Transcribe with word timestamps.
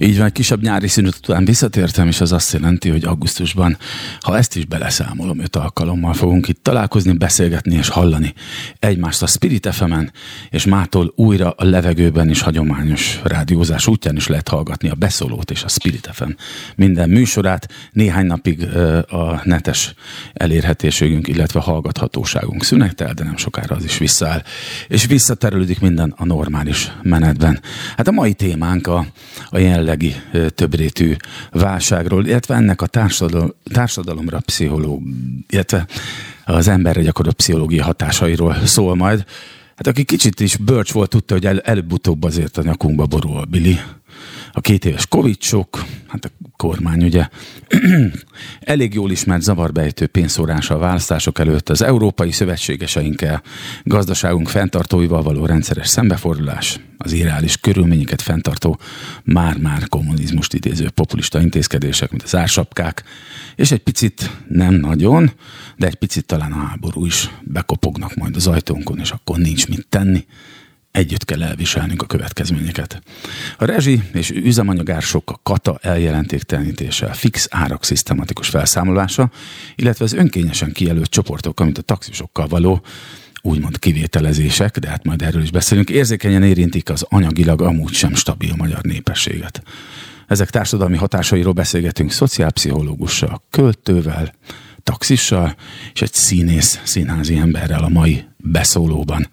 Így 0.00 0.16
van, 0.16 0.26
egy 0.26 0.32
kisebb 0.32 0.62
nyári 0.62 0.88
szünet 0.88 1.14
után 1.16 1.44
visszatértem, 1.44 2.06
és 2.08 2.20
az 2.20 2.32
azt 2.32 2.52
jelenti, 2.52 2.88
hogy 2.88 3.04
augusztusban, 3.04 3.76
ha 4.20 4.36
ezt 4.36 4.56
is 4.56 4.64
beleszámolom, 4.64 5.40
öt 5.40 5.56
alkalommal 5.56 6.12
fogunk 6.12 6.48
itt 6.48 6.62
találkozni, 6.62 7.12
beszélgetni 7.12 7.74
és 7.74 7.88
hallani 7.88 8.34
egymást 8.78 9.22
a 9.22 9.26
Spirit 9.26 9.68
fm 9.72 9.92
és 10.50 10.64
mától 10.64 11.12
újra 11.16 11.50
a 11.50 11.64
levegőben 11.64 12.28
is 12.30 12.40
hagyományos 12.40 13.20
rádiózás 13.24 13.86
útján 13.86 14.16
is 14.16 14.26
lehet 14.26 14.48
hallgatni 14.48 14.88
a 14.88 14.94
beszólót 14.94 15.50
és 15.50 15.64
a 15.64 15.68
Spirit 15.68 16.10
FM 16.12 16.30
minden 16.76 17.08
műsorát. 17.10 17.68
Néhány 17.92 18.26
napig 18.26 18.62
a 19.08 19.40
netes 19.44 19.94
elérhetőségünk, 20.32 21.28
illetve 21.28 21.60
hallgathatóságunk 21.60 22.64
szünetel, 22.64 23.14
de 23.14 23.24
nem 23.24 23.36
sokára 23.36 23.76
az 23.76 23.84
is 23.84 23.98
visszaáll. 23.98 24.42
És 24.88 25.06
visszaterülődik 25.06 25.80
minden 25.80 26.14
a 26.16 26.24
normális 26.24 26.92
menetben. 27.02 27.60
Hát 27.96 28.08
a 28.08 28.12
mai 28.12 28.34
témánk 28.34 28.86
a, 28.86 29.06
a 29.50 29.58
jelenleg 29.58 29.87
jelenlegi 29.88 30.14
többrétű 30.54 31.16
válságról, 31.50 32.26
illetve 32.26 32.54
ennek 32.54 32.82
a 32.82 32.86
társadalom, 32.86 33.52
társadalomra 33.72 34.40
pszichológ, 34.40 35.02
illetve 35.48 35.86
az 36.44 36.68
emberre 36.68 37.02
gyakorolt 37.02 37.36
pszichológia 37.36 37.84
hatásairól 37.84 38.56
szól 38.64 38.94
majd. 38.94 39.24
Hát 39.76 39.86
aki 39.86 40.04
kicsit 40.04 40.40
is 40.40 40.56
bölcs 40.56 40.92
volt, 40.92 41.10
tudta, 41.10 41.34
hogy 41.34 41.46
el, 41.46 41.60
előbb-utóbb 41.60 42.24
azért 42.24 42.56
a 42.56 42.62
nyakunkba 42.62 43.06
borul 43.06 43.36
a 43.36 43.44
Billy 43.44 43.78
a 44.58 44.60
két 44.60 44.84
éves 44.84 45.06
covid 45.06 45.42
sok, 45.42 45.84
hát 46.06 46.24
a 46.24 46.30
kormány 46.56 47.04
ugye 47.04 47.28
elég 48.60 48.94
jól 48.94 49.10
ismert 49.10 49.42
zavarbejtő 49.42 50.06
pénzszórása 50.06 50.74
a 50.74 50.78
választások 50.78 51.38
előtt 51.38 51.68
az 51.68 51.82
európai 51.82 52.32
szövetségeseinkkel, 52.32 53.42
gazdaságunk 53.82 54.48
fenntartóival 54.48 55.22
való 55.22 55.46
rendszeres 55.46 55.88
szembefordulás, 55.88 56.80
az 56.96 57.12
irreális 57.12 57.56
körülményeket 57.56 58.22
fenntartó 58.22 58.78
már-már 59.24 59.88
kommunizmust 59.88 60.54
idéző 60.54 60.90
populista 60.90 61.40
intézkedések, 61.40 62.10
mint 62.10 62.22
az 62.22 62.36
ársapkák, 62.36 63.02
és 63.56 63.70
egy 63.70 63.82
picit 63.82 64.30
nem 64.48 64.74
nagyon, 64.74 65.32
de 65.76 65.86
egy 65.86 65.94
picit 65.94 66.24
talán 66.24 66.52
a 66.52 66.66
háború 66.66 67.04
is 67.04 67.30
bekopognak 67.42 68.14
majd 68.14 68.36
az 68.36 68.46
ajtónkon, 68.46 68.98
és 68.98 69.10
akkor 69.10 69.38
nincs 69.38 69.68
mit 69.68 69.86
tenni 69.88 70.26
együtt 70.90 71.24
kell 71.24 71.42
elviselnünk 71.42 72.02
a 72.02 72.06
következményeket. 72.06 73.02
A 73.58 73.64
rezsi 73.64 74.02
és 74.12 74.30
üzemanyagársok 74.30 75.30
a 75.30 75.40
kata 75.42 75.78
eljelentéktelenítése, 75.82 77.06
a 77.06 77.12
fix 77.12 77.46
árak 77.50 77.84
szisztematikus 77.84 78.48
felszámolása, 78.48 79.30
illetve 79.74 80.04
az 80.04 80.12
önkényesen 80.12 80.72
kijelölt 80.72 81.10
csoportok, 81.10 81.64
mint 81.64 81.78
a 81.78 81.82
taxisokkal 81.82 82.46
való 82.46 82.82
úgymond 83.42 83.78
kivételezések, 83.78 84.78
de 84.78 84.88
hát 84.88 85.04
majd 85.04 85.22
erről 85.22 85.42
is 85.42 85.50
beszélünk, 85.50 85.90
érzékenyen 85.90 86.42
érintik 86.42 86.90
az 86.90 87.06
anyagilag 87.08 87.62
amúgy 87.62 87.92
sem 87.92 88.14
stabil 88.14 88.54
magyar 88.56 88.82
népességet. 88.82 89.62
Ezek 90.26 90.50
társadalmi 90.50 90.96
hatásairól 90.96 91.52
beszélgetünk 91.52 92.10
szociálpszichológussal, 92.10 93.42
költővel, 93.50 94.34
taxissal 94.88 95.54
és 95.94 96.02
egy 96.02 96.12
színész, 96.12 96.80
színházi 96.84 97.36
emberrel 97.36 97.84
a 97.84 97.88
mai 97.88 98.24
beszólóban. 98.36 99.28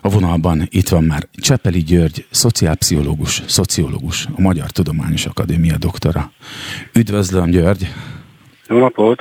A 0.00 0.08
vonalban 0.08 0.66
itt 0.70 0.88
van 0.88 1.04
már 1.04 1.28
Csepeli 1.34 1.82
György, 1.82 2.26
szociálpszichológus, 2.30 3.42
szociológus, 3.46 4.26
a 4.36 4.40
Magyar 4.40 4.70
Tudományos 4.70 5.26
Akadémia 5.26 5.76
doktora. 5.76 6.32
Üdvözlöm, 6.94 7.50
György! 7.50 7.92
Jó 8.68 8.78
napot! 8.78 9.20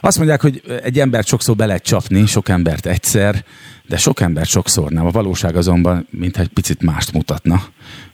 Azt 0.00 0.16
mondják, 0.16 0.40
hogy 0.40 0.62
egy 0.82 0.98
embert 0.98 1.26
sokszor 1.26 1.56
be 1.56 1.66
lehet 1.66 1.82
csapni, 1.82 2.26
sok 2.26 2.48
embert 2.48 2.86
egyszer, 2.86 3.44
de 3.88 3.96
sok 3.96 4.20
embert 4.20 4.48
sokszor 4.48 4.90
nem. 4.90 5.06
A 5.06 5.10
valóság 5.10 5.56
azonban 5.56 6.06
mintha 6.10 6.42
egy 6.42 6.48
picit 6.48 6.82
mást 6.82 7.12
mutatna. 7.12 7.62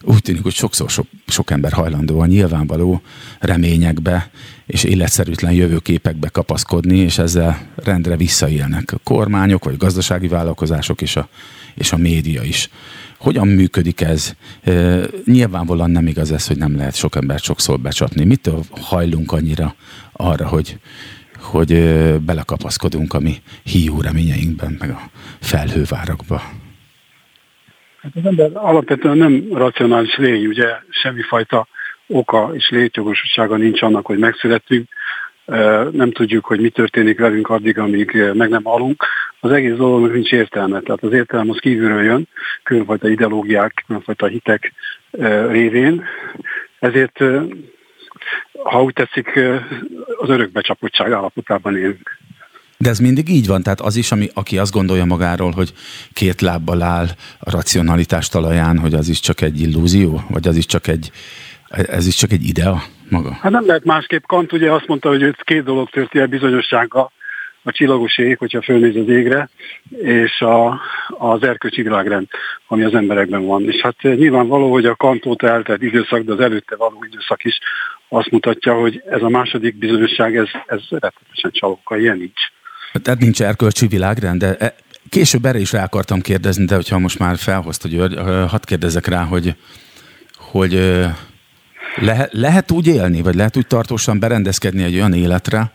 Úgy 0.02 0.22
tűnik, 0.22 0.42
hogy 0.42 0.54
sokszor 0.54 0.90
sok, 0.90 1.06
sok 1.26 1.50
ember 1.50 1.72
hajlandó 1.72 2.20
a 2.20 2.26
nyilvánvaló 2.26 3.02
reményekbe 3.38 4.30
és 4.66 4.84
életszerűtlen 4.84 5.52
jövőképekbe 5.52 6.28
kapaszkodni, 6.28 6.96
és 6.96 7.18
ezzel 7.18 7.66
rendre 7.74 8.16
visszaélnek 8.16 8.92
a 8.92 8.98
kormányok, 9.04 9.64
vagy 9.64 9.74
a 9.74 9.84
gazdasági 9.84 10.28
vállalkozások 10.28 11.02
és 11.02 11.16
a, 11.16 11.28
és 11.74 11.92
a 11.92 11.96
média 11.96 12.42
is. 12.42 12.70
Hogyan 13.18 13.48
működik 13.48 14.00
ez? 14.00 14.34
E, 14.62 15.00
nyilvánvalóan 15.24 15.90
nem 15.90 16.06
igaz 16.06 16.32
ez, 16.32 16.46
hogy 16.46 16.56
nem 16.56 16.76
lehet 16.76 16.94
sok 16.94 17.16
embert 17.16 17.42
sokszor 17.42 17.80
becsapni. 17.80 18.24
Mitől 18.24 18.64
hajlunk 18.70 19.32
annyira 19.32 19.74
arra, 20.12 20.48
hogy 20.48 20.78
hogy 21.44 21.94
belekapaszkodunk 22.20 23.14
a 23.14 23.20
mi 23.20 23.34
hiú 23.62 24.00
reményeinkben, 24.00 24.76
meg 24.78 24.90
a 24.90 25.00
felhővárakba. 25.40 26.42
Hát 28.02 28.12
az 28.14 28.26
ember 28.26 28.50
alapvetően 28.54 29.16
nem 29.16 29.44
racionális 29.52 30.16
lény, 30.16 30.46
ugye 30.46 30.68
semmifajta 30.90 31.66
oka 32.06 32.50
és 32.54 32.68
létjogosultsága 32.68 33.56
nincs 33.56 33.82
annak, 33.82 34.06
hogy 34.06 34.18
megszületünk, 34.18 34.88
nem 35.90 36.10
tudjuk, 36.12 36.44
hogy 36.44 36.60
mi 36.60 36.68
történik 36.68 37.18
velünk 37.18 37.48
addig, 37.50 37.78
amíg 37.78 38.32
meg 38.34 38.48
nem 38.48 38.62
halunk. 38.62 39.04
Az 39.40 39.50
egész 39.50 39.74
dolognak 39.74 40.12
nincs 40.12 40.32
értelme. 40.32 40.80
Tehát 40.80 41.02
az 41.02 41.12
értelem 41.12 41.50
az 41.50 41.58
kívülről 41.58 42.02
jön, 42.02 42.28
különfajta 42.62 43.08
ideológiák, 43.08 43.84
különfajta 43.86 44.26
hitek 44.26 44.72
révén. 45.48 46.04
Ezért 46.78 47.24
ha 48.64 48.82
úgy 48.82 48.92
tetszik, 48.92 49.40
az 50.16 50.28
örökbecsapottság 50.28 51.12
állapotában 51.12 51.76
élünk. 51.76 52.18
De 52.78 52.88
ez 52.88 52.98
mindig 52.98 53.28
így 53.28 53.46
van? 53.46 53.62
Tehát 53.62 53.80
az 53.80 53.96
is, 53.96 54.12
ami, 54.12 54.28
aki 54.34 54.58
azt 54.58 54.72
gondolja 54.72 55.04
magáról, 55.04 55.50
hogy 55.50 55.72
két 56.12 56.40
lábbal 56.40 56.82
áll 56.82 57.06
a 57.38 57.50
racionalitás 57.50 58.28
talaján, 58.28 58.78
hogy 58.78 58.94
az 58.94 59.08
is 59.08 59.20
csak 59.20 59.40
egy 59.40 59.60
illúzió? 59.60 60.24
Vagy 60.28 60.48
az 60.48 60.56
is 60.56 60.66
csak 60.66 60.86
egy, 60.86 61.10
ez 61.68 62.06
is 62.06 62.14
csak 62.14 62.32
egy 62.32 62.44
idea 62.46 62.82
maga? 63.10 63.32
Hát 63.40 63.52
nem 63.52 63.66
lehet 63.66 63.84
másképp. 63.84 64.22
Kant 64.26 64.52
ugye 64.52 64.72
azt 64.72 64.86
mondta, 64.86 65.08
hogy 65.08 65.34
két 65.42 65.64
dolog 65.64 65.90
történt 65.90 66.22
el 66.22 66.26
bizonyossága, 66.26 67.12
a 67.66 67.72
csillagos 67.72 68.18
ég, 68.18 68.38
hogyha 68.38 68.62
fölnéz 68.62 68.96
az 68.96 69.08
égre, 69.08 69.48
és 70.02 70.40
a, 70.40 70.80
az 71.08 71.42
erkölcsi 71.42 71.82
világrend, 71.82 72.28
ami 72.66 72.82
az 72.82 72.94
emberekben 72.94 73.46
van. 73.46 73.70
És 73.70 73.80
hát 73.80 74.02
nyilvánvaló, 74.02 74.72
hogy 74.72 74.86
a 74.86 74.94
kantóta 74.94 75.48
eltelt 75.48 75.82
időszak, 75.82 76.22
de 76.22 76.32
az 76.32 76.40
előtte 76.40 76.76
való 76.76 77.04
időszak 77.10 77.44
is 77.44 77.58
azt 78.14 78.30
mutatja, 78.30 78.74
hogy 78.74 79.02
ez 79.10 79.22
a 79.22 79.28
második 79.28 79.78
bizonyosság, 79.78 80.36
ez, 80.36 80.48
ez 80.66 80.80
rettetesen 80.88 81.50
csalóka, 81.50 81.96
ilyen 81.96 82.16
nincs. 82.16 82.40
Tehát 83.02 83.20
nincs 83.20 83.42
erkölcsi 83.42 83.86
világrend, 83.86 84.40
de 84.40 84.56
e, 84.56 84.74
később 85.08 85.44
erre 85.44 85.58
is 85.58 85.72
rá 85.72 85.84
akartam 85.84 86.20
kérdezni, 86.20 86.64
de 86.64 86.74
hogyha 86.74 86.98
most 86.98 87.18
már 87.18 87.36
felhozta 87.36 87.88
György, 87.88 88.16
hadd 88.48 88.64
kérdezek 88.64 89.06
rá, 89.06 89.22
hogy, 89.22 89.54
hogy 90.36 90.72
lehet, 91.96 92.32
lehet 92.32 92.70
úgy 92.70 92.86
élni, 92.86 93.22
vagy 93.22 93.34
lehet 93.34 93.56
úgy 93.56 93.66
tartósan 93.66 94.18
berendezkedni 94.18 94.82
egy 94.82 94.94
olyan 94.94 95.12
életre, 95.12 95.72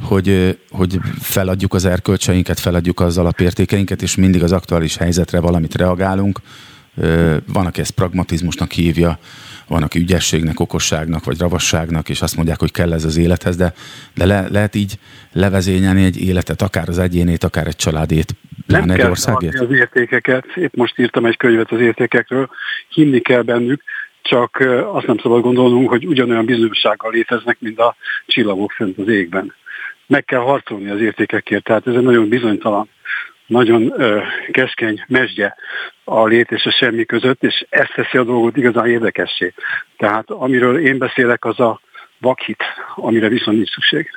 hogy, 0.00 0.58
hogy 0.70 0.98
feladjuk 1.20 1.74
az 1.74 1.84
erkölcseinket, 1.84 2.60
feladjuk 2.60 3.00
az 3.00 3.18
alapértékeinket, 3.18 4.02
és 4.02 4.14
mindig 4.14 4.42
az 4.42 4.52
aktuális 4.52 4.96
helyzetre 4.96 5.40
valamit 5.40 5.74
reagálunk. 5.74 6.40
Van, 7.52 7.66
aki 7.66 7.80
ezt 7.80 7.90
pragmatizmusnak 7.90 8.72
hívja, 8.72 9.18
van, 9.68 9.82
aki 9.82 9.98
ügyességnek, 9.98 10.60
okosságnak, 10.60 11.24
vagy 11.24 11.38
ravasságnak, 11.38 12.08
és 12.08 12.22
azt 12.22 12.36
mondják, 12.36 12.58
hogy 12.58 12.72
kell 12.72 12.92
ez 12.92 13.04
az 13.04 13.16
élethez, 13.16 13.56
de, 13.56 13.72
de 14.14 14.26
le, 14.26 14.48
lehet 14.50 14.74
így 14.74 14.98
levezényelni 15.32 16.04
egy 16.04 16.20
életet, 16.20 16.62
akár 16.62 16.88
az 16.88 16.98
egyénét, 16.98 17.44
akár 17.44 17.66
egy 17.66 17.76
családét, 17.76 18.34
pláne 18.66 18.94
egy 18.94 19.02
országét? 19.02 19.60
az 19.60 19.70
értékeket, 19.70 20.44
épp 20.54 20.74
most 20.74 20.98
írtam 20.98 21.26
egy 21.26 21.36
könyvet 21.36 21.72
az 21.72 21.80
értékekről, 21.80 22.50
hinni 22.88 23.20
kell 23.20 23.42
bennük, 23.42 23.82
csak 24.22 24.56
azt 24.92 25.06
nem 25.06 25.18
szabad 25.18 25.42
gondolnunk, 25.42 25.88
hogy 25.88 26.06
ugyanolyan 26.06 26.44
bizonyossággal 26.44 27.10
léteznek, 27.10 27.56
mint 27.60 27.78
a 27.78 27.96
csillagok 28.26 28.72
fent 28.72 28.98
az 28.98 29.08
égben 29.08 29.54
meg 30.08 30.24
kell 30.24 30.40
harcolni 30.40 30.88
az 30.88 31.00
értékekért. 31.00 31.64
Tehát 31.64 31.86
ez 31.86 31.94
egy 31.94 32.02
nagyon 32.02 32.28
bizonytalan, 32.28 32.88
nagyon 33.48 34.00
ö, 34.00 34.20
keskeny 34.50 35.04
mesdje 35.06 35.56
a 36.04 36.26
lét 36.26 36.50
és 36.50 36.64
a 36.64 36.70
semmi 36.70 37.04
között, 37.04 37.42
és 37.42 37.66
ezt 37.68 37.92
teszi 37.94 38.18
a 38.18 38.24
dolgot 38.24 38.56
igazán 38.56 38.86
érdekessé. 38.86 39.52
Tehát 39.96 40.30
amiről 40.30 40.86
én 40.86 40.98
beszélek, 40.98 41.44
az 41.44 41.60
a 41.60 41.80
vakhit, 42.18 42.62
amire 42.94 43.28
viszont 43.28 43.56
nincs 43.56 43.70
szükség. 43.70 44.10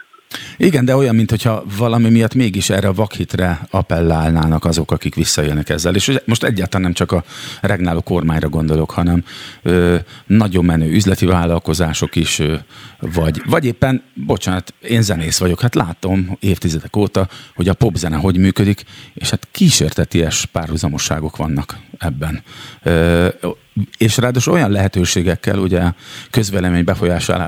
Igen, 0.58 0.86
de 0.86 0.96
olyan, 0.96 1.16
mintha 1.16 1.64
valami 1.78 2.10
miatt 2.10 2.34
mégis 2.34 2.70
erre 2.70 2.88
a 2.88 2.94
vakhitre 2.94 3.68
appellálnának 3.70 4.66
azok, 4.66 4.92
akik 4.92 5.16
visszajönnek 5.16 5.70
ezzel. 5.70 5.96
És 5.96 6.20
most 6.26 6.44
egyáltalán 6.44 6.82
nem 6.82 6.94
csak 6.94 7.12
a 7.12 7.24
regnáló 7.62 8.02
kormányra 8.02 8.50
gondolok, 8.50 8.92
hanem 8.92 9.24
ö, 9.62 9.96
nagyon 10.26 10.66
menő 10.66 10.92
üzleti 10.92 11.26
vállalkozások 11.26 12.16
is, 12.16 12.40
ö, 12.40 12.56
vagy, 13.00 13.42
vagy 13.46 13.66
éppen, 13.66 14.04
bocsánat, 14.14 14.74
én 14.82 15.02
zenész 15.02 15.38
vagyok, 15.38 15.62
hát 15.62 15.76
látom 15.76 16.38
évtizedek 16.40 16.96
óta, 16.96 17.30
hogy 17.56 17.68
a 17.68 17.74
popzene 17.74 18.16
hogy 18.16 18.38
működik, 18.38 18.84
és 19.14 19.30
hát 19.30 19.48
kísérteties 19.52 20.46
párhuzamosságok 20.46 21.38
vannak 21.38 21.78
ebben. 21.98 22.44
Ö, 22.84 23.28
és 23.98 24.18
ráadásul 24.18 24.54
olyan 24.54 24.72
lehetőségekkel, 24.72 25.60
ugye 25.60 25.82
közvelemény 26.30 26.84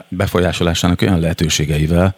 befolyásolásának 0.09 1.01
olyan 1.01 1.19
lehetőségeivel, 1.19 2.15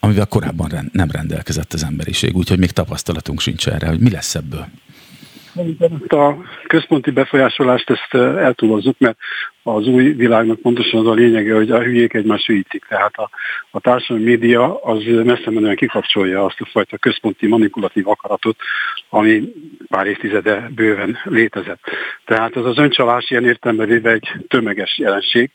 amivel 0.00 0.26
korábban 0.26 0.90
nem 0.92 1.10
rendelkezett 1.10 1.72
az 1.72 1.84
emberiség, 1.84 2.36
úgyhogy 2.36 2.58
még 2.58 2.70
tapasztalatunk 2.70 3.40
sincs 3.40 3.68
erre, 3.68 3.88
hogy 3.88 4.00
mi 4.00 4.10
lesz 4.10 4.34
ebből. 4.34 4.66
A 6.08 6.34
központi 6.66 7.10
befolyásolást 7.10 7.90
ezt 7.90 8.14
eltúlozzuk, 8.14 8.98
mert 8.98 9.16
az 9.62 9.86
új 9.86 10.12
világnak 10.12 10.60
pontosan 10.60 11.00
az 11.00 11.06
a 11.06 11.14
lényege, 11.14 11.54
hogy 11.54 11.70
a 11.70 11.82
hülyék 11.82 12.14
egymást 12.14 12.46
hülyítik. 12.46 12.84
Tehát 12.88 13.16
a, 13.16 13.30
a 13.70 13.80
társadalmi 13.80 14.24
média 14.24 14.82
az 14.82 15.02
messze 15.24 15.50
menően 15.50 15.76
kikapcsolja 15.76 16.44
azt 16.44 16.60
a 16.60 16.68
fajta 16.72 16.96
központi 16.96 17.46
manipulatív 17.46 18.08
akaratot, 18.08 18.56
ami 19.08 19.52
pár 19.88 20.06
évtizede 20.06 20.70
bőven 20.74 21.18
létezett. 21.24 21.80
Tehát 22.24 22.56
az 22.56 22.64
az 22.66 22.78
öncsalás 22.78 23.30
ilyen 23.30 23.44
értelmezében 23.44 24.12
egy 24.12 24.28
tömeges 24.48 24.98
jelenség, 24.98 25.50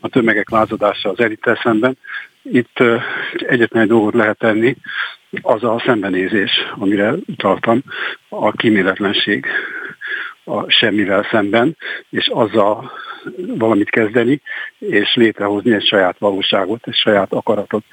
a 0.00 0.08
tömegek 0.08 0.50
lázadása 0.50 1.10
az 1.10 1.20
elittel 1.20 1.60
szemben. 1.62 1.98
Itt 2.42 2.82
egyetlen 3.30 3.82
egy 3.82 3.88
dolgot 3.88 4.14
lehet 4.14 4.38
tenni, 4.38 4.76
az 5.42 5.64
a 5.64 5.82
szembenézés, 5.86 6.50
amire 6.78 7.12
utaltam, 7.26 7.82
a 8.28 8.52
kíméletlenség 8.52 9.46
a 10.44 10.70
semmivel 10.70 11.26
szemben, 11.30 11.76
és 12.10 12.28
azzal 12.28 12.92
valamit 13.36 13.90
kezdeni, 13.90 14.40
és 14.78 15.14
létrehozni 15.14 15.72
egy 15.72 15.86
saját 15.86 16.18
valóságot, 16.18 16.86
egy 16.86 16.94
saját 16.94 17.32
akaratot. 17.32 17.84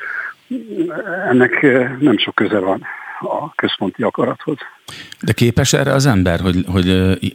Ennek 1.30 1.62
nem 2.00 2.18
sok 2.18 2.36
köze 2.36 2.60
van 2.60 2.84
a 3.24 3.56
központi 3.56 4.04
akarathoz. 4.04 4.58
De 5.22 5.32
képes 5.32 5.74
erre 5.74 5.94
az 5.94 6.06
ember, 6.06 6.40
hogy, 6.40 6.66
hogy 6.68 6.88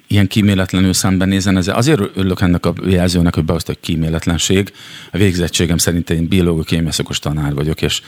ilyen 0.07 0.27
kíméletlenül 0.27 0.93
szembenézzen 0.93 1.57
ezzel? 1.57 1.75
Azért 1.75 2.01
örülök 2.15 2.41
ennek 2.41 2.67
a 2.67 2.73
jelzőnek, 2.87 3.35
hogy 3.35 3.45
behozta, 3.45 3.73
hogy 3.73 3.81
kíméletlenség. 3.81 4.73
A 5.13 5.17
végzettségem 5.17 5.79
szerint 5.79 6.11
én 6.11 6.29
biológus 6.29 6.67
kémiaszakos 6.67 7.19
tanár 7.19 7.55
vagyok, 7.55 7.83
és 7.83 8.03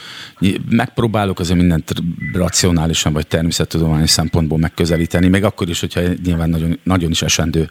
megpróbálok 0.69 1.39
azért 1.39 1.59
mindent 1.59 1.93
racionálisan 2.33 3.13
vagy 3.13 3.27
természettudományos 3.27 4.09
szempontból 4.09 4.57
megközelíteni, 4.57 5.27
még 5.27 5.43
akkor 5.43 5.69
is, 5.69 5.79
hogyha 5.79 6.01
nyilván 6.23 6.49
nagyon, 6.49 6.79
nagyon 6.83 7.11
is 7.11 7.21
esendő 7.21 7.69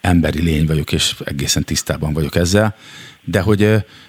emberi 0.00 0.42
lény 0.42 0.66
vagyok, 0.66 0.92
és 0.92 1.14
egészen 1.24 1.64
tisztában 1.64 2.12
vagyok 2.12 2.36
ezzel. 2.36 2.74
De 3.24 3.40
hogy, 3.40 3.58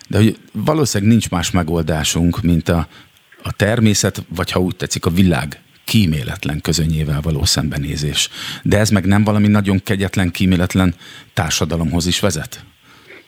de 0.08 0.18
hogy 0.18 0.40
valószínűleg 0.52 1.12
nincs 1.12 1.30
más 1.30 1.52
megoldásunk, 1.52 2.42
mint 2.42 2.70
a, 2.70 2.88
a 3.44 3.52
természet, 3.52 4.24
vagy 4.36 4.52
ha 4.52 4.60
úgy 4.60 4.76
tetszik, 4.76 5.06
a 5.06 5.10
világ 5.10 5.62
kíméletlen 5.84 6.62
közönyével 6.62 7.22
való 7.22 7.46
szembenézés. 7.46 8.30
De 8.64 8.78
ez 8.78 8.90
meg 8.90 9.06
nem 9.06 9.24
valami 9.24 9.48
nagyon 9.48 9.84
kegyetlen, 9.84 10.32
kíméletlen 10.32 10.96
társadalomhoz 11.34 12.06
is 12.06 12.20
vezet? 12.20 12.64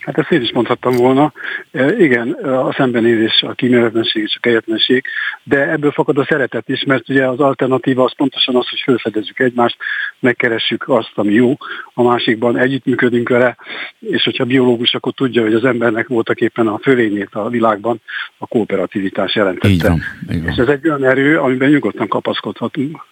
Hát 0.02 0.18
ezt 0.18 0.32
én 0.32 0.42
is 0.42 0.52
mondhattam 0.52 0.96
volna. 0.96 1.34
E, 1.72 1.96
igen, 1.98 2.32
a 2.32 2.74
szembenézés, 2.74 3.42
a 3.42 3.54
kíméletlenség 3.54 4.24
és 4.24 4.36
a 4.36 4.40
kelyetlenség, 4.40 5.06
de 5.44 5.70
ebből 5.70 5.92
fakad 5.92 6.18
a 6.18 6.26
szeretet 6.30 6.70
is, 6.70 6.84
mert 6.84 7.10
ugye 7.10 7.28
az 7.28 7.40
alternatíva 7.40 8.04
az 8.04 8.16
pontosan 8.16 8.56
az, 8.56 8.70
hogy 8.70 8.82
felfedezzük 8.86 9.40
egymást, 9.40 9.78
megkeressük 10.20 10.88
azt, 10.88 11.12
ami 11.16 11.34
jó, 11.34 11.58
a 11.94 12.04
másikban 12.04 12.58
együttműködünk 12.58 13.30
vele, 13.30 13.58
és 14.00 14.24
hogyha 14.24 14.46
biológus, 14.46 14.94
akkor 14.94 15.14
tudja, 15.14 15.42
hogy 15.42 15.54
az 15.54 15.66
embernek 15.66 16.08
voltak 16.08 16.40
éppen 16.40 16.68
a 16.68 16.78
fölényét 16.78 17.30
a 17.32 17.50
világban 17.50 18.02
a 18.38 18.48
kooperativitás 18.48 19.36
jelentette. 19.36 19.68
Így 19.68 19.82
van, 19.82 20.02
így 20.32 20.44
van. 20.44 20.52
És 20.52 20.58
ez 20.58 20.68
egy 20.68 20.88
olyan 20.88 21.06
erő, 21.06 21.40
amiben 21.40 21.70
nyugodtan 21.70 22.08
kapaszkodhatunk. 22.08 23.10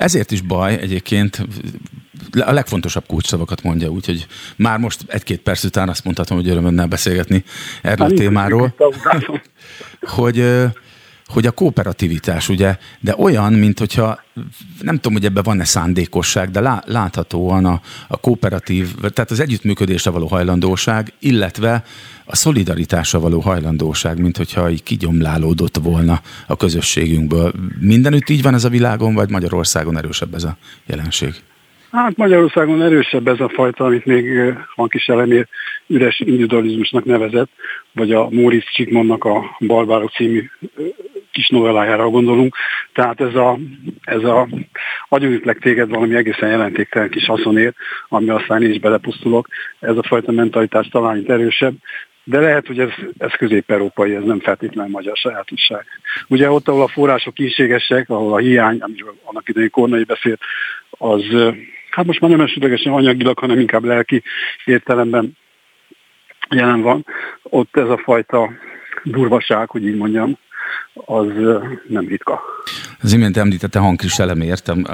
Ezért 0.00 0.30
is 0.30 0.40
baj 0.40 0.78
egyébként, 0.80 1.46
a 2.40 2.52
legfontosabb 2.52 3.06
kulcsszavakat 3.06 3.62
mondja, 3.62 3.88
úgyhogy 3.88 4.26
már 4.56 4.78
most 4.78 5.04
egy-két 5.06 5.40
perc 5.40 5.64
után 5.64 5.88
azt 5.88 6.04
mondhatom, 6.04 6.36
hogy 6.36 6.48
öröm 6.48 6.88
beszélgetni 6.88 7.44
erről 7.82 8.06
a 8.06 8.10
témáról, 8.10 8.74
hogy 10.16 10.44
hogy 11.30 11.46
a 11.46 11.50
kooperativitás, 11.50 12.48
ugye, 12.48 12.76
de 13.00 13.14
olyan, 13.18 13.52
mint 13.52 13.78
hogyha 13.78 14.22
nem 14.80 14.94
tudom, 14.94 15.12
hogy 15.12 15.24
ebben 15.24 15.42
van-e 15.42 15.64
szándékosság, 15.64 16.50
de 16.50 16.60
lá, 16.60 16.82
láthatóan 16.86 17.64
a, 17.64 17.80
a 18.08 18.16
kooperatív, 18.16 18.94
tehát 18.94 19.30
az 19.30 19.40
együttműködésre 19.40 20.10
való 20.10 20.26
hajlandóság, 20.26 21.12
illetve 21.18 21.82
a 22.24 22.36
szolidaritásra 22.36 23.20
való 23.20 23.40
hajlandóság, 23.40 24.20
mint 24.20 24.36
hogyha 24.36 24.70
így 24.70 24.82
kigyomlálódott 24.82 25.76
volna 25.76 26.20
a 26.46 26.56
közösségünkből. 26.56 27.52
Mindenütt 27.80 28.28
így 28.28 28.42
van 28.42 28.54
ez 28.54 28.64
a 28.64 28.68
világon, 28.68 29.14
vagy 29.14 29.30
Magyarországon 29.30 29.96
erősebb 29.96 30.34
ez 30.34 30.44
a 30.44 30.56
jelenség? 30.86 31.34
Hát 31.90 32.16
Magyarországon 32.16 32.82
erősebb 32.82 33.28
ez 33.28 33.40
a 33.40 33.48
fajta, 33.48 33.84
amit 33.84 34.04
még 34.04 34.54
kis 34.88 35.06
Elemér 35.06 35.48
üres 35.86 36.20
individualizmusnak 36.20 37.04
nevezett, 37.04 37.50
vagy 37.92 38.12
a 38.12 38.28
Móricz 38.30 38.64
Csikmonnak 38.72 39.24
a 39.24 39.56
Balbárok 39.66 40.10
című 40.10 40.50
kis 41.32 41.48
novellájára 41.48 42.08
gondolunk. 42.08 42.56
Tehát 42.92 43.20
ez 43.20 43.34
a, 43.34 43.58
ez 44.00 44.24
a 44.24 44.48
agyonütlek 45.08 45.58
téged 45.58 45.88
valami 45.88 46.14
egészen 46.14 46.50
jelentéktelen 46.50 47.10
kis 47.10 47.26
haszonért, 47.26 47.76
ami 48.08 48.28
aztán 48.28 48.62
én 48.62 48.70
is 48.70 48.80
belepusztulok. 48.80 49.48
Ez 49.80 49.96
a 49.96 50.02
fajta 50.02 50.32
mentalitás 50.32 50.88
talán 50.88 51.16
itt 51.16 51.30
erősebb, 51.30 51.74
de 52.24 52.40
lehet, 52.40 52.66
hogy 52.66 52.78
ez, 52.78 52.90
ez 53.18 53.32
közép-európai, 53.32 54.14
ez 54.14 54.24
nem 54.24 54.40
feltétlenül 54.40 54.90
magyar 54.90 55.16
sajátosság. 55.16 55.84
Ugye 56.28 56.50
ott, 56.50 56.68
ahol 56.68 56.82
a 56.82 56.88
források 56.88 57.34
kíségesek, 57.34 58.10
ahol 58.10 58.32
a 58.32 58.38
hiány, 58.38 58.78
amiről 58.80 59.14
annak 59.24 59.48
idején 59.48 59.70
Kornai 59.70 60.04
beszélt, 60.04 60.40
az 60.90 61.24
hát 61.90 62.04
most 62.04 62.20
már 62.20 62.30
nem 62.30 62.40
esetlegesen 62.40 62.92
anyagilag, 62.92 63.38
hanem 63.38 63.58
inkább 63.58 63.84
lelki 63.84 64.22
értelemben 64.64 65.36
jelen 66.50 66.80
van. 66.80 67.06
Ott 67.42 67.76
ez 67.76 67.88
a 67.88 67.98
fajta 67.98 68.50
durvaság, 69.04 69.68
hogy 69.68 69.86
így 69.86 69.96
mondjam, 69.96 70.38
az 70.94 71.26
nem 71.88 72.08
ritka. 72.08 72.40
Az 73.00 73.12
imént 73.12 73.36
említette 73.36 73.78
Hankris 73.78 74.18
értem. 74.18 74.86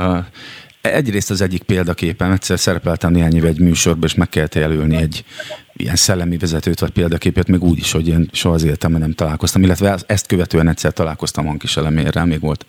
Egyrészt 0.80 1.30
az 1.30 1.40
egyik 1.40 1.62
példaképen, 1.62 2.32
egyszer 2.32 2.58
szerepeltem 2.58 3.12
néhány 3.12 3.34
éve 3.34 3.48
egy 3.48 3.60
műsorban, 3.60 4.08
és 4.08 4.14
meg 4.14 4.28
kellett 4.28 4.54
jelölni 4.54 4.96
egy 4.96 5.24
ilyen 5.72 5.96
szellemi 5.96 6.36
vezetőt 6.36 6.80
vagy 6.80 6.90
példaképet, 6.90 7.48
még 7.48 7.62
úgy 7.62 7.78
is, 7.78 7.92
hogy 7.92 8.08
én 8.08 8.28
soha 8.32 8.54
az 8.54 8.64
életemben 8.64 9.00
nem 9.00 9.12
találkoztam, 9.12 9.62
illetve 9.62 9.98
ezt 10.06 10.26
követően 10.26 10.68
egyszer 10.68 10.92
találkoztam 10.92 11.46
Hankis 11.46 11.76
elemérrel, 11.76 12.26
még 12.26 12.40
volt 12.40 12.66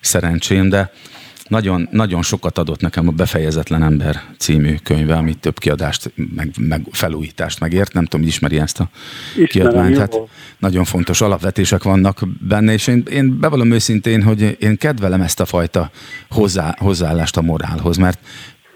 szerencsém, 0.00 0.68
de 0.68 0.92
nagyon, 1.48 1.88
nagyon 1.90 2.22
sokat 2.22 2.58
adott 2.58 2.80
nekem 2.80 3.08
a 3.08 3.10
Befejezetlen 3.10 3.82
ember 3.82 4.22
című 4.38 4.74
könyve, 4.82 5.16
ami 5.16 5.34
több 5.34 5.58
kiadást, 5.58 6.12
meg, 6.34 6.50
meg 6.58 6.86
felújítást 6.90 7.60
megért. 7.60 7.92
Nem 7.92 8.04
tudom, 8.04 8.20
hogy 8.20 8.30
ismeri 8.30 8.58
ezt 8.58 8.80
a 8.80 8.90
Ismerem, 9.30 9.48
kiadványt. 9.48 9.98
Hát 9.98 10.16
nagyon 10.58 10.84
fontos 10.84 11.20
alapvetések 11.20 11.82
vannak 11.82 12.20
benne, 12.48 12.72
és 12.72 12.86
én, 12.86 13.02
én 13.10 13.38
bevallom 13.40 13.70
őszintén, 13.70 14.22
hogy 14.22 14.56
én 14.60 14.76
kedvelem 14.76 15.20
ezt 15.20 15.40
a 15.40 15.44
fajta 15.44 15.90
hozzá, 16.30 16.74
hozzáállást 16.78 17.36
a 17.36 17.42
morálhoz, 17.42 17.96
mert 17.96 18.20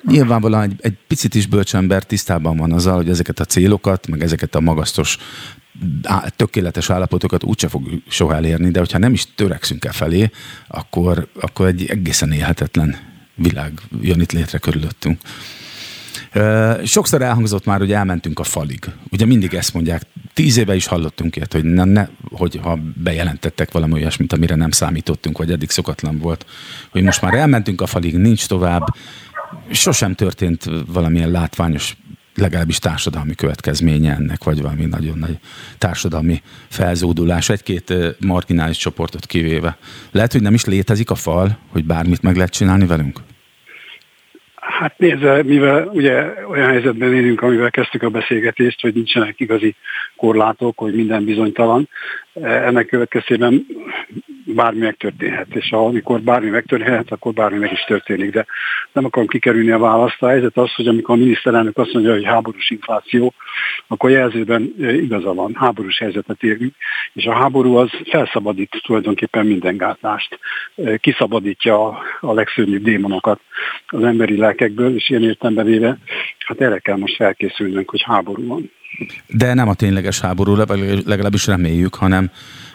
Nyilvánvalóan 0.08 0.62
egy, 0.62 0.74
egy 0.78 0.96
picit 1.06 1.34
is 1.34 1.46
bölcsember 1.46 2.02
tisztában 2.02 2.56
van 2.56 2.72
azzal, 2.72 2.96
hogy 2.96 3.08
ezeket 3.08 3.40
a 3.40 3.44
célokat, 3.44 4.06
meg 4.06 4.22
ezeket 4.22 4.54
a 4.54 4.60
magasztos 4.60 5.18
tökéletes 6.36 6.90
állapotokat 6.90 7.44
úgyse 7.44 7.68
fog 7.68 7.88
soha 8.08 8.34
elérni, 8.34 8.70
de 8.70 8.78
hogyha 8.78 8.98
nem 8.98 9.12
is 9.12 9.34
törekszünk 9.34 9.84
e 9.84 9.92
felé, 9.92 10.30
akkor, 10.68 11.28
akkor 11.40 11.66
egy 11.66 11.86
egészen 11.86 12.32
élhetetlen 12.32 12.96
világ 13.34 13.72
jön 14.00 14.20
itt 14.20 14.32
létre 14.32 14.58
körülöttünk. 14.58 15.20
Sokszor 16.84 17.22
elhangzott 17.22 17.64
már, 17.64 17.78
hogy 17.78 17.92
elmentünk 17.92 18.38
a 18.38 18.44
falig. 18.44 18.84
Ugye 19.10 19.26
mindig 19.26 19.54
ezt 19.54 19.74
mondják. 19.74 20.02
Tíz 20.34 20.56
éve 20.56 20.74
is 20.74 20.86
hallottunk 20.86 21.36
ilyet, 21.36 21.52
hogy, 21.52 21.64
ne, 21.64 21.84
ne, 21.84 22.08
hogy 22.30 22.60
ha 22.62 22.78
bejelentettek 23.02 23.72
valami 23.72 23.92
olyasmit, 23.92 24.32
amire 24.32 24.54
nem 24.54 24.70
számítottunk, 24.70 25.38
vagy 25.38 25.50
eddig 25.50 25.70
szokatlan 25.70 26.18
volt, 26.18 26.46
hogy 26.90 27.02
most 27.02 27.22
már 27.22 27.34
elmentünk 27.34 27.80
a 27.80 27.86
falig, 27.86 28.16
nincs 28.16 28.46
tovább. 28.46 28.86
Sosem 29.70 30.14
történt 30.14 30.64
valamilyen 30.86 31.30
látványos 31.30 31.96
legalábbis 32.34 32.78
társadalmi 32.78 33.34
következménye 33.34 34.14
ennek, 34.14 34.44
vagy 34.44 34.62
valami 34.62 34.84
nagyon 34.84 35.18
nagy 35.18 35.38
társadalmi 35.78 36.42
felzódulás, 36.68 37.48
egy-két 37.48 37.94
marginális 38.26 38.76
csoportot 38.76 39.26
kivéve. 39.26 39.76
Lehet, 40.10 40.32
hogy 40.32 40.42
nem 40.42 40.54
is 40.54 40.64
létezik 40.64 41.10
a 41.10 41.14
fal, 41.14 41.58
hogy 41.68 41.84
bármit 41.84 42.22
meg 42.22 42.36
lehet 42.36 42.52
csinálni 42.52 42.86
velünk? 42.86 43.18
Hát 44.54 44.98
nézze, 44.98 45.42
mivel 45.42 45.86
ugye 45.86 46.32
olyan 46.48 46.68
helyzetben 46.68 47.14
élünk, 47.14 47.42
amivel 47.42 47.70
kezdtük 47.70 48.02
a 48.02 48.10
beszélgetést, 48.10 48.80
hogy 48.80 48.94
nincsenek 48.94 49.40
igazi 49.40 49.74
korlátok, 50.16 50.78
hogy 50.78 50.94
minden 50.94 51.24
bizonytalan, 51.24 51.88
ennek 52.40 52.86
következtében 52.86 53.66
bármi 54.46 54.78
megtörténhet, 54.78 55.54
és 55.54 55.70
amikor 55.70 56.20
bármi 56.20 56.48
megtörténhet, 56.48 57.10
akkor 57.10 57.32
bármi 57.32 57.58
meg 57.58 57.72
is 57.72 57.84
történik, 57.84 58.30
de 58.30 58.46
nem 58.92 59.04
akarom 59.04 59.28
kikerülni 59.28 59.70
a 59.70 59.78
választ. 59.78 60.22
A 60.22 60.28
helyzet 60.28 60.56
az, 60.56 60.74
hogy 60.74 60.86
amikor 60.86 61.14
a 61.14 61.18
miniszterelnök 61.18 61.78
azt 61.78 61.92
mondja, 61.92 62.12
hogy 62.12 62.24
háborús 62.24 62.70
infláció, 62.70 63.34
akkor 63.86 64.10
jelzőben 64.10 64.74
igaza 64.78 65.34
van, 65.34 65.54
háborús 65.54 65.98
helyzetet 65.98 66.42
érünk, 66.42 66.74
és 67.12 67.24
a 67.24 67.34
háború 67.34 67.76
az 67.76 67.90
felszabadít 68.04 68.80
tulajdonképpen 68.82 69.46
minden 69.46 69.76
gátlást, 69.76 70.38
kiszabadítja 71.00 71.88
a 72.20 72.32
legszörnyűbb 72.32 72.82
démonokat 72.82 73.40
az 73.86 74.04
emberi 74.04 74.36
lelkekből, 74.36 74.94
és 74.94 75.08
ilyen 75.08 75.22
értelemben 75.22 75.64
véve, 75.64 75.98
hát 76.38 76.60
erre 76.60 76.78
kell 76.78 76.96
most 76.96 77.16
felkészülnünk, 77.16 77.90
hogy 77.90 78.02
háború 78.02 78.46
van. 78.46 78.70
De 79.26 79.54
nem 79.54 79.68
a 79.68 79.74
tényleges 79.74 80.20
háború, 80.20 80.54
legalábbis 81.04 81.46
reméljük, 81.46 81.94
hanem 81.94 82.30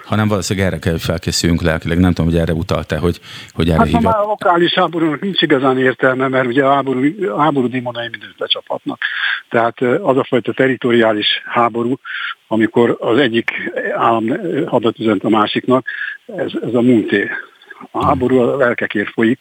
hanem 0.07 0.27
valószínűleg 0.27 0.67
erre 0.67 0.79
kell, 0.79 0.91
hogy 0.91 1.01
felkészüljünk 1.01 1.61
lelkileg. 1.61 1.99
Nem 1.99 2.13
tudom, 2.13 2.31
hogy 2.31 2.39
erre 2.39 2.53
utalta, 2.53 2.99
hogy, 2.99 3.19
hogy 3.53 3.69
erre 3.69 3.89
hát 3.91 4.05
a 4.05 4.25
lokális 4.25 4.73
háborúnak 4.73 5.21
nincs 5.21 5.41
igazán 5.41 5.77
értelme, 5.77 6.27
mert 6.27 6.47
ugye 6.47 6.65
a 6.65 6.73
háború, 6.73 7.31
a 7.35 7.41
háború 7.41 7.67
dimonai 7.67 8.07
mindent 8.11 8.33
lecsaphatnak. 8.37 9.01
Tehát 9.49 9.81
az 9.81 10.17
a 10.17 10.23
fajta 10.23 10.53
teritoriális 10.53 11.27
háború, 11.45 11.99
amikor 12.47 12.97
az 12.99 13.17
egyik 13.17 13.51
állam 13.95 14.25
hadat 14.65 14.99
üzent 14.99 15.23
a 15.23 15.29
másiknak, 15.29 15.87
ez, 16.35 16.51
ez 16.61 16.73
a 16.73 16.81
munté 16.81 17.29
a 17.91 18.05
háború 18.05 18.37
a 18.37 18.57
lelkekért 18.57 19.11
folyik, 19.11 19.39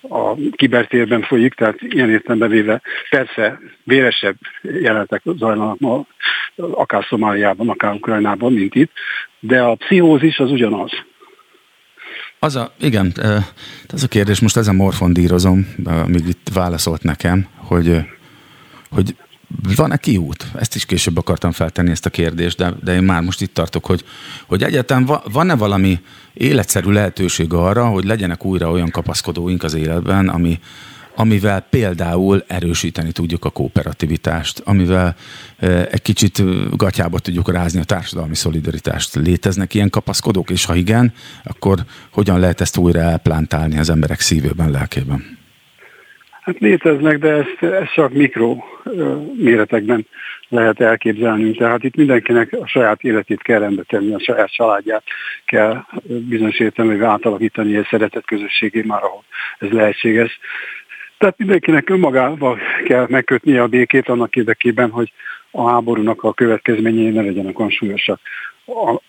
a 0.00 0.34
kibertérben 0.50 1.22
folyik, 1.22 1.54
tehát 1.54 1.76
ilyen 1.80 2.10
értelemben 2.10 2.48
véve 2.48 2.82
persze 3.10 3.58
véresebb 3.84 4.36
jelenetek 4.62 5.22
zajlanak 5.38 5.78
ma, 5.78 6.06
akár 6.56 7.04
Szomáliában, 7.08 7.68
akár 7.68 7.94
Ukrajnában, 7.94 8.52
mint 8.52 8.74
itt, 8.74 8.92
de 9.40 9.62
a 9.62 9.74
pszichózis 9.74 10.38
az 10.38 10.50
ugyanaz. 10.50 10.90
Az 12.38 12.56
a, 12.56 12.72
igen, 12.80 13.12
ez 13.88 14.02
a 14.02 14.08
kérdés, 14.08 14.40
most 14.40 14.56
ezen 14.56 14.74
morfondírozom, 14.74 15.66
amíg 15.84 16.28
itt 16.28 16.48
válaszolt 16.54 17.02
nekem, 17.02 17.46
hogy, 17.56 17.98
hogy 18.90 19.16
van-e 19.76 19.96
kiút? 19.96 20.46
Ezt 20.54 20.74
is 20.74 20.84
később 20.84 21.16
akartam 21.16 21.52
feltenni 21.52 21.90
ezt 21.90 22.06
a 22.06 22.10
kérdést, 22.10 22.56
de, 22.56 22.74
de 22.84 22.94
én 22.94 23.02
már 23.02 23.22
most 23.22 23.40
itt 23.40 23.54
tartok, 23.54 23.86
hogy, 23.86 24.04
hogy 24.46 24.62
egyáltalán 24.62 25.20
van-e 25.32 25.54
valami 25.54 26.00
életszerű 26.34 26.90
lehetőség 26.90 27.52
arra, 27.52 27.86
hogy 27.86 28.04
legyenek 28.04 28.44
újra 28.44 28.70
olyan 28.70 28.90
kapaszkodóink 28.90 29.62
az 29.62 29.74
életben, 29.74 30.28
ami, 30.28 30.60
amivel 31.16 31.60
például 31.60 32.44
erősíteni 32.46 33.12
tudjuk 33.12 33.44
a 33.44 33.50
kooperativitást, 33.50 34.62
amivel 34.64 35.16
egy 35.90 36.02
kicsit 36.02 36.42
gatyába 36.76 37.18
tudjuk 37.18 37.50
rázni 37.50 37.80
a 37.80 37.84
társadalmi 37.84 38.34
szolidaritást. 38.34 39.14
Léteznek 39.14 39.74
ilyen 39.74 39.90
kapaszkodók, 39.90 40.50
és 40.50 40.64
ha 40.64 40.74
igen, 40.74 41.12
akkor 41.44 41.84
hogyan 42.10 42.40
lehet 42.40 42.60
ezt 42.60 42.76
újra 42.76 43.00
elplántálni 43.00 43.78
az 43.78 43.90
emberek 43.90 44.20
szívében, 44.20 44.70
lelkében? 44.70 45.44
Hát 46.46 46.58
léteznek, 46.58 47.18
de 47.18 47.28
ezt, 47.28 47.72
ezt 47.72 47.92
csak 47.92 48.12
mikro 48.12 48.56
méretekben 49.36 50.06
lehet 50.48 50.80
elképzelnünk. 50.80 51.56
Tehát 51.56 51.84
itt 51.84 51.96
mindenkinek 51.96 52.52
a 52.60 52.66
saját 52.66 53.02
életét 53.02 53.42
kell 53.42 53.58
rendbe 53.58 53.82
tenni, 53.82 54.14
a 54.14 54.20
saját 54.20 54.52
családját 54.52 55.02
kell 55.44 55.84
bizonyos 56.04 56.58
értelemben 56.58 57.08
átalakítani 57.08 57.76
egy 57.76 57.86
szeretett 57.90 58.24
közösségé 58.24 58.82
már, 58.82 59.02
ahol 59.02 59.24
ez 59.58 59.70
lehetséges. 59.70 60.38
Tehát 61.18 61.38
mindenkinek 61.38 61.90
önmagával 61.90 62.58
kell 62.84 63.06
megkötnie 63.08 63.62
a 63.62 63.66
békét 63.66 64.08
annak 64.08 64.36
érdekében, 64.36 64.90
hogy 64.90 65.12
a 65.50 65.70
háborúnak 65.70 66.22
a 66.22 66.32
következményei 66.32 67.10
ne 67.10 67.22
legyenek 67.22 67.58
olyan 67.58 67.70
súlyosak, 67.70 68.20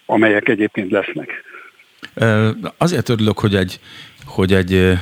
amelyek 0.05 0.49
egyébként 0.49 0.91
lesznek. 0.91 1.43
Azért 2.77 3.09
örülök, 3.09 3.39
hogy 3.39 3.55
egy, 3.55 3.79
hogy 4.25 4.53
egy 4.53 4.97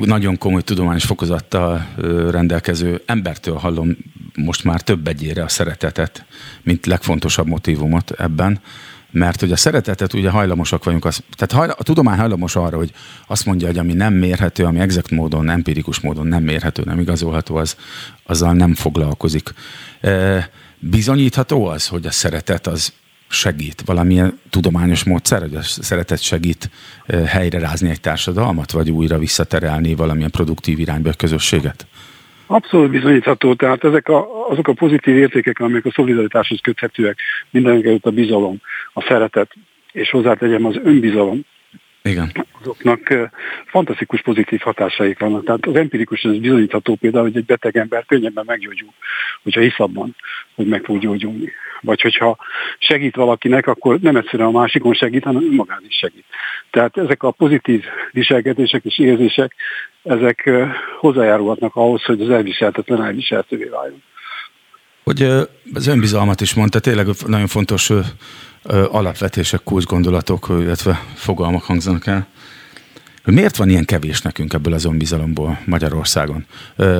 nagyon 0.00 0.38
komoly 0.38 0.62
tudományos 0.62 1.04
fokozattal 1.04 1.86
rendelkező 2.30 3.02
embertől 3.06 3.56
hallom 3.56 3.96
most 4.34 4.64
már 4.64 4.80
több 4.80 5.08
egyére 5.08 5.42
a 5.42 5.48
szeretetet, 5.48 6.24
mint 6.62 6.86
legfontosabb 6.86 7.46
motivumot 7.46 8.10
ebben, 8.10 8.60
mert 9.10 9.40
hogy 9.40 9.52
a 9.52 9.56
szeretetet 9.56 10.14
ugye 10.14 10.30
hajlamosak 10.30 10.84
vagyunk, 10.84 11.04
az, 11.04 11.22
tehát 11.36 11.52
hajla, 11.52 11.72
a 11.78 11.82
tudomány 11.82 12.18
hajlamos 12.18 12.56
arra, 12.56 12.76
hogy 12.76 12.92
azt 13.26 13.46
mondja, 13.46 13.66
hogy 13.66 13.78
ami 13.78 13.92
nem 13.92 14.14
mérhető, 14.14 14.64
ami 14.64 14.80
exakt 14.80 15.10
módon, 15.10 15.50
empirikus 15.50 16.00
módon 16.00 16.26
nem 16.26 16.42
mérhető, 16.42 16.82
nem 16.84 17.00
igazolható, 17.00 17.56
az, 17.56 17.76
azzal 18.22 18.52
nem 18.52 18.74
foglalkozik. 18.74 19.54
E, 20.00 20.50
bizonyítható 20.78 21.66
az, 21.66 21.86
hogy 21.86 22.06
a 22.06 22.10
szeretet 22.10 22.66
az 22.66 22.92
segít, 23.28 23.82
valamilyen 23.84 24.38
tudományos 24.50 25.04
módszer, 25.04 25.40
hogy 25.40 25.54
a 25.54 25.62
szeretet 25.62 26.22
segít 26.22 26.70
helyre 27.26 27.58
rázni 27.58 27.90
egy 27.90 28.00
társadalmat, 28.00 28.70
vagy 28.70 28.90
újra 28.90 29.18
visszaterelni 29.18 29.94
valamilyen 29.94 30.30
produktív 30.30 30.78
irányba 30.78 31.10
a 31.10 31.16
közösséget? 31.16 31.86
Abszolút 32.46 32.90
bizonyítható, 32.90 33.54
tehát 33.54 33.84
ezek 33.84 34.08
a, 34.08 34.48
azok 34.48 34.68
a 34.68 34.72
pozitív 34.72 35.16
értékek, 35.16 35.58
amik 35.58 35.84
a 35.84 35.90
szolidaritáshoz 35.90 36.60
köthetőek, 36.60 37.18
mindenek 37.50 38.04
a 38.04 38.10
bizalom, 38.10 38.60
a 38.92 39.02
szeretet, 39.02 39.50
és 39.92 40.10
hozzátegyem 40.10 40.64
az 40.64 40.76
önbizalom, 40.84 41.40
igen. 42.08 42.32
azoknak 42.60 43.30
fantasztikus 43.66 44.22
pozitív 44.22 44.60
hatásaik 44.60 45.18
vannak. 45.18 45.44
Tehát 45.44 45.66
az 45.66 45.74
empirikus 45.74 46.22
ez 46.22 46.38
bizonyítható 46.38 46.94
például, 46.94 47.24
hogy 47.24 47.36
egy 47.36 47.44
beteg 47.44 47.76
ember 47.76 48.04
könnyebben 48.06 48.44
meggyógyul, 48.46 48.92
hogyha 49.42 49.60
hisz 49.60 49.78
abban, 49.78 50.16
hogy 50.54 50.66
meg 50.66 50.84
fog 50.84 50.98
gyógyulni. 50.98 51.52
Vagy 51.80 52.00
hogyha 52.00 52.36
segít 52.78 53.14
valakinek, 53.14 53.66
akkor 53.66 53.98
nem 54.00 54.16
egyszerűen 54.16 54.48
a 54.48 54.58
másikon 54.58 54.94
segít, 54.94 55.24
hanem 55.24 55.42
önmagán 55.42 55.84
is 55.88 55.96
segít. 55.96 56.24
Tehát 56.70 56.96
ezek 56.96 57.22
a 57.22 57.30
pozitív 57.30 57.84
viselkedések 58.10 58.84
és 58.84 58.98
érzések, 58.98 59.54
ezek 60.02 60.50
hozzájárulhatnak 60.98 61.76
ahhoz, 61.76 62.02
hogy 62.02 62.20
az 62.20 62.30
elviselhetetlen 62.30 63.04
elviselhetővé 63.04 63.64
váljon. 63.64 64.02
Hogy 65.04 65.22
az 65.74 65.86
önbizalmat 65.86 66.40
is 66.40 66.54
mondta, 66.54 66.80
tényleg 66.80 67.06
nagyon 67.26 67.46
fontos 67.46 67.90
alapvetések, 68.90 69.62
kulcsgondolatok, 69.64 70.46
illetve 70.50 71.04
fogalmak 71.14 71.62
hangzanak 71.62 72.06
el. 72.06 72.26
Miért 73.24 73.56
van 73.56 73.68
ilyen 73.68 73.84
kevés 73.84 74.22
nekünk 74.22 74.52
ebből 74.52 74.72
az 74.72 74.84
önbizalomból 74.84 75.58
Magyarországon? 75.64 76.46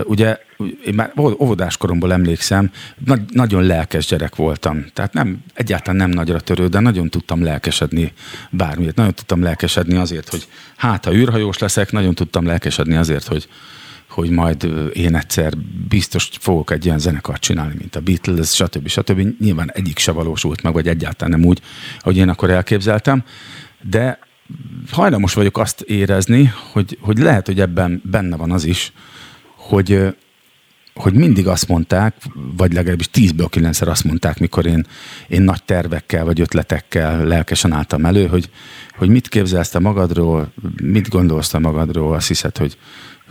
Ugye 0.04 0.38
én 0.84 0.94
már 0.94 1.12
óvodás 1.16 1.76
koromból 1.76 2.12
emlékszem, 2.12 2.70
nagy, 3.04 3.20
nagyon 3.32 3.62
lelkes 3.62 4.06
gyerek 4.06 4.36
voltam. 4.36 4.86
Tehát 4.92 5.12
nem, 5.12 5.38
egyáltalán 5.54 5.96
nem 5.96 6.10
nagyra 6.10 6.40
törő, 6.40 6.66
de 6.66 6.80
nagyon 6.80 7.08
tudtam 7.08 7.42
lelkesedni 7.42 8.12
bármiért. 8.50 8.96
Nagyon 8.96 9.14
tudtam 9.14 9.42
lelkesedni 9.42 9.96
azért, 9.96 10.28
hogy 10.28 10.48
hát 10.76 11.04
ha 11.04 11.14
űrhajós 11.14 11.58
leszek, 11.58 11.92
nagyon 11.92 12.14
tudtam 12.14 12.46
lelkesedni 12.46 12.96
azért, 12.96 13.26
hogy, 13.26 13.48
hogy 14.08 14.30
majd 14.30 14.68
én 14.92 15.14
egyszer 15.14 15.52
biztos 15.88 16.30
fogok 16.40 16.70
egy 16.70 16.84
ilyen 16.84 16.98
zenekart 16.98 17.40
csinálni, 17.40 17.74
mint 17.78 17.96
a 17.96 18.00
Beatles, 18.00 18.54
stb. 18.54 18.88
stb. 18.88 19.28
Nyilván 19.40 19.70
egyik 19.74 19.98
se 19.98 20.12
valósult 20.12 20.62
meg, 20.62 20.72
vagy 20.72 20.88
egyáltalán 20.88 21.38
nem 21.38 21.48
úgy, 21.48 21.60
hogy 22.00 22.16
én 22.16 22.28
akkor 22.28 22.50
elképzeltem, 22.50 23.24
de 23.82 24.18
hajlamos 24.90 25.34
vagyok 25.34 25.58
azt 25.58 25.80
érezni, 25.80 26.52
hogy, 26.72 26.98
hogy 27.00 27.18
lehet, 27.18 27.46
hogy 27.46 27.60
ebben 27.60 28.02
benne 28.04 28.36
van 28.36 28.50
az 28.50 28.64
is, 28.64 28.92
hogy, 29.56 30.14
hogy 30.94 31.12
mindig 31.12 31.46
azt 31.46 31.68
mondták, 31.68 32.14
vagy 32.56 32.72
legalábbis 32.72 33.10
tízből 33.10 33.48
kilencszer 33.48 33.88
azt 33.88 34.04
mondták, 34.04 34.38
mikor 34.38 34.66
én, 34.66 34.86
én 35.28 35.42
nagy 35.42 35.62
tervekkel 35.62 36.24
vagy 36.24 36.40
ötletekkel 36.40 37.24
lelkesen 37.24 37.72
álltam 37.72 38.04
elő, 38.04 38.26
hogy, 38.26 38.50
hogy 38.96 39.08
mit 39.08 39.28
képzelsz 39.28 39.68
te 39.68 39.78
magadról, 39.78 40.52
mit 40.82 41.08
gondolsz 41.08 41.48
te 41.48 41.58
magadról, 41.58 42.14
azt 42.14 42.28
hiszed, 42.28 42.56
hogy, 42.56 42.78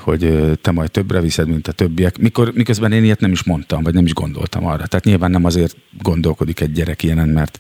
hogy 0.08 0.52
te 0.62 0.72
majd 0.72 0.92
többre 0.92 1.22
viszed, 1.22 1.48
mint 1.48 1.68
a 1.68 1.72
többiek, 1.72 2.18
mikor, 2.18 2.52
miközben 2.54 2.92
én 2.92 3.04
ilyet 3.04 3.20
nem 3.20 3.32
is 3.32 3.44
mondtam, 3.44 3.84
vagy 3.84 3.94
nem 3.94 4.06
is 4.06 4.14
gondoltam 4.14 4.66
arra. 4.66 4.88
Tehát 4.88 5.06
nyilván 5.06 5.32
nem 5.32 5.46
azért 5.46 5.76
gondolkodik 6.02 6.60
egy 6.60 6.72
gyerek 6.72 7.04
ilyenen, 7.04 7.30
mert 7.30 7.60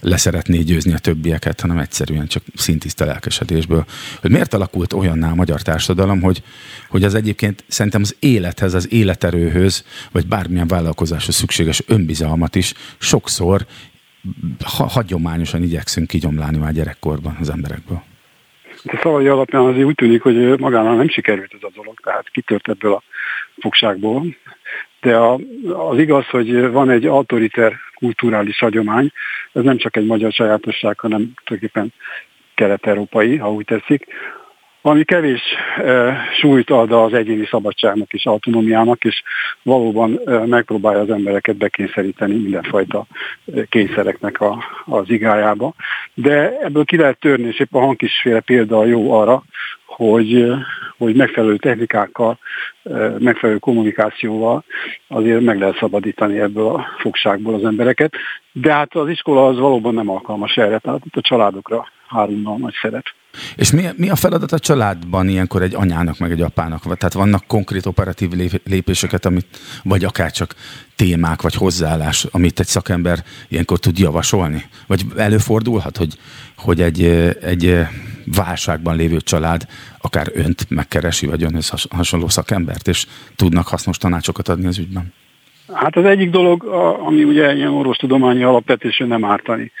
leszeretné 0.00 0.58
győzni 0.58 0.92
a 0.92 0.98
többieket, 0.98 1.60
hanem 1.60 1.78
egyszerűen 1.78 2.26
csak 2.26 2.42
szintiszta 2.54 3.04
lelkesedésből. 3.04 3.84
Hogy 4.20 4.30
miért 4.30 4.54
alakult 4.54 4.92
olyanná 4.92 5.30
a 5.30 5.34
magyar 5.34 5.62
társadalom, 5.62 6.20
hogy, 6.20 6.42
hogy 6.88 7.04
az 7.04 7.14
egyébként 7.14 7.64
szerintem 7.68 8.02
az 8.02 8.16
élethez, 8.18 8.74
az 8.74 8.92
életerőhöz, 8.92 9.84
vagy 10.12 10.26
bármilyen 10.26 10.66
vállalkozáshoz 10.66 11.34
szükséges 11.34 11.82
önbizalmat 11.86 12.54
is 12.54 12.74
sokszor 12.98 13.66
ha, 14.64 14.86
hagyományosan 14.86 15.62
igyekszünk 15.62 16.06
kigyomlálni 16.06 16.58
már 16.58 16.72
gyerekkorban 16.72 17.36
az 17.40 17.50
emberekből. 17.50 18.02
A 18.86 18.98
szavai 19.02 19.26
alapján 19.26 19.62
azért 19.62 19.86
úgy 19.86 19.94
tűnik, 19.94 20.22
hogy 20.22 20.58
magánál 20.58 20.94
nem 20.94 21.08
sikerült 21.08 21.54
ez 21.54 21.62
a 21.62 21.70
dolog, 21.74 22.00
tehát 22.00 22.30
kitört 22.30 22.68
ebből 22.68 22.92
a 22.92 23.02
fogságból. 23.56 24.26
De 25.00 25.16
a, 25.16 25.38
az 25.72 25.98
igaz, 25.98 26.26
hogy 26.26 26.70
van 26.70 26.90
egy 26.90 27.06
autoriter 27.06 27.72
kulturális 27.94 28.58
hagyomány, 28.58 29.12
ez 29.52 29.62
nem 29.62 29.76
csak 29.76 29.96
egy 29.96 30.06
magyar 30.06 30.32
sajátosság, 30.32 30.98
hanem 30.98 31.32
tulajdonképpen 31.44 31.92
kelet-európai, 32.54 33.36
ha 33.36 33.52
úgy 33.52 33.64
teszik, 33.64 34.06
ami 34.86 35.04
kevés 35.04 35.42
e, 35.76 36.16
súlyt 36.40 36.70
ad 36.70 36.92
az 36.92 37.12
egyéni 37.12 37.46
szabadságnak 37.46 38.12
és 38.12 38.26
autonómiának, 38.26 39.04
és 39.04 39.22
valóban 39.62 40.20
e, 40.24 40.46
megpróbálja 40.46 41.00
az 41.00 41.10
embereket 41.10 41.56
bekényszeríteni 41.56 42.34
mindenfajta 42.34 43.06
kényszereknek 43.68 44.40
a, 44.40 44.64
az 44.84 45.10
igájába. 45.10 45.74
De 46.14 46.58
ebből 46.58 46.84
ki 46.84 46.96
lehet 46.96 47.18
törni, 47.18 47.46
és 47.46 47.60
épp 47.60 47.74
a 47.74 47.80
hangkisféle 47.80 48.40
példa 48.40 48.84
jó 48.84 49.12
arra, 49.12 49.42
hogy, 49.86 50.52
hogy 50.98 51.16
megfelelő 51.16 51.56
technikákkal, 51.56 52.38
megfelelő 53.18 53.58
kommunikációval 53.58 54.64
azért 55.08 55.40
meg 55.40 55.58
lehet 55.58 55.78
szabadítani 55.78 56.38
ebből 56.38 56.66
a 56.66 56.86
fogságból 56.98 57.54
az 57.54 57.64
embereket. 57.64 58.14
De 58.52 58.72
hát 58.72 58.94
az 58.94 59.08
iskola 59.08 59.46
az 59.46 59.58
valóban 59.58 59.94
nem 59.94 60.10
alkalmas 60.10 60.56
erre, 60.56 60.78
tehát 60.78 61.04
itt 61.04 61.16
a 61.16 61.20
családokra 61.20 61.88
hárulna 62.06 62.52
a 62.52 62.58
nagy 62.58 62.74
szerep. 62.82 63.04
És 63.56 63.70
mi, 63.70 63.88
mi 63.96 64.10
a 64.10 64.16
feladat 64.16 64.52
a 64.52 64.58
családban 64.58 65.28
ilyenkor 65.28 65.62
egy 65.62 65.74
anyának, 65.74 66.18
meg 66.18 66.30
egy 66.30 66.40
apának? 66.40 66.82
Tehát 66.82 67.12
vannak 67.12 67.46
konkrét 67.46 67.86
operatív 67.86 68.30
lépéseket, 68.64 69.24
amit, 69.24 69.46
vagy 69.82 70.04
akár 70.04 70.30
csak 70.30 70.54
témák, 70.96 71.42
vagy 71.42 71.54
hozzáállás, 71.54 72.26
amit 72.30 72.60
egy 72.60 72.66
szakember 72.66 73.24
ilyenkor 73.48 73.78
tud 73.78 73.98
javasolni? 73.98 74.64
Vagy 74.86 75.04
előfordulhat, 75.16 75.96
hogy, 75.96 76.14
hogy 76.56 76.80
egy, 76.80 77.04
egy 77.42 77.86
válságban 78.24 78.96
lévő 78.96 79.20
család 79.20 79.66
akár 80.00 80.30
önt 80.34 80.66
megkeresi, 80.68 81.26
vagy 81.26 81.42
önhöz 81.42 81.86
hasonló 81.90 82.28
szakembert, 82.28 82.88
és 82.88 83.06
tudnak 83.36 83.68
hasznos 83.68 83.98
tanácsokat 83.98 84.48
adni 84.48 84.66
az 84.66 84.78
ügyben? 84.78 85.12
Hát 85.72 85.96
az 85.96 86.04
egyik 86.04 86.30
dolog, 86.30 86.64
ami 87.06 87.24
ugye 87.24 87.54
ilyen 87.54 87.72
orvostudományi 87.72 88.42
alapvetésű 88.42 89.04
nem 89.04 89.24
ártani 89.24 89.72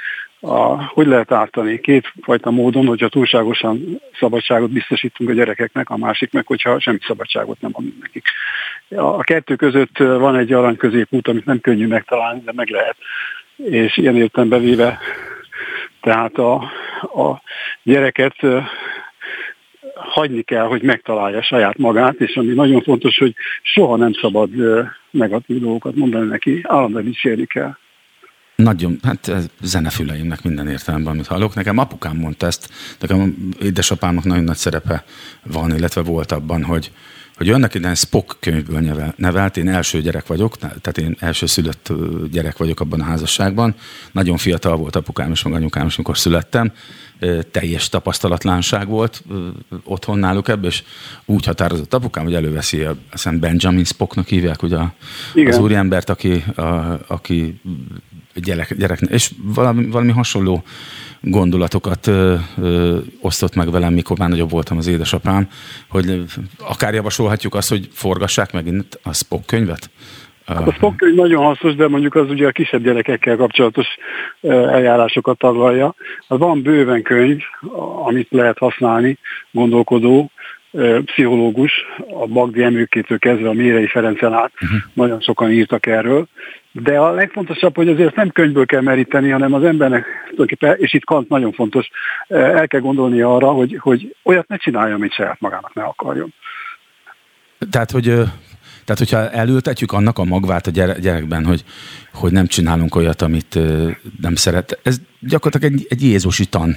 a, 0.46 0.82
hogy 0.84 1.06
lehet 1.06 1.32
ártani? 1.32 1.80
Kétfajta 1.80 2.50
módon, 2.50 2.86
hogyha 2.86 3.08
túlságosan 3.08 4.00
szabadságot 4.18 4.70
biztosítunk 4.70 5.30
a 5.30 5.32
gyerekeknek, 5.32 5.90
a 5.90 5.96
másik 5.96 6.32
meg, 6.32 6.46
hogyha 6.46 6.80
semmi 6.80 6.98
szabadságot 7.06 7.60
nem 7.60 7.70
adunk 7.74 7.94
nekik. 8.00 8.24
A 8.88 9.22
kettő 9.22 9.56
között 9.56 9.98
van 9.98 10.36
egy 10.36 10.52
arany 10.52 10.76
középút, 10.76 11.28
amit 11.28 11.44
nem 11.44 11.60
könnyű 11.60 11.86
megtalálni, 11.86 12.42
de 12.44 12.52
meg 12.54 12.68
lehet. 12.68 12.96
És 13.56 13.96
ilyen 13.96 14.16
értelembe 14.16 14.58
véve, 14.58 14.98
tehát 16.00 16.34
a, 16.34 16.54
a 17.00 17.42
gyereket 17.82 18.36
hagyni 19.94 20.42
kell, 20.42 20.64
hogy 20.66 20.82
megtalálja 20.82 21.42
saját 21.42 21.78
magát, 21.78 22.14
és 22.14 22.36
ami 22.36 22.54
nagyon 22.54 22.82
fontos, 22.82 23.18
hogy 23.18 23.34
soha 23.62 23.96
nem 23.96 24.12
szabad 24.12 24.50
negatív 25.10 25.60
dolgokat 25.60 25.94
mondani 25.94 26.28
neki, 26.28 26.60
állandóan 26.62 27.04
dicsérni 27.04 27.46
kell. 27.46 27.76
Nagyon, 28.56 28.98
hát 29.02 29.32
zenefüleimnek 29.62 30.42
minden 30.42 30.68
értelemben, 30.68 31.12
amit 31.12 31.26
hallok. 31.26 31.54
Nekem 31.54 31.78
apukám 31.78 32.16
mondta 32.16 32.46
ezt, 32.46 32.68
nekem 33.00 33.52
édesapámnak 33.62 34.24
nagyon 34.24 34.44
nagy 34.44 34.56
szerepe 34.56 35.04
van, 35.42 35.76
illetve 35.76 36.00
volt 36.00 36.32
abban, 36.32 36.64
hogy, 36.64 36.92
hogy 37.36 37.50
annak 37.50 37.74
idején 37.74 37.94
Spock 37.94 38.36
könyvből 38.40 39.12
nevelt, 39.16 39.56
én 39.56 39.68
első 39.68 40.00
gyerek 40.00 40.26
vagyok, 40.26 40.56
tehát 40.58 40.98
én 40.98 41.16
első 41.18 41.46
szülött 41.46 41.92
gyerek 42.30 42.56
vagyok 42.56 42.80
abban 42.80 43.00
a 43.00 43.04
házasságban. 43.04 43.74
Nagyon 44.12 44.36
fiatal 44.36 44.76
volt 44.76 44.96
apukám 44.96 45.30
és 45.30 45.42
meg 45.42 45.52
anyukám 45.52 45.86
is, 45.86 45.94
amikor 45.94 46.18
születtem. 46.18 46.72
Teljes 47.50 47.88
tapasztalatlanság 47.88 48.88
volt 48.88 49.24
otthon 49.84 50.18
náluk 50.18 50.48
ebből, 50.48 50.70
és 50.70 50.82
úgy 51.24 51.44
határozott 51.44 51.94
apukám, 51.94 52.24
hogy 52.24 52.34
előveszi, 52.34 52.82
a, 52.82 52.96
azt 53.12 53.38
Benjamin 53.38 53.84
Spocknak 53.84 54.26
hívják, 54.26 54.62
ugye 54.62 54.78
az 55.46 55.58
úriembert, 55.58 56.10
aki, 56.10 56.44
a, 56.54 56.98
aki 57.06 57.60
gyerek, 58.40 58.74
gyerek 58.76 59.00
és 59.00 59.30
valami, 59.54 59.86
valami 59.86 60.12
hasonló 60.12 60.62
gondolatokat 61.20 62.06
ö, 62.06 62.34
ö, 62.58 62.98
osztott 63.20 63.54
meg 63.54 63.70
velem, 63.70 63.92
mikor 63.92 64.18
már 64.18 64.28
nagyobb 64.28 64.50
voltam 64.50 64.76
az 64.76 64.86
édesapám, 64.86 65.48
hogy 65.88 66.22
akár 66.58 66.94
javasolhatjuk 66.94 67.54
azt, 67.54 67.68
hogy 67.68 67.88
forgassák 67.92 68.52
megint 68.52 68.98
a 69.02 69.12
Spock 69.12 69.46
könyvet? 69.46 69.90
Hát 70.46 70.68
a 70.68 70.72
Spock 70.72 70.96
könyv 70.96 71.14
nagyon 71.14 71.44
hasznos, 71.44 71.74
de 71.74 71.88
mondjuk 71.88 72.14
az 72.14 72.30
ugye 72.30 72.46
a 72.46 72.50
kisebb 72.50 72.82
gyerekekkel 72.82 73.36
kapcsolatos 73.36 73.86
eljárásokat 74.42 75.38
taglalja. 75.38 75.94
Hát 76.28 76.38
van 76.38 76.62
bőven 76.62 77.02
könyv, 77.02 77.40
amit 78.04 78.28
lehet 78.30 78.58
használni, 78.58 79.18
gondolkodó, 79.50 80.30
pszichológus, 81.04 81.72
a 82.20 82.26
Bagdi 82.26 82.62
Emőkétől 82.62 83.18
kezdve 83.18 83.48
a 83.48 83.52
Mérei 83.52 83.86
Ferencen 83.86 84.32
át, 84.32 84.52
uh-huh. 84.54 84.78
nagyon 84.92 85.20
sokan 85.20 85.50
írtak 85.50 85.86
erről, 85.86 86.26
de 86.82 86.98
a 86.98 87.10
legfontosabb, 87.10 87.76
hogy 87.76 87.88
azért 87.88 88.14
nem 88.14 88.30
könyvből 88.30 88.66
kell 88.66 88.80
meríteni, 88.80 89.30
hanem 89.30 89.52
az 89.52 89.64
embernek, 89.64 90.06
és 90.76 90.94
itt 90.94 91.04
Kant 91.04 91.28
nagyon 91.28 91.52
fontos, 91.52 91.90
el 92.28 92.68
kell 92.68 92.80
gondolni 92.80 93.20
arra, 93.20 93.50
hogy, 93.50 93.78
hogy 93.80 94.16
olyat 94.22 94.48
ne 94.48 94.56
csinálja, 94.56 94.94
amit 94.94 95.12
saját 95.12 95.40
magának 95.40 95.74
ne 95.74 95.82
akarjon. 95.82 96.34
Tehát, 97.70 97.90
hogy 97.90 98.04
tehát, 98.84 98.98
hogyha 98.98 99.30
elültetjük 99.30 99.92
annak 99.92 100.18
a 100.18 100.24
magvát 100.24 100.66
a 100.66 100.70
gyerekben, 100.70 101.44
hogy, 101.44 101.64
hogy 102.14 102.32
nem 102.32 102.46
csinálunk 102.46 102.94
olyat, 102.94 103.22
amit 103.22 103.58
nem 104.20 104.34
szeret, 104.34 104.78
ez 104.82 104.96
gyakorlatilag 105.20 105.74
egy, 105.74 105.86
egy 105.88 106.02
Jézusi 106.02 106.46
tan 106.46 106.76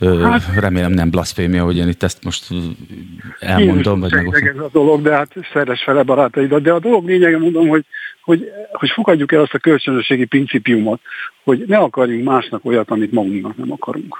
Hát, 0.00 0.54
Remélem 0.60 0.92
nem 0.92 1.10
blaszfémia, 1.10 1.64
hogy 1.64 1.76
én 1.76 1.88
itt 1.88 2.02
ezt 2.02 2.24
most 2.24 2.48
elmondom. 3.38 4.00
Vagy 4.00 4.12
meg... 4.12 4.46
ez 4.46 4.56
a 4.56 4.68
dolog, 4.72 5.02
de 5.02 5.14
hát 5.14 5.32
szeres 5.52 5.82
fele 5.82 6.02
barátaidat. 6.02 6.62
De 6.62 6.72
a 6.72 6.78
dolog 6.78 7.06
lényege 7.06 7.38
mondom, 7.38 7.68
hogy, 7.68 7.84
hogy, 8.24 8.50
hogy 8.72 8.90
fogadjuk 8.90 9.32
el 9.32 9.40
azt 9.40 9.54
a 9.54 9.58
kölcsönösségi 9.58 10.24
principiumot, 10.24 11.00
hogy 11.44 11.64
ne 11.66 11.76
akarjunk 11.76 12.24
másnak 12.24 12.64
olyat, 12.64 12.90
amit 12.90 13.12
magunknak 13.12 13.56
nem 13.56 13.72
akarunk. 13.72 14.16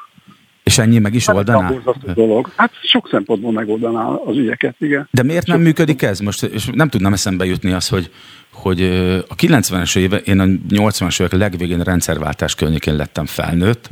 És 0.62 0.78
ennyi 0.78 0.98
meg 0.98 1.14
is 1.14 1.26
hát 1.26 1.36
oldaná? 1.36 1.72
dolog. 2.14 2.52
Hát 2.56 2.72
sok 2.82 3.08
szempontból 3.10 3.52
megoldaná 3.52 4.04
az 4.04 4.36
ügyeket, 4.36 4.74
igen. 4.78 5.08
De 5.10 5.22
miért 5.22 5.46
nem 5.46 5.56
sok 5.56 5.66
működik 5.66 6.02
ez? 6.02 6.20
Most 6.20 6.42
és 6.42 6.68
nem 6.72 6.88
tudnám 6.88 7.12
eszembe 7.12 7.44
jutni 7.44 7.72
az, 7.72 7.88
hogy, 7.88 8.10
hogy 8.52 8.82
a 9.28 9.34
90-es 9.34 9.98
éve, 9.98 10.16
én 10.16 10.40
a 10.40 10.44
80-as 10.68 11.20
évek 11.20 11.32
legvégén 11.32 11.80
rendszerváltás 11.80 12.54
környékén 12.54 12.96
lettem 12.96 13.26
felnőtt, 13.26 13.90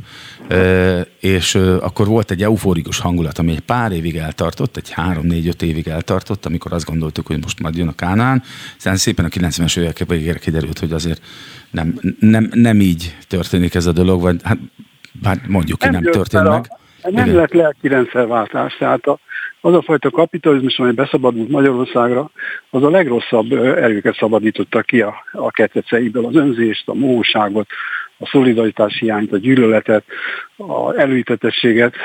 és 1.19 1.55
akkor 1.79 2.07
volt 2.07 2.31
egy 2.31 2.43
euforikus 2.43 2.99
hangulat, 2.99 3.37
ami 3.37 3.51
egy 3.51 3.59
pár 3.59 3.91
évig 3.91 4.15
eltartott, 4.15 4.77
egy 4.77 4.91
három-négy-öt 4.91 5.61
évig 5.61 5.87
eltartott, 5.87 6.45
amikor 6.45 6.73
azt 6.73 6.85
gondoltuk, 6.85 7.27
hogy 7.27 7.41
most 7.41 7.59
majd 7.59 7.77
jön 7.77 7.87
a 7.87 7.95
Kánán, 7.95 8.43
aztán 8.77 8.95
szépen 8.95 9.25
a 9.25 9.27
90-es 9.27 9.79
évek 9.79 10.03
végére 10.07 10.39
kiderült, 10.39 10.79
hogy 10.79 10.91
azért 10.91 11.21
nem, 11.71 11.99
nem, 12.19 12.49
nem 12.53 12.79
így 12.79 13.15
történik 13.27 13.75
ez 13.75 13.85
a 13.85 13.91
dolog, 13.91 14.21
vagy 14.21 14.39
hát 14.43 14.57
hát 15.23 15.47
mondjuk 15.47 15.79
ki, 15.79 15.89
nem, 15.89 16.01
nem 16.01 16.11
történt 16.11 16.47
meg. 16.47 16.67
Nem 17.03 17.25
Igen. 17.25 17.35
lett 17.35 17.53
lelki 17.53 17.87
rendszerváltás, 17.87 18.75
tehát 18.77 19.05
a, 19.05 19.19
az 19.61 19.73
a 19.73 19.81
fajta 19.81 20.09
kapitalizmus, 20.09 20.79
amely 20.79 20.91
beszabadult 20.91 21.49
Magyarországra, 21.49 22.29
az 22.69 22.83
a 22.83 22.89
legrosszabb 22.89 23.51
erőket 23.51 24.15
szabadította 24.15 24.81
ki 24.81 25.01
a, 25.01 25.15
a 25.31 25.51
keteceiből, 25.51 26.25
az 26.25 26.35
önzést, 26.35 26.87
a 26.89 26.93
mohóságot, 26.93 27.67
a 28.23 28.27
szolidaritás 28.27 28.97
hiányt, 28.99 29.31
a 29.31 29.37
gyűlöletet, 29.37 30.03
a 30.57 30.99
előítetességet. 30.99 31.95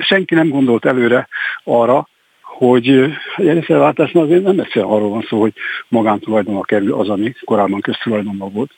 Senki 0.00 0.34
nem 0.34 0.48
gondolt 0.48 0.84
előre 0.84 1.28
arra, 1.64 2.08
hogy 2.42 2.88
egy 3.36 3.46
rendszerváltásnál 3.46 4.24
azért 4.24 4.42
nem 4.42 4.58
egyszerűen 4.58 4.90
arról 4.90 5.08
van 5.08 5.26
szó, 5.28 5.40
hogy 5.40 5.52
magántulajdonba 5.88 6.60
kerül 6.60 6.92
az, 6.92 7.08
ami 7.08 7.34
korábban 7.44 7.80
köztulajdonban 7.80 8.52
volt, 8.52 8.70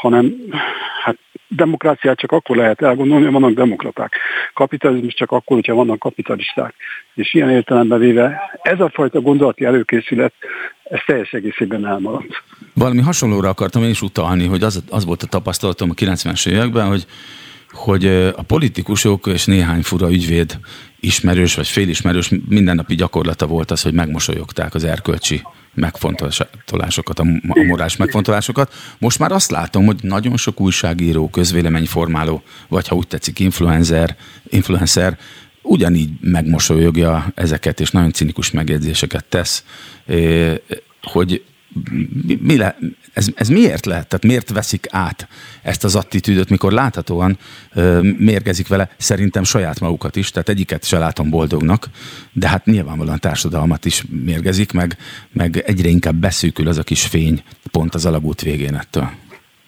hanem 0.00 0.34
hát 1.04 1.18
demokráciát 1.48 2.18
csak 2.18 2.32
akkor 2.32 2.56
lehet 2.56 2.82
elgondolni, 2.82 3.24
hogy 3.24 3.32
vannak 3.32 3.52
demokraták. 3.52 4.12
Kapitalizmus 4.54 5.14
csak 5.14 5.30
akkor, 5.30 5.56
hogyha 5.56 5.74
vannak 5.74 5.98
kapitalisták. 5.98 6.74
És 7.14 7.34
ilyen 7.34 7.50
értelemben 7.50 7.98
véve 7.98 8.58
ez 8.62 8.80
a 8.80 8.90
fajta 8.94 9.20
gondolati 9.20 9.64
előkészület, 9.64 10.32
ez 10.82 11.00
teljes 11.06 11.32
egészében 11.32 11.86
elmaradt. 11.86 12.42
Valami 12.74 13.00
hasonlóra 13.00 13.48
akartam 13.48 13.82
én 13.82 13.90
is 13.90 14.02
utalni, 14.02 14.46
hogy 14.46 14.62
az, 14.62 14.84
az 14.90 15.04
volt 15.04 15.22
a 15.22 15.26
tapasztalatom 15.26 15.90
a 15.90 15.94
90-es 15.94 16.48
években, 16.48 16.86
hogy 16.86 17.06
hogy 17.76 18.06
a 18.36 18.42
politikusok 18.46 19.26
és 19.26 19.44
néhány 19.44 19.82
fura 19.82 20.10
ügyvéd 20.10 20.58
ismerős 21.06 21.54
vagy 21.54 21.68
félismerős 21.68 22.30
mindennapi 22.48 22.94
gyakorlata 22.94 23.46
volt 23.46 23.70
az, 23.70 23.82
hogy 23.82 23.92
megmosolyogták 23.92 24.74
az 24.74 24.84
erkölcsi 24.84 25.42
megfontolásokat, 25.74 27.18
a 27.18 27.24
morális 27.66 27.96
megfontolásokat. 27.96 28.74
Most 28.98 29.18
már 29.18 29.32
azt 29.32 29.50
látom, 29.50 29.86
hogy 29.86 29.98
nagyon 30.02 30.36
sok 30.36 30.60
újságíró, 30.60 31.28
közvéleményformáló, 31.28 32.42
vagy 32.68 32.88
ha 32.88 32.96
úgy 32.96 33.06
tetszik, 33.06 33.38
influencer, 33.38 34.16
influencer 34.48 35.18
ugyanígy 35.62 36.10
megmosolyogja 36.20 37.32
ezeket, 37.34 37.80
és 37.80 37.90
nagyon 37.90 38.12
cinikus 38.12 38.50
megjegyzéseket 38.50 39.24
tesz, 39.24 39.64
hogy 41.02 41.44
mi, 42.40 42.56
le, 42.56 42.78
ez, 43.12 43.28
ez 43.34 43.48
miért 43.48 43.86
lehet? 43.86 44.08
Tehát 44.08 44.24
miért 44.24 44.50
veszik 44.50 44.86
át 44.90 45.28
ezt 45.62 45.84
az 45.84 45.94
attitűdöt, 45.96 46.50
mikor 46.50 46.72
láthatóan 46.72 47.38
ö, 47.74 48.00
mérgezik 48.18 48.68
vele 48.68 48.90
szerintem 48.96 49.44
saját 49.44 49.80
magukat 49.80 50.16
is, 50.16 50.30
tehát 50.30 50.48
egyiket 50.48 50.84
se 50.84 50.98
látom 50.98 51.30
boldognak, 51.30 51.86
de 52.32 52.48
hát 52.48 52.64
nyilvánvalóan 52.64 53.20
társadalmat 53.20 53.84
is 53.84 54.04
mérgezik, 54.24 54.72
meg, 54.72 54.96
meg 55.32 55.62
egyre 55.66 55.88
inkább 55.88 56.14
beszűkül 56.14 56.68
az 56.68 56.78
a 56.78 56.82
kis 56.82 57.06
fény 57.06 57.42
pont 57.70 57.94
az 57.94 58.06
alagút 58.06 58.40
végén 58.40 58.74
ettől. 58.74 59.10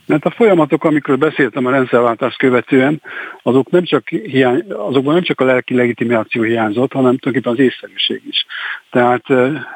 Mert 0.09 0.25
a 0.25 0.31
folyamatok, 0.31 0.85
amikről 0.85 1.16
beszéltem 1.16 1.66
a 1.66 1.71
rendszerváltást 1.71 2.38
követően, 2.38 3.03
azok 3.42 3.71
nem 3.71 3.85
csak 3.85 4.09
hiány, 4.09 4.64
azokban 4.68 5.14
nem 5.14 5.23
csak 5.23 5.40
a 5.40 5.44
lelki 5.44 5.75
legitimáció 5.75 6.42
hiányzott, 6.42 6.92
hanem 6.92 7.18
tulajdonképpen 7.18 7.53
az 7.53 7.73
észszerűség 7.73 8.23
is. 8.29 8.47
Tehát 8.90 9.24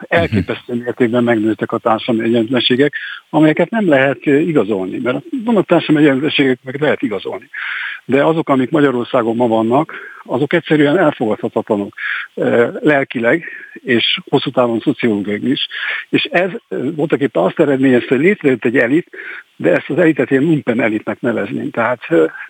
elképesztő 0.09 0.75
mértékben 0.75 1.25
megnőttek 1.25 1.73
a 1.73 1.79
társadalmi 1.79 2.29
egyenlőségek, 2.29 2.95
amelyeket 3.31 3.71
nem 3.71 3.89
lehet 3.89 4.27
igazolni, 4.27 4.99
mert 4.99 5.25
vannak 5.45 5.67
társadalmi 5.67 6.09
egyenlőségek, 6.09 6.59
meg 6.63 6.81
lehet 6.81 7.03
igazolni. 7.03 7.49
De 8.05 8.25
azok, 8.25 8.49
amik 8.49 8.71
Magyarországon 8.71 9.37
ma 9.37 9.47
vannak, 9.47 9.95
azok 10.25 10.53
egyszerűen 10.53 10.99
elfogadhatatlanok 10.99 11.95
lelkileg, 12.81 13.45
és 13.73 14.21
hosszú 14.29 14.51
távon 14.51 14.81
szociológiai 14.81 15.51
is. 15.51 15.67
És 16.09 16.23
ez 16.25 16.51
voltak 16.69 17.21
éppen 17.21 17.43
azt 17.43 17.61
eredményezte, 17.61 18.15
hogy 18.15 18.25
létrejött 18.25 18.65
egy 18.65 18.77
elit, 18.77 19.11
de 19.57 19.73
ezt 19.73 19.89
az 19.91 19.99
elitet 19.99 20.31
ilyen 20.31 20.43
lumpen 20.43 20.81
elitnek 20.81 21.21
nevezném. 21.21 21.71
Tehát 21.71 22.01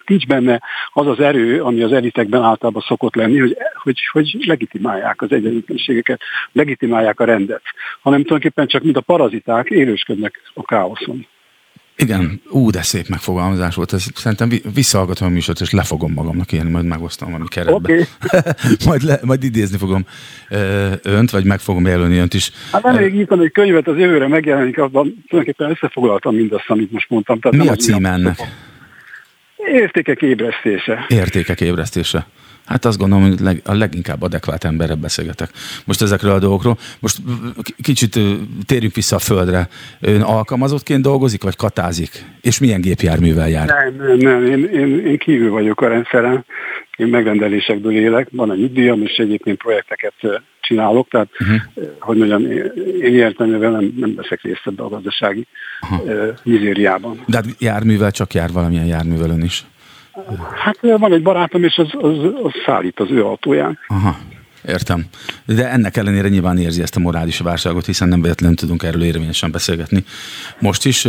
nincs 0.07 0.27
benne 0.27 0.63
az 0.93 1.07
az 1.07 1.21
erő, 1.21 1.63
ami 1.63 1.83
az 1.83 1.93
elitekben 1.93 2.43
általában 2.43 2.83
szokott 2.87 3.15
lenni, 3.15 3.39
hogy, 3.39 3.57
hogy, 3.83 4.01
hogy 4.13 4.37
legitimálják 4.47 5.23
az 5.23 5.33
egyenlőtlenségeket, 5.33 6.21
legitimálják 6.53 7.21
a 7.21 7.25
rendet, 7.25 7.63
hanem 8.03 8.23
tulajdonképpen 8.23 8.67
csak 8.67 8.83
mint 8.83 8.97
a 8.97 9.01
paraziták 9.01 9.69
élősködnek 9.69 10.41
a 10.55 10.63
káoszon. 10.63 11.27
Igen, 11.97 12.41
ú, 12.51 12.71
de 12.71 12.83
szép 12.83 13.09
megfogalmazás 13.09 13.75
volt. 13.75 13.93
Ez, 13.93 14.05
szerintem 14.15 14.51
visszahallgatom 14.75 15.29
a 15.29 15.31
műsort, 15.31 15.61
és 15.61 15.71
lefogom 15.71 16.13
magamnak 16.13 16.53
ilyen, 16.53 16.67
majd 16.67 16.85
megosztom 16.85 17.31
valami 17.31 17.49
keretbe. 17.49 17.75
Okay. 17.75 18.05
majd, 18.87 19.03
le, 19.03 19.19
majd 19.23 19.45
idézni 19.45 19.79
fogom 19.79 20.07
önt, 21.03 21.31
vagy 21.31 21.45
meg 21.45 21.61
fogom 21.61 21.87
jelölni 21.87 22.19
önt 22.19 22.35
is. 22.35 22.51
Hát 22.73 22.85
elég 22.85 23.15
írtam 23.15 23.41
egy 23.41 23.53
könyvet, 23.53 23.89
az 23.89 23.97
jövőre 23.97 24.29
megjelenik, 24.29 24.79
abban 24.79 25.25
tulajdonképpen 25.29 25.71
összefoglaltam 25.71 26.35
mindazt, 26.35 26.71
amit 26.71 26.93
most 26.93 27.11
mondtam. 27.11 27.41
Tehát 27.41 27.59
Mi 27.59 27.69
a 27.69 27.75
cím 27.75 28.05
ennek? 28.05 28.39
Értékek 29.57 30.23
ébresztése. 30.23 31.07
Értékek 31.09 31.61
ébresztése. 31.61 32.27
Hát 32.65 32.85
azt 32.85 32.99
gondolom, 32.99 33.29
hogy 33.29 33.41
leg, 33.41 33.61
a 33.65 33.75
leginkább 33.75 34.23
adekvát 34.23 34.65
emberre 34.65 34.95
beszélgetek 34.95 35.51
most 35.85 36.03
ezekről 36.03 36.33
a 36.33 36.39
dolgokról. 36.39 36.79
Most 37.01 37.19
kicsit 37.83 38.19
térjünk 38.67 38.95
vissza 38.95 39.17
a 39.17 39.19
földre. 39.19 39.69
Ön 40.01 40.21
alkalmazottként 40.21 41.03
dolgozik, 41.03 41.43
vagy 41.43 41.57
katázik? 41.57 42.25
És 42.41 42.59
milyen 42.59 42.81
gépjárművel 42.81 43.49
jár? 43.49 43.67
Nem, 43.67 44.07
nem, 44.07 44.17
nem. 44.17 44.47
Én, 44.47 44.65
én, 44.65 45.07
én 45.07 45.19
kívül 45.19 45.51
vagyok 45.51 45.81
a 45.81 45.89
rendszeren. 45.89 46.45
Én 46.97 47.07
megrendelésekből 47.07 47.93
élek, 47.93 48.29
van 48.31 48.53
egy 48.53 48.59
nyugdíjam, 48.59 49.03
és 49.03 49.17
egyébként 49.17 49.59
projekteket 49.59 50.13
csinálok, 50.61 51.09
tehát 51.09 51.29
uh-huh. 51.41 51.61
hogy 51.99 52.17
mondjam, 52.17 52.51
én 53.01 53.15
értelművel 53.15 53.71
nem, 53.71 53.95
nem 53.97 54.15
veszek 54.15 54.43
részt 54.43 54.63
ebbe 54.65 54.83
a 54.83 54.89
gazdasági 54.89 55.47
uh-huh. 55.81 56.29
mizériában. 56.43 57.23
De 57.27 57.37
hát 57.37 57.47
járművel 57.59 58.11
csak 58.11 58.35
jár 58.35 58.53
valamilyen 58.53 58.87
járművel 58.87 59.31
ön 59.31 59.43
is? 59.43 59.65
Hát 60.55 60.79
van 60.81 61.13
egy 61.13 61.23
barátom, 61.23 61.65
és 61.65 61.79
az, 61.79 61.89
az, 62.01 62.19
az 62.43 62.53
szállít 62.65 63.01
az 63.01 63.11
ő 63.11 63.25
autóján. 63.25 63.79
Aha. 63.87 64.17
Értem. 64.67 65.05
De 65.45 65.71
ennek 65.71 65.97
ellenére 65.97 66.29
nyilván 66.29 66.59
érzi 66.59 66.83
ezt 66.83 66.97
a 66.97 67.01
morális 67.01 67.39
válságot, 67.39 67.87
hiszen 67.87 68.09
nem 68.09 68.23
véletlenül 68.23 68.57
tudunk 68.57 68.83
erről 68.83 69.03
érvényesen 69.03 69.51
beszélgetni. 69.51 70.05
Most 70.59 70.85
is... 70.85 71.07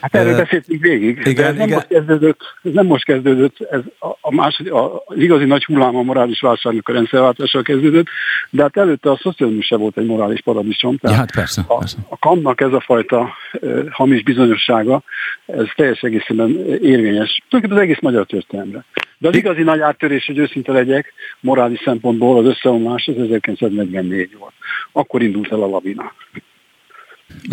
Hát 0.00 0.14
erről 0.14 0.32
uh, 0.32 0.38
beszéltünk 0.38 0.82
végig. 0.82 1.22
Igen, 1.24 1.46
ez, 1.46 1.56
nem 1.56 1.66
igen. 1.66 1.76
Most 1.76 1.86
kezdődött, 1.88 2.40
ez 2.62 2.72
nem 2.72 2.86
most 2.86 3.04
kezdődött, 3.04 3.56
ez 3.70 3.80
a, 3.98 4.08
a 4.20 4.34
második, 4.34 4.72
a, 4.72 5.02
az 5.06 5.16
igazi 5.18 5.44
nagy 5.44 5.64
hullám 5.64 5.96
a 5.96 6.02
morális 6.02 6.40
válságnak 6.40 6.88
a 6.88 6.92
rendszerváltással 6.92 7.62
kezdődött, 7.62 8.06
de 8.50 8.62
hát 8.62 8.76
előtte 8.76 9.10
a 9.10 9.18
szocializmus 9.22 9.66
se 9.66 9.76
volt 9.76 9.98
egy 9.98 10.06
morális 10.06 10.42
paradicsom. 10.42 10.96
Tehát 10.96 11.16
ja, 11.16 11.22
hát 11.22 11.34
persze, 11.34 11.64
a, 11.66 11.78
persze. 11.78 11.96
a 12.08 12.18
kamnak 12.18 12.60
ez 12.60 12.72
a 12.72 12.80
fajta 12.80 13.28
uh, 13.60 13.88
hamis 13.90 14.22
bizonyossága, 14.22 15.02
ez 15.46 15.64
teljes 15.76 16.00
egészében 16.00 16.50
érvényes. 16.82 17.42
Tulajdonképpen 17.48 17.76
az 17.76 17.82
egész 17.82 18.00
magyar 18.00 18.26
történelemre. 18.26 18.84
De 19.18 19.28
az 19.28 19.36
igazi 19.36 19.62
nagy 19.62 19.80
áttörés, 19.80 20.26
hogy 20.26 20.38
őszinte 20.38 20.72
legyek, 20.72 21.12
morális 21.40 21.80
szempontból 21.84 22.38
az 22.38 22.44
összeomlás 22.44 23.06
az 23.06 23.14
1944 23.14 24.36
volt. 24.38 24.52
Akkor 24.92 25.22
indult 25.22 25.52
el 25.52 25.62
a 25.62 25.66
lavina. 25.66 26.12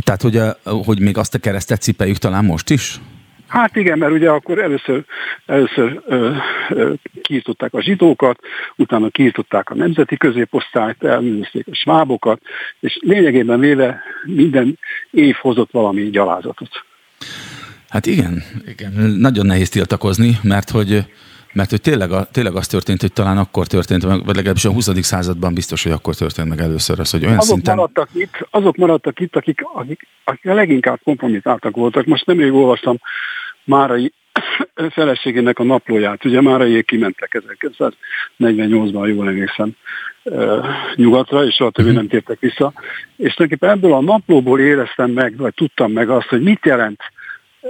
Tehát, 0.04 0.22
hogy, 0.22 0.38
a, 0.38 0.58
hogy 0.86 1.00
még 1.00 1.18
azt 1.18 1.36
a 1.36 1.40
keresztet 1.40 1.82
cipeljük 1.82 2.18
talán 2.18 2.46
most 2.46 2.70
is? 2.70 3.00
Hát 3.48 3.76
igen, 3.76 3.98
mert 3.98 4.12
ugye 4.12 4.30
akkor 4.30 4.60
először, 4.60 5.04
először 5.46 6.02
ö, 6.06 6.32
ö, 6.70 6.94
kiirtották 7.22 7.74
a 7.74 7.82
zsidókat, 7.82 8.40
utána 8.76 9.10
kiirtották 9.10 9.70
a 9.70 9.76
nemzeti 9.76 10.18
középosztályt, 10.18 11.04
elműzték 11.04 11.68
a 11.68 11.76
svábokat, 11.76 12.42
és 12.80 13.00
lényegében 13.02 13.60
véve 13.60 14.02
minden 14.26 14.80
év 15.12 15.36
hozott 15.36 15.72
valami 15.72 16.10
gyalázatot. 16.10 16.86
Hát 17.90 18.06
igen, 18.06 18.44
igen, 18.68 18.94
nagyon 19.18 19.46
nehéz 19.46 19.70
tiltakozni, 19.70 20.38
mert 20.42 20.70
hogy 20.70 21.06
mert 21.54 21.70
hogy 21.70 21.82
tényleg, 21.82 22.12
a, 22.12 22.24
tényleg 22.32 22.56
az 22.56 22.68
történt, 22.68 23.02
hogy 23.02 23.14
talán 23.14 23.38
akkor 23.38 23.68
történt, 23.68 24.04
vagy 24.04 24.36
legalábbis 24.36 24.66
a 24.66 24.72
20. 24.72 25.02
században 25.02 25.54
biztos, 25.54 25.84
hogy 25.84 25.92
akkor 25.92 26.16
történt 26.16 26.50
meg 26.50 26.60
először 26.60 27.00
az, 27.00 27.12
hogy 27.12 27.26
olyan 27.26 27.38
azok 27.38 27.56
szinten... 27.56 27.76
Maradtak 27.76 28.10
itt, 28.14 28.48
azok 28.50 28.76
maradtak 28.76 29.20
itt, 29.20 29.36
akik, 29.36 29.62
akik, 29.74 30.08
akik 30.24 30.52
a 30.52 30.54
leginkább 30.54 31.00
kompromitáltak 31.04 31.76
voltak. 31.76 32.06
Most 32.06 32.26
nem 32.26 32.38
még 32.38 32.54
olvastam 32.54 32.98
Márai 33.64 34.14
feleségének 34.96 35.60
a 35.60 35.64
naplóját. 35.64 36.26
Ugye 36.26 36.42
Máraiék 36.42 36.86
kimentek 36.86 37.42
1948-ban, 38.40 39.08
jól 39.08 39.28
emlékszem, 39.28 39.72
nyugatra, 40.96 41.46
és 41.46 41.56
soha 41.56 41.72
többé 41.72 41.88
uh-huh. 41.88 42.02
nem 42.02 42.12
tértek 42.12 42.40
vissza. 42.40 42.74
És 43.16 43.34
tulajdonképpen 43.34 43.70
ebből 43.70 43.94
a 43.94 44.02
naplóból 44.02 44.60
éreztem 44.60 45.12
meg, 45.12 45.38
vagy 45.38 45.54
tudtam 45.54 45.92
meg 45.92 46.10
azt, 46.10 46.28
hogy 46.28 46.42
mit 46.42 46.66
jelent 46.66 47.02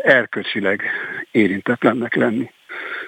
erkölcsileg 0.02 0.82
érintetlennek 1.32 2.16
lenni 2.16 2.52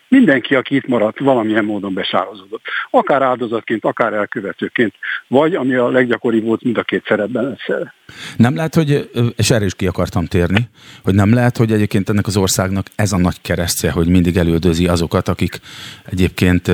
mindenki, 0.07 0.55
aki 0.55 0.75
itt 0.75 0.87
maradt, 0.87 1.19
valamilyen 1.19 1.65
módon 1.65 1.93
besározódott. 1.93 2.61
Akár 2.89 3.21
áldozatként, 3.21 3.85
akár 3.85 4.13
elkövetőként, 4.13 4.93
vagy 5.27 5.55
ami 5.55 5.75
a 5.75 5.89
leggyakoribb 5.89 6.43
volt 6.43 6.63
mind 6.63 6.77
a 6.77 6.83
két 6.83 7.03
szerepben 7.07 7.51
egyszerre. 7.51 7.93
Nem 8.37 8.55
lehet, 8.55 8.75
hogy, 8.75 9.09
és 9.37 9.51
erre 9.51 9.65
is 9.65 9.75
ki 9.75 9.87
akartam 9.87 10.25
térni, 10.25 10.69
hogy 11.03 11.13
nem 11.13 11.33
lehet, 11.33 11.57
hogy 11.57 11.71
egyébként 11.71 12.09
ennek 12.09 12.27
az 12.27 12.37
országnak 12.37 12.87
ez 12.95 13.11
a 13.11 13.17
nagy 13.17 13.41
keresztje, 13.41 13.91
hogy 13.91 14.07
mindig 14.07 14.37
elődözi 14.37 14.87
azokat, 14.87 15.27
akik 15.27 15.59
egyébként 16.05 16.71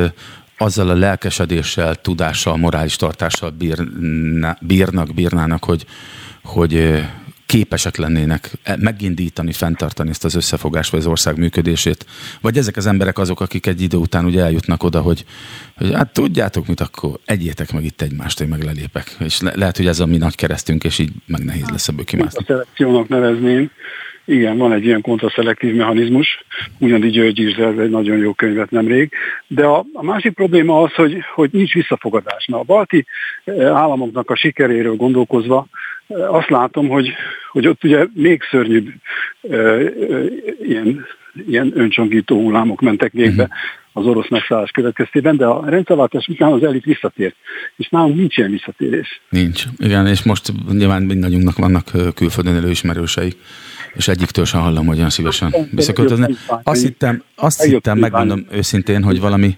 azzal 0.58 0.90
a 0.90 0.96
lelkesedéssel, 0.96 1.96
tudással, 1.96 2.58
morális 2.58 2.96
tartással 2.96 3.50
bírna, 3.50 4.58
bírnak, 4.62 5.14
bírnának, 5.14 5.64
hogy, 5.64 5.86
hogy 6.44 7.04
képesek 7.52 7.98
lennének 7.98 8.52
megindítani, 8.80 9.52
fenntartani 9.52 10.10
ezt 10.10 10.26
az 10.26 10.36
összefogást 10.36 10.92
vagy 10.92 11.00
az 11.00 11.06
ország 11.06 11.38
működését? 11.38 12.06
Vagy 12.42 12.58
ezek 12.58 12.78
az 12.78 12.86
emberek 12.86 13.18
azok, 13.18 13.42
akik 13.42 13.66
egy 13.66 13.82
idő 13.82 13.98
után 13.98 14.26
ugye 14.26 14.44
eljutnak 14.44 14.84
oda, 14.84 15.02
hogy, 15.02 15.26
hogy 15.76 15.94
hát 15.94 16.14
tudjátok 16.14 16.68
mit, 16.68 16.82
akkor 16.82 17.20
egyétek 17.26 17.72
meg 17.72 17.84
itt 17.84 18.02
egymást, 18.02 18.42
én 18.42 18.48
meg 18.48 18.64
lelépek. 18.64 19.16
És 19.20 19.42
le- 19.42 19.54
lehet, 19.56 19.78
hogy 19.78 19.88
ez 19.88 20.00
a 20.00 20.06
mi 20.06 20.18
nagy 20.18 20.36
keresztünk, 20.36 20.84
és 20.84 21.00
így 21.00 21.12
meg 21.26 21.44
nehéz 21.44 21.70
lesz 21.70 21.88
ebből 21.88 22.06
kimászni. 22.06 22.40
A 22.40 22.46
szelekciónak 22.48 23.08
nevezném. 23.08 23.72
Igen, 24.26 24.58
van 24.58 24.72
egy 24.72 24.86
ilyen 24.86 25.02
kontraszelektív 25.02 25.76
mechanizmus, 25.76 26.44
ugyanígy 26.78 27.12
György 27.12 27.40
is 27.40 27.56
egy 27.56 27.90
nagyon 27.90 28.18
jó 28.18 28.34
könyvet 28.34 28.72
nemrég, 28.72 29.12
de 29.48 29.66
a, 29.66 29.86
a 29.94 30.04
másik 30.04 30.34
probléma 30.34 30.82
az, 30.82 30.94
hogy, 30.94 31.18
hogy 31.34 31.50
nincs 31.52 31.74
visszafogadás. 31.74 32.46
Na, 32.46 32.60
a 32.60 32.64
balti 32.64 33.06
eh, 33.44 33.66
államoknak 33.66 34.30
a 34.30 34.36
sikeréről 34.36 34.96
gondolkozva 34.96 35.68
azt 36.14 36.50
látom, 36.50 36.88
hogy, 36.88 37.14
hogy 37.52 37.68
ott 37.68 37.84
ugye 37.84 38.06
még 38.14 38.44
szörnyűbb 38.50 38.88
e, 39.50 39.56
e, 39.56 39.90
ilyen, 40.64 41.06
ilyen 41.48 41.72
öncsongító 41.76 42.42
hullámok 42.42 42.82
mentek 42.82 43.12
végbe 43.12 43.44
uh-huh. 43.44 43.58
az 43.94 44.06
orosz 44.06 44.30
megszállás 44.30 44.72
következtében, 44.72 45.38
de 45.38 45.46
a 45.46 45.70
rendszerváltás 45.70 46.28
után 46.28 46.52
az 46.52 46.64
elit 46.64 46.84
visszatért. 46.84 47.36
És 47.76 47.90
nálunk 47.90 48.16
nincs 48.16 48.38
ilyen 48.38 48.52
visszatérés. 48.52 49.22
Nincs. 49.30 49.64
Igen, 49.78 50.08
és 50.08 50.24
most 50.24 50.52
nyilván 50.72 51.02
mindannyiunknak 51.02 51.58
vannak 51.58 51.92
külföldön 52.16 52.56
előismerősei 52.56 53.34
és 53.94 54.08
egyiktől 54.08 54.46
sem 54.46 54.62
hallom, 54.62 54.86
hogy 54.86 54.98
olyan 54.98 55.10
szívesen 55.10 55.56
visszaköltözni. 55.72 56.36
Azt 56.64 56.82
hittem, 56.82 57.24
azt 57.36 57.64
hittem 57.64 57.98
megmondom 57.98 58.46
őszintén, 58.52 59.04
hogy 59.04 59.20
valami 59.20 59.58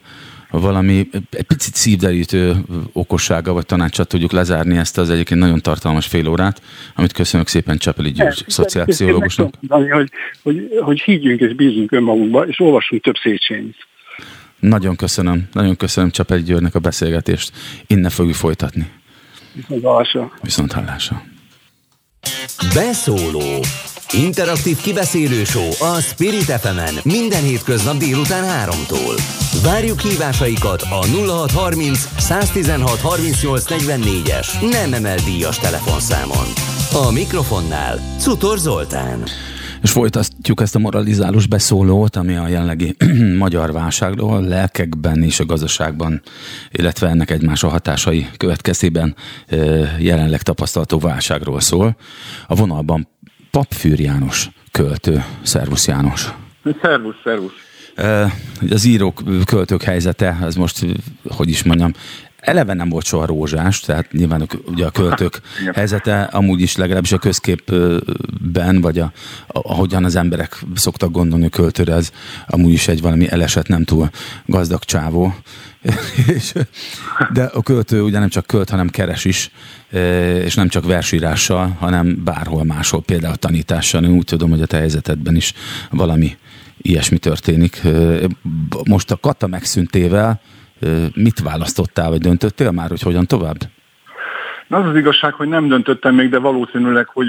valami 0.60 1.10
egy 1.30 1.44
picit 1.44 1.76
szívderítő 1.76 2.56
okossága 2.92 3.54
vagy 3.54 3.66
tanácsat 3.66 4.08
tudjuk 4.08 4.32
lezárni 4.32 4.78
ezt 4.78 4.98
az 4.98 5.10
egyébként 5.10 5.40
nagyon 5.40 5.62
tartalmas 5.62 6.08
fél 6.08 6.28
órát, 6.28 6.62
amit 6.96 7.12
köszönök 7.12 7.48
szépen 7.48 7.78
Csepeli 7.78 8.12
György 8.12 8.44
szociálpszichológusnak. 8.48 9.54
Hogy, 9.68 10.12
hogy, 10.44 10.80
hogy 10.82 11.02
higgyünk 11.02 11.40
és 11.40 11.56
bízunk 11.56 11.92
önmagunkba, 11.92 12.48
és 12.48 12.60
olvassunk 12.60 13.04
több 13.04 13.16
Széchenyi. 13.24 13.76
Nagyon 14.60 14.96
köszönöm, 14.96 15.48
nagyon 15.54 15.76
köszönöm 15.76 16.10
Csepeli 16.10 16.42
Györgynek 16.42 16.76
a 16.76 16.80
beszélgetést. 16.80 17.52
Innen 17.88 18.12
fogjuk 18.12 18.36
folytatni. 18.36 18.92
Viszont 19.54 19.84
hallásra. 19.84 20.32
Viszont 20.42 20.72
hallásra. 20.72 21.24
Beszóló 22.74 23.60
Interaktív 24.14 24.78
kibeszélő 24.78 25.44
show 25.44 25.70
a 25.80 26.00
Spirit 26.00 26.44
fm 26.44 27.10
minden 27.10 27.44
hétköznap 27.44 27.98
délután 27.98 28.70
3-tól. 28.70 29.22
Várjuk 29.64 30.00
hívásaikat 30.00 30.82
a 30.82 31.06
0630 31.06 32.08
116 32.18 33.00
38 33.00 33.72
es 34.30 34.60
nem 34.60 34.94
emel 34.94 35.18
díjas 35.18 35.60
telefonszámon. 35.60 36.46
A 37.08 37.12
mikrofonnál 37.12 38.00
Cutor 38.20 38.58
Zoltán. 38.58 39.24
És 39.82 39.92
folytatjuk 39.92 40.62
ezt 40.62 40.76
a 40.76 40.80
moralizálós 40.80 41.48
beszólót, 41.48 42.16
ami 42.16 42.36
a 42.36 42.48
jelenlegi 42.48 42.96
magyar 43.38 43.72
válságról, 43.72 44.42
lelkekben 44.42 45.24
és 45.24 45.40
a 45.40 45.46
gazdaságban, 45.46 46.22
illetve 46.72 47.08
ennek 47.08 47.32
egymás 47.32 47.64
a 47.64 47.70
hatásai 47.70 48.28
következtében 48.38 49.16
jelenleg 50.00 50.42
tapasztalható 50.42 51.00
válságról 51.00 51.60
szól. 51.60 51.96
A 52.48 52.56
vonalban 52.56 53.08
Papfűr 53.58 54.00
János 54.00 54.50
költő. 54.72 55.24
Szervusz 55.42 55.88
János! 55.88 56.34
Szervusz, 56.82 57.16
szervusz! 57.24 57.52
Az 58.70 58.86
írók, 58.86 59.22
költők 59.46 59.82
helyzete, 59.82 60.38
ez 60.42 60.56
most, 60.56 60.86
hogy 61.28 61.50
is 61.50 61.64
mondjam, 61.64 61.94
eleve 62.44 62.74
nem 62.74 62.90
volt 62.90 63.06
soha 63.06 63.26
rózsás, 63.26 63.80
tehát 63.80 64.12
nyilván 64.12 64.48
ugye 64.66 64.86
a 64.86 64.92
költők 64.92 65.42
helyzete 65.76 66.22
amúgy 66.22 66.62
is 66.62 66.76
legalábbis 66.76 67.12
a 67.12 67.18
közképben, 67.18 68.82
vagy 68.82 69.00
a, 69.00 69.12
ahogyan 69.48 70.04
az 70.04 70.16
emberek 70.16 70.66
szoktak 70.76 71.12
gondolni 71.12 71.46
a 71.46 71.50
költőre, 71.50 71.94
az 71.94 72.12
amúgy 72.48 72.72
is 72.72 72.88
egy 72.88 73.02
valami 73.02 73.30
elesett, 73.30 73.68
nem 73.68 73.84
túl 73.84 74.10
gazdag 74.46 74.84
csávó. 74.84 75.36
de 77.34 77.44
a 77.44 77.62
költő 77.62 78.02
ugye 78.02 78.20
nem 78.20 78.30
csak 78.30 78.46
költ, 78.46 78.70
hanem 78.70 78.90
keres 78.90 79.26
is, 79.26 79.52
és 80.44 80.56
nem 80.56 80.68
csak 80.68 80.86
versírással, 80.86 81.76
hanem 81.80 82.24
bárhol 82.24 82.64
máshol, 82.64 83.02
például 83.02 83.36
tanítással. 83.36 84.04
Én 84.04 84.12
úgy 84.12 84.26
tudom, 84.26 84.50
hogy 84.50 84.62
a 84.62 84.66
te 84.66 84.78
helyzetedben 84.78 85.36
is 85.36 85.54
valami 85.90 86.38
ilyesmi 86.82 87.18
történik. 87.18 87.82
Most 88.84 89.12
a 89.12 89.18
kata 89.18 89.48
megszüntével 89.48 90.42
mit 91.16 91.40
választottál, 91.40 92.10
vagy 92.10 92.20
döntöttél 92.20 92.72
már, 92.72 92.90
hogy 92.90 93.02
hogyan 93.02 93.26
tovább? 93.26 93.58
Na 94.68 94.78
az 94.80 94.86
az 94.86 94.96
igazság, 94.96 95.34
hogy 95.34 95.48
nem 95.48 95.68
döntöttem 95.68 96.16
még, 96.16 96.30
de 96.30 96.40
valószínűleg, 96.40 97.08
hogy 97.08 97.28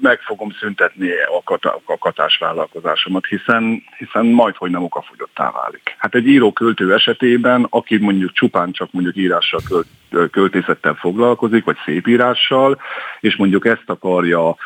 meg 0.00 0.20
fogom 0.20 0.50
szüntetni 0.60 1.08
a, 1.38 1.42
kata, 1.44 1.80
a 1.84 1.98
katás 1.98 2.38
vállalkozásomat, 2.38 3.26
hiszen, 3.26 3.82
hiszen 3.98 4.26
majd, 4.26 4.56
hogy 4.56 4.70
nem 4.70 4.82
okafogyottá 4.82 5.50
válik. 5.50 5.94
Hát 5.98 6.14
egy 6.14 6.26
író-költő 6.26 6.94
esetében, 6.94 7.66
aki 7.70 7.96
mondjuk 7.96 8.32
csupán 8.32 8.72
csak 8.72 8.92
mondjuk 8.92 9.16
írással, 9.16 9.60
költ, 9.68 9.86
költészettel 10.30 10.94
foglalkozik, 10.94 11.64
vagy 11.64 11.76
szépírással, 11.84 12.80
és 13.20 13.36
mondjuk 13.36 13.66
ezt 13.66 13.84
akarja 13.86 14.56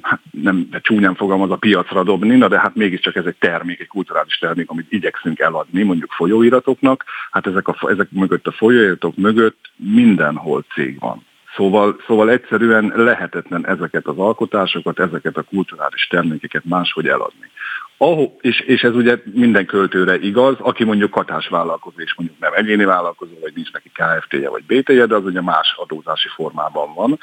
hát 0.00 0.20
nem 0.30 0.68
csúnyán 0.80 1.14
fogalmaz 1.14 1.50
a 1.50 1.56
piacra 1.56 2.02
dobni, 2.02 2.36
na 2.36 2.48
de 2.48 2.60
hát 2.60 2.74
mégiscsak 2.74 3.16
ez 3.16 3.24
egy 3.24 3.36
termék, 3.38 3.80
egy 3.80 3.86
kulturális 3.86 4.38
termék, 4.38 4.70
amit 4.70 4.92
igyekszünk 4.92 5.38
eladni, 5.38 5.82
mondjuk 5.82 6.12
folyóiratoknak, 6.12 7.04
hát 7.30 7.46
ezek, 7.46 7.68
a, 7.68 7.76
ezek 7.90 8.08
mögött 8.10 8.46
a 8.46 8.52
folyóiratok 8.52 9.16
mögött 9.16 9.70
mindenhol 9.76 10.64
cég 10.74 11.00
van. 11.00 11.28
Szóval, 11.56 12.00
szóval 12.06 12.30
egyszerűen 12.30 12.92
lehetetlen 12.96 13.66
ezeket 13.66 14.06
az 14.06 14.18
alkotásokat, 14.18 14.98
ezeket 14.98 15.36
a 15.36 15.42
kulturális 15.42 16.06
termékeket 16.06 16.64
máshogy 16.64 17.06
eladni. 17.06 17.50
Ahol, 17.96 18.36
és, 18.40 18.60
és 18.60 18.82
ez 18.82 18.94
ugye 18.94 19.16
minden 19.32 19.66
költőre 19.66 20.18
igaz, 20.18 20.56
aki 20.58 20.84
mondjuk 20.84 21.10
katás 21.10 21.48
vállalkozó, 21.48 22.00
és 22.00 22.14
mondjuk 22.14 22.38
nem 22.40 22.52
egyéni 22.54 22.84
vállalkozó, 22.84 23.32
vagy 23.40 23.52
nincs 23.54 23.72
neki 23.72 23.90
KFT-je 23.94 24.48
vagy 24.48 24.64
BT-je, 24.64 25.06
de 25.06 25.14
az 25.14 25.24
ugye 25.24 25.40
más 25.40 25.74
adózási 25.76 26.28
formában 26.28 26.94
van 26.94 27.18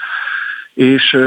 és 0.77 1.17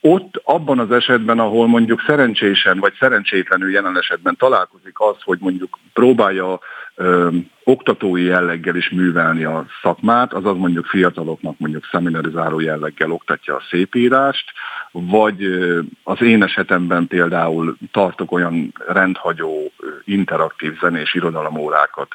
ott 0.00 0.40
abban 0.44 0.78
az 0.78 0.90
esetben, 0.90 1.38
ahol 1.38 1.66
mondjuk 1.66 2.02
szerencsésen 2.06 2.78
vagy 2.78 2.92
szerencsétlenül 2.98 3.70
jelen 3.70 3.98
esetben 3.98 4.36
találkozik 4.36 5.00
az, 5.00 5.16
hogy 5.24 5.38
mondjuk 5.40 5.78
próbálja 5.92 6.58
ö, 6.94 7.28
oktatói 7.64 8.24
jelleggel 8.24 8.76
is 8.76 8.90
művelni 8.90 9.44
a 9.44 9.66
szakmát, 9.82 10.32
azaz 10.32 10.56
mondjuk 10.56 10.86
fiataloknak 10.86 11.58
mondjuk 11.58 11.88
szeminarizáló 11.90 12.60
jelleggel 12.60 13.10
oktatja 13.10 13.54
a 13.54 13.62
szépírást, 13.70 14.44
vagy 14.92 15.44
ö, 15.44 15.80
az 16.02 16.22
én 16.22 16.42
esetemben 16.42 17.06
például 17.06 17.76
tartok 17.92 18.32
olyan 18.32 18.72
rendhagyó 18.86 19.72
interaktív 20.04 20.78
zenés 20.80 21.14
irodalomórákat, 21.14 22.08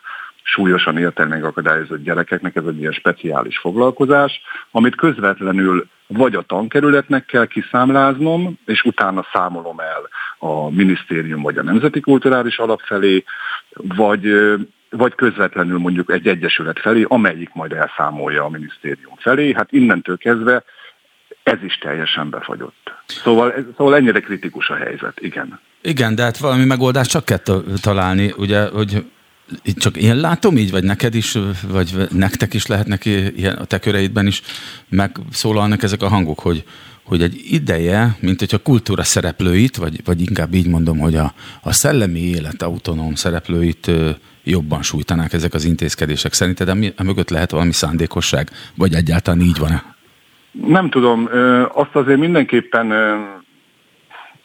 súlyosan 0.47 0.97
értelmileg 0.97 1.43
akadályozott 1.43 2.03
gyerekeknek, 2.03 2.55
ez 2.55 2.63
egy 2.67 2.79
ilyen 2.79 2.91
speciális 2.91 3.58
foglalkozás, 3.58 4.41
amit 4.71 4.95
közvetlenül 4.95 5.88
vagy 6.08 6.36
a 6.36 6.41
tankerületnek 6.41 7.25
kell 7.25 7.45
kiszámláznom, 7.45 8.60
és 8.65 8.84
utána 8.84 9.25
számolom 9.34 9.79
el 9.79 10.10
a 10.38 10.69
minisztérium 10.69 11.41
vagy 11.41 11.58
a 11.58 11.63
Nemzeti 11.63 11.99
Kulturális 11.99 12.58
Alap 12.58 12.81
felé, 12.81 13.23
vagy, 13.73 14.27
vagy 14.89 15.15
közvetlenül 15.15 15.77
mondjuk 15.77 16.12
egy 16.12 16.27
egyesület 16.27 16.79
felé, 16.79 17.05
amelyik 17.08 17.53
majd 17.53 17.71
elszámolja 17.71 18.43
a 18.43 18.49
minisztérium 18.49 19.15
felé. 19.17 19.53
Hát 19.53 19.71
innentől 19.71 20.17
kezdve 20.17 20.63
ez 21.43 21.63
is 21.63 21.77
teljesen 21.77 22.29
befagyott. 22.29 22.91
Szóval, 23.05 23.53
szóval 23.77 23.95
ennyire 23.95 24.19
kritikus 24.19 24.69
a 24.69 24.75
helyzet, 24.75 25.19
igen. 25.19 25.60
Igen, 25.81 26.15
de 26.15 26.23
hát 26.23 26.38
valami 26.38 26.65
megoldást 26.65 27.10
csak 27.10 27.25
kell 27.25 27.39
találni, 27.81 28.34
ugye, 28.38 28.67
hogy 28.67 29.05
csak 29.75 29.97
én 29.97 30.15
látom 30.15 30.58
így, 30.58 30.71
vagy 30.71 30.84
neked 30.84 31.15
is, 31.15 31.38
vagy 31.67 31.95
nektek 32.12 32.53
is 32.53 32.65
lehetnek 32.65 33.05
ilyen, 33.05 33.55
a 33.55 33.65
te 33.65 33.79
köreidben 33.79 34.27
is 34.27 34.41
megszólalnak 34.89 35.84
ezek 35.84 36.01
a 36.01 36.08
hangok, 36.08 36.39
hogy, 36.39 36.63
hogy 37.03 37.21
egy 37.21 37.41
ideje, 37.49 38.17
mint 38.19 38.39
hogy 38.39 38.53
a 38.53 38.58
kultúra 38.58 39.03
szereplőit, 39.03 39.75
vagy, 39.75 40.01
vagy 40.05 40.21
inkább 40.21 40.53
így 40.53 40.67
mondom, 40.67 40.97
hogy 40.97 41.15
a, 41.15 41.34
a 41.62 41.71
szellemi 41.71 42.19
élet 42.19 42.62
autonóm 42.62 43.15
szereplőit 43.15 43.91
jobban 44.43 44.81
sújtanák 44.81 45.34
ezek 45.34 45.53
az 45.53 45.65
intézkedések. 45.65 46.34
Szerinted 46.34 46.93
mögött 47.03 47.29
lehet 47.29 47.51
valami 47.51 47.71
szándékosság, 47.71 48.49
vagy 48.75 48.93
egyáltalán 48.93 49.41
így 49.41 49.58
van-e? 49.58 49.95
Nem 50.67 50.89
tudom, 50.89 51.29
azt 51.73 51.95
azért 51.95 52.19
mindenképpen 52.19 52.91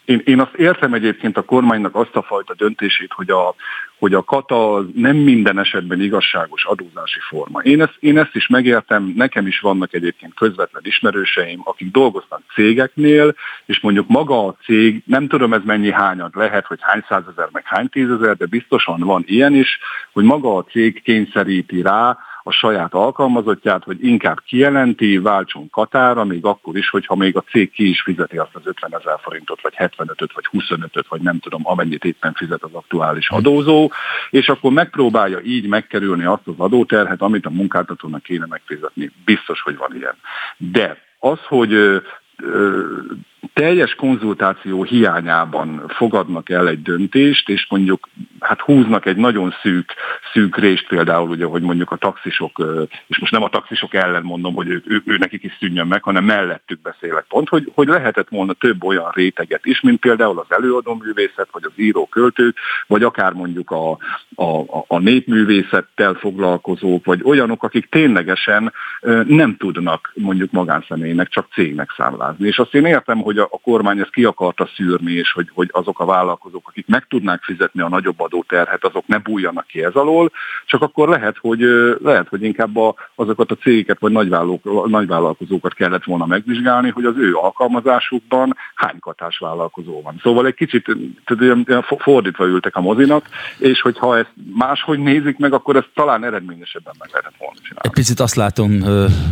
én, 0.05 0.21
én 0.25 0.39
azt 0.39 0.53
értem 0.53 0.93
egyébként 0.93 1.37
a 1.37 1.41
kormánynak 1.41 1.95
azt 1.95 2.15
a 2.15 2.21
fajta 2.21 2.53
döntését, 2.53 3.11
hogy 3.13 3.29
a, 3.29 3.55
hogy 3.99 4.13
a 4.13 4.23
kata 4.23 4.85
nem 4.95 5.15
minden 5.15 5.59
esetben 5.59 6.01
igazságos 6.01 6.65
adózási 6.65 7.19
forma. 7.19 7.59
Én 7.59 7.81
ezt, 7.81 7.95
én 7.99 8.17
ezt 8.17 8.35
is 8.35 8.47
megértem, 8.47 9.13
nekem 9.15 9.47
is 9.47 9.59
vannak 9.59 9.93
egyébként 9.93 10.33
közvetlen 10.33 10.81
ismerőseim, 10.85 11.61
akik 11.63 11.91
dolgoznak 11.91 12.41
cégeknél, 12.53 13.35
és 13.65 13.79
mondjuk 13.79 14.07
maga 14.07 14.45
a 14.45 14.55
cég, 14.63 15.03
nem 15.05 15.27
tudom 15.27 15.53
ez 15.53 15.61
mennyi 15.63 15.91
hányad 15.91 16.35
lehet, 16.35 16.65
hogy 16.65 16.79
hány 16.81 17.03
százezer, 17.09 17.49
meg 17.51 17.63
hány 17.65 17.89
tízezer, 17.89 18.35
de 18.37 18.45
biztosan 18.45 18.99
van 18.99 19.23
ilyen 19.25 19.53
is, 19.53 19.79
hogy 20.11 20.23
maga 20.23 20.55
a 20.55 20.63
cég 20.63 21.01
kényszeríti 21.01 21.81
rá, 21.81 22.17
a 22.43 22.51
saját 22.51 22.93
alkalmazottját, 22.93 23.83
hogy 23.83 24.05
inkább 24.05 24.39
kijelenti, 24.45 25.17
váltson 25.17 25.69
Katára, 25.69 26.23
még 26.23 26.45
akkor 26.45 26.77
is, 26.77 26.89
hogyha 26.89 27.15
még 27.15 27.35
a 27.35 27.41
cég 27.41 27.71
ki 27.71 27.89
is 27.89 28.01
fizeti 28.01 28.37
azt 28.37 28.55
az 28.55 28.61
50 28.65 28.95
ezer 28.95 29.19
forintot, 29.21 29.61
vagy 29.61 29.73
75-öt, 29.77 30.33
vagy 30.33 30.47
25-öt, 30.51 31.07
vagy 31.07 31.21
nem 31.21 31.39
tudom, 31.39 31.61
amennyit 31.63 32.03
éppen 32.03 32.33
fizet 32.33 32.63
az 32.63 32.73
aktuális 32.73 33.29
adózó, 33.29 33.91
és 34.29 34.49
akkor 34.49 34.71
megpróbálja 34.71 35.39
így 35.39 35.67
megkerülni 35.67 36.25
azt 36.25 36.47
az 36.47 36.53
adóterhet, 36.57 37.21
amit 37.21 37.45
a 37.45 37.49
munkáltatónak 37.49 38.23
kéne 38.23 38.45
megfizetni. 38.45 39.11
Biztos, 39.25 39.61
hogy 39.61 39.77
van 39.77 39.95
ilyen. 39.95 40.15
De 40.57 40.97
az, 41.19 41.39
hogy 41.47 42.01
teljes 43.53 43.95
konzultáció 43.95 44.83
hiányában 44.83 45.83
fogadnak 45.87 46.49
el 46.49 46.67
egy 46.67 46.81
döntést, 46.81 47.49
és 47.49 47.67
mondjuk 47.69 48.09
hát 48.39 48.61
húznak 48.61 49.05
egy 49.05 49.15
nagyon 49.15 49.53
szűk, 49.61 49.93
szűk 50.33 50.57
részt 50.57 50.87
például, 50.87 51.29
ugye, 51.29 51.45
hogy 51.45 51.61
mondjuk 51.61 51.91
a 51.91 51.95
taxisok, 51.95 52.65
és 53.07 53.19
most 53.19 53.31
nem 53.31 53.43
a 53.43 53.49
taxisok 53.49 53.93
ellen 53.93 54.23
mondom, 54.23 54.53
hogy 54.53 54.67
ő, 54.67 54.83
ő, 54.85 55.01
ő 55.05 55.17
nekik 55.17 55.43
is 55.43 55.57
szűnjön 55.59 55.87
meg, 55.87 56.03
hanem 56.03 56.23
mellettük 56.23 56.81
beszélek 56.81 57.25
pont, 57.27 57.49
hogy, 57.49 57.71
hogy 57.75 57.87
lehetett 57.87 58.29
volna 58.29 58.53
több 58.53 58.83
olyan 58.83 59.11
réteget 59.13 59.65
is, 59.65 59.81
mint 59.81 59.99
például 59.99 60.39
az 60.39 60.55
előadóművészet, 60.57 61.47
vagy 61.51 61.63
az 61.63 61.71
író-költők, 61.75 62.57
vagy 62.87 63.03
akár 63.03 63.33
mondjuk 63.33 63.71
a, 63.71 63.91
a, 64.35 64.83
a 64.87 64.99
népművészettel 64.99 66.13
foglalkozók, 66.13 67.05
vagy 67.05 67.21
olyanok, 67.23 67.63
akik 67.63 67.89
ténylegesen 67.89 68.73
nem 69.25 69.57
tudnak 69.57 70.11
mondjuk 70.15 70.51
magánszemélynek, 70.51 71.29
csak 71.29 71.47
cégnek 71.53 71.93
számlázni. 71.97 72.47
És 72.47 72.59
azt 72.59 72.75
én 72.75 72.85
értem, 72.85 73.17
hogy 73.17 73.30
a, 73.37 73.47
a 73.51 73.59
kormány 73.63 73.99
ezt 73.99 74.11
ki 74.11 74.23
akarta 74.23 74.69
szűrni, 74.75 75.11
és 75.11 75.31
hogy, 75.31 75.49
hogy 75.53 75.69
azok 75.71 75.99
a 75.99 76.05
vállalkozók, 76.05 76.67
akik 76.67 76.87
meg 76.87 77.05
tudnák 77.07 77.43
fizetni 77.43 77.81
a 77.81 77.89
nagyobb 77.89 78.19
adóterhet, 78.19 78.85
azok 78.85 79.07
ne 79.07 79.17
bújjanak 79.17 79.67
ki 79.67 79.83
ez 79.83 79.93
alól, 79.93 80.31
csak 80.65 80.81
akkor 80.81 81.09
lehet, 81.09 81.37
hogy, 81.37 81.59
lehet, 82.03 82.27
hogy 82.27 82.43
inkább 82.43 82.77
a, 82.77 82.95
azokat 83.15 83.51
a 83.51 83.55
cégeket 83.55 83.99
vagy 83.99 84.11
nagyvállalkozókat 84.87 85.73
kellett 85.73 86.03
volna 86.03 86.25
megvizsgálni, 86.25 86.89
hogy 86.89 87.05
az 87.05 87.17
ő 87.17 87.35
alkalmazásukban 87.35 88.55
hány 88.75 88.99
katás 88.99 89.37
vállalkozó 89.37 90.01
van. 90.01 90.19
Szóval 90.23 90.45
egy 90.45 90.53
kicsit 90.53 90.97
tehát, 91.25 91.85
fordítva 91.99 92.45
ültek 92.45 92.75
a 92.75 92.81
mozinak, 92.81 93.25
és 93.57 93.81
hogyha 93.81 94.17
ezt 94.17 94.33
máshogy 94.53 94.99
nézik 94.99 95.37
meg, 95.37 95.53
akkor 95.53 95.75
ezt 95.75 95.89
talán 95.93 96.23
eredményesebben 96.23 96.93
meg 96.99 97.09
lehetett 97.11 97.39
volna 97.39 97.55
csinálni. 97.61 97.87
Egy 97.87 97.91
picit 97.91 98.19
azt 98.19 98.35
látom, 98.35 98.71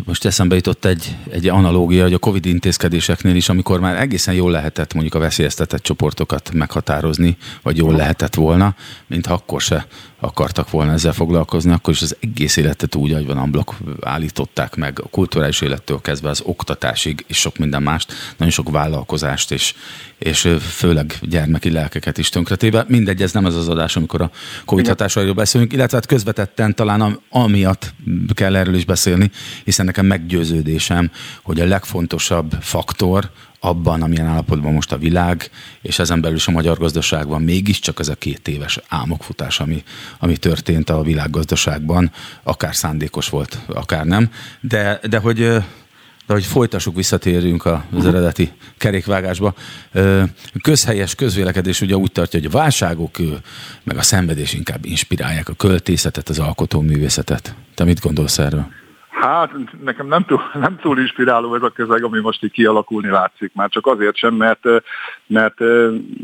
most 0.05 0.25
eszembe 0.25 0.55
jutott 0.55 0.85
egy, 0.85 1.15
egy 1.31 1.47
analógia, 1.47 2.03
hogy 2.03 2.13
a 2.13 2.19
Covid 2.19 2.45
intézkedéseknél 2.45 3.35
is, 3.35 3.49
amikor 3.49 3.79
már 3.79 3.88
egészen 3.95 4.33
jól 4.33 4.51
lehetett 4.51 4.93
mondjuk 4.93 5.15
a 5.15 5.19
veszélyeztetett 5.19 5.81
csoportokat 5.81 6.51
meghatározni, 6.53 7.37
vagy 7.61 7.77
jól 7.77 7.95
lehetett 7.95 8.35
volna, 8.35 8.75
mintha 9.07 9.33
akkor 9.33 9.61
se 9.61 9.87
akartak 10.19 10.69
volna 10.69 10.91
ezzel 10.91 11.13
foglalkozni, 11.13 11.71
akkor 11.71 11.93
is 11.93 12.01
az 12.01 12.17
egész 12.19 12.55
életet 12.55 12.95
úgy, 12.95 13.11
ahogy 13.11 13.25
van 13.25 13.37
amblok 13.37 13.75
állították 14.01 14.75
meg, 14.75 14.99
a 15.03 15.07
kulturális 15.07 15.61
élettől 15.61 16.01
kezdve 16.01 16.29
az 16.29 16.41
oktatásig 16.45 17.25
és 17.27 17.37
sok 17.37 17.57
minden 17.57 17.83
mást, 17.83 18.13
nagyon 18.37 18.53
sok 18.53 18.69
vállalkozást 18.69 19.51
és 19.51 19.73
és 20.19 20.55
főleg 20.59 21.17
gyermeki 21.21 21.71
lelkeket 21.71 22.17
is 22.17 22.29
tönkretéve. 22.29 22.85
Mindegy, 22.87 23.21
ez 23.21 23.31
nem 23.31 23.45
az 23.45 23.55
az 23.55 23.67
adás, 23.67 23.95
amikor 23.95 24.21
a 24.21 24.31
Covid 24.65 24.87
hatásairól 24.87 25.33
beszélünk, 25.33 25.73
illetve 25.73 25.97
hát 25.97 26.05
közvetetten 26.05 26.75
talán 26.75 27.19
amiatt 27.29 27.93
kell 28.33 28.55
erről 28.55 28.75
is 28.75 28.85
beszélni, 28.85 29.31
hiszen 29.63 29.85
nekem 29.85 30.05
meggyőződésem, 30.05 31.11
hogy 31.41 31.59
a 31.59 31.65
legfontosabb 31.65 32.55
faktor 32.61 33.29
abban, 33.59 34.01
amilyen 34.01 34.25
állapotban 34.25 34.73
most 34.73 34.91
a 34.91 34.97
világ, 34.97 35.49
és 35.81 35.99
ezen 35.99 36.21
belül 36.21 36.37
is 36.37 36.47
a 36.47 36.51
magyar 36.51 36.77
gazdaságban 36.77 37.41
mégiscsak 37.41 37.99
ez 37.99 38.07
a 38.07 38.15
két 38.15 38.47
éves 38.47 38.79
álmokfutás, 38.87 39.59
ami, 39.59 39.83
ami 40.19 40.37
történt 40.37 40.89
a 40.89 41.01
világgazdaságban, 41.01 42.11
akár 42.43 42.75
szándékos 42.75 43.29
volt, 43.29 43.57
akár 43.67 44.05
nem. 44.05 44.29
De, 44.61 44.99
de 45.09 45.17
hogy 45.17 45.61
de 46.29 46.35
hogy 46.35 46.45
folytassuk, 46.45 46.95
visszatérjünk 46.95 47.65
az 47.65 48.05
eredeti 48.05 48.51
kerékvágásba. 48.77 49.53
Közhelyes 50.61 51.15
közvélekedés 51.15 51.81
ugye 51.81 51.95
úgy 51.95 52.11
tartja, 52.11 52.39
hogy 52.39 52.49
a 52.53 52.57
válságok 52.57 53.17
meg 53.83 53.97
a 53.97 54.01
szenvedés 54.01 54.53
inkább 54.53 54.85
inspirálják 54.85 55.49
a 55.49 55.53
költészetet, 55.53 56.29
az 56.29 56.39
alkotóművészetet. 56.39 57.55
Te 57.75 57.83
mit 57.83 57.99
gondolsz 57.99 58.37
erről? 58.37 58.67
Hát 59.09 59.51
nekem 59.83 60.07
nem 60.07 60.23
túl, 60.25 60.41
nem 60.53 60.77
túl 60.81 60.99
inspiráló 60.99 61.55
ez 61.55 61.61
a 61.61 61.69
közeg, 61.69 62.03
ami 62.03 62.19
most 62.19 62.43
így 62.43 62.51
kialakulni 62.51 63.09
látszik, 63.09 63.51
már 63.53 63.69
csak 63.69 63.87
azért 63.87 64.15
sem, 64.15 64.33
mert, 64.33 64.63
mert, 65.27 65.59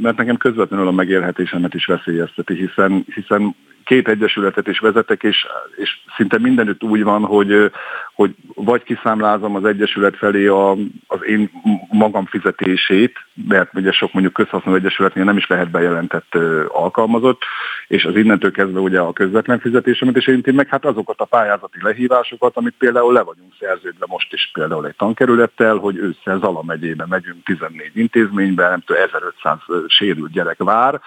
mert 0.01 0.17
nekem 0.17 0.37
közvetlenül 0.37 0.87
a 0.87 0.91
megélhetésemet 0.91 1.73
is 1.73 1.85
veszélyezteti, 1.85 2.55
hiszen, 2.55 3.05
hiszen 3.13 3.55
két 3.85 4.07
egyesületet 4.07 4.67
is 4.67 4.79
vezetek, 4.79 5.23
és, 5.23 5.45
és 5.75 5.89
szinte 6.15 6.39
mindenütt 6.39 6.83
úgy 6.83 7.03
van, 7.03 7.23
hogy, 7.23 7.71
hogy 8.13 8.35
vagy 8.55 8.83
kiszámlázom 8.83 9.55
az 9.55 9.65
egyesület 9.65 10.17
felé 10.17 10.47
a, 10.47 10.71
az 11.07 11.25
én 11.25 11.51
magam 11.91 12.25
fizetését, 12.25 13.17
mert 13.47 13.73
ugye 13.73 13.91
sok 13.91 14.13
mondjuk 14.13 14.33
közhasznú 14.33 14.75
egyesületnél 14.75 15.23
nem 15.23 15.37
is 15.37 15.47
lehet 15.47 15.69
bejelentett 15.69 16.35
alkalmazott, 16.67 17.41
és 17.87 18.05
az 18.05 18.15
innentől 18.15 18.51
kezdve 18.51 18.79
ugye 18.79 18.99
a 18.99 19.13
közvetlen 19.13 19.59
fizetésemet 19.59 20.17
is 20.17 20.27
érinti 20.27 20.51
meg, 20.51 20.67
hát 20.67 20.85
azokat 20.85 21.19
a 21.19 21.25
pályázati 21.25 21.77
lehívásokat, 21.81 22.57
amit 22.57 22.75
például 22.77 23.13
le 23.13 23.21
vagyunk 23.21 23.53
szerződve 23.59 24.05
most 24.07 24.33
is 24.33 24.49
például 24.53 24.87
egy 24.87 24.95
tankerülettel, 24.95 25.75
hogy 25.75 25.97
ősszel 25.97 26.39
Zala 26.39 26.63
megyébe 26.63 27.05
megyünk 27.09 27.43
14 27.43 27.91
intézménybe, 27.93 28.69
nem 28.69 28.81
tudom, 28.85 29.01
1500 29.03 29.57
sérült 29.87 30.31
gyerek 30.31 30.63
vár, 30.63 31.01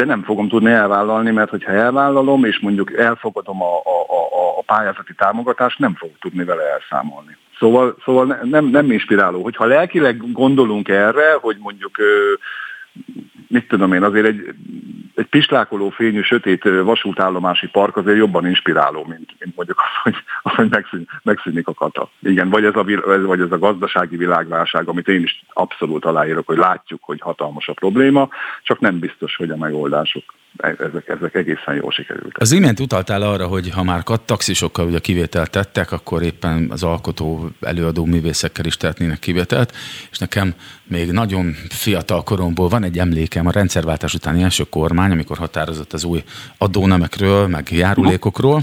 de 0.00 0.06
nem 0.06 0.22
fogom 0.22 0.48
tudni 0.48 0.70
elvállalni, 0.70 1.30
mert 1.30 1.50
hogyha 1.50 1.72
elvállalom, 1.72 2.44
és 2.44 2.58
mondjuk 2.58 2.92
elfogadom 2.98 3.62
a, 3.62 3.76
a, 3.76 4.14
a, 4.14 4.58
a 4.58 4.62
pályázati 4.66 5.14
támogatást, 5.14 5.78
nem 5.78 5.94
fogok 5.94 6.18
tudni 6.18 6.44
vele 6.44 6.62
elszámolni. 6.62 7.36
Szóval, 7.58 7.96
szóval 8.04 8.38
nem, 8.42 8.64
nem 8.64 8.90
inspiráló. 8.90 9.42
Hogyha 9.42 9.64
lelkileg 9.64 10.32
gondolunk 10.32 10.88
erre, 10.88 11.32
hogy 11.40 11.56
mondjuk 11.58 11.96
mit 13.50 13.68
tudom 13.68 13.92
én, 13.92 14.02
azért 14.02 14.26
egy, 14.26 14.54
egy 15.14 15.26
pislákoló 15.26 15.88
fényű, 15.88 16.22
sötét 16.22 16.62
vasútállomási 16.62 17.66
park 17.66 17.96
azért 17.96 18.16
jobban 18.16 18.46
inspiráló, 18.46 19.04
mint, 19.04 19.34
mint 19.38 19.56
mondjuk 19.56 19.78
az, 19.78 20.02
hogy, 20.02 20.14
az, 20.42 20.54
hogy 20.54 20.68
megszűn, 20.70 21.08
megszűnik 21.22 21.68
a 21.68 21.74
kata. 21.74 22.10
Igen, 22.22 22.48
vagy 22.48 22.64
ez, 22.64 22.76
a, 22.76 22.84
vagy 23.26 23.40
ez 23.40 23.52
a 23.52 23.58
gazdasági 23.58 24.16
világválság, 24.16 24.88
amit 24.88 25.08
én 25.08 25.22
is 25.22 25.44
abszolút 25.52 26.04
aláírok, 26.04 26.46
hogy 26.46 26.56
látjuk, 26.56 27.02
hogy 27.02 27.20
hatalmas 27.20 27.68
a 27.68 27.72
probléma, 27.72 28.28
csak 28.62 28.80
nem 28.80 28.98
biztos, 28.98 29.36
hogy 29.36 29.50
a 29.50 29.56
megoldások 29.56 30.24
ezek, 30.60 31.08
ezek 31.08 31.34
egészen 31.34 31.74
jól 31.74 31.90
sikerültek. 31.90 32.40
Az 32.40 32.52
imént 32.52 32.80
utaltál 32.80 33.22
arra, 33.22 33.46
hogy 33.46 33.70
ha 33.70 33.82
már 33.82 34.02
taxisokkal 34.24 34.86
ugye 34.86 34.98
kivételt 34.98 35.50
tettek, 35.50 35.92
akkor 35.92 36.22
éppen 36.22 36.66
az 36.70 36.82
alkotó 36.82 37.50
előadó 37.60 38.04
művészekkel 38.04 38.64
is 38.64 38.76
tehetnének 38.76 39.18
kivételt, 39.18 39.74
és 40.10 40.18
nekem 40.18 40.54
még 40.84 41.10
nagyon 41.10 41.54
fiatal 41.68 42.22
koromból 42.22 42.68
van 42.68 42.82
egy 42.82 42.98
emlékem 42.98 43.46
a 43.46 43.50
rendszerváltás 43.50 44.14
utáni 44.14 44.42
első 44.42 44.64
kormány, 44.70 45.10
amikor 45.10 45.38
határozott 45.38 45.92
az 45.92 46.04
új 46.04 46.22
adónemekről, 46.58 47.46
meg 47.46 47.70
járulékokról. 47.70 48.60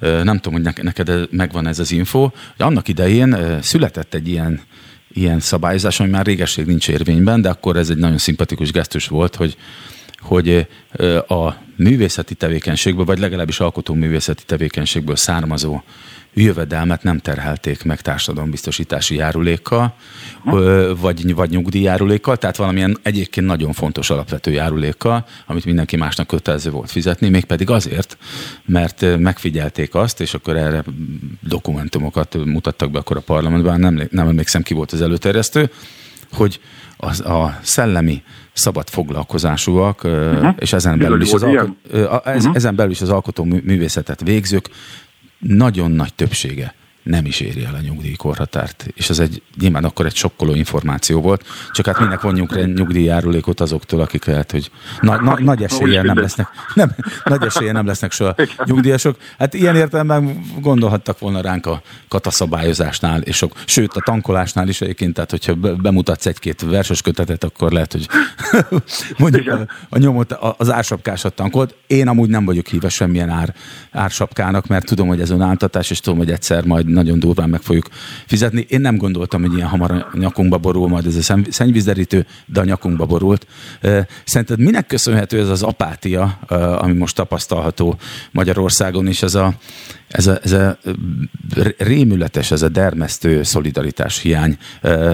Nem 0.00 0.38
tudom, 0.38 0.62
hogy 0.62 0.74
neked 0.82 1.28
megvan 1.30 1.66
ez 1.66 1.78
az 1.78 1.92
info, 1.92 2.20
hogy 2.20 2.66
annak 2.66 2.88
idején 2.88 3.36
született 3.62 4.14
egy 4.14 4.28
ilyen 4.28 4.60
ilyen 5.16 5.40
szabályozás, 5.40 6.00
ami 6.00 6.10
már 6.10 6.26
régesség 6.26 6.66
nincs 6.66 6.88
érvényben, 6.88 7.40
de 7.40 7.48
akkor 7.48 7.76
ez 7.76 7.90
egy 7.90 7.96
nagyon 7.96 8.18
szimpatikus 8.18 8.70
gesztus 8.72 9.06
volt, 9.08 9.34
hogy 9.34 9.56
hogy 10.18 10.66
a 11.28 11.54
művészeti 11.76 12.34
tevékenységből, 12.34 13.04
vagy 13.04 13.18
legalábbis 13.18 13.60
alkotó 13.60 13.94
művészeti 13.94 14.42
tevékenységből 14.44 15.16
származó 15.16 15.82
jövedelmet 16.38 17.02
nem 17.02 17.18
terhelték 17.18 17.84
meg 17.84 18.00
társadalombiztosítási 18.00 19.14
járulékkal, 19.14 19.94
vagy, 21.00 21.34
vagy 21.34 21.50
nyugdíjjárulékkal, 21.50 22.36
tehát 22.36 22.56
valamilyen 22.56 22.98
egyébként 23.02 23.46
nagyon 23.46 23.72
fontos 23.72 24.10
alapvető 24.10 24.50
járulékkal, 24.50 25.26
amit 25.46 25.64
mindenki 25.64 25.96
másnak 25.96 26.26
kötelező 26.26 26.70
volt 26.70 26.90
fizetni, 26.90 27.28
mégpedig 27.28 27.70
azért, 27.70 28.16
mert 28.64 29.18
megfigyelték 29.18 29.94
azt, 29.94 30.20
és 30.20 30.34
akkor 30.34 30.56
erre 30.56 30.84
dokumentumokat 31.40 32.44
mutattak 32.44 32.90
be 32.90 32.98
akkor 32.98 33.16
a 33.16 33.20
parlamentben, 33.20 33.80
nem, 33.80 34.08
nem 34.10 34.28
emlékszem 34.28 34.62
ki 34.62 34.74
volt 34.74 34.92
az 34.92 35.02
előterjesztő, 35.02 35.70
hogy 36.32 36.60
az, 36.96 37.20
a 37.20 37.58
szellemi 37.62 38.22
szabad 38.56 38.88
foglalkozásúak, 38.88 40.04
uh-huh. 40.04 40.54
és 40.58 40.72
ezen 40.72 40.98
belül, 40.98 41.20
is 41.20 41.32
az 41.32 41.42
alko- 41.42 41.76
ez, 42.24 42.40
uh-huh. 42.40 42.56
ezen 42.56 42.76
belül 42.76 42.90
is 42.90 43.00
az 43.00 43.10
alkotó 43.10 43.44
művészetet 43.44 44.20
végzők 44.20 44.70
nagyon 45.38 45.90
nagy 45.90 46.14
többsége 46.14 46.74
nem 47.06 47.24
is 47.24 47.40
éri 47.40 47.64
el 47.64 47.74
a 47.74 47.80
nyugdíjkorhatárt. 47.80 48.86
És 48.94 49.10
ez 49.10 49.18
egy 49.18 49.42
nyilván 49.60 49.84
akkor 49.84 50.06
egy 50.06 50.14
sokkoló 50.14 50.54
információ 50.54 51.20
volt, 51.20 51.44
csak 51.72 51.86
hát 51.86 52.00
minek 52.00 52.20
vonjunk 52.20 52.54
rá 52.54 52.62
nyugdíjjárulékot 52.62 53.60
azoktól, 53.60 54.00
akik 54.00 54.24
lehet, 54.24 54.50
hogy 54.50 54.70
na, 55.00 55.20
na, 55.20 55.38
nagy 55.40 55.62
eséllyel 55.62 56.02
nem 56.02 56.18
lesznek, 56.18 56.48
nem, 56.74 56.94
nagy 57.24 57.42
eséllyel 57.42 57.72
nem 57.72 57.86
lesznek 57.86 58.12
soha 58.12 58.34
nyugdíjasok. 58.64 59.16
Hát 59.38 59.54
ilyen 59.54 59.76
értelemben 59.76 60.44
gondolhattak 60.60 61.18
volna 61.18 61.40
ránk 61.40 61.66
a 61.66 61.82
kataszabályozásnál, 62.08 63.20
és 63.20 63.36
sok, 63.36 63.52
sőt 63.66 63.96
a 63.96 64.00
tankolásnál 64.00 64.68
is 64.68 64.80
egyébként, 64.80 65.14
tehát 65.14 65.30
hogyha 65.30 65.54
bemutatsz 65.54 66.26
egy-két 66.26 66.60
versos 66.60 67.02
kötetet, 67.02 67.44
akkor 67.44 67.72
lehet, 67.72 67.92
hogy 67.92 68.08
mondjuk 69.18 69.48
a, 69.48 69.66
a 69.88 69.98
nyomot 69.98 70.32
az 70.32 70.70
ársapkásat 70.70 71.34
tankolt. 71.34 71.74
Én 71.86 72.08
amúgy 72.08 72.28
nem 72.28 72.44
vagyok 72.44 72.66
híve 72.66 72.88
semmilyen 72.88 73.30
ár, 73.30 73.54
ársapkának, 73.90 74.66
mert 74.66 74.86
tudom, 74.86 75.08
hogy 75.08 75.20
ez 75.20 75.30
önáltatás, 75.30 75.90
és 75.90 76.00
tudom, 76.00 76.18
hogy 76.18 76.30
egyszer 76.30 76.64
majd 76.64 76.94
nagyon 76.96 77.18
durván 77.18 77.48
meg 77.48 77.60
fogjuk 77.60 77.88
fizetni. 78.26 78.66
Én 78.68 78.80
nem 78.80 78.96
gondoltam, 78.96 79.42
hogy 79.42 79.54
ilyen 79.54 79.68
hamar 79.68 79.90
a 79.90 80.08
nyakunkba 80.12 80.58
borul 80.58 80.88
majd 80.88 81.06
ez 81.06 81.30
a 81.30 81.36
szennyvízderítő, 81.50 82.26
de 82.46 82.60
a 82.60 82.64
nyakunkba 82.64 83.06
borult. 83.06 83.46
Szerinted 84.24 84.58
minek 84.58 84.86
köszönhető 84.86 85.40
ez 85.40 85.48
az 85.48 85.62
apátia, 85.62 86.38
ami 86.78 86.92
most 86.92 87.14
tapasztalható 87.14 87.98
Magyarországon, 88.30 89.06
és 89.06 89.22
ez 89.22 89.34
a, 89.34 89.54
ez 90.08 90.26
a, 90.26 90.38
ez 90.42 90.52
a 90.52 90.78
rémületes, 91.78 92.50
ez 92.50 92.62
a 92.62 92.68
dermesztő 92.68 93.42
szolidaritás 93.42 94.18
hiány. 94.18 94.58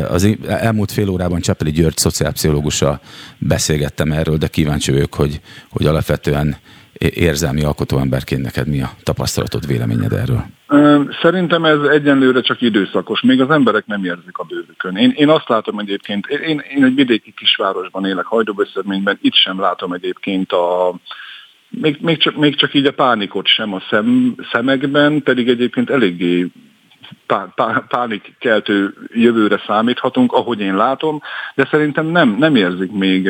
Az 0.09 0.37
elmúlt 0.47 0.93
fél 0.93 1.09
órában 1.09 1.41
Csepeli 1.41 1.71
György 1.71 1.97
szociálpszichológussal 1.97 3.01
beszélgettem 3.39 4.13
erről, 4.13 4.37
de 4.37 4.47
kíváncsi 4.47 4.93
vagyok, 4.93 5.15
hogy, 5.15 5.41
hogy 5.71 5.87
alapvetően 5.87 6.57
érzelmi 6.99 7.63
alkotóemberként 7.65 8.43
neked 8.43 8.67
mi 8.67 8.83
a 8.83 8.91
tapasztalatod, 9.03 9.67
véleményed 9.67 10.13
erről? 10.13 10.45
Szerintem 11.23 11.65
ez 11.65 11.81
egyenlőre 11.81 12.41
csak 12.41 12.61
időszakos, 12.61 13.21
még 13.21 13.41
az 13.41 13.51
emberek 13.51 13.87
nem 13.87 14.05
érzik 14.05 14.39
a 14.39 14.45
bőrükön. 14.45 14.97
Én, 14.97 15.13
én 15.17 15.29
azt 15.29 15.49
látom 15.49 15.79
egyébként, 15.79 16.27
én, 16.27 16.63
én 16.77 16.85
egy 16.85 16.95
vidéki 16.95 17.35
kisvárosban 17.37 18.07
élek, 18.07 18.25
Hajdóböszörményben, 18.25 19.19
itt 19.23 19.35
sem 19.35 19.61
látom 19.61 19.93
egyébként 19.93 20.53
a, 20.53 20.95
még, 21.69 21.99
még, 22.01 22.19
csak, 22.19 22.37
még 22.37 22.57
csak 22.57 22.75
így 22.75 22.87
a 22.87 22.93
pánikot 22.93 23.47
sem 23.47 23.75
a 23.75 23.83
szem, 23.91 24.35
szemekben, 24.53 25.23
pedig 25.23 25.49
egyébként 25.49 25.91
eléggé 25.91 26.47
pánikkeltő 27.89 28.95
jövőre 29.13 29.63
számíthatunk, 29.67 30.33
ahogy 30.33 30.61
én 30.61 30.77
látom, 30.77 31.21
de 31.55 31.69
szerintem 31.71 32.07
nem, 32.07 32.37
nem 32.39 32.57
érzik 32.57 32.91
még 32.91 33.29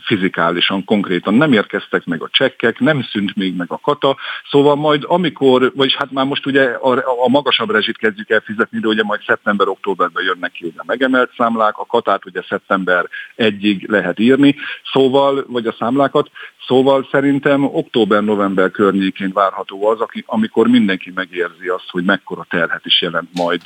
fizikálisan, 0.00 0.84
konkrétan, 0.84 1.34
nem 1.34 1.52
érkeztek 1.52 2.04
meg 2.04 2.22
a 2.22 2.28
csekkek, 2.30 2.78
nem 2.78 3.02
szűnt 3.02 3.36
még 3.36 3.56
meg 3.56 3.66
a 3.70 3.78
kata, 3.82 4.16
szóval 4.50 4.74
majd 4.74 5.04
amikor, 5.06 5.72
vagyis 5.74 5.94
hát 5.94 6.10
már 6.10 6.26
most 6.26 6.46
ugye 6.46 6.62
a, 6.62 6.92
a 7.24 7.28
magasabb 7.28 7.70
rezsit 7.70 7.98
kezdjük 7.98 8.30
el 8.30 8.40
fizetni, 8.40 8.78
de 8.78 8.88
ugye 8.88 9.02
majd 9.02 9.20
szeptember-októberben 9.26 10.24
jönnek 10.24 10.52
ki 10.52 10.72
a 10.76 10.82
megemelt 10.86 11.30
számlák, 11.36 11.78
a 11.78 11.86
katát 11.86 12.26
ugye 12.26 12.42
szeptember 12.48 13.08
egyig 13.34 13.88
lehet 13.88 14.18
írni, 14.18 14.54
szóval, 14.92 15.44
vagy 15.48 15.66
a 15.66 15.74
számlákat, 15.78 16.30
Szóval 16.66 17.08
szerintem 17.10 17.64
október-november 17.64 18.70
környékén 18.70 19.30
várható 19.32 19.86
az, 19.86 20.00
aki, 20.00 20.24
amikor 20.26 20.66
mindenki 20.68 21.12
megérzi 21.14 21.68
azt, 21.68 21.90
hogy 21.90 22.04
mekkora 22.04 22.46
terhet 22.48 22.83
is 22.84 23.00
jelent 23.00 23.28
majd. 23.34 23.60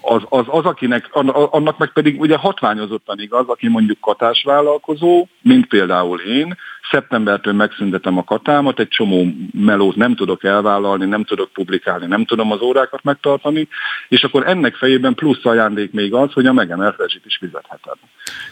Az, 0.00 0.22
az, 0.28 0.44
az 0.46 0.64
akinek, 0.64 1.08
annak 1.50 1.78
meg 1.78 1.92
pedig 1.92 2.20
ugye 2.20 2.36
hatványozottan 2.36 3.20
igaz, 3.20 3.48
aki 3.48 3.68
mondjuk 3.68 4.00
katásvállalkozó, 4.00 5.26
mint 5.42 5.66
például 5.66 6.20
én, 6.20 6.56
szeptembertől 6.90 7.52
megszüntetem 7.52 8.18
a 8.18 8.24
katámat, 8.24 8.78
egy 8.78 8.88
csomó 8.88 9.26
melót 9.52 9.96
nem 9.96 10.14
tudok 10.14 10.44
elvállalni, 10.44 11.04
nem 11.04 11.24
tudok 11.24 11.52
publikálni, 11.52 12.06
nem 12.06 12.24
tudom 12.24 12.52
az 12.52 12.60
órákat 12.60 13.02
megtartani, 13.02 13.68
és 14.08 14.24
akkor 14.24 14.46
ennek 14.46 14.74
fejében 14.74 15.14
plusz 15.14 15.44
ajándék 15.44 15.92
még 15.92 16.14
az, 16.14 16.32
hogy 16.32 16.46
a 16.46 16.52
megemelt 16.52 17.20
is 17.24 17.36
fizethetem. 17.36 17.96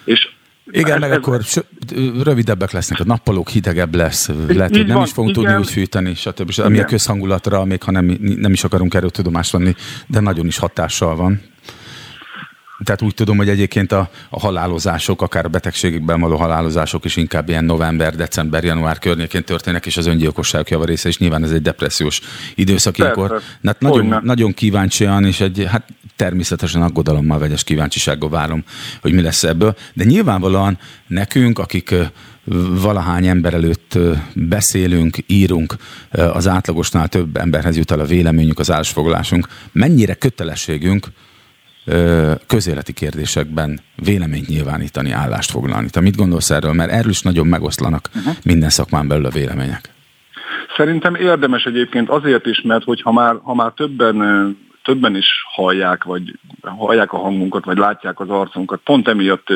És 0.05 0.29
Igen, 0.71 0.95
ez, 0.95 1.01
meg 1.01 1.11
ez, 1.11 1.17
akkor 1.17 1.43
rövidebbek 2.23 2.71
lesznek, 2.71 3.01
a 3.01 3.05
nappalók 3.05 3.49
hidegebb 3.49 3.95
lesz, 3.95 4.31
lehet, 4.49 4.77
hogy 4.77 4.87
nem 4.87 4.97
van, 4.97 5.05
is 5.05 5.13
fogunk 5.13 5.37
igen. 5.37 5.45
tudni 5.45 5.61
úgy 5.61 5.71
fűteni, 5.71 6.15
stb. 6.15 6.51
Igen. 6.51 6.67
Ami 6.67 6.79
a 6.79 6.85
közhangulatra, 6.85 7.65
még 7.65 7.83
ha 7.83 7.91
nem, 7.91 8.19
nem 8.21 8.53
is 8.53 8.65
akarunk 8.65 8.95
erről 8.95 9.11
tudomást 9.11 9.53
venni, 9.53 9.75
de 10.07 10.21
nagyon 10.21 10.47
is 10.47 10.59
hatással 10.59 11.17
van. 11.17 11.41
Tehát 12.85 13.03
úgy 13.03 13.15
tudom, 13.15 13.37
hogy 13.37 13.49
egyébként 13.49 13.93
a, 13.93 14.11
a 14.31 14.41
halálozások, 14.41 15.23
akár 15.23 15.45
a 15.45 15.49
betegségekben 15.49 16.21
való 16.21 16.37
halálozások 16.37 17.05
is 17.05 17.17
inkább 17.17 17.49
ilyen 17.49 17.65
november, 17.65 18.17
december, 18.17 18.65
január 18.65 18.99
környékén 18.99 19.45
történnek, 19.45 19.87
és 19.87 19.97
az 19.97 20.07
öngyilkosságok 20.07 20.71
javarésze 20.71 21.09
is 21.09 21.19
nyilván 21.19 21.45
ez 21.45 21.51
egy 21.51 21.63
depressziós 21.63 22.21
időszak 22.55 22.99
ilyenkor. 22.99 23.43
Hát 23.65 23.81
nagyon, 23.81 24.21
nagyon 24.23 24.55
kíváncsian, 24.55 25.25
és 25.25 25.41
egy 25.41 25.67
hát 25.71 25.89
természetesen 26.17 26.83
aggodalommal, 26.83 27.39
vegyes 27.39 27.65
kíváncsisággal 27.65 28.29
várom, 28.29 28.65
hogy 29.01 29.13
mi 29.13 29.23
lesz 29.23 29.43
ebből. 29.43 29.77
De 29.93 30.05
nyilvánvalóan 30.05 30.79
nekünk, 31.07 31.59
akik 31.59 31.95
valahány 32.81 33.27
ember 33.27 33.55
előtt 33.55 33.99
beszélünk, 34.35 35.17
írunk, 35.27 35.77
az 36.11 36.49
átlagosnál 36.49 37.09
több 37.09 37.37
emberhez 37.37 37.77
jut 37.77 37.91
el 37.91 38.01
a 38.01 38.05
véleményünk, 38.05 38.59
az 38.59 38.71
állásfoglalásunk, 38.71 39.49
mennyire 39.73 40.15
kötelességünk 40.15 41.07
közéleti 42.47 42.93
kérdésekben 42.93 43.81
véleményt 43.97 44.49
nyilvánítani, 44.49 45.11
állást 45.11 45.51
foglalni. 45.51 45.91
Te 45.91 46.01
mit 46.01 46.17
gondolsz 46.17 46.51
erről? 46.51 46.73
Mert 46.73 46.91
erről 46.91 47.11
is 47.11 47.23
nagyon 47.23 47.47
megoszlanak 47.47 48.09
uh-huh. 48.17 48.35
minden 48.45 48.71
szakmán 48.71 49.09
belül 49.09 49.27
a 49.27 49.31
vélemények. 49.31 49.91
Szerintem 50.77 51.15
érdemes 51.15 51.65
egyébként 51.65 52.09
azért 52.09 52.47
is, 52.47 52.63
mert 52.65 52.85
hogyha 52.85 53.13
már, 53.13 53.37
ha 53.43 53.55
már 53.55 53.73
többen 53.77 54.17
többen 54.89 55.17
is 55.17 55.45
hallják, 55.53 56.05
vagy 56.05 56.39
hallják 56.63 57.13
a 57.13 57.19
hangunkat, 57.19 57.65
vagy 57.65 57.77
látják 57.77 58.21
az 58.21 58.31
arcunkat. 58.31 58.81
Pont 58.85 59.09
emiatt 59.09 59.47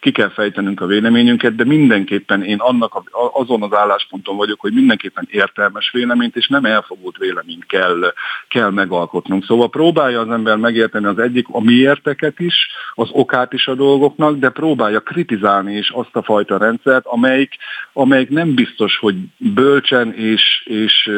ki 0.00 0.12
kell 0.12 0.28
fejtenünk 0.28 0.80
a 0.80 0.86
véleményünket, 0.86 1.54
de 1.54 1.64
mindenképpen 1.64 2.42
én 2.42 2.58
annak 2.58 3.02
azon 3.32 3.62
az 3.62 3.72
állásponton 3.72 4.36
vagyok, 4.36 4.60
hogy 4.60 4.72
mindenképpen 4.72 5.26
értelmes 5.30 5.90
véleményt 5.90 6.36
és 6.36 6.48
nem 6.48 6.64
elfogult 6.64 7.16
véleményt 7.16 7.66
kell, 7.66 8.14
kell 8.48 8.70
megalkotnunk. 8.70 9.44
Szóval 9.44 9.70
próbálja 9.70 10.20
az 10.20 10.30
ember 10.30 10.56
megérteni 10.56 11.06
az 11.06 11.18
egyik 11.18 11.46
a 11.50 11.60
miérteket 11.60 12.40
is, 12.40 12.68
az 12.94 13.08
okát 13.12 13.52
is 13.52 13.66
a 13.66 13.74
dolgoknak, 13.74 14.38
de 14.38 14.48
próbálja 14.48 15.00
kritizálni 15.00 15.76
is 15.76 15.90
azt 15.90 16.16
a 16.16 16.22
fajta 16.22 16.58
rendszert, 16.58 17.06
amelyik, 17.06 17.56
amelyik 17.92 18.28
nem 18.28 18.54
biztos, 18.54 18.98
hogy 18.98 19.16
bölcsen 19.36 20.12
és, 20.12 20.62
és 20.64 21.10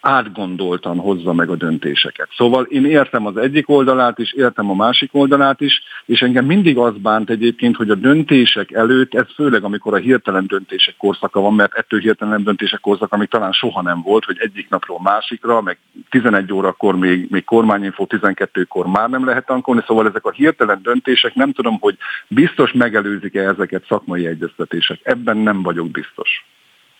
átgondoltan 0.00 0.98
hozza 0.98 1.32
meg 1.32 1.50
a 1.50 1.56
döntéseket. 1.56 2.28
Szóval 2.36 2.64
én 2.64 2.84
értem 2.84 3.26
az 3.26 3.36
egyik 3.36 3.68
oldalát 3.68 4.18
is, 4.18 4.32
értem 4.32 4.70
a 4.70 4.74
másik 4.74 5.10
oldalát 5.12 5.60
is, 5.60 5.82
és 6.06 6.22
engem 6.22 6.44
mindig 6.44 6.78
az 6.78 6.96
bánt 6.96 7.30
egyébként, 7.30 7.76
hogy 7.76 7.90
a 7.90 7.94
döntések 7.94 8.72
előtt, 8.72 9.14
ez 9.14 9.26
főleg 9.34 9.64
amikor 9.64 9.94
a 9.94 9.96
hirtelen 9.96 10.46
döntések 10.46 10.96
korszaka 10.96 11.40
van, 11.40 11.54
mert 11.54 11.74
ettől 11.74 12.00
hirtelen 12.00 12.44
döntések 12.44 12.80
korszaka, 12.80 13.16
ami 13.16 13.26
talán 13.26 13.52
soha 13.52 13.82
nem 13.82 14.02
volt, 14.02 14.24
hogy 14.24 14.36
egyik 14.40 14.68
napról 14.68 15.00
másikra, 15.02 15.60
meg 15.60 15.78
11 16.10 16.52
órakor 16.52 16.96
még, 16.96 17.26
még 17.30 17.44
kormányinfo, 17.44 18.06
12-kor 18.08 18.86
már 18.86 19.10
nem 19.10 19.24
lehet 19.24 19.46
tankolni, 19.46 19.82
szóval 19.86 20.08
ezek 20.08 20.24
a 20.24 20.30
hirtelen 20.30 20.80
döntések 20.82 21.34
nem 21.34 21.52
tudom, 21.52 21.78
hogy 21.80 21.96
biztos 22.28 22.72
megelőzik-e 22.72 23.48
ezeket 23.48 23.84
szakmai 23.88 24.26
egyeztetések. 24.26 25.00
Ebben 25.02 25.36
nem 25.36 25.62
vagyok 25.62 25.90
biztos. 25.90 26.44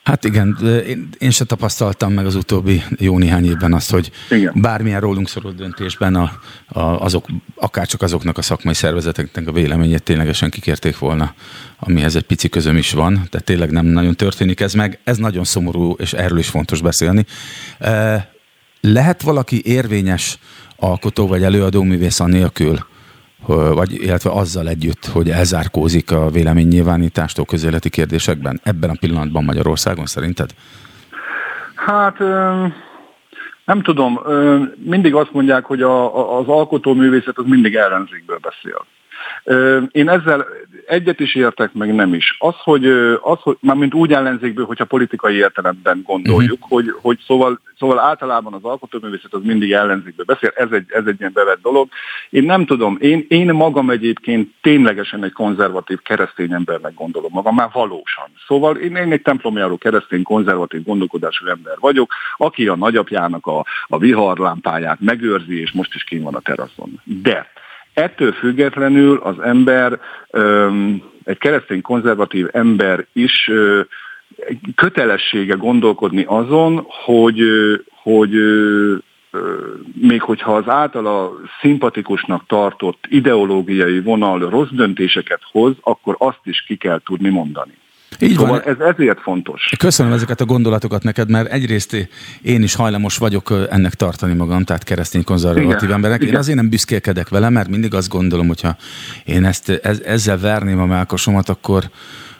Hát 0.03 0.25
igen, 0.25 0.57
én, 0.87 1.09
én 1.19 1.31
se 1.31 1.45
tapasztaltam 1.45 2.13
meg 2.13 2.27
az 2.27 2.35
utóbbi 2.35 2.83
jó 2.99 3.19
néhány 3.19 3.45
évben 3.45 3.75
azt, 3.75 3.91
hogy 3.91 4.11
igen. 4.31 4.53
bármilyen 4.57 5.01
rólunk 5.01 5.29
szorult 5.29 5.57
döntésben 5.57 6.15
a, 6.15 6.33
a, 6.67 6.81
azok, 6.81 7.27
akárcsak 7.55 8.03
azoknak 8.03 8.39
a 8.39 8.43
szakmai 8.43 8.75
szervezeteknek 8.75 9.49
a 9.49 9.53
véleményét 9.53 10.03
ténylegesen 10.03 10.51
kikérték 10.51 10.99
volna, 10.99 11.35
amihez 11.79 12.17
egy 12.17 12.23
pici 12.23 12.49
közöm 12.49 12.77
is 12.77 12.93
van, 12.93 13.27
de 13.31 13.41
tényleg 13.41 13.71
nem 13.71 13.87
nagyon 13.87 14.15
történik 14.15 14.61
ez 14.61 14.73
meg. 14.73 14.99
Ez 15.05 15.17
nagyon 15.17 15.45
szomorú, 15.45 15.93
és 15.93 16.13
erről 16.13 16.39
is 16.39 16.49
fontos 16.49 16.81
beszélni. 16.81 17.27
Lehet 18.81 19.23
valaki 19.23 19.63
érvényes 19.65 20.39
alkotó 20.77 21.27
vagy 21.27 21.43
előadó 21.43 21.83
művész 21.83 22.19
nélkül, 22.19 22.79
vagy 23.47 23.93
illetve 23.93 24.31
azzal 24.31 24.69
együtt, 24.69 25.07
hogy 25.07 25.31
elzárkózik 25.31 26.11
a 26.11 26.31
véleménynyilvánítástól 26.31 27.45
közéleti 27.45 27.91
kérdésekben 27.91 28.61
ebben 28.63 28.91
a 28.91 28.97
pillanatban 29.01 29.45
Magyarországon 29.45 30.07
szerinted? 30.07 30.51
Hát 31.75 32.19
nem 33.65 33.83
tudom, 33.83 34.21
mindig 34.77 35.15
azt 35.15 35.33
mondják, 35.33 35.65
hogy 35.65 35.83
a, 35.83 36.39
az 36.39 36.47
alkotóművészet 36.47 37.39
az 37.39 37.45
mindig 37.47 37.75
ellenzékből 37.75 38.39
beszél. 38.39 38.87
Én 39.91 40.09
ezzel 40.09 40.47
egyet 40.87 41.21
is 41.21 41.35
értek, 41.35 41.73
meg 41.73 41.95
nem 41.95 42.15
is. 42.15 42.37
Az, 42.39 42.55
hogy, 42.65 42.87
az, 43.21 43.39
hogy 43.41 43.57
mint 43.61 43.95
úgy 43.95 44.13
ellenzékből, 44.13 44.65
hogyha 44.65 44.85
politikai 44.85 45.35
értelemben 45.35 46.03
gondoljuk, 46.07 46.65
uh-huh. 46.65 46.71
hogy, 46.71 46.95
hogy 47.03 47.19
szóval, 47.27 47.61
szóval 47.79 47.99
általában 47.99 48.53
az 48.53 48.65
alkotóművészet 48.65 49.35
az 49.35 49.43
mindig 49.45 49.73
ellenzékből 49.73 50.25
beszél, 50.25 50.53
ez 50.55 50.69
egy, 50.71 50.85
ez 50.89 51.07
egy 51.07 51.21
ilyen 51.21 51.33
bevett 51.35 51.63
dolog. 51.63 51.89
Én 52.31 52.45
nem 52.45 52.65
tudom, 52.65 52.97
én, 53.01 53.25
én 53.29 53.53
magam 53.53 53.91
egyébként 53.91 54.51
ténylegesen 54.61 55.25
egy 55.25 55.33
konzervatív 55.33 55.99
keresztény 56.03 56.53
embernek 56.53 56.95
gondolom 56.95 57.31
magam, 57.33 57.55
már 57.55 57.69
valósan. 57.73 58.29
Szóval 58.47 58.77
én, 58.77 58.97
én 58.97 59.13
egy 59.13 59.23
templomjáró 59.23 59.79
keresztény 59.79 60.23
konzervatív 60.23 60.85
gondolkodású 60.85 61.47
ember 61.47 61.77
vagyok, 61.81 62.13
aki 62.37 62.69
a 62.69 62.77
nagyapjának 62.77 63.47
a, 63.47 63.65
a 63.87 63.99
viharlámpáját 63.99 65.01
megőrzi, 65.01 65.61
és 65.61 65.73
most 65.73 65.95
is 65.95 66.05
kín 66.05 66.23
van 66.23 66.35
a 66.35 66.41
teraszon. 66.41 67.01
De 67.05 67.51
Ettől 67.95 68.33
függetlenül 68.33 69.21
az 69.23 69.39
ember, 69.39 70.01
egy 71.25 71.39
keresztény 71.39 71.83
konzervatív 71.83 72.47
ember 72.53 73.07
is 73.13 73.51
kötelessége 74.75 75.55
gondolkodni 75.55 76.25
azon, 76.27 76.87
hogy, 77.05 77.41
hogy 78.03 78.31
még 80.01 80.23
hogyha 80.23 80.55
az 80.55 80.69
általa 80.69 81.33
szimpatikusnak 81.61 82.47
tartott 82.47 83.05
ideológiai 83.09 84.01
vonal 84.01 84.39
rossz 84.39 84.71
döntéseket 84.71 85.41
hoz, 85.53 85.75
akkor 85.81 86.17
azt 86.19 86.41
is 86.45 86.65
ki 86.67 86.77
kell 86.77 87.01
tudni 87.05 87.29
mondani. 87.29 87.80
Így 88.21 88.35
szóval 88.35 88.49
van. 88.51 88.63
ez 88.63 88.95
ezért 88.95 89.21
fontos. 89.21 89.73
Köszönöm 89.79 90.13
ezeket 90.13 90.41
a 90.41 90.45
gondolatokat 90.45 91.03
neked, 91.03 91.31
mert 91.31 91.53
egyrészt 91.53 92.09
én 92.43 92.63
is 92.63 92.75
hajlamos 92.75 93.17
vagyok 93.17 93.55
ennek 93.71 93.95
tartani 93.95 94.35
magam, 94.35 94.65
tehát 94.65 94.85
keresztény 94.85 95.25
konzervatív 95.25 95.83
Igen. 95.83 95.93
embernek. 95.93 96.21
Én 96.21 96.29
Igen. 96.29 96.41
azért 96.41 96.57
nem 96.57 96.69
büszkélkedek 96.69 97.29
vele, 97.29 97.49
mert 97.49 97.69
mindig 97.69 97.95
azt 97.95 98.09
gondolom, 98.09 98.47
hogyha 98.47 98.77
én 99.25 99.45
ezt, 99.45 99.69
ez, 99.69 100.01
ezzel 100.05 100.39
verném 100.39 100.81
a 100.81 100.87
melkosomat, 100.87 101.49
akkor, 101.49 101.85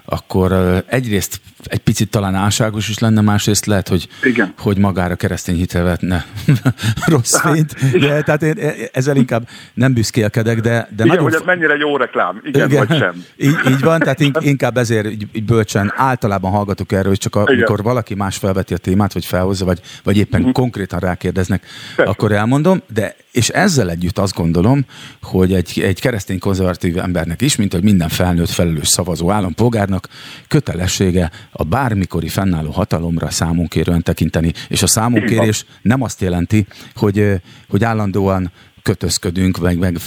akkor 0.05 0.53
egyrészt 0.87 1.41
egy 1.65 1.79
picit 1.79 2.11
talán 2.11 2.35
álságos 2.35 2.89
is 2.89 2.99
lenne, 2.99 3.21
másrészt 3.21 3.67
lehet, 3.67 3.89
hogy, 3.89 4.09
Igen. 4.23 4.55
hogy 4.59 4.79
magára 4.79 5.15
keresztény 5.15 5.57
hitre 5.57 5.83
vetne 5.83 6.27
rossz 7.07 7.37
hát, 7.37 7.53
fényt. 7.53 7.99
De, 7.99 8.23
tehát 8.23 8.43
én 8.43 8.55
ezzel 8.93 9.17
inkább 9.17 9.49
nem 9.75 9.93
büszkélkedek, 9.93 10.61
de... 10.61 10.89
de 10.97 11.05
igen, 11.05 11.19
hogy 11.19 11.35
ez 11.35 11.43
mennyire 11.45 11.77
jó 11.77 11.97
reklám, 11.97 12.41
igen, 12.45 12.71
igen. 12.71 12.87
vagy 12.87 12.99
sem. 12.99 13.25
Így, 13.47 13.57
így 13.69 13.81
van, 13.81 13.99
tehát 13.99 14.21
inkább 14.41 14.77
ezért 14.77 15.07
így, 15.07 15.27
így 15.33 15.45
bölcsen 15.45 15.93
általában 15.97 16.51
hallgatok 16.51 16.93
erről, 16.93 17.09
hogy 17.09 17.19
csak 17.19 17.37
amikor 17.37 17.83
valaki 17.83 18.15
más 18.15 18.37
felveti 18.37 18.75
a 18.75 18.77
témát, 18.77 19.13
vagy 19.13 19.25
felhozza, 19.25 19.65
vagy, 19.65 19.81
vagy 20.03 20.17
éppen 20.17 20.41
uh-huh. 20.41 20.55
konkrétan 20.55 20.99
rákérdeznek, 20.99 21.67
Persze. 21.97 22.11
akkor 22.11 22.33
elmondom, 22.33 22.83
de 22.93 23.15
és 23.33 23.49
ezzel 23.49 23.91
együtt 23.91 24.19
azt 24.19 24.35
gondolom, 24.35 24.85
hogy 25.23 25.53
egy, 25.53 25.81
egy 25.81 26.01
keresztény 26.01 26.39
konzervatív 26.39 26.99
embernek 26.99 27.43
is, 27.43 27.57
mint 27.57 27.73
hogy 27.73 27.83
minden 27.83 28.09
felnőtt 28.09 28.49
felelős 28.49 28.89
szavazó 28.89 29.31
állampolgárnak 29.31 30.09
kötelessége 30.49 31.31
a 31.53 31.65
bármikori 31.65 32.29
fennálló 32.29 32.71
hatalomra 32.71 33.31
számunkérően 33.31 34.03
tekinteni. 34.03 34.53
És 34.69 34.83
a 34.83 34.87
számunkérés 34.87 35.65
nem 35.83 36.03
azt 36.03 36.21
jelenti, 36.21 36.67
hogy, 36.95 37.41
hogy 37.69 37.85
állandóan 37.85 38.53
kötözködünk, 38.83 39.59
meg, 39.59 39.79
meg 39.79 39.99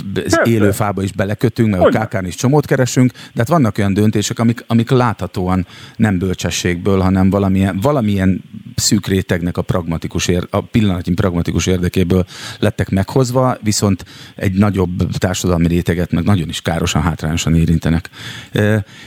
élő 0.43 0.71
fába 0.71 1.03
is 1.03 1.11
belekötünk, 1.11 1.69
meg 1.69 1.79
Hogy? 1.79 1.95
a 1.95 1.99
kákán 1.99 2.25
is 2.25 2.35
csomót 2.35 2.65
keresünk, 2.65 3.11
de 3.11 3.19
hát 3.35 3.47
vannak 3.47 3.77
olyan 3.77 3.93
döntések, 3.93 4.39
amik, 4.39 4.63
amik 4.67 4.89
láthatóan 4.89 5.67
nem 5.95 6.17
bölcsességből, 6.17 6.99
hanem 6.99 7.29
valamilyen, 7.29 7.79
valamilyen 7.81 8.43
szűk 8.75 9.07
rétegnek 9.07 9.57
a, 9.57 9.61
pragmatikus 9.61 10.27
ér, 10.27 10.47
a 10.49 10.61
pillanatnyi 10.61 11.13
pragmatikus 11.13 11.65
érdekéből 11.65 12.25
lettek 12.59 12.89
meghozva, 12.89 13.57
viszont 13.61 14.05
egy 14.35 14.53
nagyobb 14.53 15.17
társadalmi 15.17 15.67
réteget 15.67 16.11
meg 16.11 16.23
nagyon 16.23 16.49
is 16.49 16.61
károsan, 16.61 17.01
hátrányosan 17.01 17.55
érintenek. 17.55 18.09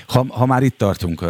Ha, 0.06 0.26
ha 0.28 0.46
már 0.46 0.62
itt 0.62 0.78
tartunk, 0.78 1.24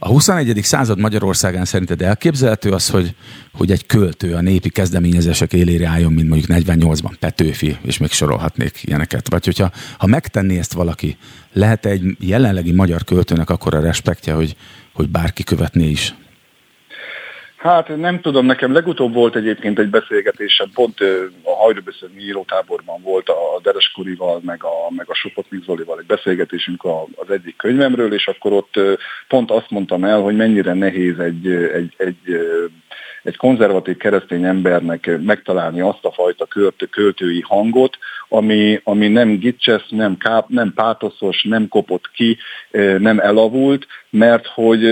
a 0.00 0.08
21. 0.08 0.60
század 0.62 0.98
Magyarországán 0.98 1.64
szerinted 1.64 2.02
elképzelhető 2.02 2.70
az, 2.70 2.88
hogy, 2.88 3.14
hogy 3.52 3.70
egy 3.70 3.86
költő 3.86 4.34
a 4.34 4.40
népi 4.40 4.68
kezdeményezések 4.68 5.52
élére 5.52 5.88
álljon, 5.88 6.12
mint 6.12 6.28
mondjuk 6.28 6.50
48-ban 6.60 7.12
Petőfi, 7.18 7.76
és 7.82 7.98
még 7.98 8.10
sorolhatnék 8.10 8.80
ilyeneket. 8.82 9.28
Vagy 9.28 9.44
hogyha 9.44 9.70
ha 9.98 10.06
megtenné 10.06 10.58
ezt 10.58 10.72
valaki, 10.72 11.16
lehet 11.52 11.86
egy 11.86 12.16
jelenlegi 12.20 12.72
magyar 12.72 13.04
költőnek 13.04 13.50
akkor 13.50 13.74
a 13.74 13.80
respektje, 13.80 14.32
hogy, 14.32 14.56
hogy 14.92 15.08
bárki 15.08 15.42
követné 15.44 15.88
is? 15.88 16.14
Hát 17.58 17.96
nem 17.96 18.20
tudom, 18.20 18.46
nekem 18.46 18.72
legutóbb 18.72 19.14
volt 19.14 19.36
egyébként 19.36 19.78
egy 19.78 19.88
beszélgetésem, 19.88 20.70
pont 20.74 21.00
a 21.42 21.50
Hajdúbeszéd 21.50 22.08
írótáborban 22.18 23.02
volt 23.02 23.28
a 23.28 23.60
Deres 23.62 23.90
Kurival, 23.94 24.40
meg 24.44 24.64
a, 24.64 24.94
meg 24.96 25.10
a 25.10 25.14
Sopotnik 25.14 25.64
Zolival 25.64 25.98
egy 25.98 26.06
beszélgetésünk 26.06 26.84
az 27.14 27.30
egyik 27.30 27.56
könyvemről, 27.56 28.12
és 28.12 28.26
akkor 28.26 28.52
ott 28.52 28.80
pont 29.28 29.50
azt 29.50 29.70
mondtam 29.70 30.04
el, 30.04 30.20
hogy 30.20 30.36
mennyire 30.36 30.72
nehéz 30.72 31.18
egy, 31.18 31.46
egy, 31.48 31.94
egy 31.96 32.16
egy 33.22 33.36
konzervatív 33.36 33.96
keresztény 33.96 34.44
embernek 34.44 35.10
megtalálni 35.22 35.80
azt 35.80 36.04
a 36.04 36.12
fajta 36.12 36.46
költ, 36.46 36.88
költői 36.90 37.40
hangot, 37.40 37.98
ami, 38.28 38.80
ami 38.84 39.08
nem 39.08 39.38
gicses, 39.38 39.84
nem, 39.88 40.16
káp, 40.16 40.48
nem 40.48 40.72
pátoszos, 40.74 41.42
nem 41.42 41.68
kopott 41.68 42.10
ki, 42.10 42.38
nem 42.98 43.18
elavult, 43.18 43.86
mert 44.10 44.46
hogy, 44.46 44.82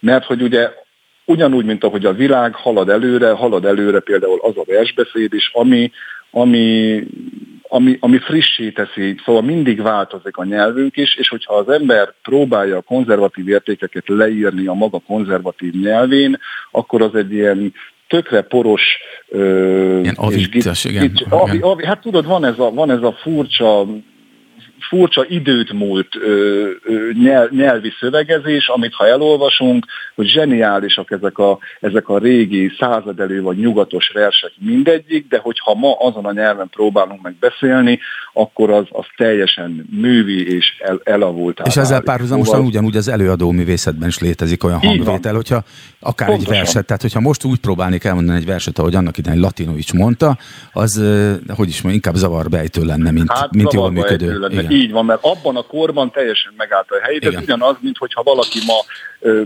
mert 0.00 0.24
hogy 0.24 0.42
ugye 0.42 0.70
ugyanúgy, 1.30 1.64
mint 1.64 1.84
ahogy 1.84 2.04
a 2.04 2.12
világ 2.12 2.54
halad 2.54 2.88
előre, 2.88 3.30
halad 3.30 3.64
előre 3.64 4.00
például 4.00 4.38
az 4.42 4.56
a 4.56 4.64
versbeszéd 4.66 5.34
is, 5.34 5.50
ami, 5.52 5.90
ami, 6.30 7.02
ami, 7.68 7.96
ami 8.00 8.18
frissé 8.18 8.70
teszi, 8.70 9.16
szóval 9.24 9.42
mindig 9.42 9.82
változik 9.82 10.36
a 10.36 10.44
nyelvünk 10.44 10.96
is, 10.96 11.16
és 11.16 11.28
hogyha 11.28 11.54
az 11.54 11.68
ember 11.68 12.12
próbálja 12.22 12.76
a 12.76 12.80
konzervatív 12.80 13.48
értékeket 13.48 14.04
leírni 14.06 14.66
a 14.66 14.72
maga 14.72 14.98
konzervatív 14.98 15.72
nyelvén, 15.72 16.38
akkor 16.70 17.02
az 17.02 17.14
egy 17.14 17.32
ilyen 17.32 17.74
tökre 18.08 18.40
poros... 18.42 18.82
Ilyen 19.32 20.14
avittas, 20.16 20.84
igen. 20.84 21.06
Gics, 21.06 21.22
avi, 21.28 21.58
avi, 21.58 21.84
hát 21.84 22.00
tudod, 22.00 22.26
van 22.26 22.44
ez 22.44 22.58
a, 22.58 22.70
van 22.70 22.90
ez 22.90 23.02
a 23.02 23.12
furcsa 23.12 23.86
furcsa 24.88 25.24
időt 25.28 25.72
múlt 25.72 26.16
ö, 26.16 26.70
ö, 26.84 27.10
nyelv, 27.22 27.50
nyelvi 27.50 27.92
szövegezés, 28.00 28.68
amit 28.68 28.94
ha 28.94 29.06
elolvasunk, 29.06 29.86
hogy 30.14 30.28
zseniálisak 30.28 31.10
ezek 31.10 31.38
a, 31.38 31.58
ezek 31.80 32.08
a 32.08 32.18
régi 32.18 32.72
századelő 32.78 33.42
vagy 33.42 33.56
nyugatos 33.56 34.10
versek 34.14 34.52
mindegyik, 34.58 35.28
de 35.28 35.38
hogyha 35.38 35.74
ma 35.74 35.96
azon 35.98 36.24
a 36.24 36.32
nyelven 36.32 36.68
próbálunk 36.68 37.22
meg 37.22 37.34
beszélni, 37.40 37.98
akkor 38.32 38.70
az, 38.70 38.84
az 38.88 39.04
teljesen 39.16 39.86
művi 40.00 40.54
és 40.54 40.76
el, 40.78 41.00
elavult. 41.04 41.62
És 41.64 41.76
ezzel 41.76 42.00
párhuzamosan 42.00 42.54
szóval... 42.54 42.68
ugyanúgy 42.68 42.96
az 42.96 43.08
előadó 43.08 43.50
művészetben 43.50 44.08
is 44.08 44.18
létezik 44.18 44.64
olyan 44.64 44.78
hangvétel, 44.78 45.34
hogyha 45.34 45.62
akár 46.00 46.28
Pontosan. 46.28 46.52
egy 46.52 46.58
verset, 46.58 46.86
tehát 46.86 47.02
hogyha 47.02 47.20
most 47.20 47.44
úgy 47.44 47.58
próbálnék 47.58 48.04
elmondani 48.04 48.38
egy 48.38 48.46
verset, 48.46 48.78
ahogy 48.78 48.94
annak 48.94 49.18
idején 49.18 49.40
Latinovics 49.40 49.92
mondta, 49.92 50.38
az, 50.72 50.94
hogy 51.56 51.68
is 51.68 51.82
mondjam, 51.82 51.92
inkább 51.92 52.14
zavarbejtő 52.14 52.84
lenne, 52.84 53.10
mint, 53.10 53.32
hát, 53.32 53.54
mint 53.54 53.72
jól 53.72 53.90
működő. 53.90 54.38
Lenne. 54.38 54.60
Igen. 54.60 54.69
Így 54.70 54.90
van, 54.90 55.04
mert 55.04 55.24
abban 55.24 55.56
a 55.56 55.62
korban 55.62 56.10
teljesen 56.10 56.52
megállt 56.56 56.90
a 56.90 57.00
helyét. 57.02 57.24
Ez 57.24 57.34
ugyanaz, 57.42 57.76
mint 57.80 57.98
hogyha 57.98 58.22
valaki 58.22 58.58
ma 58.66 58.74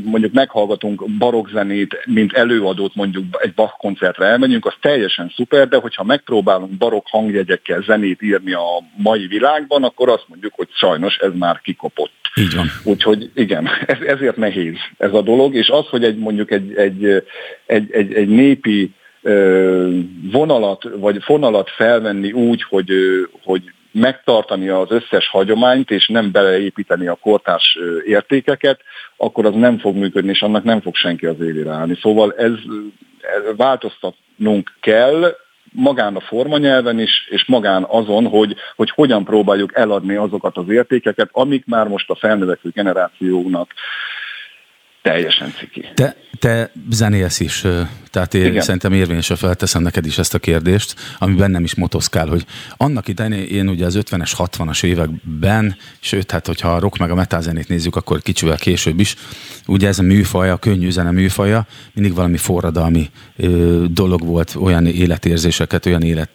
mondjuk 0.03 0.33
meghallgatunk 0.33 1.05
barokzenét, 1.19 2.03
mint 2.05 2.33
előadót 2.33 2.95
mondjuk 2.95 3.25
egy 3.43 3.55
Bach 3.55 3.77
koncertre 3.77 4.27
elmegyünk, 4.27 4.67
az 4.67 4.75
teljesen 4.81 5.33
szuper, 5.37 5.69
de 5.69 5.77
hogyha 5.77 6.05
megpróbálunk 6.05 6.71
barok 6.71 7.07
hangjegyekkel 7.11 7.83
zenét 7.87 8.23
írni 8.23 8.53
a 8.53 8.83
mai 8.97 9.27
világban, 9.27 9.85
akkor 9.85 10.09
azt 10.09 10.25
mondjuk, 10.27 10.53
hogy 10.55 10.69
sajnos 10.73 11.17
ez 11.17 11.33
már 11.39 11.61
kikopott. 11.61 12.13
Így 12.35 12.55
van. 12.55 12.67
Úgyhogy 12.85 13.31
igen, 13.35 13.69
ez, 13.87 13.99
ezért 14.07 14.37
nehéz 14.37 14.77
ez 14.97 15.13
a 15.13 15.23
dolog, 15.23 15.55
és 15.55 15.69
az, 15.69 15.87
hogy 15.87 16.05
egy 16.05 16.17
mondjuk 16.17 16.51
egy, 16.51 16.75
egy, 16.77 17.05
egy, 17.67 17.93
egy, 17.93 18.13
egy 18.13 18.29
népi 18.29 18.95
vonalat, 20.33 20.89
vagy 20.97 21.23
fonalat 21.23 21.71
felvenni 21.71 22.33
úgy, 22.33 22.63
hogy, 22.63 22.93
hogy 23.43 23.63
megtartani 23.95 24.69
az 24.69 24.91
összes 24.91 25.29
hagyományt, 25.29 25.91
és 25.91 26.07
nem 26.07 26.31
beleépíteni 26.31 27.07
a 27.07 27.15
kortárs 27.15 27.79
értékeket, 28.07 28.81
akkor 29.17 29.47
az 29.47 29.55
nem 29.55 29.79
fog 29.79 29.97
működni, 29.97 30.31
és 30.31 30.43
annak 30.43 30.65
nem 30.65 30.81
fog 30.81 30.95
senki 30.95 31.27
az 31.27 31.41
élére 31.41 31.71
állni. 31.71 31.99
Szóval 32.01 32.35
ez, 32.37 32.53
ez 33.21 33.57
változtatnunk 33.57 34.73
kell, 34.81 35.37
magán 35.73 36.17
a 36.17 36.21
formanyelven 36.21 36.99
is, 36.99 37.27
és 37.31 37.45
magán 37.45 37.85
azon, 37.89 38.27
hogy, 38.27 38.55
hogy 38.77 38.91
hogyan 38.91 39.25
próbáljuk 39.25 39.77
eladni 39.77 40.15
azokat 40.15 40.57
az 40.57 40.69
értékeket, 40.69 41.29
amik 41.33 41.65
már 41.67 41.89
most 41.89 42.11
a 42.11 42.15
felnövekvő 42.15 42.71
generációknak 42.75 43.71
teljesen 45.03 45.53
ciki. 45.59 45.89
Te, 45.95 46.15
te 46.39 46.71
zenélsz 46.91 47.41
is, 47.41 47.65
tehát 48.11 48.35
én 48.35 48.47
Igen. 48.47 48.63
szerintem 48.63 48.93
érvényes, 48.93 49.29
ha 49.29 49.37
felteszem 49.37 49.83
neked 49.83 50.07
is 50.07 50.19
ezt 50.19 50.35
a 50.35 50.39
kérdést, 50.39 50.95
ami 51.19 51.35
bennem 51.35 51.65
is 51.65 51.75
motoszkál, 51.75 52.27
hogy 52.27 52.47
annak 52.77 53.09
idején 53.09 53.33
én 53.33 53.69
ugye 53.69 53.87
az 53.87 53.99
50-es, 54.01 54.33
60-as 54.37 54.85
években, 54.85 55.77
sőt, 56.01 56.31
hát 56.31 56.47
hogyha 56.47 56.75
a 56.75 56.79
rock 56.79 56.97
meg 56.97 57.11
a 57.11 57.15
metal 57.15 57.43
zenét 57.43 57.69
nézzük, 57.69 57.97
akkor 57.97 58.23
kicsivel 58.23 58.57
később 58.57 59.01
is, 59.01 59.17
ugye 59.67 59.89
ez 59.89 59.99
a 59.99 60.03
műfaja, 60.03 60.53
a 60.53 60.57
könnyű 60.57 60.91
zene 60.91 61.11
műfaja, 61.11 61.67
mindig 61.93 62.15
valami 62.15 62.37
forradalmi 62.37 63.11
ö, 63.37 63.85
dolog 63.91 64.25
volt, 64.25 64.55
olyan 64.61 64.87
életérzéseket, 64.87 65.87
olyan 65.87 66.03
élet, 66.03 66.31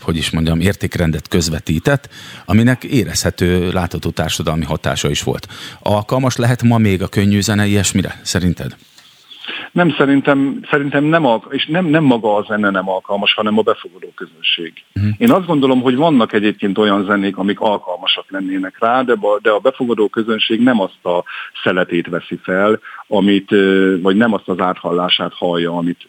hogy 0.00 0.16
is 0.16 0.30
mondjam, 0.30 0.60
értékrendet 0.60 1.28
közvetített, 1.28 2.08
aminek 2.44 2.84
érezhető, 2.84 3.70
látható 3.70 4.10
társadalmi 4.10 4.64
hatása 4.64 5.10
is 5.10 5.22
volt. 5.22 5.48
Alkalmas 5.80 6.36
lehet 6.36 6.62
ma 6.62 6.78
még 6.78 7.02
a 7.02 7.08
könnyű 7.08 7.40
zene 7.40 7.66
ilyesmire, 7.66 8.20
szerinted? 8.22 8.76
Nem 9.72 9.90
szerintem, 9.90 10.60
szerintem 10.70 11.04
nem, 11.04 11.26
és 11.50 11.66
nem, 11.66 11.86
nem 11.86 12.04
maga 12.04 12.34
a 12.34 12.42
zene 12.42 12.70
nem 12.70 12.88
alkalmas, 12.88 13.34
hanem 13.34 13.58
a 13.58 13.62
befogadó 13.62 14.12
közönség. 14.14 14.72
Uh-huh. 14.94 15.12
Én 15.18 15.30
azt 15.30 15.46
gondolom, 15.46 15.80
hogy 15.80 15.96
vannak 15.96 16.32
egyébként 16.32 16.78
olyan 16.78 17.04
zenék, 17.04 17.36
amik 17.36 17.60
alkalmasak 17.60 18.24
lennének 18.28 18.76
rá, 18.78 19.02
de, 19.02 19.14
de 19.42 19.50
a 19.50 19.58
befogadó 19.58 20.08
közönség 20.08 20.60
nem 20.60 20.80
azt 20.80 21.04
a 21.04 21.24
szeletét 21.62 22.06
veszi 22.06 22.38
fel, 22.42 22.80
amit, 23.06 23.50
vagy 24.02 24.16
nem 24.16 24.32
azt 24.32 24.48
az 24.48 24.60
áthallását 24.60 25.32
hallja, 25.34 25.76
amit, 25.76 26.08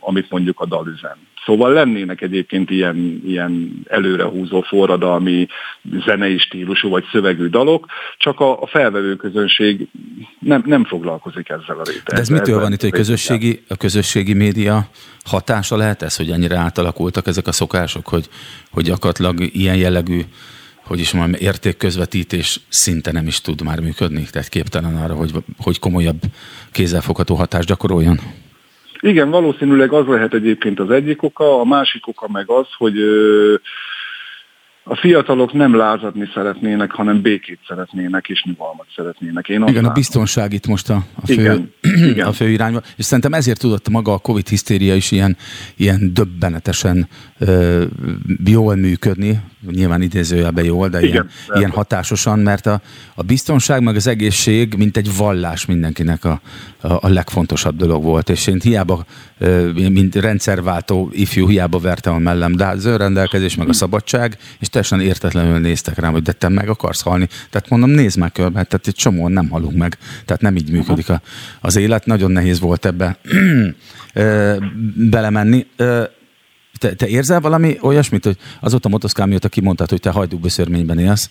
amit 0.00 0.30
mondjuk 0.30 0.60
a 0.60 0.66
dal 0.66 0.86
üzen. 0.86 1.16
Szóval 1.46 1.72
lennének 1.72 2.20
egyébként 2.20 2.70
ilyen, 2.70 3.22
ilyen 3.26 3.82
előrehúzó 3.88 4.60
forradalmi 4.60 5.46
zenei 6.04 6.38
stílusú 6.38 6.88
vagy 6.88 7.04
szövegű 7.12 7.46
dalok, 7.46 7.86
csak 8.18 8.40
a, 8.40 8.62
a 8.62 8.66
felvevő 8.66 9.16
közönség 9.16 9.88
nem, 10.38 10.62
nem 10.66 10.84
foglalkozik 10.84 11.48
ezzel 11.48 11.78
a 11.78 11.82
réteggel. 11.84 12.14
De 12.14 12.16
ez 12.16 12.28
mitől 12.28 12.60
van 12.60 12.72
itt, 12.72 12.80
hogy 12.80 12.90
közösségi, 12.90 13.62
a 13.68 13.76
közösségi 13.76 14.34
média 14.34 14.88
hatása 15.24 15.76
lehet 15.76 16.02
ez, 16.02 16.16
hogy 16.16 16.30
ennyire 16.30 16.56
átalakultak 16.56 17.26
ezek 17.26 17.46
a 17.46 17.52
szokások, 17.52 18.08
hogy, 18.08 18.28
hogy 18.70 18.84
gyakorlatilag 18.84 19.40
ilyen 19.52 19.76
jellegű 19.76 20.20
hogy 20.86 21.00
is 21.00 21.12
mondjam, 21.12 21.40
értékközvetítés 21.42 22.60
szinte 22.68 23.12
nem 23.12 23.26
is 23.26 23.40
tud 23.40 23.62
már 23.62 23.80
működni, 23.80 24.26
tehát 24.30 24.48
képtelen 24.48 24.96
arra, 24.96 25.14
hogy, 25.14 25.32
hogy 25.58 25.78
komolyabb 25.78 26.20
kézzelfogható 26.72 27.34
hatást 27.34 27.68
gyakoroljon. 27.68 28.20
Igen, 29.00 29.30
valószínűleg 29.30 29.92
az 29.92 30.06
lehet 30.06 30.34
egyébként 30.34 30.80
az 30.80 30.90
egyik 30.90 31.22
oka, 31.22 31.60
a 31.60 31.64
másik 31.64 32.06
oka 32.06 32.28
meg 32.32 32.50
az, 32.50 32.66
hogy 32.76 32.98
a 34.88 34.96
fiatalok 34.96 35.52
nem 35.52 35.76
lázadni 35.76 36.28
szeretnének, 36.34 36.90
hanem 36.90 37.20
békét 37.20 37.58
szeretnének 37.68 38.28
és 38.28 38.42
nyugalmat 38.44 38.86
szeretnének. 38.96 39.48
Én 39.48 39.64
igen, 39.66 39.84
a 39.84 39.92
biztonság 39.92 40.52
itt 40.52 40.66
most 40.66 40.90
a, 40.90 41.04
a, 41.14 41.26
fő, 41.26 41.32
igen, 41.32 41.72
igen. 41.80 42.26
a 42.30 42.32
fő 42.32 42.48
irányba. 42.48 42.82
És 42.96 43.04
szerintem 43.04 43.32
ezért 43.32 43.60
tudott 43.60 43.88
maga 43.88 44.12
a 44.12 44.18
Covid 44.18 44.48
hisztéria 44.48 44.94
is 44.94 45.10
ilyen, 45.10 45.36
ilyen 45.76 46.10
döbbenetesen 46.12 47.08
ö, 47.38 47.84
jól 48.44 48.74
működni, 48.74 49.40
nyilván 49.70 50.02
idézőjelben 50.02 50.64
jól, 50.64 50.88
de 50.88 50.98
igen, 50.98 51.10
ilyen, 51.12 51.28
ilyen 51.58 51.70
hatásosan, 51.70 52.38
mert 52.38 52.66
a, 52.66 52.80
a 53.14 53.22
biztonság 53.22 53.82
meg 53.82 53.96
az 53.96 54.06
egészség, 54.06 54.74
mint 54.74 54.96
egy 54.96 55.16
vallás 55.16 55.66
mindenkinek 55.66 56.24
a, 56.24 56.40
a, 56.80 56.92
a 56.92 57.08
legfontosabb 57.08 57.76
dolog 57.76 58.02
volt. 58.02 58.28
És 58.28 58.46
én 58.46 58.60
hiába, 58.62 59.04
mint 59.74 60.14
rendszerváltó 60.14 61.10
ifjú, 61.12 61.48
hiába 61.48 61.78
vertem 61.78 62.14
a 62.14 62.18
mellem, 62.18 62.56
de 62.56 62.66
az 62.66 62.84
önrendelkezés, 62.84 63.54
meg 63.54 63.68
a 63.68 63.72
szabadság, 63.72 64.38
és 64.58 64.68
teljesen 64.68 65.00
értetlenül 65.00 65.58
néztek 65.58 65.98
rám, 65.98 66.12
hogy 66.12 66.22
de 66.22 66.32
te 66.32 66.48
meg 66.48 66.68
akarsz 66.68 67.02
halni. 67.02 67.28
Tehát 67.50 67.68
mondom, 67.68 67.90
nézd 67.90 68.18
meg 68.18 68.32
körbe, 68.32 68.62
tehát 68.64 68.86
egy 68.86 68.94
csomóan 68.94 69.32
nem 69.32 69.48
halunk 69.48 69.76
meg. 69.76 69.98
Tehát 70.24 70.42
nem 70.42 70.56
így 70.56 70.70
működik 70.70 71.08
a, 71.08 71.20
az 71.60 71.76
élet. 71.76 72.06
Nagyon 72.06 72.30
nehéz 72.30 72.60
volt 72.60 72.86
ebbe 72.86 73.18
belemenni. 74.94 75.66
Te, 76.78 76.94
te 76.94 77.06
érzel 77.06 77.40
valami 77.40 77.78
olyasmit, 77.80 78.24
hogy 78.24 78.36
azóta 78.60 78.88
motoszkál 78.88 79.26
mióta 79.26 79.48
kimondtad, 79.48 79.90
hogy 79.90 80.00
te 80.00 80.10
hajdúböszörményben 80.10 80.98
élsz, 80.98 81.30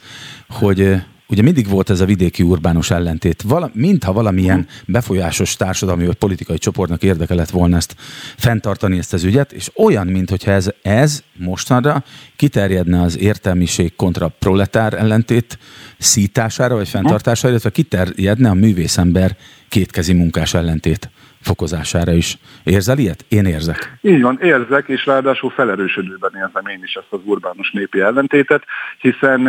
hogy 0.50 1.04
ugye 1.28 1.41
mindig 1.41 1.70
volt 1.70 1.89
ez 1.89 2.00
a 2.00 2.06
vidéki 2.06 2.43
urbánus 2.43 2.91
ellentét, 2.91 3.41
Vala, 3.41 3.70
mintha 3.74 4.14
valamilyen 4.14 4.68
befolyásos 4.86 5.56
társadalmi 5.56 6.06
vagy 6.06 6.16
politikai 6.16 6.58
csoportnak 6.58 7.04
érdeke 7.04 7.34
lett 7.34 7.50
volna 7.50 7.76
ezt 7.76 7.96
fenntartani 8.38 8.98
ezt 8.98 9.14
az 9.14 9.24
ügyet, 9.24 9.52
és 9.52 9.72
olyan, 9.76 10.08
mintha 10.08 10.52
ez, 10.52 10.70
ez 10.82 11.24
mostanra 11.34 12.04
kiterjedne 12.36 13.02
az 13.02 13.18
értelmiség 13.18 13.96
kontra 13.96 14.28
proletár 14.28 14.93
ellentét 14.93 15.58
szítására 15.98 16.76
vagy 16.76 16.88
fenntartására, 16.88 17.50
illetve 17.50 17.70
kiterjedne 17.70 18.50
a 18.50 18.54
művészember 18.54 19.38
kétkezi 19.70 20.14
munkás 20.14 20.54
ellentét 20.54 21.10
fokozására 21.46 22.14
is. 22.14 22.38
Érzel 22.64 22.98
ilyet? 22.98 23.26
Én 23.30 23.46
érzek. 23.46 23.98
Így 24.02 24.22
van, 24.22 24.39
érzek, 24.41 24.88
és 24.88 25.06
ráadásul 25.06 25.50
felerősödőben 25.50 26.32
érzem 26.36 26.68
én 26.68 26.80
is 26.84 26.93
ezt 26.93 27.08
az 27.10 27.20
urbánus 27.24 27.72
népi 27.72 28.00
ellentétet, 28.00 28.64
hiszen, 29.00 29.41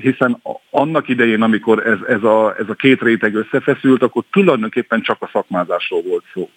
hiszen 0.00 0.42
annak 0.70 1.08
idején, 1.08 1.42
amikor 1.42 1.86
ez, 1.86 1.98
ez, 2.08 2.22
a, 2.22 2.54
ez 2.58 2.68
a 2.68 2.74
két 2.74 3.00
réteg 3.02 3.34
összefeszült, 3.34 4.02
akkor 4.02 4.22
tulajdonképpen 4.30 5.00
csak 5.02 5.22
a 5.22 5.30
szakmázásról 5.32 6.02
volt 6.02 6.24
szó. 6.34 6.50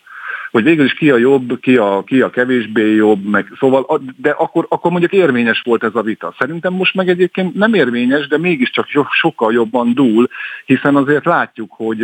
hogy 0.51 0.63
végül 0.63 0.85
is 0.85 0.93
ki 0.93 1.09
a 1.09 1.17
jobb, 1.17 1.59
ki 1.59 1.77
a, 1.77 2.03
ki 2.05 2.21
a 2.21 2.29
kevésbé 2.29 2.95
jobb, 2.95 3.23
meg 3.23 3.51
szóval, 3.59 4.01
de 4.17 4.29
akkor, 4.29 4.65
akkor 4.69 4.91
mondjuk 4.91 5.11
érvényes 5.11 5.61
volt 5.65 5.83
ez 5.83 5.95
a 5.95 6.01
vita. 6.01 6.35
Szerintem 6.39 6.73
most 6.73 6.95
meg 6.95 7.09
egyébként 7.09 7.55
nem 7.55 7.73
érvényes, 7.73 8.27
de 8.27 8.37
mégiscsak 8.37 8.85
sokkal 9.09 9.53
jobban 9.53 9.93
dúl, 9.93 10.27
hiszen 10.65 10.95
azért 10.95 11.25
látjuk, 11.25 11.71
hogy 11.75 11.99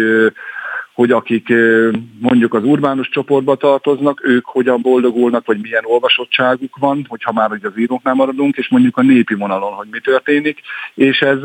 hogy 0.98 1.12
akik 1.12 1.54
mondjuk 2.20 2.54
az 2.54 2.64
urbánus 2.64 3.10
csoportba 3.10 3.56
tartoznak, 3.56 4.22
ők 4.26 4.46
hogyan 4.46 4.82
boldogulnak, 4.82 5.46
vagy 5.46 5.58
milyen 5.62 5.84
olvasottságuk 5.86 6.78
van, 6.80 7.06
hogyha 7.10 7.32
már 7.32 7.50
hogy 7.50 7.66
az 7.66 7.78
íróknál 7.78 8.14
maradunk, 8.14 8.56
és 8.56 8.70
mondjuk 8.70 8.98
a 8.98 9.02
népi 9.02 9.34
vonalon, 9.34 9.74
hogy 9.74 9.88
mi 9.92 10.00
történik. 10.00 10.60
És 10.94 11.20
ez, 11.20 11.38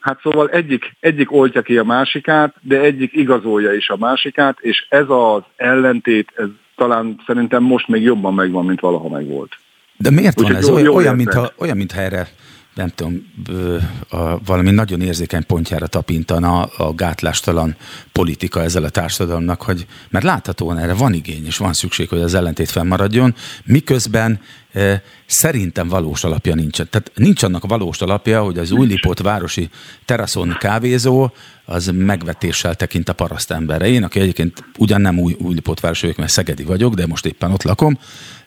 hát 0.00 0.20
szóval 0.22 0.48
egyik, 0.48 0.96
egyik 1.00 1.32
oltja 1.32 1.62
ki 1.62 1.76
a 1.76 1.84
másikát, 1.84 2.54
de 2.60 2.80
egyik 2.80 3.12
igazolja 3.12 3.72
is 3.72 3.88
a 3.88 3.96
másikát, 3.96 4.58
és 4.60 4.86
ez 4.88 5.06
az 5.08 5.42
ellentét, 5.56 6.32
ez 6.36 6.48
talán 6.76 7.22
szerintem 7.26 7.62
most 7.62 7.88
még 7.88 8.02
jobban 8.02 8.34
megvan, 8.34 8.64
mint 8.64 8.80
valaha 8.80 9.08
megvolt. 9.08 9.56
De 9.96 10.10
miért 10.10 10.40
van 10.40 10.54
ez? 10.54 10.68
Jó, 10.68 10.74
olyan, 10.74 10.94
olyan, 10.94 11.16
mintha, 11.16 11.52
olyan, 11.58 11.76
mintha 11.76 12.00
erre 12.00 12.28
nem 12.74 12.88
tudom, 12.88 13.32
a, 14.08 14.38
valami 14.44 14.70
nagyon 14.70 15.00
érzékeny 15.00 15.46
pontjára 15.46 15.86
tapintana 15.86 16.62
a 16.62 16.94
gátlástalan 16.94 17.76
politika 18.12 18.62
ezzel 18.62 18.84
a 18.84 18.88
társadalomnak, 18.88 19.62
hogy, 19.62 19.86
mert 20.10 20.24
láthatóan 20.24 20.78
erre 20.78 20.94
van 20.94 21.12
igény, 21.12 21.46
és 21.46 21.56
van 21.56 21.72
szükség, 21.72 22.08
hogy 22.08 22.20
az 22.20 22.34
ellentét 22.34 22.70
fennmaradjon, 22.70 23.34
miközben 23.64 24.40
e, 24.72 25.02
szerintem 25.26 25.88
valós 25.88 26.24
alapja 26.24 26.54
nincsen. 26.54 26.88
Tehát 26.90 27.10
nincs 27.14 27.42
annak 27.42 27.66
valós 27.66 28.00
alapja, 28.00 28.42
hogy 28.42 28.58
az 28.58 28.70
Újlipót 28.70 29.18
városi 29.18 29.68
teraszon 30.04 30.56
kávézó 30.58 31.30
az 31.64 31.90
megvetéssel 31.94 32.74
tekint 32.74 33.08
a 33.08 33.12
paraszt 33.12 33.50
emberre. 33.50 33.86
Én, 33.86 34.02
aki 34.02 34.20
egyébként 34.20 34.64
ugyan 34.78 35.00
nem 35.00 35.18
új, 35.18 35.36
Újlipót 35.38 35.80
városi 35.80 36.14
mert 36.16 36.32
Szegedi 36.32 36.64
vagyok, 36.64 36.94
de 36.94 37.06
most 37.06 37.26
éppen 37.26 37.52
ott 37.52 37.62
lakom, 37.62 37.98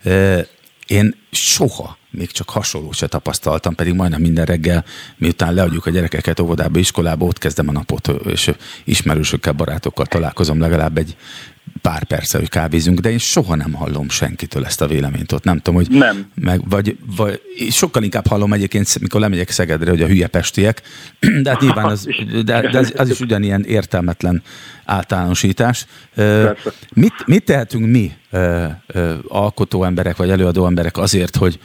e, 0.04 0.48
én 0.88 1.16
soha 1.32 1.98
még 2.18 2.32
csak 2.32 2.49
hasonlót 2.49 2.95
se 2.95 3.07
tapasztaltam, 3.07 3.76
pedig 3.76 3.93
majdnem 3.93 4.22
minden 4.22 4.45
reggel, 4.45 4.86
miután 5.18 5.53
leadjuk 5.53 5.86
a 5.86 5.89
gyerekeket 5.89 6.39
óvodába, 6.39 6.80
iskolába, 6.80 7.26
ott 7.26 7.38
kezdem 7.38 7.68
a 7.68 7.72
napot, 7.72 8.07
és 8.26 8.51
ismerősökkel, 8.84 9.53
barátokkal 9.53 10.05
találkozom 10.05 10.59
legalább 10.59 10.97
egy 10.97 11.15
pár 11.82 12.03
perce, 12.03 12.38
hogy 12.38 12.49
kávézunk, 12.49 12.99
de 12.99 13.11
én 13.11 13.18
soha 13.18 13.55
nem 13.55 13.74
hallom 13.74 14.09
senkitől 14.09 14.65
ezt 14.65 14.82
a 14.82 14.88
véleményt 14.88 15.32
ott. 15.32 15.43
Nem 15.43 15.57
tudom, 15.57 15.76
hogy 15.76 15.88
nem. 15.89 16.30
Meg, 16.36 16.70
vagy, 16.70 16.97
vagy 17.15 17.41
sokkal 17.70 18.03
inkább 18.03 18.28
hallom 18.28 18.53
egyébként, 18.53 18.99
mikor 18.99 19.22
lemegyek 19.22 19.49
Szegedre, 19.49 19.89
hogy 19.89 20.01
a 20.01 20.07
hülye 20.07 20.28
pestiek, 20.28 20.82
de 21.43 21.49
hát 21.49 21.61
nyilván 21.61 21.86
az, 21.86 22.07
de, 22.45 22.70
de 22.70 22.78
az, 22.78 22.93
az, 22.95 23.09
is 23.09 23.20
ugyanilyen 23.20 23.63
értelmetlen 23.63 24.43
általánosítás. 24.86 25.86
Mit, 26.93 27.26
mit 27.26 27.43
tehetünk 27.43 27.86
mi 27.86 28.13
alkotó 29.28 29.84
emberek, 29.84 30.15
vagy 30.15 30.30
előadó 30.30 30.65
emberek 30.65 30.97
azért, 30.97 31.36
hogy, 31.36 31.59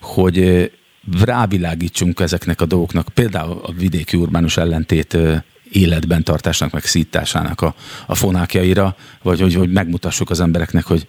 hogy 0.00 0.70
rávilágítsunk 1.24 2.20
ezeknek 2.20 2.60
a 2.60 2.66
dolgoknak, 2.66 3.06
például 3.14 3.60
a 3.62 3.72
vidéki 3.72 4.16
urbánus 4.16 4.56
ellentét 4.56 5.16
életben 5.72 6.24
tartásnak, 6.24 6.72
meg 6.72 6.82
szításának 6.82 7.60
a, 7.60 7.74
a 8.06 8.14
fonákjaira, 8.14 8.96
vagy 9.22 9.40
hogy, 9.40 9.54
hogy 9.54 9.72
megmutassuk 9.72 10.30
az 10.30 10.40
embereknek, 10.40 10.84
hogy, 10.84 11.06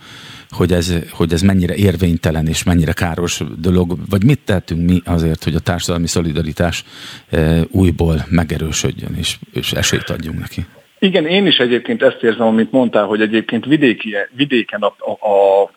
hogy, 0.49 0.71
ez, 0.71 0.93
hogy 1.11 1.33
ez 1.33 1.41
mennyire 1.41 1.75
érvénytelen 1.75 2.47
és 2.47 2.63
mennyire 2.63 2.93
káros 2.93 3.41
dolog, 3.57 3.97
vagy 4.09 4.23
mit 4.23 4.39
tehetünk 4.39 4.89
mi 4.89 5.01
azért, 5.05 5.43
hogy 5.43 5.55
a 5.55 5.59
társadalmi 5.59 6.07
szolidaritás 6.07 6.83
újból 7.71 8.25
megerősödjön, 8.29 9.15
és, 9.15 9.37
és 9.53 9.71
esélyt 9.71 10.09
adjunk 10.09 10.39
neki. 10.39 10.65
Igen, 10.99 11.25
én 11.25 11.45
is 11.45 11.57
egyébként 11.57 12.01
ezt 12.01 12.23
érzem, 12.23 12.47
amit 12.47 12.71
mondtál, 12.71 13.05
hogy 13.05 13.21
egyébként 13.21 13.65
vidéki, 13.65 14.15
vidéken 14.31 14.81
a, 14.81 14.95
a, 14.97 15.27
a 15.29 15.71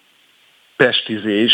pestizés, 0.76 1.52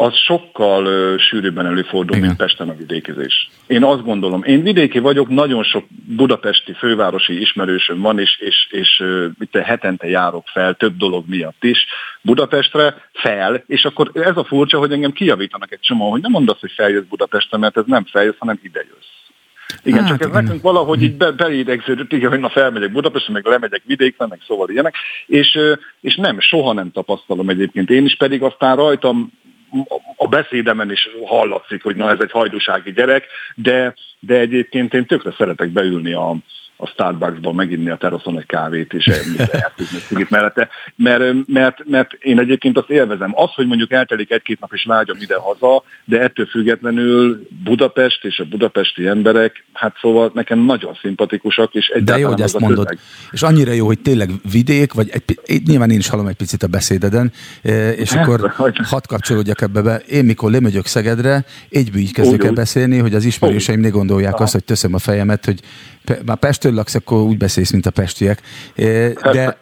az 0.00 0.14
sokkal 0.16 0.86
uh, 0.86 1.18
sűrűbben 1.18 1.66
előfordul, 1.66 2.16
Igen. 2.16 2.26
mint 2.26 2.38
Pesten 2.38 2.68
a 2.68 2.74
vidékizés. 2.74 3.48
Én 3.66 3.84
azt 3.84 4.04
gondolom, 4.04 4.44
én 4.44 4.62
vidéki 4.62 4.98
vagyok, 4.98 5.28
nagyon 5.28 5.62
sok 5.62 5.84
budapesti 6.16 6.72
fővárosi 6.72 7.40
ismerősöm 7.40 8.00
van, 8.00 8.18
és, 8.18 8.38
és, 8.40 8.68
és 8.70 9.00
uh, 9.00 9.24
itt 9.40 9.56
hetente 9.56 10.08
járok 10.08 10.46
fel, 10.46 10.74
több 10.74 10.96
dolog 10.96 11.24
miatt 11.28 11.64
is 11.64 11.86
Budapestre 12.20 12.94
fel, 13.12 13.62
és 13.66 13.84
akkor 13.84 14.10
ez 14.14 14.36
a 14.36 14.44
furcsa, 14.44 14.78
hogy 14.78 14.92
engem 14.92 15.12
kijavítanak 15.12 15.72
egy 15.72 15.80
csomó, 15.80 16.10
hogy 16.10 16.20
nem 16.20 16.30
mondasz, 16.30 16.60
hogy 16.60 16.72
feljössz 16.72 17.08
Budapestre, 17.08 17.58
mert 17.58 17.76
ez 17.76 17.84
nem 17.86 18.04
feljössz, 18.04 18.38
hanem 18.38 18.60
ide 18.62 18.80
jössz. 18.80 19.16
Igen, 19.82 20.00
hát, 20.00 20.08
csak 20.08 20.20
ez 20.20 20.28
igen. 20.28 20.42
nekünk 20.42 20.62
valahogy 20.62 21.02
így 21.02 21.16
be, 21.16 21.30
beidegződött, 21.30 22.12
igen, 22.12 22.30
hogy 22.30 22.40
na 22.40 22.48
felmegyek 22.48 22.92
Budapestre, 22.92 23.32
meg 23.32 23.46
lemegyek 23.46 23.82
vidékre, 23.86 24.26
meg 24.26 24.40
szóval 24.46 24.70
ilyenek, 24.70 24.94
és, 25.26 25.58
és 26.00 26.16
nem, 26.16 26.40
soha 26.40 26.72
nem 26.72 26.90
tapasztalom 26.90 27.48
egyébként 27.48 27.90
én 27.90 28.04
is, 28.04 28.16
pedig 28.16 28.42
aztán 28.42 28.76
rajtam 28.76 29.32
a 30.16 30.26
beszédemen 30.26 30.90
is 30.90 31.08
hallatszik, 31.26 31.82
hogy 31.82 31.96
na 31.96 32.10
ez 32.10 32.18
egy 32.20 32.30
hajdúsági 32.30 32.92
gyerek, 32.92 33.26
de, 33.54 33.94
de 34.18 34.34
egyébként 34.38 34.94
én 34.94 35.06
tökre 35.06 35.34
szeretek 35.36 35.68
beülni 35.68 36.12
a, 36.12 36.36
a 36.80 36.86
Starbucksban 36.86 37.54
meginni 37.54 37.90
a 37.90 37.96
teraszon 37.96 38.38
egy 38.38 38.46
kávét, 38.46 38.92
és 38.92 39.06
eltűzni 39.50 40.26
mellette, 40.28 40.68
mert, 40.96 41.46
mert, 41.46 41.88
mert 41.88 42.12
én 42.12 42.38
egyébként 42.38 42.78
azt 42.78 42.90
élvezem. 42.90 43.32
Az, 43.34 43.54
hogy 43.54 43.66
mondjuk 43.66 43.92
eltelik 43.92 44.30
egy-két 44.30 44.60
nap 44.60 44.72
és 44.72 44.84
vágyom 44.84 45.16
ide-haza, 45.20 45.82
de 46.04 46.20
ettől 46.20 46.46
függetlenül 46.46 47.46
Budapest 47.64 48.24
és 48.24 48.38
a 48.38 48.44
budapesti 48.44 49.06
emberek, 49.06 49.64
hát 49.72 49.96
szóval 50.00 50.30
nekem 50.34 50.58
nagyon 50.58 50.98
szimpatikusak, 51.00 51.74
és 51.74 51.92
De 52.04 52.18
jó, 52.18 52.28
hogy 52.28 52.40
ezt 52.40 52.58
mondod. 52.58 52.86
Közeg. 52.86 53.04
És 53.30 53.42
annyira 53.42 53.72
jó, 53.72 53.86
hogy 53.86 53.98
tényleg 53.98 54.30
vidék, 54.52 54.92
vagy 54.92 55.10
egy, 55.44 55.62
nyilván 55.66 55.90
én 55.90 55.98
is 55.98 56.08
hallom 56.08 56.26
egy 56.26 56.36
picit 56.36 56.62
a 56.62 56.66
beszédeden, 56.66 57.32
és 57.96 58.12
hát, 58.12 58.26
akkor 58.26 58.52
hadd 58.82 59.06
kapcsolódjak 59.08 59.60
ebbe 59.60 59.82
be. 59.82 60.02
Én 60.08 60.24
mikor 60.24 60.50
lemegyök 60.50 60.86
Szegedre, 60.86 61.44
egyből 61.70 62.00
így 62.00 62.12
kezdek 62.12 62.44
el 62.44 62.52
beszélni, 62.52 62.98
hogy 62.98 63.14
az 63.14 63.24
ismerőseim 63.24 63.80
ne 63.80 63.88
gondolják 63.88 64.34
Aha. 64.34 64.42
azt, 64.42 64.52
hogy 64.52 64.64
teszem 64.64 64.94
a 64.94 64.98
fejemet, 64.98 65.44
hogy 65.44 65.60
már 66.24 66.36
Pestől 66.36 66.74
laksz, 66.74 66.94
akkor 66.94 67.18
úgy 67.18 67.36
beszélsz, 67.36 67.70
mint 67.70 67.86
a 67.86 67.90
pestiek. 67.90 68.42
De 69.32 69.58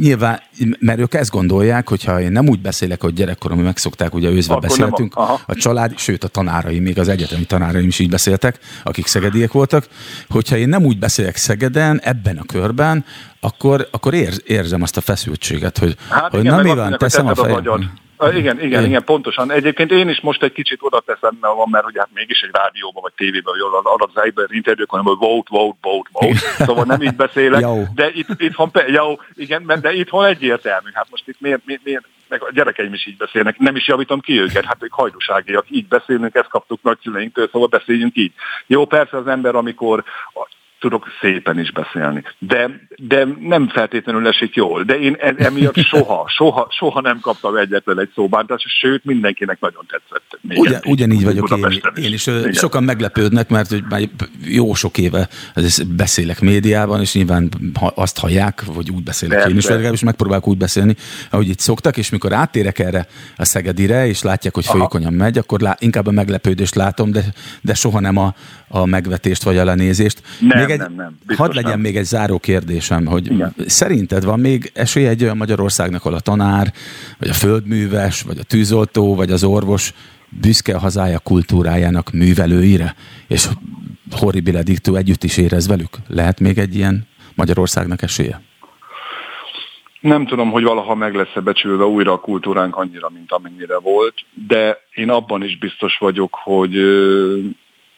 nyilván, 0.00 0.40
mert 0.78 0.98
ők 0.98 1.14
ezt 1.14 1.30
gondolják, 1.30 1.88
hogyha 1.88 2.20
én 2.20 2.32
nem 2.32 2.48
úgy 2.48 2.60
beszélek, 2.60 3.00
hogy 3.00 3.12
gyerekkorom 3.12 3.60
megszokták, 3.60 4.14
ugye 4.14 4.28
őzve 4.30 4.54
akkor 4.54 4.68
beszéltünk, 4.68 5.14
a, 5.14 5.40
a 5.46 5.54
család, 5.54 5.98
sőt 5.98 6.24
a 6.24 6.28
tanáraim, 6.28 6.82
még 6.82 6.98
az 6.98 7.08
egyetemi 7.08 7.44
tanáraim 7.44 7.86
is 7.86 7.98
így 7.98 8.10
beszéltek, 8.10 8.58
akik 8.84 9.06
szegediek 9.06 9.52
voltak, 9.52 9.86
hogyha 10.28 10.56
én 10.56 10.68
nem 10.68 10.84
úgy 10.84 10.98
beszélek 10.98 11.36
Szegeden, 11.36 12.00
ebben 12.00 12.36
a 12.36 12.44
körben, 12.44 13.04
akkor, 13.40 13.88
akkor 13.90 14.14
érz, 14.14 14.42
érzem 14.46 14.82
azt 14.82 14.96
a 14.96 15.00
feszültséget, 15.00 15.78
hogy, 15.78 15.96
hát 16.08 16.30
hogy 16.30 16.40
igen, 16.40 16.54
na 16.54 16.62
mi 16.62 16.74
van, 16.74 16.96
teszem 16.98 17.26
a 17.26 17.34
fejem. 17.34 17.90
Igen, 18.28 18.60
igen, 18.60 18.84
igen, 18.84 19.04
pontosan. 19.04 19.50
Egyébként 19.50 19.90
én 19.90 20.08
is 20.08 20.20
most 20.20 20.42
egy 20.42 20.52
kicsit 20.52 20.78
oda 20.82 21.00
teszem, 21.00 21.38
mert 21.40 21.54
van, 21.54 21.68
mert 21.70 21.84
hogy 21.84 21.94
hát 21.98 22.08
mégis 22.14 22.40
egy 22.40 22.50
rádióban 22.52 23.02
vagy 23.02 23.12
tévében, 23.16 23.54
jól 23.58 23.76
adott 23.82 24.12
az 24.14 24.22
egyben 24.22 24.46
interjúk, 24.50 24.90
hanem 24.90 25.04
hogy 25.04 25.16
vote, 25.18 25.48
vote, 25.50 25.78
vote, 25.80 26.08
vote. 26.12 26.64
Szóval 26.64 26.84
nem 26.84 27.02
így 27.02 27.16
beszélek. 27.16 27.64
de 27.94 28.10
itt, 28.12 28.28
itthon, 28.36 28.70
jó, 28.86 29.18
igen, 29.34 29.78
de 29.80 29.92
itthon 29.92 30.24
egyértelmű. 30.24 30.88
Hát 30.92 31.06
most 31.10 31.28
itt 31.28 31.40
miért, 31.40 31.60
miért, 31.64 31.84
miért 31.84 32.04
meg 32.28 32.42
a 32.42 32.52
gyerekeim 32.52 32.92
is 32.92 33.06
így 33.06 33.16
beszélnek, 33.16 33.58
nem 33.58 33.76
is 33.76 33.88
javítom 33.88 34.20
ki 34.20 34.40
őket, 34.40 34.64
hát 34.64 34.82
ők 34.82 34.92
hajdúságiak, 34.92 35.64
így 35.68 35.86
beszélünk, 35.86 36.34
ezt 36.34 36.48
kaptuk 36.48 36.82
nagyszüleinktől, 36.82 37.48
szóval 37.52 37.68
beszéljünk 37.68 38.16
így. 38.16 38.32
Jó, 38.66 38.84
persze 38.84 39.16
az 39.16 39.26
ember, 39.26 39.54
amikor 39.54 40.04
tudok 40.80 41.06
szépen 41.20 41.58
is 41.58 41.72
beszélni. 41.72 42.22
De, 42.38 42.70
de 42.96 43.26
nem 43.40 43.68
feltétlenül 43.68 44.28
esik 44.28 44.54
jól. 44.54 44.82
De 44.82 44.98
én 44.98 45.16
e- 45.18 45.34
emiatt 45.36 45.78
soha, 45.92 46.28
soha, 46.28 46.66
soha 46.70 47.00
nem 47.00 47.20
kaptam 47.20 47.56
egyetlen 47.56 48.00
egy 48.00 48.10
szóbántást, 48.14 48.66
sőt 48.80 49.04
mindenkinek 49.04 49.60
nagyon 49.60 49.86
tetszett. 49.88 50.38
Ugyan, 50.58 50.80
ugyanígy 50.84 51.24
vagyok 51.24 51.50
én, 51.50 51.66
is. 51.68 52.04
én 52.04 52.12
is. 52.12 52.26
Igen. 52.26 52.52
Sokan 52.52 52.84
meglepődnek, 52.84 53.48
mert 53.48 53.68
hogy 53.68 53.84
már 53.88 54.00
jó 54.44 54.74
sok 54.74 54.98
éve 54.98 55.28
beszélek 55.96 56.40
médiában, 56.40 57.00
és 57.00 57.14
nyilván 57.14 57.48
azt 57.94 58.18
hallják, 58.18 58.64
vagy 58.64 58.90
úgy 58.90 59.02
beszélek 59.02 59.36
Persze. 59.36 59.50
én 59.50 59.56
is, 59.56 59.64
vagy 59.64 59.72
legalábbis 59.72 60.02
megpróbálok 60.02 60.48
úgy 60.48 60.58
beszélni, 60.58 60.96
ahogy 61.30 61.48
itt 61.48 61.58
szoktak, 61.58 61.96
és 61.96 62.10
mikor 62.10 62.32
átérek 62.32 62.78
erre 62.78 63.06
a 63.36 63.44
Szegedire, 63.44 64.06
és 64.06 64.22
látják, 64.22 64.54
hogy 64.54 64.64
folyékonyan 64.64 65.12
megy, 65.12 65.38
akkor 65.38 65.60
lá, 65.60 65.76
inkább 65.78 66.06
a 66.06 66.10
meglepődést 66.10 66.74
látom, 66.74 67.10
de, 67.12 67.24
de 67.60 67.74
soha 67.74 68.00
nem 68.00 68.16
a, 68.16 68.34
a 68.68 68.84
megvetést 68.84 69.42
vagy 69.42 69.58
a 69.58 69.64
lenézést. 69.64 70.22
Nem, 70.38 70.58
még 70.70 70.80
egy, 70.80 70.96
nem, 70.96 71.16
nem. 71.26 71.36
Hadd 71.36 71.54
legyen 71.54 71.70
nem. 71.70 71.80
még 71.80 71.96
egy 71.96 72.04
záró 72.04 72.38
kérdésem, 72.38 73.06
hogy 73.06 73.32
Igen. 73.32 73.54
szerinted 73.66 74.24
van 74.24 74.40
még 74.40 74.70
esély 74.74 75.06
egy 75.06 75.22
olyan 75.22 75.36
Magyarországnak, 75.36 76.04
ahol 76.04 76.16
a 76.16 76.20
tanár, 76.20 76.72
vagy 77.18 77.28
a 77.28 77.32
földműves, 77.34 78.22
vagy 78.22 78.38
a 78.38 78.42
tűzoltó, 78.42 79.14
vagy 79.14 79.30
az 79.30 79.44
orvos 79.44 79.92
büszke 80.28 80.74
a 80.74 80.78
hazája 80.78 81.18
kultúrájának 81.18 82.10
művelőire, 82.12 82.94
és 83.28 83.48
horribile 84.10 84.62
dictó 84.62 84.94
együtt 84.94 85.24
is 85.24 85.36
érez 85.36 85.68
velük? 85.68 85.96
Lehet 86.08 86.40
még 86.40 86.58
egy 86.58 86.74
ilyen 86.74 87.06
Magyarországnak 87.34 88.02
esélye? 88.02 88.40
Nem 90.00 90.26
tudom, 90.26 90.50
hogy 90.50 90.62
valaha 90.62 90.94
meg 90.94 91.14
lesz-e 91.14 91.40
becsülve 91.40 91.84
újra 91.84 92.12
a 92.12 92.20
kultúránk 92.20 92.76
annyira, 92.76 93.10
mint 93.14 93.32
amennyire 93.32 93.78
volt, 93.78 94.14
de 94.46 94.78
én 94.94 95.10
abban 95.10 95.42
is 95.42 95.58
biztos 95.58 95.96
vagyok, 95.98 96.34
hogy 96.42 96.74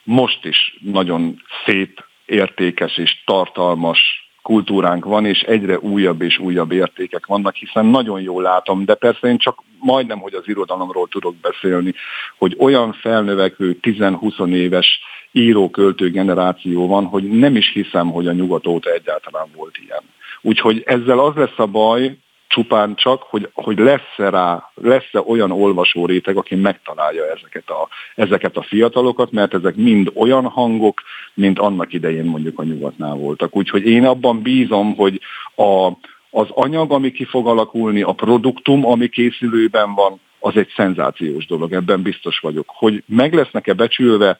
most 0.05 0.45
is 0.45 0.79
nagyon 0.81 1.43
szép, 1.67 2.05
értékes 2.27 2.97
és 2.97 3.23
tartalmas 3.25 4.23
kultúránk 4.43 5.05
van, 5.05 5.27
és 5.27 5.41
egyre 5.41 5.79
újabb 5.79 6.23
és 6.23 6.39
újabb 6.39 6.73
értékek 6.73 7.27
vannak, 7.27 7.55
hiszen 7.55 7.87
nagyon 7.87 8.21
jól 8.21 8.43
látom, 8.43 8.85
de 8.85 8.95
persze 8.95 9.29
én 9.29 9.39
csak 9.39 9.63
majdnem, 9.79 10.19
hogy 10.19 10.35
az 10.35 10.49
irodalomról 10.49 11.09
tudok 11.09 11.35
beszélni, 11.35 11.95
hogy 12.39 12.57
olyan 12.59 12.93
felnövekvő 12.93 13.79
10-20 13.83 14.49
éves 14.49 15.01
író-költő 15.33 16.11
generáció 16.11 16.87
van, 16.87 17.05
hogy 17.05 17.25
nem 17.25 17.57
is 17.57 17.71
hiszem, 17.73 18.11
hogy 18.11 18.27
a 18.27 18.33
nyugat 18.33 18.67
óta 18.67 18.91
egyáltalán 18.91 19.47
volt 19.57 19.79
ilyen. 19.87 20.03
Úgyhogy 20.41 20.83
ezzel 20.87 21.19
az 21.19 21.35
lesz 21.35 21.59
a 21.59 21.67
baj, 21.67 22.17
csupán 22.53 22.95
csak, 22.95 23.23
hogy, 23.23 23.49
hogy 23.53 23.79
lesz-e 23.79 24.31
rá, 24.31 24.71
lesz-e 24.75 25.21
olyan 25.27 25.51
olvasó 25.51 26.07
réteg, 26.07 26.37
aki 26.37 26.55
megtalálja 26.55 27.25
ezeket 27.25 27.71
a, 27.71 27.89
ezeket 28.15 28.57
a 28.57 28.63
fiatalokat, 28.63 29.31
mert 29.31 29.55
ezek 29.55 29.75
mind 29.75 30.11
olyan 30.15 30.45
hangok, 30.45 31.03
mint 31.35 31.59
annak 31.59 31.93
idején 31.93 32.25
mondjuk 32.25 32.59
a 32.59 32.65
nyugatnál 32.65 33.15
voltak. 33.15 33.57
Úgyhogy 33.57 33.87
én 33.87 34.07
abban 34.07 34.43
bízom, 34.43 34.95
hogy 34.97 35.21
a, 35.57 35.87
az 36.31 36.47
anyag, 36.49 36.93
ami 36.93 37.11
ki 37.11 37.25
fog 37.25 37.47
alakulni, 37.47 38.03
a 38.03 38.13
produktum, 38.13 38.87
ami 38.87 39.09
készülőben 39.09 39.95
van, 39.95 40.21
az 40.39 40.57
egy 40.57 40.73
szenzációs 40.77 41.47
dolog, 41.47 41.73
ebben 41.73 42.03
biztos 42.03 42.39
vagyok. 42.39 42.67
Hogy 42.69 43.03
meg 43.07 43.35
lesznek-e 43.35 43.73
becsülve, 43.73 44.39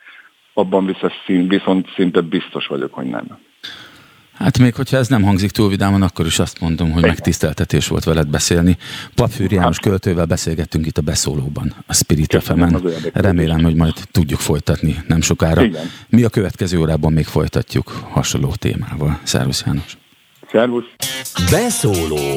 abban 0.53 0.97
viszont 1.27 1.89
szinte 1.95 2.21
biztos 2.21 2.67
vagyok, 2.67 2.95
hogy 2.95 3.07
nem. 3.07 3.39
Hát 4.43 4.59
még 4.59 4.75
hogyha 4.75 4.97
ez 4.97 5.09
nem 5.09 5.23
hangzik 5.23 5.51
túl 5.51 5.69
vidáman, 5.69 6.03
akkor 6.03 6.27
is 6.27 6.39
azt 6.39 6.61
mondom, 6.61 6.91
hogy 6.91 7.03
megtiszteltetés 7.03 7.89
volt 7.89 8.05
veled 8.05 8.29
beszélni. 8.29 8.77
Papfűr 9.15 9.53
János 9.53 9.77
hát. 9.77 9.85
költővel 9.85 10.25
beszélgettünk 10.25 10.87
itt 10.87 10.99
a 10.99 11.03
beszólóban, 11.03 11.75
a 11.87 11.95
Spirit 11.95 12.43
fm 12.43 12.77
Remélem, 13.13 13.63
hogy 13.63 13.75
majd 13.75 13.95
tudjuk 14.11 14.41
folytatni 14.41 15.03
nem 15.07 15.21
sokára. 15.21 15.63
Igen. 15.63 15.91
Mi 16.09 16.23
a 16.23 16.29
következő 16.29 16.79
órában 16.79 17.13
még 17.13 17.27
folytatjuk 17.27 17.89
hasonló 18.11 18.55
témával. 18.59 19.21
Szervusz 19.23 19.63
János! 19.67 19.97
Szervusz! 20.51 20.85
Beszóló 21.51 22.37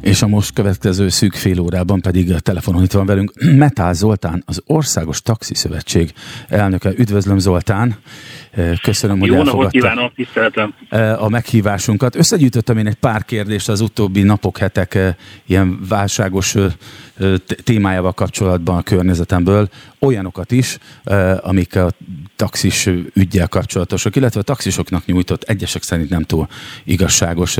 És 0.00 0.22
a 0.22 0.26
most 0.26 0.52
következő 0.52 1.08
szűk 1.08 1.34
fél 1.34 1.60
órában 1.60 2.00
pedig 2.00 2.32
a 2.32 2.40
telefonon 2.40 2.82
itt 2.82 2.92
van 2.92 3.06
velünk 3.06 3.32
Metál 3.56 3.92
Zoltán, 3.92 4.42
az 4.46 4.62
Országos 4.66 5.22
Taxi 5.22 5.54
Szövetség 5.54 6.12
elnöke. 6.48 6.92
Üdvözlöm 6.96 7.38
Zoltán! 7.38 7.96
Köszönöm, 8.82 9.16
Jó 9.16 9.22
hogy 9.22 9.34
elfogadta 9.34 9.70
kívánok, 9.70 10.14
tiszteltem. 10.14 10.74
a 11.18 11.28
meghívásunkat. 11.28 12.16
Összegyűjtöttem 12.16 12.78
én 12.78 12.86
egy 12.86 12.94
pár 12.94 13.24
kérdést 13.24 13.68
az 13.68 13.80
utóbbi 13.80 14.22
napok, 14.22 14.58
hetek 14.58 14.98
ilyen 15.46 15.78
válságos 15.88 16.56
témájával 17.64 18.12
kapcsolatban 18.12 18.76
a 18.76 18.82
környezetemből, 18.82 19.68
olyanokat 19.98 20.52
is, 20.52 20.78
amik 21.40 21.76
a 21.76 21.90
taxis 22.36 22.88
ügyel 23.14 23.48
kapcsolatosak, 23.48 24.16
illetve 24.16 24.40
a 24.40 24.42
taxisoknak 24.42 25.06
nyújtott 25.06 25.42
egyesek 25.42 25.82
szerint 25.82 26.10
nem 26.10 26.22
túl 26.22 26.48
igazságos 26.84 27.58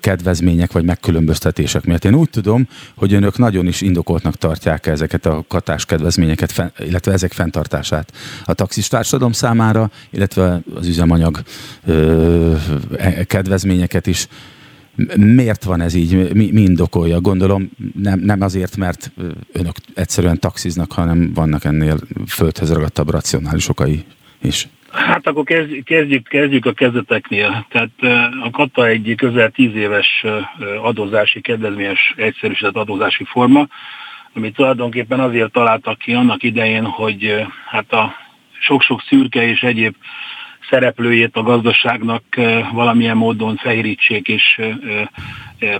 kedvezmények 0.00 0.72
vagy 0.72 0.84
megkülönböztetések 0.84 1.84
miatt. 1.84 2.04
Én 2.04 2.14
úgy 2.14 2.30
tudom, 2.30 2.68
hogy 2.94 3.12
önök 3.12 3.38
nagyon 3.38 3.66
is 3.66 3.80
indokoltnak 3.80 4.36
tartják 4.36 4.86
ezeket 4.86 5.26
a 5.26 5.44
katás 5.48 5.84
kedvezményeket, 5.84 6.72
illetve 6.78 7.12
ezek 7.12 7.32
fenntartását 7.32 8.12
a 8.44 8.54
taxis 8.54 8.88
társadalom 8.88 9.32
számára, 9.32 9.90
illetve 10.10 10.60
az 10.74 10.86
üzemanyag 10.86 11.42
e, 12.96 13.24
kedvezményeket 13.24 14.06
is 14.06 14.28
Miért 15.16 15.64
van 15.64 15.80
ez 15.80 15.94
így? 15.94 16.34
Mi, 16.34 16.50
mi 16.52 16.60
indokolja? 16.60 17.20
Gondolom 17.20 17.70
nem, 17.94 18.18
nem 18.18 18.40
azért, 18.40 18.76
mert 18.76 19.12
önök 19.52 19.74
egyszerűen 19.94 20.40
taxiznak, 20.40 20.92
hanem 20.92 21.32
vannak 21.34 21.64
ennél 21.64 21.96
földhez 22.28 22.72
ragadtabb 22.72 23.10
racionális 23.10 23.68
okai 23.68 24.04
is. 24.42 24.68
Hát 24.90 25.26
akkor 25.26 25.44
kezdjük, 25.44 26.24
kezdjük, 26.28 26.66
a 26.66 26.72
kezdeteknél. 26.72 27.66
Tehát 27.70 27.90
a 28.42 28.50
KATA 28.50 28.86
egy 28.86 29.14
közel 29.16 29.50
tíz 29.50 29.74
éves 29.74 30.24
adózási, 30.82 31.40
kedvezményes 31.40 32.14
egyszerűsített 32.16 32.76
adózási 32.76 33.24
forma, 33.24 33.68
amit 34.34 34.54
tulajdonképpen 34.54 35.20
azért 35.20 35.52
találtak 35.52 35.98
ki 35.98 36.12
annak 36.12 36.42
idején, 36.42 36.84
hogy 36.84 37.46
hát 37.66 37.92
a 37.92 38.14
sok-sok 38.60 39.02
szürke 39.08 39.48
és 39.48 39.62
egyéb 39.62 39.94
szereplőjét 40.70 41.36
a 41.36 41.42
gazdaságnak 41.42 42.22
valamilyen 42.72 43.16
módon 43.16 43.56
fehérítsék 43.56 44.28
és 44.28 44.60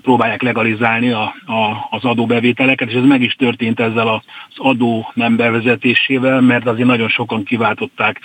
próbálják 0.03 0.43
legalizálni 0.43 1.11
a, 1.11 1.34
a, 1.47 1.87
az 1.91 2.05
adóbevételeket, 2.05 2.89
és 2.89 2.95
ez 2.95 3.05
meg 3.05 3.22
is 3.22 3.34
történt 3.34 3.80
ezzel 3.80 4.09
az 4.09 4.22
adó 4.57 5.11
nem 5.14 5.37
bevezetésével, 5.37 6.41
mert 6.41 6.66
azért 6.66 6.87
nagyon 6.87 7.09
sokan 7.09 7.45
kiváltották 7.45 8.20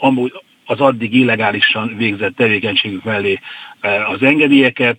az, 0.00 0.30
az 0.64 0.80
addig 0.80 1.14
illegálisan 1.14 1.94
végzett 1.96 2.36
tevékenységük 2.36 3.04
mellé 3.04 3.40
az 4.12 4.22
engedélyeket. 4.22 4.98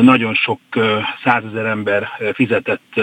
Nagyon 0.00 0.34
sok 0.34 0.60
százezer 1.24 1.64
ember 1.64 2.08
fizetett 2.34 3.00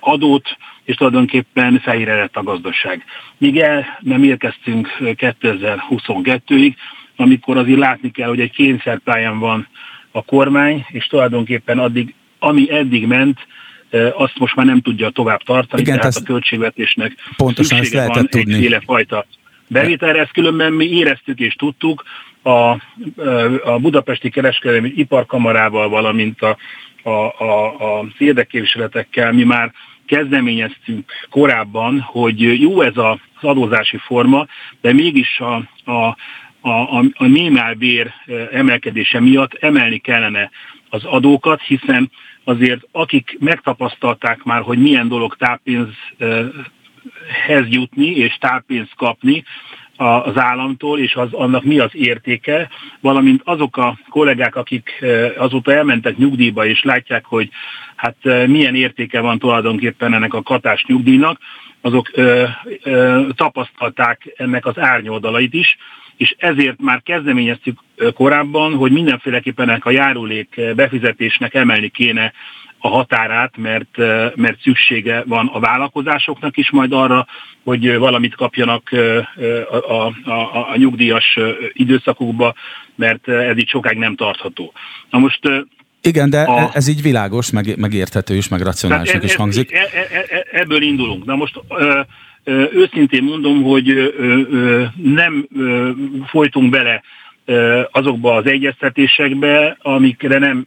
adót, 0.00 0.56
és 0.86 0.94
tulajdonképpen 0.94 1.78
fejére 1.78 2.14
lett 2.14 2.36
a 2.36 2.42
gazdaság. 2.42 3.04
Míg 3.38 3.58
el 3.58 3.98
nem 4.00 4.22
érkeztünk 4.22 4.88
2022-ig, 5.00 6.74
amikor 7.16 7.56
azért 7.56 7.78
látni 7.78 8.10
kell, 8.10 8.28
hogy 8.28 8.40
egy 8.40 8.50
kényszerpályán 8.50 9.38
van 9.38 9.68
a 10.10 10.24
kormány, 10.24 10.84
és 10.88 11.06
tulajdonképpen 11.06 11.78
addig, 11.78 12.14
ami 12.38 12.72
eddig 12.72 13.06
ment, 13.06 13.38
azt 14.12 14.38
most 14.38 14.54
már 14.54 14.66
nem 14.66 14.80
tudja 14.80 15.10
tovább 15.10 15.42
tartani, 15.42 15.82
Igen, 15.82 15.98
tehát 15.98 16.16
a 16.16 16.22
költségvetésnek 16.22 17.12
pontosan 17.36 17.78
szüksége 17.78 18.06
van 18.06 18.26
tudni. 18.26 18.54
egyféle 18.54 18.80
fajta 18.80 19.26
bevételre. 19.68 20.20
Ezt 20.20 20.32
különben 20.32 20.72
mi 20.72 20.84
éreztük 20.84 21.38
és 21.38 21.54
tudtuk 21.54 22.04
a, 22.42 22.70
a 23.64 23.78
Budapesti 23.80 24.30
Kereskedelmi 24.30 24.92
Iparkamarával, 24.96 25.88
valamint 25.88 26.42
a, 26.42 26.56
a, 27.02 27.10
a, 27.10 27.78
az 27.98 28.06
érdekképviseletekkel 28.18 29.32
mi 29.32 29.44
már 29.44 29.72
kezdeményeztünk 30.06 31.12
korábban, 31.30 32.00
hogy 32.00 32.60
jó 32.60 32.80
ez 32.80 32.96
az 32.96 33.18
adózási 33.40 33.96
forma, 33.96 34.46
de 34.80 34.92
mégis 34.92 35.40
a, 35.40 35.54
a, 35.90 36.16
a, 36.60 37.04
a 37.12 37.26
minimálbér 37.26 38.12
emelkedése 38.52 39.20
miatt 39.20 39.54
emelni 39.54 39.98
kellene 39.98 40.50
az 40.90 41.04
adókat, 41.04 41.62
hiszen 41.62 42.10
azért 42.44 42.80
akik 42.92 43.36
megtapasztalták 43.38 44.42
már, 44.42 44.62
hogy 44.62 44.78
milyen 44.78 45.08
dolog 45.08 45.36
táppénzhez 45.36 45.94
jutni 47.68 48.06
és 48.06 48.36
táppénzt 48.40 48.94
kapni, 48.94 49.44
az 49.96 50.38
államtól, 50.38 50.98
és 50.98 51.14
az, 51.14 51.32
annak 51.32 51.64
mi 51.64 51.78
az 51.78 51.90
értéke, 51.92 52.68
valamint 53.00 53.40
azok 53.44 53.76
a 53.76 53.98
kollégák, 54.08 54.56
akik 54.56 55.04
azóta 55.36 55.72
elmentek 55.72 56.16
nyugdíjba, 56.16 56.66
és 56.66 56.82
látják, 56.82 57.24
hogy 57.24 57.48
hát 57.96 58.16
milyen 58.46 58.74
értéke 58.74 59.20
van 59.20 59.38
tulajdonképpen 59.38 60.14
ennek 60.14 60.34
a 60.34 60.42
katás 60.42 60.84
nyugdíjnak, 60.86 61.38
azok 61.80 62.10
ö, 62.12 62.44
ö, 62.82 63.26
tapasztalták 63.34 64.34
ennek 64.36 64.66
az 64.66 64.78
árnyoldalait 64.78 65.54
is, 65.54 65.76
és 66.16 66.34
ezért 66.38 66.80
már 66.80 67.02
kezdeményeztük 67.02 67.78
korábban, 68.14 68.74
hogy 68.74 68.92
mindenféleképpen 68.92 69.68
ennek 69.68 69.84
a 69.84 69.90
járulék 69.90 70.60
befizetésnek 70.74 71.54
emelni 71.54 71.88
kéne 71.88 72.32
a 72.78 72.88
határát, 72.88 73.56
mert, 73.56 73.96
mert 74.34 74.60
szüksége 74.62 75.22
van 75.26 75.46
a 75.52 75.60
vállalkozásoknak 75.60 76.56
is 76.56 76.70
majd 76.70 76.92
arra, 76.92 77.26
hogy 77.64 77.96
valamit 77.96 78.34
kapjanak 78.34 78.90
a, 79.70 79.76
a, 79.92 80.14
a, 80.24 80.70
a 80.72 80.76
nyugdíjas 80.76 81.38
időszakukba, 81.72 82.54
mert 82.94 83.28
ez 83.28 83.58
így 83.58 83.68
sokáig 83.68 83.98
nem 83.98 84.16
tartható. 84.16 84.72
Na 85.10 85.18
most 85.18 85.40
igen, 86.06 86.30
de 86.30 86.40
a, 86.40 86.70
ez 86.72 86.88
így 86.88 87.02
világos, 87.02 87.50
meg, 87.50 87.76
megérthető 87.76 88.36
is, 88.36 88.48
meg 88.48 88.60
racionálisnak 88.60 89.24
is 89.24 89.34
hangzik. 89.34 89.72
E, 89.72 89.78
e, 89.78 90.26
e, 90.28 90.46
ebből 90.52 90.82
indulunk. 90.82 91.24
Na 91.24 91.34
most 91.34 91.60
ö, 91.68 92.00
ö, 92.44 92.64
őszintén 92.72 93.22
mondom, 93.22 93.62
hogy 93.62 93.90
ö, 93.90 94.10
ö, 94.50 94.84
nem 95.02 95.48
ö, 95.56 95.90
folytunk 96.26 96.70
bele 96.70 97.02
azokba 97.90 98.34
az 98.34 98.46
egyeztetésekbe, 98.46 99.76
amikre 99.80 100.38
nem 100.38 100.66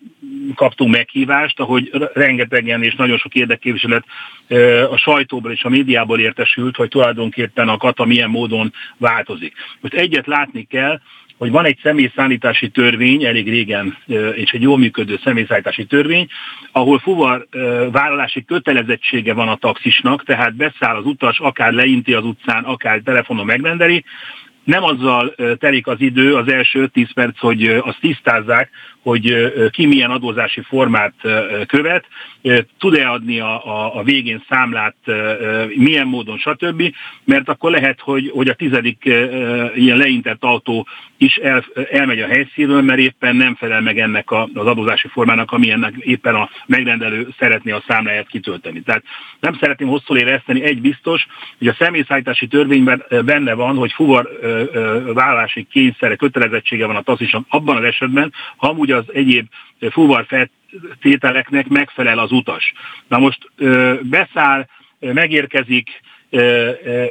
kaptunk 0.55 0.95
meghívást, 0.95 1.59
ahogy 1.59 1.91
rengetegen 2.13 2.83
és 2.83 2.95
nagyon 2.95 3.17
sok 3.17 3.35
érdekképviselet 3.35 4.03
a 4.91 4.97
sajtóból 4.97 5.51
és 5.51 5.63
a 5.63 5.69
médiából 5.69 6.19
értesült, 6.19 6.75
hogy 6.75 6.89
tulajdonképpen 6.89 7.69
a 7.69 7.77
kata 7.77 8.05
milyen 8.05 8.29
módon 8.29 8.73
változik. 8.97 9.53
Most 9.79 9.93
egyet 9.93 10.27
látni 10.27 10.63
kell, 10.63 10.99
hogy 11.37 11.51
van 11.51 11.65
egy 11.65 11.79
személyszállítási 11.83 12.69
törvény, 12.69 13.23
elég 13.23 13.49
régen, 13.49 13.97
és 14.35 14.51
egy 14.51 14.61
jól 14.61 14.77
működő 14.77 15.19
személyszállítási 15.23 15.85
törvény, 15.85 16.27
ahol 16.71 16.99
fuvar 16.99 17.47
vállalási 17.91 18.45
kötelezettsége 18.45 19.33
van 19.33 19.47
a 19.47 19.55
taxisnak, 19.55 20.23
tehát 20.23 20.55
beszáll 20.55 20.95
az 20.95 21.05
utas, 21.05 21.39
akár 21.39 21.73
leinti 21.73 22.13
az 22.13 22.23
utcán, 22.23 22.63
akár 22.63 22.99
telefonon 23.03 23.45
megrendeli, 23.45 24.03
nem 24.69 24.83
azzal 24.83 25.35
telik 25.57 25.87
az 25.87 26.01
idő, 26.01 26.35
az 26.35 26.47
első 26.51 26.87
10 26.87 27.13
perc, 27.13 27.39
hogy 27.39 27.63
azt 27.65 27.99
tisztázzák, 27.99 28.69
hogy 29.03 29.53
ki 29.71 29.85
milyen 29.85 30.11
adózási 30.11 30.61
formát 30.61 31.13
követ, 31.67 32.05
tud-e 32.77 33.09
adni 33.09 33.39
a, 33.39 33.65
a, 33.65 33.95
a 33.95 34.03
végén 34.03 34.43
számlát, 34.49 34.95
milyen 35.75 36.07
módon, 36.07 36.37
stb. 36.37 36.93
Mert 37.23 37.49
akkor 37.49 37.71
lehet, 37.71 37.99
hogy, 37.99 38.31
hogy 38.33 38.47
a 38.47 38.53
tizedik 38.53 39.05
ilyen 39.75 39.97
leintett 39.97 40.43
autó 40.43 40.87
is 41.17 41.35
el, 41.35 41.65
elmegy 41.91 42.19
a 42.19 42.27
helyszínről, 42.27 42.81
mert 42.81 42.99
éppen 42.99 43.35
nem 43.35 43.55
felel 43.55 43.81
meg 43.81 43.99
ennek 43.99 44.31
a, 44.31 44.49
az 44.53 44.65
adózási 44.65 45.07
formának, 45.07 45.51
ami 45.51 45.71
ennek 45.71 45.93
éppen 45.99 46.35
a 46.35 46.49
megrendelő 46.65 47.27
szeretné 47.39 47.71
a 47.71 47.83
számláját 47.87 48.27
kitölteni. 48.27 48.81
Tehát 48.81 49.03
nem 49.39 49.57
szeretném 49.59 49.87
hosszú 49.87 50.15
érezteni, 50.15 50.63
egy 50.63 50.81
biztos, 50.81 51.27
hogy 51.57 51.67
a 51.67 51.75
személyszállítási 51.79 52.47
törvényben 52.47 53.03
benne 53.25 53.53
van, 53.53 53.75
hogy 53.75 53.91
fuvar 53.91 54.29
vállási 55.13 55.67
kényszere, 55.71 56.15
kötelezettsége 56.15 56.85
van 56.85 56.95
a 56.95 57.01
taxisnak 57.01 57.45
abban 57.49 57.75
az 57.75 57.83
esetben, 57.83 58.33
ha 58.55 58.67
amúgy 58.67 58.88
az 58.91 59.05
egyéb 59.13 59.47
fuvar 59.89 60.25
feltételeknek 60.27 61.67
megfelel 61.67 62.19
az 62.19 62.31
utas. 62.31 62.73
Na 63.07 63.17
most 63.17 63.51
beszáll, 64.01 64.67
megérkezik, 64.99 66.01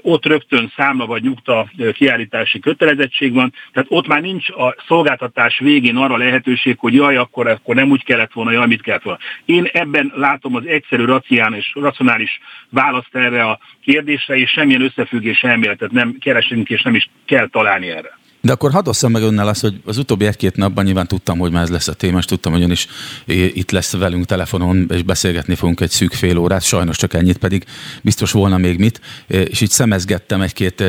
ott 0.02 0.26
rögtön 0.26 0.72
számla 0.76 1.06
vagy 1.06 1.22
nyugta 1.22 1.70
kiállítási 1.92 2.58
kötelezettség 2.58 3.32
van, 3.32 3.52
tehát 3.72 3.88
ott 3.90 4.06
már 4.06 4.20
nincs 4.20 4.50
a 4.50 4.76
szolgáltatás 4.86 5.58
végén 5.58 5.96
arra 5.96 6.16
lehetőség, 6.16 6.78
hogy 6.78 6.94
jaj, 6.94 7.16
akkor, 7.16 7.46
akkor 7.46 7.74
nem 7.74 7.90
úgy 7.90 8.04
kellett 8.04 8.32
volna, 8.32 8.50
jaj, 8.50 8.66
mit 8.66 8.82
kellett 8.82 9.02
volna. 9.02 9.18
Én 9.44 9.68
ebben 9.72 10.12
látom 10.14 10.54
az 10.54 10.66
egyszerű 10.66 11.04
racionális, 11.04 11.72
racionális 11.74 12.40
választ 12.70 13.14
erre 13.16 13.44
a 13.44 13.58
kérdésre, 13.84 14.36
és 14.36 14.50
semmilyen 14.50 14.82
összefüggés 14.82 15.42
elméletet 15.42 15.90
nem 15.90 16.16
keresünk, 16.20 16.70
és 16.70 16.82
nem 16.82 16.94
is 16.94 17.10
kell 17.24 17.48
találni 17.48 17.88
erre. 17.88 18.18
De 18.48 18.54
akkor 18.54 18.72
hadd 18.72 18.88
osszam 18.88 19.12
meg 19.12 19.22
önnel 19.22 19.48
azt, 19.48 19.60
hogy 19.60 19.80
az 19.84 19.98
utóbbi 19.98 20.26
egy-két 20.26 20.56
napban 20.56 20.84
nyilván 20.84 21.06
tudtam, 21.06 21.38
hogy 21.38 21.52
már 21.52 21.62
ez 21.62 21.68
lesz 21.68 21.88
a 21.88 21.92
téma, 21.92 22.18
és 22.18 22.24
tudtam, 22.24 22.52
hogy 22.52 22.62
ön 22.62 22.70
is 22.70 22.86
itt 23.26 23.70
lesz 23.70 23.92
velünk 23.92 24.24
telefonon, 24.24 24.90
és 24.92 25.02
beszélgetni 25.02 25.54
fogunk 25.54 25.80
egy 25.80 25.90
szűk 25.90 26.12
fél 26.12 26.36
órát, 26.36 26.62
sajnos 26.62 26.96
csak 26.96 27.14
ennyit, 27.14 27.38
pedig 27.38 27.64
biztos 28.02 28.32
volna 28.32 28.58
még 28.58 28.78
mit, 28.78 29.00
és 29.26 29.60
így 29.60 29.70
szemezgettem 29.70 30.40
egy-két 30.40 30.84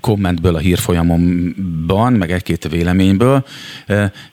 kommentből 0.00 0.54
a 0.54 0.58
hírfolyamomban, 0.58 2.12
meg 2.12 2.30
egy-két 2.30 2.68
véleményből. 2.68 3.46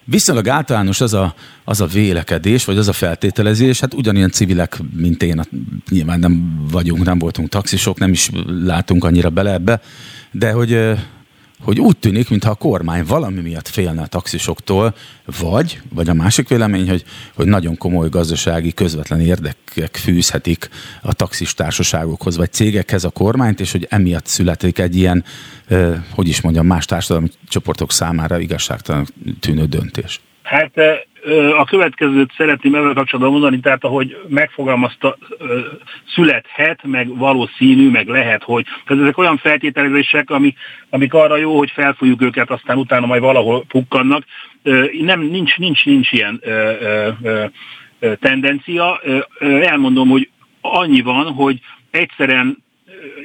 Viszonylag 0.04 0.48
általános 0.48 1.02
az 1.02 1.14
a, 1.14 1.36
az 1.64 1.82
a 1.82 1.86
vélekedés, 1.86 2.66
vagy 2.66 2.78
az 2.78 2.88
a 2.88 2.94
feltételezés, 2.94 3.80
hát 3.80 3.94
ugyanilyen 3.94 4.32
civilek, 4.32 4.78
mint 4.96 5.24
én, 5.24 5.42
nyilván 5.90 6.20
nem 6.20 6.66
vagyunk, 6.72 7.04
nem 7.04 7.20
voltunk 7.20 7.50
taxisok, 7.50 8.00
nem 8.00 8.12
is 8.12 8.30
látunk 8.64 9.04
annyira 9.04 9.30
bele 9.30 9.54
ebbe, 9.54 9.82
de 10.32 10.52
hogy 10.52 10.98
hogy 11.64 11.80
úgy 11.80 11.98
tűnik, 11.98 12.30
mintha 12.30 12.50
a 12.50 12.56
kormány 12.56 13.06
valami 13.06 13.42
miatt 13.42 13.68
félne 13.68 14.02
a 14.02 14.08
taxisoktól, 14.08 14.96
vagy, 15.40 15.82
vagy 15.94 16.10
a 16.10 16.14
másik 16.14 16.48
vélemény, 16.48 16.90
hogy, 16.90 17.04
hogy 17.36 17.48
nagyon 17.48 17.78
komoly 17.78 18.10
gazdasági 18.10 18.74
közvetlen 18.74 19.20
érdekek 19.20 19.96
fűzhetik 19.96 20.70
a 21.02 21.14
taxis 21.14 21.54
társaságokhoz, 21.54 22.38
vagy 22.38 22.52
cégekhez 22.52 23.04
a 23.04 23.10
kormányt, 23.10 23.60
és 23.60 23.72
hogy 23.72 23.88
emiatt 23.90 24.26
születik 24.26 24.80
egy 24.80 24.96
ilyen, 24.96 25.24
hogy 26.16 26.28
is 26.28 26.42
mondjam, 26.42 26.66
más 26.66 26.86
társadalmi 26.86 27.30
csoportok 27.48 27.92
számára 27.92 28.40
igazságtalan 28.40 29.08
tűnő 29.40 29.66
döntés. 29.66 30.22
Hát 30.44 30.72
a 31.58 31.64
következőt 31.64 32.32
szeretném 32.38 32.76
ezzel 32.76 32.94
kapcsolatban 32.94 33.32
mondani, 33.32 33.60
tehát 33.60 33.84
ahogy 33.84 34.18
megfogalmazta, 34.28 35.18
születhet, 36.08 36.84
meg 36.84 37.18
valószínű, 37.18 37.90
meg 37.90 38.08
lehet, 38.08 38.44
hogy 38.44 38.66
tehát 38.86 39.04
ezek 39.04 39.18
olyan 39.18 39.38
feltételezések, 39.38 40.30
amik, 40.30 40.58
amik 40.90 41.14
arra 41.14 41.38
jó, 41.38 41.58
hogy 41.58 41.72
felfújjuk 41.72 42.22
őket, 42.22 42.50
aztán 42.50 42.78
utána 42.78 43.06
majd 43.06 43.22
valahol 43.22 43.64
pukkannak. 43.68 44.24
Nem, 45.02 45.22
nincs, 45.22 45.58
nincs, 45.58 45.86
nincs 45.86 46.12
ilyen 46.12 46.42
tendencia. 48.20 49.02
Elmondom, 49.40 50.10
hogy 50.10 50.30
annyi 50.62 51.02
van, 51.02 51.26
hogy 51.26 51.60
egyszerűen 51.92 52.58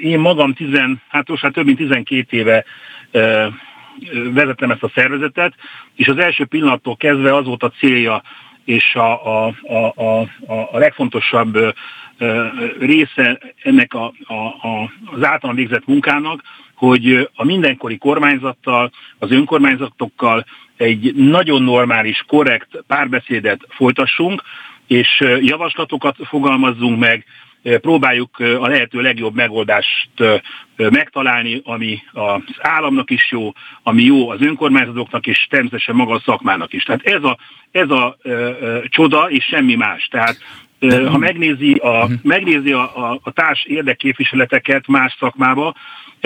én 0.00 0.18
magam 0.18 0.52
tizen, 0.52 1.02
hát 1.08 1.28
most 1.28 1.42
hát 1.42 1.52
több 1.52 1.64
mint 1.64 1.78
12 1.78 2.36
éve 2.36 2.64
vezetem 4.32 4.70
ezt 4.70 4.82
a 4.82 4.90
szervezetet, 4.94 5.54
és 5.94 6.08
az 6.08 6.18
első 6.18 6.44
pillanattól 6.44 6.96
kezdve 6.96 7.34
az 7.34 7.44
volt 7.46 7.62
a 7.62 7.72
célja, 7.78 8.22
és 8.64 8.94
a, 8.94 9.46
a, 9.46 9.54
a, 9.62 10.02
a, 10.04 10.28
a 10.72 10.78
legfontosabb 10.78 11.74
része 12.78 13.38
ennek 13.62 13.94
a, 13.94 14.12
a, 14.26 14.34
a, 14.34 14.90
az 15.04 15.24
általán 15.24 15.56
végzett 15.56 15.86
munkának, 15.86 16.42
hogy 16.74 17.28
a 17.34 17.44
mindenkori 17.44 17.98
kormányzattal, 17.98 18.90
az 19.18 19.30
önkormányzatokkal 19.30 20.44
egy 20.76 21.14
nagyon 21.14 21.62
normális, 21.62 22.24
korrekt 22.26 22.68
párbeszédet 22.86 23.60
folytassunk, 23.68 24.42
és 24.86 25.24
javaslatokat 25.40 26.16
fogalmazzunk 26.24 26.98
meg, 26.98 27.24
próbáljuk 27.80 28.38
a 28.38 28.66
lehető 28.66 29.00
legjobb 29.00 29.34
megoldást 29.34 30.10
megtalálni, 30.76 31.60
ami 31.64 32.02
az 32.12 32.40
államnak 32.58 33.10
is 33.10 33.30
jó, 33.30 33.52
ami 33.82 34.02
jó 34.02 34.28
az 34.28 34.40
önkormányzatoknak 34.40 35.26
és 35.26 35.46
természetesen 35.50 35.94
maga 35.94 36.14
a 36.14 36.22
szakmának 36.24 36.72
is. 36.72 36.82
Tehát 36.82 37.06
ez 37.06 37.22
a, 37.22 37.38
ez 37.70 37.90
a 37.90 38.16
csoda 38.88 39.30
és 39.30 39.44
semmi 39.44 39.74
más. 39.74 40.08
Tehát 40.10 40.36
ha 40.80 41.18
megnézi 41.18 41.72
a, 41.72 42.04
mhm. 42.04 42.12
megnézi 42.22 42.72
a, 42.72 43.10
a, 43.10 43.20
a 43.22 43.30
társ 43.30 43.64
érdekképviseleteket 43.64 44.86
más 44.86 45.16
szakmába, 45.18 45.74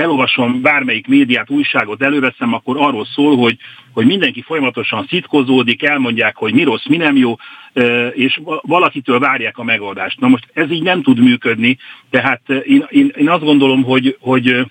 elolvasom 0.01 0.61
bármelyik 0.61 1.07
médiát, 1.07 1.51
újságot 1.51 2.03
előveszem, 2.03 2.55
akkor 2.55 2.77
arról 2.79 3.07
szól, 3.15 3.37
hogy, 3.37 3.57
hogy 3.93 4.07
mindenki 4.07 4.43
folyamatosan 4.43 5.07
szitkozódik, 5.09 5.83
elmondják, 5.83 6.37
hogy 6.37 6.53
mi 6.53 6.63
rossz, 6.63 6.87
mi 6.87 6.97
nem 6.97 7.17
jó, 7.17 7.35
és 8.13 8.41
valakitől 8.61 9.19
várják 9.19 9.59
a 9.59 9.65
megoldást. 9.65 10.21
Na 10.21 10.29
most 10.29 10.51
ez 10.53 10.71
így 10.71 10.83
nem 10.83 11.03
tud 11.03 11.19
működni, 11.19 11.79
tehát 12.11 12.49
én, 12.49 12.87
én, 12.89 13.13
én 13.17 13.29
azt 13.29 13.45
gondolom, 13.45 13.83
hogy, 13.83 14.17
hogy 14.21 14.71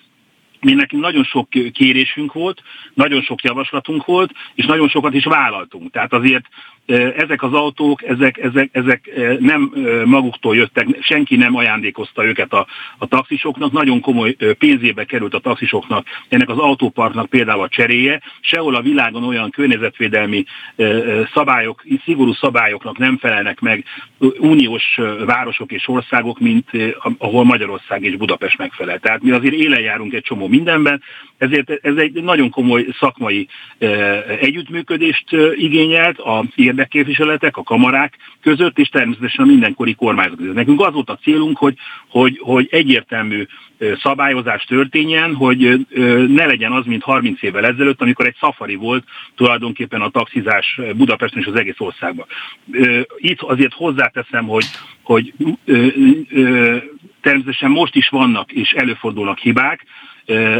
mi 0.60 0.72
nekünk 0.72 1.02
nagyon 1.02 1.24
sok 1.24 1.48
kérésünk 1.72 2.32
volt, 2.32 2.62
nagyon 2.94 3.22
sok 3.22 3.42
javaslatunk 3.42 4.04
volt, 4.04 4.32
és 4.54 4.64
nagyon 4.64 4.88
sokat 4.88 5.14
is 5.14 5.24
vállaltunk. 5.24 5.90
Tehát 5.90 6.12
azért 6.12 6.44
ezek 7.16 7.42
az 7.42 7.52
autók, 7.52 8.02
ezek, 8.02 8.38
ezek, 8.38 8.68
ezek 8.72 9.10
nem 9.38 9.72
maguktól 10.04 10.56
jöttek, 10.56 10.86
senki 11.00 11.36
nem 11.36 11.56
ajándékozta 11.56 12.24
őket 12.24 12.52
a, 12.52 12.66
a 12.98 13.06
taxisoknak, 13.06 13.72
nagyon 13.72 14.00
komoly 14.00 14.36
pénzébe 14.58 15.04
került 15.04 15.34
a 15.34 15.38
taxisoknak. 15.38 16.06
Ennek 16.28 16.48
az 16.48 16.58
autóparknak 16.58 17.28
például 17.28 17.62
a 17.62 17.68
cseréje, 17.68 18.20
sehol 18.40 18.74
a 18.74 18.82
világon 18.82 19.24
olyan 19.24 19.50
környezetvédelmi 19.50 20.44
szabályok, 21.34 21.84
szigorú 22.04 22.32
szabályoknak 22.32 22.98
nem 22.98 23.18
felelnek 23.18 23.60
meg 23.60 23.84
uniós 24.38 24.98
városok 25.26 25.72
és 25.72 25.88
országok, 25.88 26.38
mint 26.38 26.70
ahol 27.18 27.44
Magyarország 27.44 28.02
és 28.02 28.16
Budapest 28.16 28.58
megfelel. 28.58 28.98
Tehát 28.98 29.22
mi 29.22 29.30
azért 29.30 29.54
élen 29.54 29.80
járunk 29.80 30.12
egy 30.12 30.22
csomó 30.22 30.48
mindenben, 30.48 31.02
ezért 31.40 31.70
ez 31.70 31.96
egy 31.96 32.22
nagyon 32.22 32.50
komoly 32.50 32.86
szakmai 32.98 33.48
együttműködést 34.40 35.24
igényelt 35.54 36.18
a 36.18 36.44
érdekképviseletek, 36.54 37.56
a 37.56 37.62
kamarák 37.62 38.16
között, 38.40 38.78
és 38.78 38.88
természetesen 38.88 39.46
mindenkori 39.46 39.94
kormányzat 39.94 40.38
között. 40.38 40.54
Nekünk 40.54 40.80
az 40.80 40.92
volt 40.92 41.10
a 41.10 41.18
célunk, 41.22 41.58
hogy, 41.58 41.76
hogy, 42.08 42.38
hogy 42.42 42.68
egyértelmű 42.70 43.46
szabályozás 44.02 44.64
történjen, 44.64 45.34
hogy 45.34 45.86
ne 46.28 46.46
legyen 46.46 46.72
az, 46.72 46.84
mint 46.86 47.02
30 47.02 47.42
évvel 47.42 47.66
ezelőtt, 47.66 48.00
amikor 48.00 48.26
egy 48.26 48.36
szafari 48.40 48.74
volt 48.74 49.04
tulajdonképpen 49.34 50.00
a 50.00 50.08
taxizás 50.08 50.80
Budapesten 50.96 51.40
és 51.40 51.46
az 51.46 51.54
egész 51.54 51.80
országban. 51.80 52.26
Itt 53.16 53.40
azért 53.40 53.74
hozzáteszem, 53.74 54.46
hogy, 54.46 54.64
hogy 55.02 55.32
természetesen 57.20 57.70
most 57.70 57.96
is 57.96 58.08
vannak 58.08 58.52
és 58.52 58.70
előfordulnak 58.70 59.38
hibák, 59.38 59.86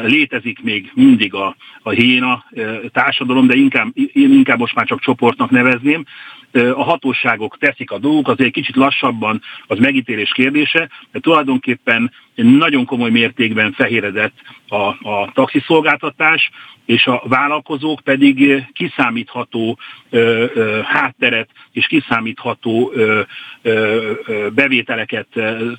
létezik 0.04 0.62
még 0.62 0.90
mindig 0.94 1.34
a, 1.34 1.56
a 1.82 1.90
hiéna 1.90 2.44
társadalom, 2.92 3.46
de 3.46 3.54
inkább, 3.54 3.88
én 3.94 4.32
inkább 4.32 4.58
most 4.58 4.74
már 4.74 4.86
csak 4.86 5.00
csoportnak 5.00 5.50
nevezném. 5.50 6.04
A 6.52 6.82
hatóságok 6.82 7.58
teszik 7.58 7.90
a 7.90 7.98
dolgokat, 7.98 8.38
azért 8.38 8.52
kicsit 8.52 8.76
lassabban 8.76 9.42
az 9.66 9.78
megítélés 9.78 10.32
kérdése, 10.32 10.88
de 11.12 11.20
tulajdonképpen 11.20 12.12
nagyon 12.34 12.84
komoly 12.84 13.10
mértékben 13.10 13.72
fehéredett 13.72 14.34
a, 14.68 15.08
a 15.10 15.30
taxiszolgáltatás, 15.32 16.50
és 16.91 17.07
a 17.07 17.22
vállalkozók 17.24 18.01
pedig 18.01 18.66
kiszámítható 18.72 19.78
ö, 20.11 20.45
ö, 20.55 20.80
hátteret 20.84 21.49
és 21.72 21.86
kiszámítható 21.86 22.93
ö, 22.95 23.20
ö, 23.62 24.12
bevételeket 24.55 25.26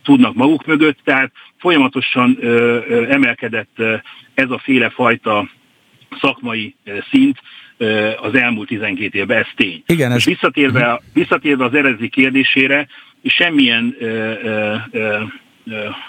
tudnak 0.03 0.33
maguk 0.33 0.65
mögött, 0.65 0.97
tehát 1.03 1.31
folyamatosan 1.57 2.37
ö, 2.39 2.79
emelkedett 3.09 3.81
ez 4.33 4.49
a 4.49 4.61
féle 4.63 4.89
fajta 4.89 5.49
szakmai 6.21 6.75
szint 7.09 7.39
az 8.21 8.35
elmúlt 8.35 8.67
12 8.67 9.17
évben, 9.17 9.37
ez 9.37 9.47
tény. 9.55 9.83
Igen, 9.85 10.11
ez... 10.11 10.25
visszatérve, 10.25 11.01
visszatérve 11.13 11.65
az 11.65 11.73
eredeti 11.73 12.09
kérdésére, 12.09 12.87
semmilyen 13.23 13.95
ö, 13.99 14.05
ö, 14.43 14.75
ö, 14.91 15.17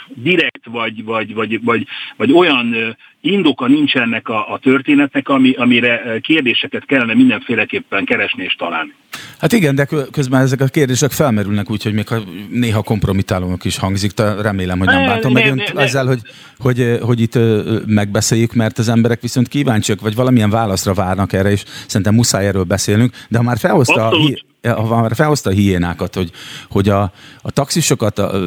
direkt 0.09 0.67
vagy, 0.71 1.05
vagy, 1.05 1.35
vagy, 1.35 1.65
vagy, 1.65 1.87
vagy 2.17 2.33
olyan 2.33 2.97
indoka 3.21 3.67
nincs 3.67 3.95
ennek 3.95 4.29
a, 4.29 4.53
a 4.53 4.59
történetnek, 4.59 5.29
ami, 5.29 5.53
amire 5.53 6.19
kérdéseket 6.21 6.85
kellene 6.85 7.15
mindenféleképpen 7.15 8.05
keresni 8.05 8.45
és 8.45 8.55
találni. 8.55 8.95
Hát 9.39 9.53
igen, 9.53 9.75
de 9.75 9.89
közben 10.11 10.41
ezek 10.41 10.61
a 10.61 10.67
kérdések 10.67 11.11
felmerülnek 11.11 11.71
úgy, 11.71 11.83
hogy 11.83 11.93
még 11.93 12.09
ha 12.09 12.19
néha 12.51 12.83
kompromitálónak 12.83 13.65
is 13.65 13.79
hangzik, 13.79 14.13
de 14.13 14.43
remélem, 14.43 14.79
hogy 14.79 14.87
nem 14.87 15.07
bántom 15.07 15.33
meg 15.33 15.47
önt 15.47 15.73
ezzel, 15.77 16.07
hogy, 16.07 16.21
hogy, 16.59 16.99
hogy 17.01 17.21
itt 17.21 17.39
megbeszéljük, 17.87 18.53
mert 18.53 18.79
az 18.79 18.89
emberek 18.89 19.21
viszont 19.21 19.49
kíváncsiak, 19.49 20.01
vagy 20.01 20.15
valamilyen 20.15 20.51
válaszra 20.51 20.95
várnak 20.95 21.33
erre, 21.33 21.51
és 21.51 21.65
szerintem 21.87 22.15
muszáj 22.15 22.47
erről 22.47 22.65
beszélnünk, 22.65 23.13
de 23.29 23.39
ha 23.39 23.45
már 23.45 23.59
felhozta 23.59 24.07
Abszolút. 24.07 24.45
a 24.47 24.52
ha 24.63 25.01
már 25.01 25.15
felhozta 25.15 25.51
a 25.51 25.53
hiénákat, 25.53 26.15
hogy, 26.15 26.31
hogy 26.69 26.89
a, 26.89 27.13
a 27.43 27.51
taxisokat 27.51 28.19
a, 28.19 28.39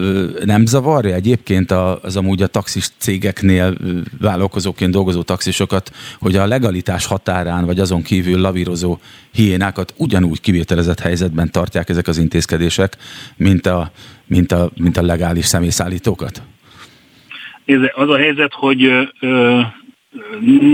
nem 0.46 0.66
zavarja 0.66 1.14
egyébként 1.14 1.72
az 1.72 2.18
amúgy 2.18 2.42
a 2.42 2.48
taxis 2.48 2.90
cégeknél 2.98 3.76
vállalkozóként 4.22 4.92
dolgozó 4.92 5.22
taxisokat, 5.22 5.92
hogy 6.20 6.36
a 6.36 6.46
legalitás 6.46 7.06
határán 7.06 7.66
vagy 7.66 7.80
azon 7.80 8.02
kívül 8.02 8.42
lavírozó 8.42 8.98
hiénákat 9.32 9.94
ugyanúgy 9.98 10.42
kivételezett 10.42 11.00
helyzetben 11.00 11.52
tartják 11.52 11.90
ezek 11.90 12.08
az 12.08 12.18
intézkedések, 12.18 12.98
mint 13.38 13.66
a, 13.66 13.92
mint 14.26 14.52
a, 14.52 14.70
mint 14.76 14.98
a 14.98 15.02
legális 15.02 15.46
személyszállítókat? 15.46 16.42
Ez 17.66 17.80
az 17.96 18.10
a 18.10 18.18
helyzet, 18.18 18.54
hogy 18.54 18.84
ö, 19.20 19.62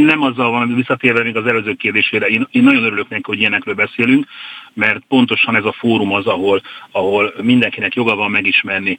nem 0.06 0.22
azzal 0.22 0.52
van, 0.52 0.76
visszatérve 0.76 1.24
még 1.24 1.36
az 1.36 1.46
előző 1.46 1.74
kérdésére, 1.74 2.26
én, 2.26 2.48
én 2.52 2.64
nagyon 2.64 2.84
örülök 2.84 3.10
neki, 3.10 3.24
hogy 3.26 3.39
ilyenekről 3.39 3.76
beszélünk, 3.76 4.26
mert 4.74 5.03
pontosan 5.07 5.55
ez 5.55 5.63
a 5.63 5.76
fórum 5.78 6.13
az, 6.13 6.26
ahol, 6.26 6.61
ahol 6.91 7.34
mindenkinek 7.41 7.95
joga 7.95 8.15
van 8.15 8.32
megismerni 8.32 8.97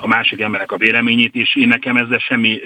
a 0.00 0.06
másik 0.06 0.40
emberek 0.40 0.72
a 0.72 0.76
véleményét, 0.76 1.34
és 1.34 1.56
én 1.56 1.68
nekem 1.68 1.96
ezzel 1.96 2.18
semmi 2.18 2.60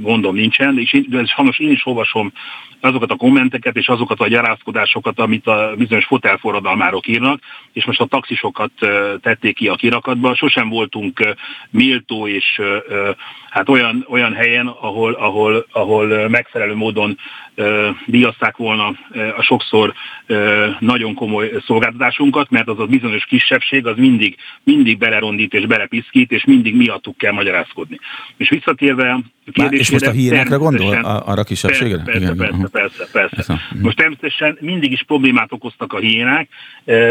gondom 0.00 0.34
nincsen, 0.34 0.78
és 0.78 0.92
én, 0.92 1.04
de 1.08 1.24
sajnos 1.24 1.58
én 1.58 1.70
is 1.70 1.86
olvasom 1.86 2.32
azokat 2.80 3.10
a 3.10 3.16
kommenteket 3.16 3.76
és 3.76 3.88
azokat 3.88 4.20
a 4.20 4.28
gyarázkodásokat, 4.28 5.18
amit 5.18 5.46
a 5.46 5.74
bizonyos 5.76 6.04
fotelforradalmárok 6.04 7.06
írnak, 7.06 7.40
és 7.72 7.84
most 7.84 8.00
a 8.00 8.06
taxisokat 8.06 8.70
tették 9.20 9.56
ki 9.56 9.68
a 9.68 9.74
kirakatba. 9.74 10.34
Sosem 10.34 10.68
voltunk 10.68 11.36
méltó 11.70 12.28
és 12.28 12.60
hát 13.50 13.68
olyan, 13.68 14.06
olyan 14.08 14.34
helyen, 14.34 14.66
ahol, 14.66 15.12
ahol, 15.12 15.66
ahol 15.72 16.28
megfelelő 16.28 16.74
módon 16.74 17.18
díjazták 18.06 18.56
volna 18.56 18.86
a 19.36 19.42
sokszor 19.42 19.94
nagyon 20.78 21.14
komoly 21.14 21.50
szolgáltatásunkat, 21.66 22.50
mert 22.50 22.68
az 22.68 22.78
a 22.78 22.86
bizonyos 22.86 23.24
kisebbség 23.24 23.86
az 23.86 23.96
mindig, 23.96 24.36
mindig 24.62 24.98
belerondít 24.98 25.54
és 25.54 25.66
belepiszkít, 25.66 26.32
és 26.32 26.44
mindig 26.44 26.76
miattuk 26.76 27.16
kell 27.16 27.32
magyarázkodni. 27.32 27.98
És 28.36 28.48
visszatérve 28.48 29.10
a 29.12 29.50
kérdésére... 29.52 29.80
És 29.80 29.90
most 29.90 30.06
a 30.06 30.10
hírekre 30.10 30.56
gondol? 30.56 30.94
Arra 31.04 31.42
kisebbségre? 31.42 32.02
Persze, 32.02 32.20
Igen, 32.20 32.36
persze, 32.36 32.68
persze, 32.72 33.06
persze. 33.12 33.34
persze. 33.34 33.60
Most 33.82 33.96
természetesen 33.96 34.58
mindig 34.60 34.92
is 34.92 35.02
problémát 35.02 35.52
okoztak 35.52 35.92
a 35.92 35.98
hiénák, 35.98 36.48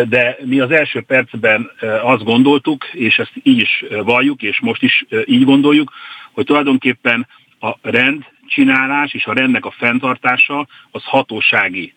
de 0.09 0.37
mi 0.43 0.59
az 0.59 0.71
első 0.71 1.01
percben 1.01 1.69
azt 2.03 2.23
gondoltuk, 2.23 2.85
és 2.91 3.17
ezt 3.17 3.33
így 3.43 3.59
is 3.59 3.83
valljuk, 4.03 4.41
és 4.41 4.59
most 4.61 4.83
is 4.83 5.05
így 5.25 5.43
gondoljuk, 5.43 5.91
hogy 6.31 6.45
tulajdonképpen 6.45 7.27
a 7.59 7.75
rend 7.81 8.23
csinálás 8.47 9.13
és 9.13 9.25
a 9.25 9.33
rendnek 9.33 9.65
a 9.65 9.71
fenntartása 9.71 10.67
az 10.91 11.03
hatósági 11.03 11.93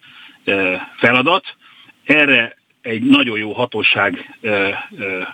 feladat. 0.97 1.45
Erre 2.05 2.57
egy 2.83 3.03
nagyon 3.03 3.39
jó 3.39 3.53
hatóság 3.53 4.39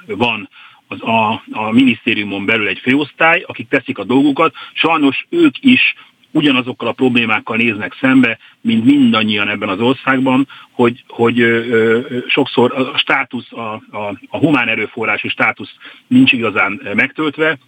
van 0.07 0.49
az 0.89 1.03
a, 1.03 1.43
a 1.51 1.71
minisztériumon 1.71 2.45
belül 2.45 2.69
egy 2.69 2.79
főosztály, 2.79 3.45
akik 3.47 3.69
teszik 3.69 3.99
a 3.99 4.05
dolgukat. 4.05 4.55
Sajnos 4.73 5.27
ők 5.31 5.55
is 5.61 5.95
ugyanazokkal 6.31 6.89
a 6.89 6.93
problémákkal 6.93 7.57
néznek 7.57 7.97
szembe, 8.01 8.39
mint 8.61 8.85
mindannyian 8.85 9.49
ebben 9.49 9.69
az 9.69 9.81
országban, 9.81 10.49
hogy, 10.71 11.05
hogy 11.09 11.41
ö, 11.41 11.67
ö, 11.69 12.19
sokszor 12.27 12.73
a 12.73 12.99
státusz, 12.99 13.53
a, 13.53 13.73
a, 13.91 14.19
a 14.29 14.39
humán 14.39 14.69
erőforrási 14.69 15.29
státusz 15.29 15.75
nincs 16.07 16.33
igazán 16.33 16.81
megtöltve, 16.95 17.59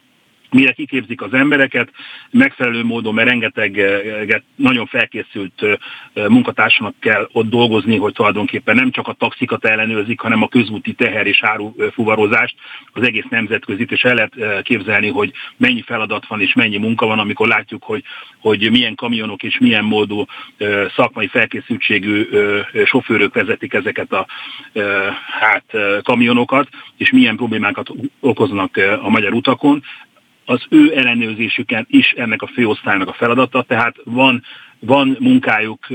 mire 0.51 0.73
kiképzik 0.73 1.23
az 1.23 1.33
embereket, 1.33 1.91
megfelelő 2.31 2.85
módon, 2.85 3.15
mert 3.15 3.29
rengeteget 3.29 4.43
nagyon 4.57 4.87
felkészült 4.87 5.63
munkatársnak 6.15 6.95
kell 7.01 7.29
ott 7.33 7.49
dolgozni, 7.49 7.97
hogy 7.97 8.13
tulajdonképpen 8.13 8.77
nem 8.77 8.91
csak 8.91 9.09
a 9.09 9.13
taxikat 9.13 9.65
ellenőrzik, 9.65 10.21
hanem 10.21 10.43
a 10.43 10.49
közúti 10.49 10.93
teher 10.93 11.27
és 11.27 11.43
árufuvarozást, 11.43 12.55
az 12.93 13.03
egész 13.03 13.27
nemzetközit, 13.31 13.93
és 13.93 14.03
el 14.03 14.15
lehet 14.15 14.63
képzelni, 14.63 15.09
hogy 15.09 15.33
mennyi 15.57 15.83
feladat 15.83 16.27
van 16.27 16.41
és 16.41 16.55
mennyi 16.55 16.77
munka 16.77 17.07
van, 17.07 17.19
amikor 17.19 17.49
látjuk, 17.49 17.83
hogy, 17.83 18.03
hogy 18.41 18.71
milyen 18.71 18.95
kamionok 18.95 19.43
és 19.43 19.59
milyen 19.59 19.85
módú 19.85 20.25
szakmai 20.97 21.27
felkészültségű 21.27 22.29
sofőrök 22.85 23.35
vezetik 23.35 23.73
ezeket 23.73 24.13
a 24.13 24.27
hát, 25.41 25.65
kamionokat, 26.03 26.69
és 26.97 27.11
milyen 27.11 27.37
problémákat 27.37 27.91
okoznak 28.21 28.77
a 29.03 29.09
magyar 29.09 29.33
utakon 29.33 29.83
az 30.49 30.67
ő 30.69 30.97
ellenőrzésüken 30.97 31.87
is 31.89 32.11
ennek 32.11 32.43
a 32.43 32.47
főosztálynak 32.47 33.09
a 33.09 33.13
feladata, 33.13 33.63
tehát 33.63 33.97
van, 34.05 34.43
van 34.79 35.17
munkájuk 35.21 35.87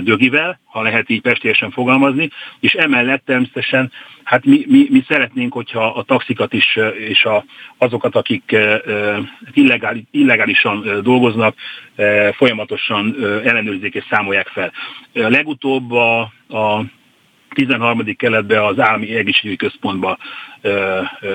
dögivel, 0.00 0.60
ha 0.64 0.82
lehet 0.82 1.10
így 1.10 1.20
pestésen 1.20 1.70
fogalmazni, 1.70 2.30
és 2.60 2.72
emellett 2.72 3.24
természetesen 3.24 3.92
hát 4.22 4.44
mi, 4.44 4.64
mi, 4.68 4.86
mi 4.90 5.04
szeretnénk, 5.08 5.52
hogyha 5.52 5.86
a 5.86 6.02
taxikat 6.02 6.52
is, 6.52 6.78
és 6.98 7.24
a, 7.24 7.44
azokat, 7.78 8.16
akik 8.16 8.56
illegális, 9.52 10.02
illegálisan 10.10 11.00
dolgoznak, 11.02 11.56
folyamatosan 12.32 13.16
ellenőrzik 13.44 13.94
és 13.94 14.04
számolják 14.10 14.46
fel. 14.46 14.72
Legutóbb 15.12 15.92
a, 15.92 16.20
a 16.48 16.84
13. 17.54 18.16
keletben 18.16 18.62
az 18.62 18.78
állami 18.78 19.14
egészségügyi 19.14 19.56
központban 19.56 20.18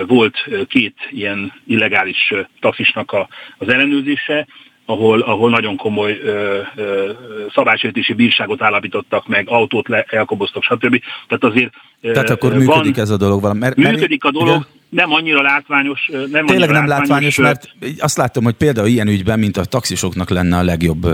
volt 0.08 0.50
két 0.68 0.96
ilyen 1.10 1.54
illegális 1.68 2.34
taxisnak 2.60 3.12
a, 3.12 3.28
az 3.58 3.68
ellenőrzése, 3.70 4.48
ahol, 4.86 5.22
ahol 5.22 5.50
nagyon 5.50 5.78
komoly 5.78 6.20
ö, 6.24 6.62
ö, 6.76 7.12
szabálysértési 7.54 8.14
bírságot 8.14 8.62
állapítottak 8.62 9.28
meg, 9.28 9.50
autót 9.50 9.88
le, 9.88 10.06
elkoboztak, 10.10 10.64
stb. 10.64 11.02
Tehát 11.28 11.44
azért 11.44 11.74
Tehát 12.02 12.30
akkor 12.30 12.50
van, 12.50 12.60
működik 12.60 12.98
ez 12.98 13.10
a 13.10 13.18
dolog 13.18 13.42
valami. 13.42 13.60
Mert, 13.60 13.76
működik 13.76 14.24
a 14.24 14.32
dolog, 14.32 14.48
igen? 14.48 14.75
Nem 14.96 15.12
annyira 15.14 15.42
látványos. 15.42 16.10
Nem 16.12 16.46
Tényleg 16.46 16.50
annyira 16.50 16.72
nem 16.72 16.88
látványos, 16.88 17.38
mert 17.38 17.70
azt 17.98 18.18
látom, 18.18 18.44
hogy 18.44 18.54
például 18.54 18.88
ilyen 18.88 19.08
ügyben, 19.08 19.40
mint 19.40 19.58
a 19.58 19.66
taxisoknak 19.66 20.30
lenne 20.30 20.58
a 20.58 20.64
legjobb, 20.64 21.08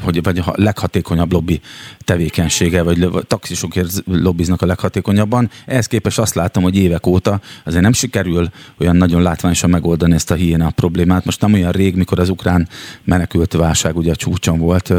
hogy, 0.00 0.22
vagy 0.22 0.38
a 0.38 0.52
leghatékonyabb 0.54 1.32
lobby 1.32 1.60
tevékenysége, 1.98 2.82
vagy 2.82 3.02
a 3.02 3.22
taxisokért 3.22 4.02
lobbiznak 4.06 4.62
a 4.62 4.66
leghatékonyabban. 4.66 5.50
Ehhez 5.66 5.86
képest 5.86 6.18
azt 6.18 6.34
látom, 6.34 6.62
hogy 6.62 6.76
évek 6.76 7.06
óta 7.06 7.40
azért 7.64 7.82
nem 7.82 7.92
sikerül 7.92 8.48
olyan 8.78 8.96
nagyon 8.96 9.22
látványosan 9.22 9.70
megoldani 9.70 10.14
ezt 10.14 10.30
a 10.30 10.34
hiéna 10.34 10.70
problémát. 10.70 11.24
Most 11.24 11.40
nem 11.40 11.52
olyan 11.52 11.72
rég, 11.72 11.94
mikor 11.94 12.18
az 12.18 12.28
ukrán 12.28 12.68
menekült 13.04 13.52
válság 13.52 13.96
ugye 13.96 14.12
a 14.12 14.16
csúcson 14.16 14.58
volt, 14.58 14.92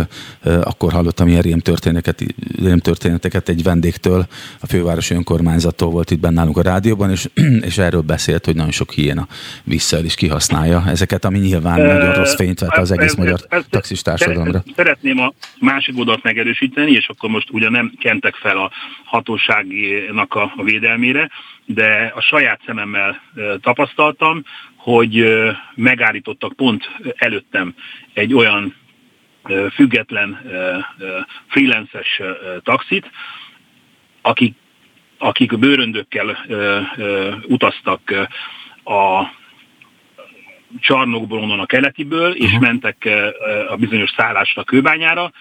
akkor 0.44 0.92
hallottam 0.92 1.28
ilyen 1.28 1.42
rém 1.42 1.60
történeteket, 1.60 2.24
rém 2.64 2.80
történeteket 2.80 3.50
egy 3.50 3.64
vendégtől, 3.64 4.28
a 4.60 4.68
fővárosi 4.68 5.14
önkormányzattól 5.14 5.90
volt 5.90 6.12
itt 6.12 6.20
bennálunk 6.20 6.58
a 6.58 6.62
rádióban, 6.62 7.12
és 7.12 7.28
és 7.66 7.78
erről 7.78 8.02
beszélt, 8.02 8.46
hogy 8.46 8.56
nagyon 8.56 8.72
sok 8.72 8.92
hiéna 8.92 9.28
vissza 9.64 10.04
is 10.04 10.16
kihasználja 10.16 10.84
ezeket, 10.88 11.26
ami 11.26 11.40
nyilván 11.40 11.80
e, 11.80 11.94
nagyon 11.94 12.14
rossz 12.14 12.36
fényt 12.36 12.60
vett 12.60 12.78
az 12.78 12.92
egész 12.92 13.06
ez, 13.06 13.16
magyar 13.16 13.40
ez, 13.50 13.64
taxis 13.70 14.02
társadalomra. 14.02 14.64
Szeretném 14.76 15.20
a 15.20 15.34
másik 15.60 15.98
oldalt 15.98 16.24
megerősíteni, 16.24 16.92
és 16.92 17.08
akkor 17.08 17.30
most 17.30 17.50
ugye 17.52 17.70
nem 17.70 17.92
kentek 18.00 18.36
fel 18.36 18.58
a 18.58 18.72
hatóságnak 19.04 20.34
a, 20.34 20.54
a 20.56 20.64
védelmére, 20.64 21.30
de 21.66 22.12
a 22.16 22.22
saját 22.22 22.62
szememmel 22.66 23.22
tapasztaltam, 23.62 24.44
hogy 24.76 25.26
megállítottak 25.76 26.54
pont 26.54 26.90
előttem 27.16 27.74
egy 28.14 28.34
olyan 28.34 28.76
független 29.74 30.42
freelances 31.48 32.22
taxit, 32.64 33.10
akik 34.22 34.54
akik 35.18 35.60
bőröndökkel 35.60 36.46
ö, 36.48 36.80
ö, 36.98 37.34
utaztak 37.48 38.30
a 38.84 39.24
csarnokból, 40.80 41.40
onnan 41.40 41.60
a 41.60 41.66
keletiből, 41.66 42.32
és 42.32 42.46
uh-huh. 42.46 42.62
mentek 42.62 43.10
a 43.70 43.76
bizonyos 43.76 44.14
szállásra 44.18 44.64
kőbányára, 44.64 45.32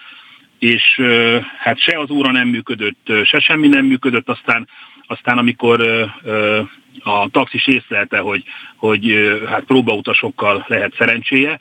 és 0.59 1.01
hát 1.59 1.79
se 1.79 1.99
az 1.99 2.11
óra 2.11 2.33
nem 2.33 2.49
működött, 2.49 3.13
se 3.25 3.39
semmi 3.39 3.69
nem 3.69 3.85
működött, 3.85 4.29
aztán, 4.29 4.69
aztán 5.07 5.39
amikor 5.39 5.81
a 7.03 7.29
taxis 7.31 7.67
észlelte, 7.67 8.19
hogy, 8.19 8.45
hogy 8.77 9.15
hát 9.47 9.65
próbautasokkal 9.65 10.65
lehet 10.69 10.95
szerencséje, 10.99 11.59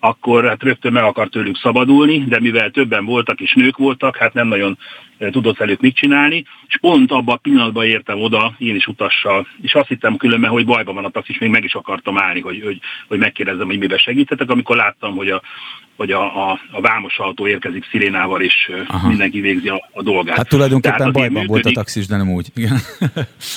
akkor 0.00 0.44
hát 0.44 0.62
rögtön 0.62 0.92
meg 0.92 1.02
akart 1.02 1.30
tőlük 1.30 1.56
szabadulni, 1.56 2.24
de 2.24 2.40
mivel 2.40 2.70
többen 2.70 3.04
voltak 3.04 3.40
és 3.40 3.52
nők 3.52 3.76
voltak, 3.76 4.16
hát 4.16 4.34
nem 4.34 4.48
nagyon 4.48 4.78
tudott 5.18 5.56
velük 5.56 5.80
mit 5.80 5.96
csinálni, 5.96 6.44
és 6.66 6.78
pont 6.80 7.10
abban 7.10 7.34
a 7.34 7.38
pillanatban 7.38 7.84
értem 7.84 8.20
oda, 8.20 8.54
én 8.58 8.74
is 8.74 8.86
utassal, 8.86 9.46
és 9.62 9.74
azt 9.74 9.88
hittem 9.88 10.16
különben, 10.16 10.50
hogy 10.50 10.64
bajban 10.64 10.94
van 10.94 11.04
a 11.04 11.10
taxis, 11.10 11.38
még 11.38 11.50
meg 11.50 11.64
is 11.64 11.74
akartam 11.74 12.18
állni, 12.18 12.40
hogy, 12.40 12.60
hogy, 12.64 12.80
hogy 13.08 13.18
megkérdezzem, 13.18 13.66
hogy 13.66 13.78
miben 13.78 13.98
segítetek, 13.98 14.50
amikor 14.50 14.76
láttam, 14.76 15.16
hogy 15.16 15.28
a, 15.28 15.42
hogy 15.96 16.10
a, 16.10 16.50
a, 16.50 16.60
a 16.70 16.80
vámos 16.80 17.18
autó 17.18 17.48
érkezik 17.48 17.86
szirénával, 17.90 18.40
és 18.40 18.70
Aha. 18.86 19.08
mindenki 19.08 19.40
végzi 19.40 19.68
a, 19.68 19.88
a 19.92 20.02
dolgát. 20.02 20.36
Hát 20.36 20.48
tulajdonképpen 20.48 20.96
Tehát 20.96 21.12
bajban 21.12 21.42
működik. 21.42 21.62
volt 21.62 21.76
a 21.76 21.80
taxis, 21.80 22.06
de 22.06 22.16
nem 22.16 22.30
úgy. 22.30 22.46
Igen. 22.54 22.78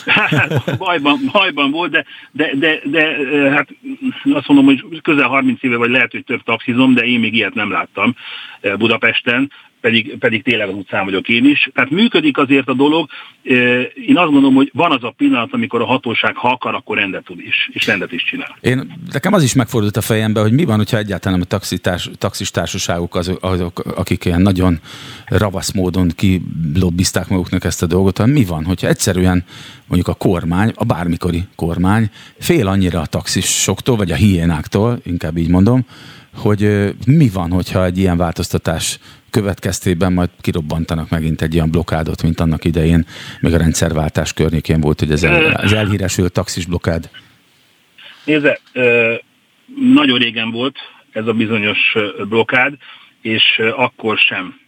Hát, 0.05 0.78
bajban, 0.78 1.20
bajban 1.32 1.72
volt, 1.72 1.91
de, 1.91 2.05
de, 2.32 2.51
de, 2.55 2.80
de, 2.84 3.51
hát 3.51 3.68
azt 4.34 4.47
mondom, 4.47 4.66
hogy 4.66 5.01
közel 5.01 5.28
30 5.28 5.64
éve, 5.64 5.78
vagy 5.78 5.89
lehet, 5.89 6.12
hogy 6.12 6.24
több 6.24 6.43
taxizom, 6.43 6.93
de 6.93 7.01
én 7.01 7.20
még 7.20 7.34
ilyet 7.34 7.53
nem 7.53 7.72
láttam 7.72 8.16
Budapesten 8.78 9.51
pedig, 9.82 10.17
pedig 10.17 10.43
tényleg 10.43 10.67
az 10.67 10.75
utcán 10.75 11.05
vagyok 11.05 11.30
én 11.30 11.45
is. 11.45 11.69
Tehát 11.73 11.89
működik 11.89 12.38
azért 12.38 12.67
a 12.67 12.73
dolog. 12.73 13.09
Én 14.07 14.17
azt 14.17 14.32
gondolom, 14.32 14.55
hogy 14.55 14.71
van 14.73 14.91
az 14.91 15.03
a 15.03 15.13
pillanat, 15.17 15.53
amikor 15.53 15.82
a 15.82 15.86
hatóság, 15.86 16.36
ha 16.36 16.49
akar, 16.49 16.75
akkor 16.75 16.97
rendet 16.97 17.23
tud 17.23 17.39
is, 17.39 17.69
és 17.73 17.86
rendet 17.86 18.11
is 18.11 18.23
csinál. 18.23 18.57
Én, 18.61 18.93
nekem 19.11 19.34
az 19.34 19.43
is 19.43 19.53
megfordult 19.53 19.97
a 19.97 20.01
fejembe, 20.01 20.41
hogy 20.41 20.51
mi 20.51 20.65
van, 20.65 20.77
hogyha 20.77 20.97
egyáltalán 20.97 21.41
a 21.41 21.43
taxitárs, 21.43 22.09
taxis 22.17 22.51
társaságok 22.51 23.15
azok, 23.15 23.38
azok, 23.41 23.80
akik 23.80 24.25
ilyen 24.25 24.41
nagyon 24.41 24.80
ravasz 25.25 25.71
módon 25.71 26.11
kilobbizták 26.15 27.27
maguknak 27.27 27.63
ezt 27.63 27.84
a 27.84 27.86
dolgot, 27.86 28.25
mi 28.25 28.45
van, 28.45 28.65
hogyha 28.65 28.88
egyszerűen 28.88 29.43
mondjuk 29.88 30.15
a 30.15 30.17
kormány, 30.17 30.71
a 30.75 30.84
bármikori 30.84 31.43
kormány 31.55 32.09
fél 32.39 32.67
annyira 32.67 32.99
a 33.01 33.05
taxisoktól, 33.05 33.95
vagy 33.95 34.11
a 34.11 34.15
hiénáktól, 34.15 34.99
inkább 35.03 35.38
így 35.38 35.49
mondom, 35.49 35.86
hogy 36.36 36.93
mi 37.05 37.30
van, 37.34 37.51
hogyha 37.51 37.86
egy 37.86 37.97
ilyen 37.97 38.17
változtatás 38.17 38.99
következtében 39.30 40.13
majd 40.13 40.30
kirobbantanak 40.41 41.09
megint 41.09 41.41
egy 41.41 41.53
ilyen 41.53 41.71
blokádot, 41.71 42.23
mint 42.23 42.39
annak 42.39 42.65
idején, 42.65 43.05
még 43.39 43.53
a 43.53 43.57
rendszerváltás 43.57 44.34
környékén 44.34 44.82
volt, 44.82 44.99
hogy 44.99 45.11
ez 45.11 45.23
el, 45.23 45.53
az 45.53 45.73
elhíresült 45.73 46.34
taxis 46.34 46.65
blokád. 46.65 47.09
Nézze, 48.23 48.59
nagyon 49.93 50.17
régen 50.17 50.51
volt 50.51 50.77
ez 51.11 51.27
a 51.27 51.34
bizonyos 51.34 51.95
blokád, 52.30 52.73
és 53.21 53.61
akkor 53.75 54.17
sem 54.17 54.59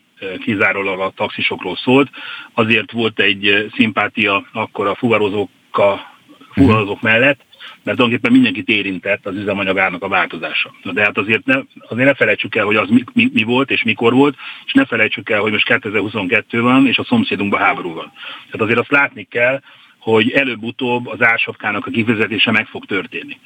kizárólag 0.43 0.99
a 0.99 1.13
taxisokról 1.15 1.77
szólt. 1.83 2.09
Azért 2.53 2.91
volt 2.91 3.19
egy 3.19 3.71
szimpátia 3.75 4.45
akkor 4.53 4.87
a 4.87 4.95
fuvarozók, 4.95 5.49
fuvarozók 6.53 7.01
mellett, 7.01 7.39
mert 7.83 7.97
tulajdonképpen 7.97 8.31
mindenkit 8.31 8.67
érintett 8.67 9.25
az 9.25 9.35
üzemanyagának 9.35 10.03
a 10.03 10.07
változása. 10.07 10.73
De 10.83 11.01
hát 11.01 11.17
azért 11.17 11.45
ne, 11.45 11.55
azért 11.87 12.07
ne 12.07 12.13
felejtsük 12.13 12.55
el, 12.55 12.65
hogy 12.65 12.75
az 12.75 12.89
mi, 12.89 13.03
mi, 13.13 13.29
mi 13.33 13.43
volt 13.43 13.71
és 13.71 13.83
mikor 13.83 14.13
volt, 14.13 14.35
és 14.65 14.73
ne 14.73 14.85
felejtsük 14.85 15.29
el, 15.29 15.39
hogy 15.39 15.51
most 15.51 15.65
2022 15.65 16.61
van, 16.61 16.87
és 16.87 16.97
a 16.97 17.03
szomszédunkban 17.03 17.59
háború 17.59 17.93
van. 17.93 18.11
Tehát 18.45 18.61
azért 18.61 18.79
azt 18.79 18.91
látni 18.91 19.23
kell, 19.23 19.61
hogy 19.99 20.31
előbb-utóbb 20.31 21.07
az 21.07 21.21
ársapkának 21.21 21.85
a 21.85 21.91
kifizetése 21.91 22.51
meg 22.51 22.67
fog 22.67 22.85
történni. 22.85 23.37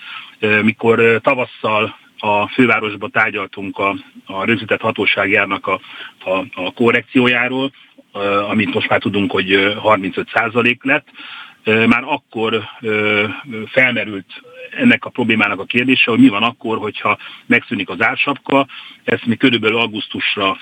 Mikor 0.62 1.20
tavasszal 1.22 1.96
a 2.20 2.48
fővárosba 2.48 3.08
tárgyaltunk 3.08 3.78
a, 3.78 3.96
a 4.26 4.46
rögzített 4.46 4.82
hatóságjárnak 4.82 5.68
a, 5.68 5.80
a, 6.24 6.46
a 6.54 6.74
korrekciójáról, 6.74 7.72
amit 8.50 8.74
most 8.74 8.90
már 8.90 9.00
tudunk, 9.00 9.32
hogy 9.32 9.76
35% 9.84 10.78
lett, 10.82 11.08
már 11.66 12.04
akkor 12.04 12.64
felmerült 13.66 14.44
ennek 14.78 15.06
a 15.06 15.10
problémának 15.10 15.60
a 15.60 15.66
kérdése, 15.66 16.12
hogy 16.12 16.20
mi 16.20 16.28
van 16.28 16.44
akkor, 16.44 16.78
hogyha 16.78 17.18
megszűnik 17.46 17.90
az 17.90 18.02
ársapka, 18.02 18.68
ezt 19.04 19.26
mi 19.26 19.36
körülbelül 19.36 19.78
augusztusra 19.78 20.58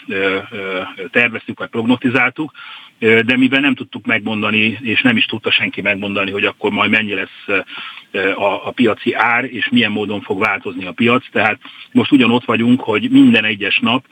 terveztük, 1.12 1.60
vagy 1.60 1.70
prognotizáltuk, 1.70 2.52
de 3.00 3.38
mivel 3.38 3.60
nem 3.60 3.76
tudtuk 3.76 4.06
megmondani, 4.06 4.78
és 4.82 5.02
nem 5.02 5.18
is 5.18 5.26
tudta 5.26 5.52
senki 5.52 5.82
megmondani, 5.82 6.32
hogy 6.32 6.46
akkor 6.46 6.72
majd 6.72 6.92
mennyi 6.92 7.14
lesz 7.14 7.66
a, 8.36 8.72
piaci 8.72 9.14
ár, 9.14 9.44
és 9.44 9.70
milyen 9.70 9.92
módon 9.92 10.22
fog 10.22 10.40
változni 10.40 10.86
a 10.86 10.92
piac, 10.92 11.26
tehát 11.32 11.60
most 11.92 12.12
ugyanott 12.12 12.46
vagyunk, 12.46 12.82
hogy 12.82 13.10
minden 13.10 13.44
egyes 13.44 13.80
nap 13.80 14.06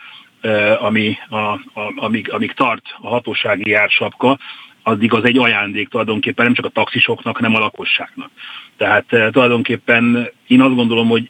ami, 0.79 1.17
a, 1.29 1.37
a, 1.37 1.59
amíg, 1.95 2.31
amíg 2.31 2.51
tart 2.51 2.83
a 3.01 3.07
hatósági 3.07 3.73
ársapka, 3.73 4.37
addig 4.84 5.13
az 5.13 5.23
egy 5.23 5.38
ajándék 5.38 5.88
tulajdonképpen 5.88 6.45
nem 6.45 6.53
csak 6.53 6.65
a 6.65 6.69
taxisoknak, 6.69 7.36
hanem 7.36 7.55
a 7.55 7.59
lakosságnak. 7.59 8.29
Tehát 8.77 9.13
eh, 9.13 9.29
tulajdonképpen 9.32 10.29
én 10.47 10.61
azt 10.61 10.75
gondolom, 10.75 11.07
hogy 11.07 11.29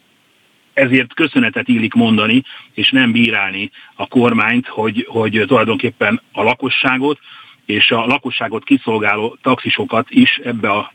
ezért 0.72 1.14
köszönetet 1.14 1.68
illik 1.68 1.94
mondani, 1.94 2.42
és 2.72 2.90
nem 2.90 3.12
bírálni 3.12 3.70
a 3.94 4.06
kormányt, 4.06 4.66
hogy, 4.66 5.06
hogy 5.08 5.44
tulajdonképpen 5.46 6.20
a 6.32 6.42
lakosságot 6.42 7.18
és 7.66 7.90
a 7.90 8.06
lakosságot 8.06 8.64
kiszolgáló 8.64 9.36
taxisokat 9.42 10.06
is 10.08 10.40
ebbe 10.44 10.70
a 10.70 10.92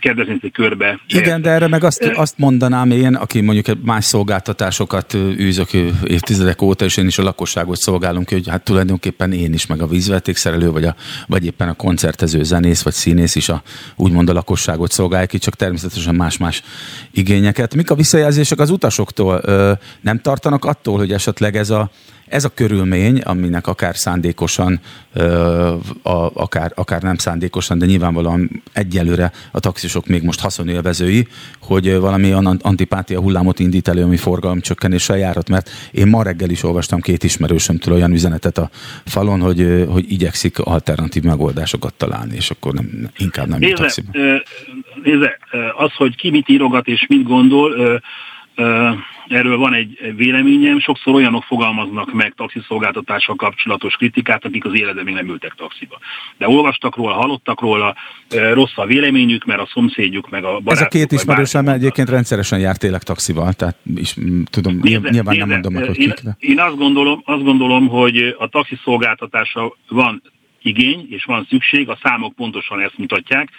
kedvezményi 0.00 0.50
körbe. 0.52 1.00
Igen, 1.08 1.42
de 1.42 1.50
erre 1.50 1.68
meg 1.68 1.84
azt, 1.84 2.02
azt 2.14 2.38
mondanám 2.38 2.90
én, 2.90 3.14
aki 3.14 3.40
mondjuk 3.40 3.84
más 3.84 4.04
szolgáltatásokat 4.04 5.14
űzök 5.14 5.72
évtizedek 6.04 6.62
óta, 6.62 6.84
és 6.84 6.96
én 6.96 7.06
is 7.06 7.18
a 7.18 7.22
lakosságot 7.22 7.76
szolgálunk 7.76 8.28
hogy 8.30 8.48
hát 8.48 8.64
tulajdonképpen 8.64 9.32
én 9.32 9.52
is, 9.52 9.66
meg 9.66 9.82
a 9.82 9.86
vízvetékszerelő, 9.86 10.70
vagy, 10.70 10.84
a, 10.84 10.94
vagy 11.26 11.44
éppen 11.44 11.68
a 11.68 11.74
koncertező 11.74 12.42
zenész, 12.42 12.82
vagy 12.82 12.92
színész 12.92 13.34
is 13.34 13.48
a, 13.48 13.62
úgymond 13.96 14.28
a 14.28 14.32
lakosságot 14.32 14.90
szolgálja 14.90 15.26
ki, 15.26 15.38
csak 15.38 15.54
természetesen 15.54 16.14
más-más 16.14 16.62
igényeket. 17.10 17.74
Mik 17.74 17.90
a 17.90 17.94
visszajelzések 17.94 18.58
az 18.58 18.70
utasoktól? 18.70 19.40
Nem 20.00 20.20
tartanak 20.20 20.64
attól, 20.64 20.98
hogy 20.98 21.12
esetleg 21.12 21.56
ez 21.56 21.70
a 21.70 21.90
ez 22.30 22.44
a 22.44 22.54
körülmény, 22.54 23.18
aminek 23.18 23.66
akár 23.66 23.96
szándékosan, 23.96 24.80
akár, 26.32 26.72
akár 26.74 27.02
nem 27.02 27.16
szándékosan, 27.16 27.78
de 27.78 27.86
nyilvánvalóan 27.86 28.62
egyelőre 28.72 29.32
a 29.50 29.60
taxisok 29.60 30.06
még 30.06 30.22
most 30.22 30.40
haszonélvezői, 30.40 31.26
hogy 31.60 31.96
valami 31.96 32.32
antipátia 32.60 33.20
hullámot 33.20 33.58
indít 33.58 33.88
elő, 33.88 34.02
ami 34.02 34.16
forgalomcsökkenéssel 34.16 35.18
járhat, 35.18 35.48
mert 35.48 35.70
én 35.90 36.06
ma 36.06 36.22
reggel 36.22 36.50
is 36.50 36.62
olvastam 36.62 37.00
két 37.00 37.24
ismerősömtől 37.24 37.94
olyan 37.94 38.12
üzenetet 38.12 38.58
a 38.58 38.70
falon, 39.04 39.40
hogy, 39.40 39.84
hogy 39.88 40.12
igyekszik 40.12 40.58
alternatív 40.58 41.22
megoldásokat 41.22 41.94
találni, 41.94 42.34
és 42.34 42.50
akkor 42.50 42.72
nem, 42.72 43.10
inkább 43.16 43.48
nem 43.48 43.58
nézze, 43.58 43.74
taxiba. 43.74 44.10
Nézze, 45.02 45.38
az, 45.76 45.92
hogy 45.94 46.16
ki 46.16 46.30
mit 46.30 46.48
írogat 46.48 46.86
és 46.86 47.06
mit 47.08 47.22
gondol, 47.22 48.00
Erről 49.28 49.56
van 49.56 49.74
egy 49.74 50.14
véleményem, 50.16 50.80
sokszor 50.80 51.14
olyanok 51.14 51.44
fogalmaznak 51.44 52.12
meg 52.12 52.32
taxiszolgáltatással 52.36 53.34
kapcsolatos 53.34 53.94
kritikát, 53.94 54.44
akik 54.44 54.64
az 54.64 54.74
életben 54.74 55.04
még 55.04 55.14
nem 55.14 55.28
ültek 55.28 55.54
taxiba. 55.56 55.98
De 56.38 56.48
olvastak 56.48 56.96
róla, 56.96 57.14
hallottak 57.14 57.60
róla, 57.60 57.96
rossz 58.52 58.72
a 58.74 58.86
véleményük, 58.86 59.44
mert 59.44 59.60
a 59.60 59.68
szomszédjuk 59.72 60.30
meg 60.30 60.44
a 60.44 60.48
barátok. 60.48 60.72
Ez 60.72 60.80
a 60.80 60.86
két 60.86 61.12
ismerősem 61.12 61.68
egyébként 61.68 62.08
rendszeresen 62.08 62.58
járt 62.58 62.78
tényleg 62.78 63.02
taxival, 63.02 63.52
tehát 63.52 63.76
is, 63.94 64.14
tudom, 64.44 64.78
nézze, 64.82 65.10
nyilván 65.10 65.34
nézze, 65.34 65.46
nem 65.46 65.48
mondom 65.48 65.72
meg, 65.72 65.86
hogy 65.86 65.98
én, 65.98 66.08
kik. 66.08 66.24
Én 66.38 66.60
azt 66.60 66.76
gondolom, 66.76 67.22
azt 67.24 67.42
gondolom, 67.42 67.88
hogy 67.88 68.34
a 68.38 68.48
taxiszolgáltatása 68.48 69.76
van 69.88 70.22
igény, 70.62 71.06
és 71.10 71.24
van 71.24 71.46
szükség, 71.50 71.88
a 71.88 71.98
számok 72.02 72.34
pontosan 72.34 72.80
ezt 72.80 72.98
mutatják 72.98 73.50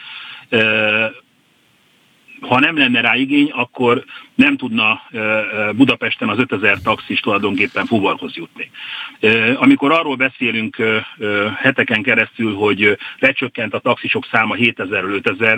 ha 2.41 2.59
nem 2.59 2.77
lenne 2.77 3.01
rá 3.01 3.15
igény, 3.15 3.49
akkor 3.51 4.03
nem 4.41 4.57
tudna 4.57 5.01
Budapesten 5.75 6.29
az 6.29 6.37
5000 6.37 6.77
taxis 6.83 7.19
tulajdonképpen 7.19 7.85
fuvarhoz 7.85 8.35
jutni. 8.35 8.71
Amikor 9.55 9.91
arról 9.91 10.15
beszélünk 10.15 10.77
heteken 11.55 12.01
keresztül, 12.01 12.53
hogy 12.55 12.97
lecsökkent 13.19 13.73
a 13.73 13.79
taxisok 13.79 14.27
száma 14.31 14.55
7000-ről 14.57 15.13
5000 15.13 15.57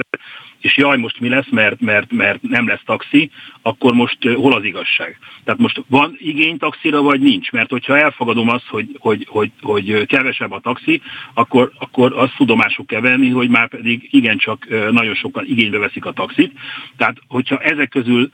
és 0.64 0.78
jaj, 0.78 0.98
most 0.98 1.20
mi 1.20 1.30
lesz, 1.30 1.50
mert, 1.50 1.82
mert, 1.82 2.12
mert 2.12 2.42
nem 2.42 2.68
lesz 2.68 2.82
taxi, 2.86 3.32
akkor 3.62 3.94
most 3.94 4.18
hol 4.24 4.54
az 4.54 4.64
igazság? 4.64 5.20
Tehát 5.44 5.60
most 5.60 5.84
van 5.88 6.16
igény 6.18 6.58
taxira, 6.58 7.02
vagy 7.02 7.20
nincs? 7.20 7.52
Mert 7.52 7.70
hogyha 7.70 7.98
elfogadom 7.98 8.50
azt, 8.50 8.68
hogy, 8.68 8.88
hogy, 9.00 9.28
hogy, 9.30 9.52
hogy 9.62 10.06
kevesebb 10.06 10.52
a 10.52 10.60
taxi, 10.60 11.02
akkor, 11.34 11.72
akkor 11.80 12.14
azt 12.14 12.36
tudomásuk 12.36 12.88
kell 12.88 13.02
venni, 13.02 13.30
hogy 13.30 13.50
már 13.50 13.70
pedig 13.70 14.08
igencsak 14.12 14.68
nagyon 14.92 15.16
sokan 15.16 15.46
igénybe 15.46 15.78
veszik 15.78 16.06
a 16.06 16.12
taxit. 16.12 16.52
Tehát, 16.98 17.18
hogyha 17.28 17.58
ezek 17.58 17.90
közül 17.90 18.30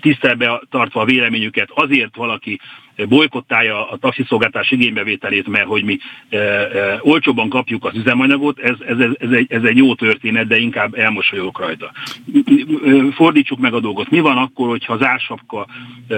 tisztelbe 0.00 0.62
tartva 0.70 1.00
a 1.00 1.04
véleményüket, 1.04 1.68
azért 1.74 2.16
valaki 2.16 2.60
bolykottálja 3.04 3.90
a 3.90 3.96
taxiszolgáltás 3.96 4.70
igénybevételét, 4.70 5.48
mert 5.48 5.66
hogy 5.66 5.84
mi 5.84 5.98
e, 6.28 6.36
e, 6.36 6.98
olcsóban 7.00 7.48
kapjuk 7.48 7.84
az 7.84 7.96
üzemanyagot, 7.96 8.58
ez, 8.58 8.74
ez, 8.86 8.96
ez, 9.18 9.30
egy, 9.30 9.46
ez 9.48 9.62
egy 9.62 9.76
jó 9.76 9.94
történet, 9.94 10.46
de 10.46 10.58
inkább 10.58 10.94
elmosolyogok 10.94 11.58
rajta. 11.58 11.92
Fordítsuk 13.12 13.58
meg 13.58 13.74
a 13.74 13.80
dolgot. 13.80 14.10
Mi 14.10 14.20
van 14.20 14.36
akkor, 14.36 14.68
hogyha 14.68 14.92
az 14.92 15.02
ársapka 15.02 15.66
e, 16.08 16.16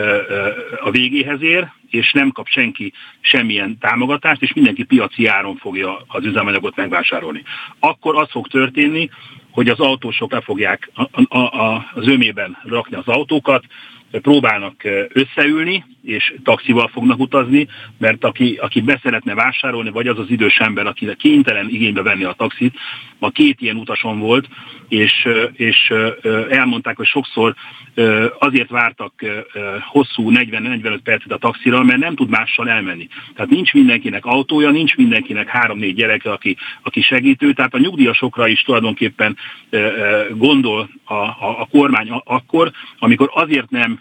a 0.80 0.90
végéhez 0.90 1.42
ér, 1.42 1.68
és 1.90 2.12
nem 2.12 2.30
kap 2.30 2.46
senki 2.46 2.92
semmilyen 3.20 3.78
támogatást, 3.78 4.42
és 4.42 4.52
mindenki 4.52 4.82
piaci 4.82 5.26
áron 5.26 5.56
fogja 5.56 6.04
az 6.06 6.24
üzemanyagot 6.24 6.76
megvásárolni. 6.76 7.42
Akkor 7.78 8.16
az 8.16 8.30
fog 8.30 8.46
történni, 8.46 9.10
hogy 9.58 9.68
az 9.68 9.80
autósok 9.80 10.32
le 10.32 10.40
fogják 10.40 10.90
a, 10.94 11.02
a, 11.28 11.38
a, 11.38 11.90
az 11.94 12.06
ömében 12.06 12.58
rakni 12.64 12.96
az 12.96 13.06
autókat, 13.06 13.64
próbálnak 14.10 14.74
összeülni, 15.08 15.84
és 16.02 16.34
taxival 16.44 16.88
fognak 16.88 17.18
utazni, 17.18 17.66
mert 17.98 18.24
aki, 18.24 18.58
aki 18.60 18.80
beszeretne 18.80 19.34
vásárolni, 19.34 19.90
vagy 19.90 20.06
az 20.06 20.18
az 20.18 20.30
idős 20.30 20.56
ember, 20.56 20.86
aki 20.86 21.16
kénytelen 21.16 21.68
igénybe 21.68 22.02
venni 22.02 22.24
a 22.24 22.32
taxit, 22.32 22.74
a 23.18 23.30
két 23.30 23.60
ilyen 23.60 23.76
utason 23.76 24.18
volt, 24.18 24.48
és, 24.88 25.28
és 25.52 25.92
elmondták, 26.50 26.96
hogy 26.96 27.06
sokszor 27.06 27.54
azért 28.38 28.70
vártak 28.70 29.12
hosszú 29.80 30.30
40-45 30.34 30.98
percet 31.04 31.32
a 31.32 31.36
taxira, 31.36 31.82
mert 31.82 32.00
nem 32.00 32.14
tud 32.14 32.28
mással 32.28 32.68
elmenni. 32.68 33.08
Tehát 33.34 33.50
nincs 33.50 33.72
mindenkinek 33.72 34.24
autója, 34.24 34.70
nincs 34.70 34.96
mindenkinek 34.96 35.48
három-négy 35.48 35.94
gyereke, 35.94 36.32
aki, 36.32 36.56
aki 36.82 37.00
segítő, 37.00 37.52
tehát 37.52 37.74
a 37.74 37.78
nyugdíjasokra 37.78 38.48
is 38.48 38.62
tulajdonképpen 38.62 39.36
gondol 40.30 40.90
a, 41.04 41.14
a, 41.14 41.36
a 41.38 41.68
kormány 41.70 42.10
akkor, 42.24 42.70
amikor 42.98 43.30
azért 43.32 43.70
nem 43.70 44.00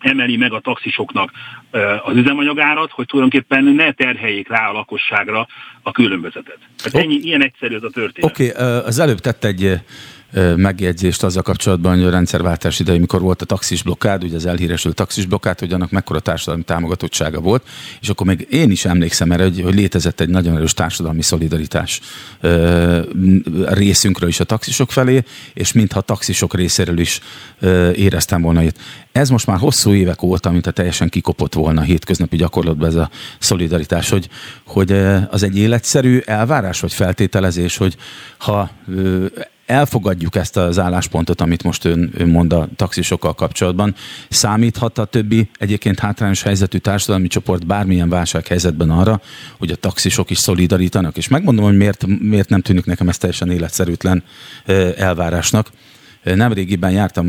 emeli 0.00 0.36
meg 0.36 0.52
a 0.52 0.60
taxisoknak 0.60 1.30
az 2.04 2.16
üzemanyagárat, 2.16 2.90
hogy 2.90 3.06
tulajdonképpen 3.06 3.64
ne 3.64 3.92
terheljék 3.92 4.48
rá 4.48 4.68
a 4.68 4.72
lakosságra 4.72 5.46
a 5.82 5.92
különbözetet. 5.92 6.58
Tehát 6.82 7.06
ennyi, 7.06 7.14
ilyen 7.14 7.42
egyszerű 7.42 7.74
ez 7.74 7.82
a 7.82 7.90
történet. 7.90 8.30
Oké, 8.30 8.50
okay, 8.50 8.64
az 8.64 8.98
előbb 8.98 9.18
tett 9.18 9.44
egy 9.44 9.80
megjegyzést 10.56 11.22
azzal 11.22 11.42
kapcsolatban, 11.42 11.94
hogy 11.94 12.04
a 12.04 12.10
rendszerváltás 12.10 12.78
idején, 12.78 13.00
mikor 13.00 13.20
volt 13.20 13.42
a 13.42 13.44
taxis 13.44 13.82
blokkád, 13.82 14.24
ugye 14.24 14.36
az 14.36 14.46
elhíresült 14.46 14.94
taxis 14.94 15.26
blokkád, 15.26 15.58
hogy 15.58 15.72
annak 15.72 15.90
mekkora 15.90 16.20
társadalmi 16.20 16.62
támogatottsága 16.62 17.40
volt, 17.40 17.66
és 18.00 18.08
akkor 18.08 18.26
még 18.26 18.46
én 18.50 18.70
is 18.70 18.84
emlékszem 18.84 19.32
erre, 19.32 19.42
hogy, 19.42 19.60
hogy 19.62 19.74
létezett 19.74 20.20
egy 20.20 20.28
nagyon 20.28 20.56
erős 20.56 20.74
társadalmi 20.74 21.22
szolidaritás 21.22 22.00
ö, 22.40 23.00
részünkről 23.64 24.28
is 24.28 24.40
a 24.40 24.44
taxisok 24.44 24.92
felé, 24.92 25.22
és 25.54 25.72
mintha 25.72 26.00
taxisok 26.00 26.54
részéről 26.54 26.98
is 26.98 27.20
ö, 27.60 27.90
éreztem 27.90 28.42
volna 28.42 28.62
itt. 28.62 28.76
Ez 29.12 29.28
most 29.28 29.46
már 29.46 29.58
hosszú 29.58 29.92
évek 29.92 30.22
óta, 30.22 30.50
mint 30.50 30.66
a 30.66 30.70
teljesen 30.70 31.08
kikopott 31.08 31.54
volna 31.54 31.80
a 31.80 31.84
hétköznapi 31.84 32.36
gyakorlatban 32.36 32.88
ez 32.88 32.94
a 32.94 33.10
szolidaritás, 33.38 34.08
hogy, 34.08 34.28
hogy 34.66 34.92
az 35.30 35.42
egy 35.42 35.58
életszerű 35.58 36.18
elvárás 36.24 36.80
vagy 36.80 36.92
feltételezés, 36.92 37.76
hogy 37.76 37.96
ha 38.38 38.70
elfogadjuk 39.70 40.36
ezt 40.36 40.56
az 40.56 40.78
álláspontot, 40.78 41.40
amit 41.40 41.62
most 41.62 41.84
ön, 41.84 42.10
ön 42.16 42.28
mond 42.28 42.52
a 42.52 42.68
taxisokkal 42.76 43.34
kapcsolatban, 43.34 43.94
számíthat 44.28 44.98
a 44.98 45.04
többi 45.04 45.50
egyébként 45.58 45.98
hátrányos 45.98 46.42
helyzetű 46.42 46.78
társadalmi 46.78 47.26
csoport 47.26 47.66
bármilyen 47.66 48.08
válsághelyzetben 48.08 48.90
arra, 48.90 49.20
hogy 49.58 49.70
a 49.70 49.76
taxisok 49.76 50.30
is 50.30 50.38
szolidarítanak. 50.38 51.16
És 51.16 51.28
megmondom, 51.28 51.64
hogy 51.64 51.76
miért, 51.76 52.06
miért 52.06 52.48
nem 52.48 52.60
tűnik 52.60 52.84
nekem 52.84 53.08
ez 53.08 53.18
teljesen 53.18 53.50
életszerűtlen 53.50 54.22
elvárásnak 54.96 55.70
nem 56.22 56.52
régiben 56.52 56.90
jártam, 56.90 57.26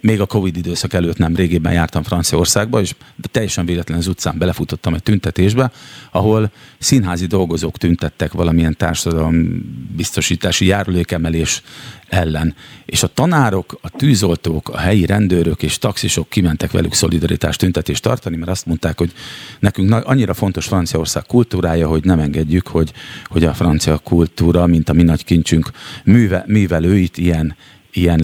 még 0.00 0.20
a 0.20 0.26
Covid 0.26 0.56
időszak 0.56 0.92
előtt 0.92 1.18
nem 1.18 1.36
régiben 1.36 1.72
jártam 1.72 2.02
Franciaországba, 2.02 2.80
és 2.80 2.94
teljesen 3.30 3.66
véletlen 3.66 3.98
az 3.98 4.06
utcán 4.06 4.38
belefutottam 4.38 4.94
egy 4.94 5.02
tüntetésbe, 5.02 5.70
ahol 6.10 6.50
színházi 6.78 7.26
dolgozók 7.26 7.78
tüntettek 7.78 8.32
valamilyen 8.32 8.76
társadalom 8.76 9.64
biztosítási 9.96 10.66
járulékemelés 10.66 11.62
ellen. 12.08 12.54
És 12.84 13.02
a 13.02 13.06
tanárok, 13.06 13.78
a 13.82 13.90
tűzoltók, 13.90 14.68
a 14.68 14.78
helyi 14.78 15.06
rendőrök 15.06 15.62
és 15.62 15.78
taxisok 15.78 16.28
kimentek 16.28 16.70
velük 16.70 16.94
szolidaritást 16.94 17.58
tüntetést 17.58 18.02
tartani, 18.02 18.36
mert 18.36 18.50
azt 18.50 18.66
mondták, 18.66 18.98
hogy 18.98 19.12
nekünk 19.58 19.92
annyira 19.92 20.34
fontos 20.34 20.66
Franciaország 20.66 21.22
kultúrája, 21.26 21.88
hogy 21.88 22.04
nem 22.04 22.18
engedjük, 22.18 22.66
hogy, 22.66 22.92
hogy 23.24 23.44
a 23.44 23.54
francia 23.54 23.98
kultúra, 23.98 24.66
mint 24.66 24.88
a 24.88 24.92
mi 24.92 25.02
nagy 25.02 25.24
kincsünk 25.24 25.70
műve, 26.04 26.44
művelőit 26.46 27.18
ilyen 27.18 27.56
ilyen 27.96 28.20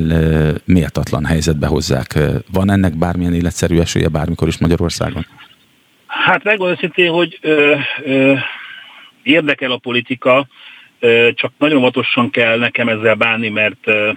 méltatlan 0.64 1.24
helyzetbe 1.24 1.66
hozzák. 1.66 2.18
Van 2.52 2.70
ennek 2.70 2.98
bármilyen 2.98 3.34
életszerű 3.34 3.78
esélye 3.78 4.08
bármikor 4.08 4.48
is 4.48 4.58
Magyarországon? 4.58 5.26
Hát 6.06 6.44
megmondom 6.44 6.76
szintén, 6.76 7.10
hogy 7.10 7.38
ö, 7.40 7.74
ö, 8.04 8.34
érdekel 9.22 9.70
a 9.70 9.76
politika, 9.76 10.46
ö, 11.00 11.28
csak 11.34 11.52
nagyon 11.58 11.78
óvatosan 11.78 12.30
kell 12.30 12.58
nekem 12.58 12.88
ezzel 12.88 13.14
bánni, 13.14 13.48
mert 13.48 13.78
ö, 13.84 14.10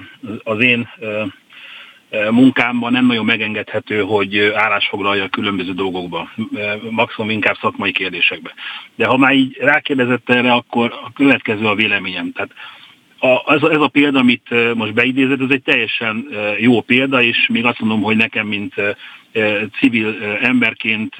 az 0.44 0.61
én 0.61 0.90
ö, 0.99 1.23
munkámban 2.32 2.91
nem 2.91 3.06
nagyon 3.06 3.26
megengedhető, 3.26 4.02
hogy 4.02 4.40
állásfoglalja 4.40 5.23
a 5.23 5.30
különböző 5.30 5.73
dolgokba, 5.73 6.30
maximum 6.90 7.30
inkább 7.30 7.57
szakmai 7.61 7.91
kérdésekbe. 7.91 8.53
De 8.95 9.06
ha 9.06 9.18
már 9.18 9.34
így 9.34 9.57
rákérdezett 9.60 10.30
erre, 10.30 10.52
akkor 10.52 10.94
a 11.06 11.14
következő 11.14 11.65
a 11.65 11.76
véleményem. 11.76 12.32
Tehát 12.32 12.52
a, 13.26 13.53
ez, 13.53 13.64
a, 13.64 13.72
ez 13.72 13.81
a 13.81 13.88
példa, 13.88 14.19
amit 14.19 14.76
most 14.76 14.93
beidézett, 14.93 15.41
ez 15.41 15.49
egy 15.49 15.61
teljesen 15.61 16.27
jó 16.60 16.81
példa, 16.81 17.22
és 17.22 17.47
még 17.52 17.65
azt 17.65 17.80
mondom, 17.80 18.02
hogy 18.02 18.15
nekem, 18.15 18.47
mint 18.47 18.73
civil 19.80 20.15
emberként 20.41 21.15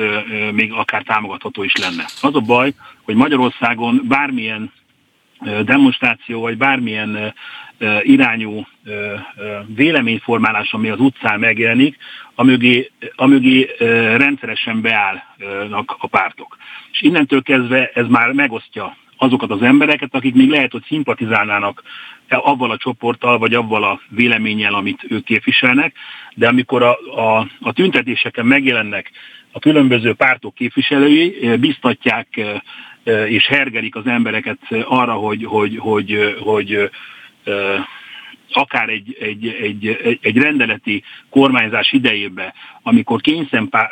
még 0.52 0.72
akár 0.72 1.04
támogatható 1.04 1.64
is 1.64 1.76
lenne. 1.76 2.04
Az 2.22 2.36
a 2.36 2.40
baj, 2.40 2.74
hogy 3.04 3.16
Magyarországon 3.16 4.02
bármilyen 4.08 4.72
demonstráció, 5.66 6.42
vagy 6.42 6.58
bármilyen 6.58 7.34
irányú 8.02 8.66
véleményformálás, 9.76 10.74
ami 10.74 10.90
az 10.90 11.00
utcán 11.00 11.40
megjelenik, 11.40 11.98
amögé, 12.36 12.92
amögé 13.16 13.76
rendszeresen 14.18 14.82
beállnak 14.82 15.96
a 16.00 16.08
pártok. 16.08 16.58
És 16.92 17.02
innentől 17.02 17.42
kezdve 17.42 17.92
ez 17.94 18.08
már 18.08 18.32
megosztja 18.32 18.98
azokat 19.18 19.52
az 19.52 19.62
embereket, 19.62 20.16
akik 20.16 20.36
még 20.36 20.50
lehet, 20.50 20.72
hogy 20.72 20.84
szimpatizálnának 20.88 21.84
avval 22.30 22.72
a 22.72 22.78
csoporttal, 22.78 23.38
vagy 23.38 23.54
avval 23.54 23.84
a 23.84 24.02
véleménnyel, 24.10 24.74
amit 24.74 25.06
ők 25.10 25.24
képviselnek, 25.24 25.96
de 26.36 26.48
amikor 26.48 26.84
a, 26.84 26.98
a, 27.16 27.48
a 27.60 27.74
tüntetéseken 27.74 28.46
megjelennek 28.46 29.12
a 29.52 29.60
különböző 29.60 30.14
pártok 30.14 30.56
képviselői, 30.56 31.38
eh, 31.42 31.58
biztatják 31.58 32.38
eh, 32.38 32.62
és 33.32 33.48
hergelik 33.48 33.96
az 33.96 34.06
embereket 34.06 34.60
arra, 34.84 35.14
hogy, 35.14 35.46
hogy, 35.46 35.78
hogy, 35.78 36.36
hogy, 36.40 36.90
hogy 36.90 36.90
akár 38.56 38.90
egy, 38.90 39.18
egy, 39.20 39.48
egy, 39.48 40.20
egy 40.22 40.38
rendeleti 40.38 41.04
kormányzás 41.30 41.92
idejében, 41.92 42.54
amikor 42.82 43.22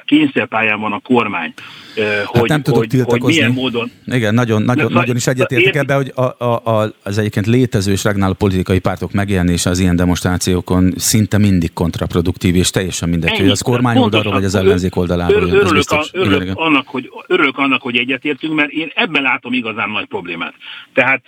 kényszerpályán 0.06 0.80
van 0.80 0.92
a 0.92 1.00
kormány, 1.00 1.54
hát 1.96 2.26
hogy, 2.26 2.50
nem 2.50 2.62
tudok 2.62 2.80
hogy, 2.92 3.06
hogy 3.06 3.22
milyen 3.22 3.52
módon... 3.52 3.92
Igen, 4.06 4.34
nagyon, 4.34 4.62
nagyon, 4.62 4.92
Na, 4.92 5.00
nagyon 5.00 5.16
is 5.16 5.28
egyetértek 5.28 5.76
ebben, 5.76 5.96
hogy 5.96 6.12
a, 6.16 6.44
a, 6.44 6.62
a, 6.64 6.94
az 7.04 7.18
egyébként 7.18 7.46
létező 7.46 7.92
és 7.92 8.04
regnáló 8.04 8.34
politikai 8.34 8.80
pártok 8.80 9.12
megjelenése 9.12 9.70
az 9.70 9.80
ilyen 9.80 9.96
demonstrációkon 9.96 10.94
szinte 10.98 11.38
mindig 11.38 11.74
kontraproduktív, 11.74 12.56
és 12.56 12.70
teljesen 12.70 13.10
mindegy, 13.10 13.30
Ennyi, 13.30 13.40
hogy 13.40 13.50
az 13.50 13.62
kormány 13.62 13.98
oldalról 13.98 14.34
vagy 14.34 14.44
az 14.44 14.56
ellenzék 14.56 14.96
oldaláról. 14.96 15.42
Ör, 15.42 15.54
örülök, 15.54 15.92
a, 15.92 16.06
örülök, 16.12 16.52
annak, 16.54 16.88
hogy, 16.88 17.10
örülök 17.28 17.58
annak, 17.58 17.82
hogy 17.82 17.96
egyetértünk, 17.96 18.54
mert 18.54 18.70
én 18.70 18.92
ebben 18.96 19.22
látom 19.22 19.54
igazán 19.54 19.90
nagy 19.90 20.06
problémát. 20.06 20.54
Tehát 20.94 21.22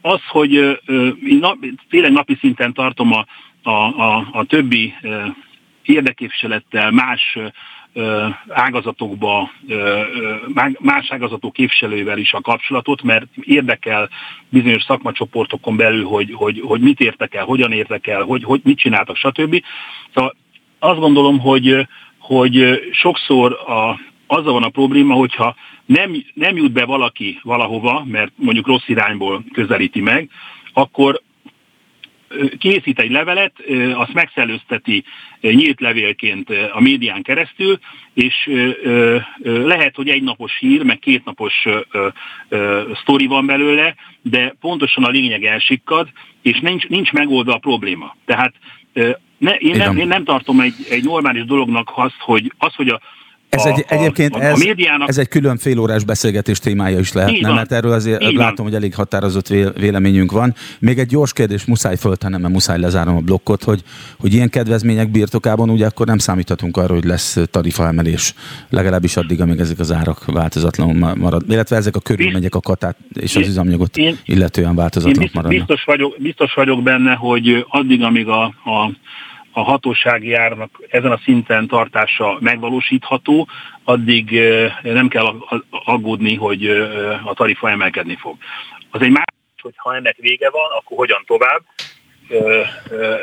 az, 0.00 0.20
hogy 0.28 0.52
én 1.26 1.44
tényleg 1.90 2.12
napi 2.12 2.36
szinten 2.40 2.72
tartom 2.72 3.12
a, 3.12 3.26
a, 3.62 4.02
a, 4.02 4.28
a 4.32 4.44
többi 4.44 4.94
érdeképviselettel 5.82 6.90
más 6.90 7.38
ágazatokba, 8.48 9.50
más 10.78 11.10
ágazatok 11.10 11.52
képviselővel 11.52 12.18
is 12.18 12.32
a 12.32 12.40
kapcsolatot, 12.40 13.02
mert 13.02 13.26
érdekel 13.40 14.08
bizonyos 14.48 14.82
szakmacsoportokon 14.82 15.76
belül, 15.76 16.04
hogy, 16.04 16.32
hogy, 16.34 16.60
hogy 16.60 16.80
mit 16.80 17.00
értek 17.00 17.34
el, 17.34 17.44
hogyan 17.44 17.72
értek 17.72 18.06
el, 18.06 18.22
hogy, 18.22 18.44
hogy 18.44 18.60
mit 18.64 18.78
csináltak, 18.78 19.16
stb. 19.16 19.62
Szóval 20.14 20.36
azt 20.78 20.98
gondolom, 20.98 21.38
hogy, 21.38 21.88
hogy 22.18 22.80
sokszor 22.92 23.52
a, 23.52 23.98
azzal 24.32 24.52
van 24.52 24.62
a 24.62 24.68
probléma, 24.68 25.14
hogyha 25.14 25.56
nem, 25.86 26.24
nem 26.34 26.56
jut 26.56 26.72
be 26.72 26.84
valaki 26.84 27.40
valahova, 27.42 28.04
mert 28.04 28.32
mondjuk 28.34 28.66
rossz 28.66 28.88
irányból 28.88 29.44
közelíti 29.52 30.00
meg, 30.00 30.28
akkor 30.72 31.20
készít 32.58 32.98
egy 32.98 33.10
levelet, 33.10 33.52
azt 33.94 34.12
megszellőzteti 34.12 35.04
nyílt 35.40 35.80
levélként 35.80 36.50
a 36.72 36.80
médián 36.80 37.22
keresztül, 37.22 37.78
és 38.14 38.50
lehet, 39.42 39.96
hogy 39.96 40.08
egy 40.08 40.22
napos 40.22 40.58
hír, 40.58 40.82
meg 40.82 40.98
két 40.98 41.24
napos 41.24 41.64
sztori 43.02 43.26
van 43.26 43.46
belőle, 43.46 43.94
de 44.22 44.54
pontosan 44.60 45.04
a 45.04 45.08
lényeg 45.08 45.44
elsikkad, 45.44 46.08
és 46.42 46.60
nincs, 46.60 46.86
nincs 46.88 47.12
megoldva 47.12 47.54
a 47.54 47.58
probléma. 47.58 48.16
Tehát 48.24 48.54
ne, 49.38 49.54
én, 49.54 49.76
nem, 49.76 49.96
én 49.96 50.06
nem 50.06 50.24
tartom 50.24 50.60
egy, 50.60 50.74
egy 50.90 51.04
normális 51.04 51.44
dolognak 51.44 51.92
azt, 51.94 52.18
hogy, 52.18 52.52
az, 52.58 52.74
hogy 52.74 52.88
a, 52.88 53.00
ez 53.52 53.64
egy, 53.64 53.84
a, 53.88 53.92
egyébként 53.94 54.34
a, 54.34 54.42
ez, 54.42 54.60
a 54.60 54.64
médiának... 54.64 55.08
ez 55.08 55.18
egy 55.18 55.28
külön 55.28 55.56
félórás 55.56 56.04
beszélgetés 56.04 56.58
témája 56.58 56.98
is 56.98 57.12
lehetne, 57.12 57.52
mert 57.52 57.72
erről 57.72 57.92
azért 57.92 58.22
Így 58.22 58.34
látom, 58.34 58.54
van. 58.56 58.66
hogy 58.66 58.74
elég 58.74 58.94
határozott 58.94 59.48
véleményünk 59.76 60.32
van. 60.32 60.54
Még 60.78 60.98
egy 60.98 61.06
gyors 61.06 61.32
kérdés 61.32 61.64
muszáj 61.64 61.96
föltennem, 61.96 62.40
mert 62.40 62.52
muszáj 62.52 62.78
lezárom 62.78 63.16
a 63.16 63.20
blokkot, 63.20 63.62
hogy, 63.62 63.82
hogy 64.18 64.32
ilyen 64.32 64.48
kedvezmények 64.48 65.10
birtokában 65.10 65.70
ugye 65.70 65.86
akkor 65.86 66.06
nem 66.06 66.18
számíthatunk 66.18 66.76
arra, 66.76 66.94
hogy 66.94 67.04
lesz 67.04 67.38
tarifaemelés, 67.50 68.34
legalábbis 68.68 69.16
addig, 69.16 69.40
amíg 69.40 69.60
ezek 69.60 69.78
az 69.78 69.92
árak 69.92 70.24
változatlanul 70.24 71.14
marad, 71.14 71.42
illetve 71.48 71.76
ezek 71.76 71.96
a 71.96 72.00
körülmegyek 72.00 72.54
a 72.54 72.60
katát 72.60 72.96
és 73.20 73.36
az 73.36 73.48
üzemnyagot 73.48 73.96
illetően 74.24 74.74
változatlanul 74.74 75.30
maradnak. 75.32 75.58
Biztos 75.58 75.84
vagyok, 75.84 76.16
biztos 76.18 76.54
vagyok 76.54 76.82
benne, 76.82 77.14
hogy 77.14 77.66
addig, 77.68 78.02
amíg 78.02 78.28
a, 78.28 78.42
a 78.44 78.90
a 79.52 79.62
hatósági 79.62 80.34
árnak 80.34 80.70
ezen 80.88 81.12
a 81.12 81.20
szinten 81.24 81.66
tartása 81.66 82.36
megvalósítható, 82.40 83.48
addig 83.84 84.40
nem 84.82 85.08
kell 85.08 85.34
aggódni, 85.70 86.34
hogy 86.34 86.66
a 87.24 87.34
tarifa 87.34 87.70
emelkedni 87.70 88.16
fog. 88.20 88.36
Az 88.90 89.00
egy 89.00 89.10
más, 89.10 89.24
hogy 89.62 89.74
ha 89.76 89.94
ennek 89.94 90.16
vége 90.16 90.50
van, 90.50 90.70
akkor 90.78 90.96
hogyan 90.96 91.22
tovább. 91.26 91.62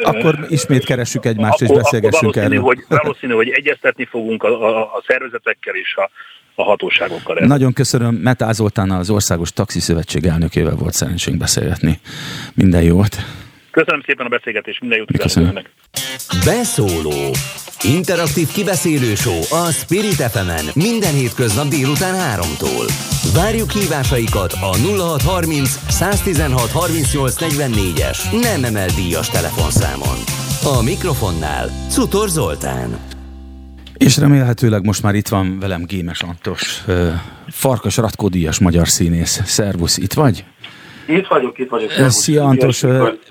Akkor 0.04 0.36
ismét 0.48 0.86
keressük 0.86 1.26
egymást 1.26 1.62
akkor, 1.62 1.76
és 1.76 1.82
beszélgessünk 1.82 2.36
akkor 2.36 2.50
valószínű, 2.50 2.56
erről. 2.56 2.86
Hogy, 2.88 2.98
valószínű, 3.04 3.34
hogy 3.34 3.50
egyeztetni 3.50 4.06
fogunk 4.06 4.44
a, 4.44 4.68
a, 4.68 4.82
a 4.82 5.04
szervezetekkel 5.08 5.76
és 5.76 5.96
a, 5.96 6.10
a 6.56 6.64
hatóságokkal. 6.64 7.36
Erről. 7.36 7.48
Nagyon 7.48 7.74
köszönöm. 7.74 8.16
Metá 8.16 8.52
Zoltán 8.52 8.92
az 8.92 9.10
Országos 9.10 9.54
Taxi 9.54 9.80
Szövetség 9.80 10.26
elnökével 10.26 10.76
volt 10.76 10.94
szerencsénk 10.94 11.38
beszélgetni. 11.38 12.00
Minden 12.54 12.82
jót! 12.82 13.18
Köszönöm 13.72 14.02
szépen 14.06 14.26
a 14.26 14.30
beszélgetést, 14.30 14.80
minden 14.80 14.98
jót 14.98 15.12
kívánok 15.12 15.70
Beszóló 16.46 17.36
Interaktív 17.84 18.48
kibeszélő 18.48 19.16
show 19.16 19.40
a 19.50 19.72
Spirit 19.72 20.14
fm 20.14 20.80
minden 20.80 21.14
hétköznap 21.14 21.68
délután 21.68 22.40
3-tól. 22.40 22.92
Várjuk 23.34 23.72
hívásaikat 23.72 24.54
a 24.54 24.76
0630 24.76 25.80
116 25.88 26.72
38 26.72 27.36
44-es 27.40 28.42
nem 28.42 28.64
emel 28.64 28.88
díjas 28.88 29.30
telefonszámon. 29.30 30.18
A 30.64 30.84
mikrofonnál 30.84 31.70
Cutor 31.90 32.30
Zoltán. 32.30 33.00
És 33.98 34.18
remélhetőleg 34.18 34.86
most 34.86 35.04
már 35.04 35.16
itt 35.16 35.28
van 35.28 35.60
velem 35.60 35.84
Gémes 35.86 36.22
Antos, 36.22 36.84
Farkas 37.48 37.98
Ratkó 37.98 38.28
díjas 38.28 38.60
magyar 38.60 38.88
színész. 38.88 39.42
Szervusz, 39.46 39.98
itt 39.98 40.14
vagy? 40.14 40.46
Itt 41.10 41.28
vagyok, 41.28 41.60
itt 41.60 41.70
vagyok. 41.70 41.92
Szervusz. 41.92 42.16
Szia 42.16 42.44
Antos, 42.44 42.82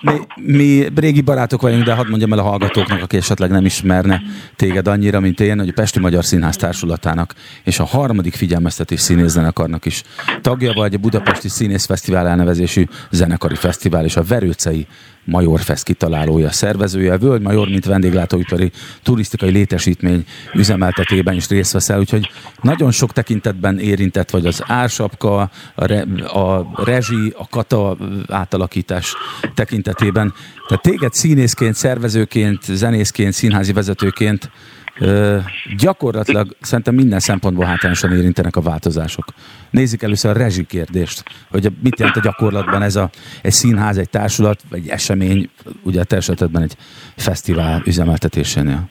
mi, 0.00 0.12
mi 0.36 0.86
régi 0.96 1.20
barátok 1.20 1.60
vagyunk, 1.60 1.84
de 1.84 1.94
hadd 1.94 2.09
mondjam 2.09 2.32
el 2.32 2.38
a 2.38 2.42
hallgatóknak, 2.42 3.02
aki 3.02 3.16
esetleg 3.16 3.50
nem 3.50 3.64
ismerne 3.64 4.20
téged 4.56 4.88
annyira, 4.88 5.20
mint 5.20 5.40
én, 5.40 5.59
hogy 5.59 5.68
a 5.68 5.72
Pesti 5.74 5.98
Magyar 5.98 6.24
Színház 6.24 6.56
Társulatának 6.56 7.34
és 7.64 7.78
a 7.78 7.84
harmadik 7.84 8.34
figyelmeztetés 8.34 9.00
színészzenekarnak 9.00 9.84
is 9.84 10.02
tagja 10.40 10.72
vagy, 10.72 10.94
a 10.94 10.98
Budapesti 10.98 11.48
Színész 11.48 11.86
Fesztivál 11.86 12.26
elnevezésű 12.26 12.84
zenekari 13.10 13.55
fesztivál 13.55 14.05
és 14.05 14.16
a 14.16 14.22
Verőcei 14.22 14.86
Majorfest 15.28 15.84
kitalálója, 15.84 16.50
szervezője, 16.50 17.18
Völgy 17.18 17.42
Major, 17.42 17.68
mint 17.68 17.84
vendéglátóipari 17.84 18.70
turisztikai 19.02 19.50
létesítmény 19.50 20.24
üzemeltetében 20.55 21.34
is 21.34 21.48
részt 21.48 21.72
veszel, 21.72 21.98
úgyhogy 21.98 22.30
nagyon 22.62 22.90
sok 22.90 23.12
tekintetben 23.12 23.78
érintett 23.78 24.30
vagy 24.30 24.46
az 24.46 24.62
ársapka, 24.66 25.50
a, 25.74 25.86
re, 25.86 26.00
a 26.22 26.70
rezsi, 26.84 27.32
a 27.36 27.48
kata 27.48 27.96
átalakítás 28.28 29.14
tekintetében. 29.55 30.34
Tehát 30.68 30.82
téged 30.82 31.12
színészként, 31.12 31.74
szervezőként, 31.74 32.62
zenészként, 32.64 33.32
színházi 33.32 33.72
vezetőként 33.72 34.50
gyakorlatilag 35.76 36.56
szerintem 36.60 36.94
minden 36.94 37.20
szempontból 37.20 37.64
hátrányosan 37.64 38.16
érintenek 38.16 38.56
a 38.56 38.60
változások. 38.60 39.24
Nézzük 39.70 40.02
először 40.02 40.30
a 40.30 40.38
rezsi 40.38 40.64
kérdést, 40.64 41.22
hogy 41.50 41.72
mit 41.82 41.98
jelent 41.98 42.16
a 42.16 42.20
gyakorlatban 42.20 42.82
ez 42.82 42.96
a, 42.96 43.10
egy 43.42 43.52
színház, 43.52 43.98
egy 43.98 44.10
társulat, 44.10 44.62
egy 44.70 44.88
esemény, 44.88 45.50
ugye 45.82 46.00
a 46.00 46.04
te 46.04 46.16
esetedben 46.16 46.62
egy 46.62 46.76
fesztivál 47.16 47.82
üzemeltetésénél. 47.84 48.88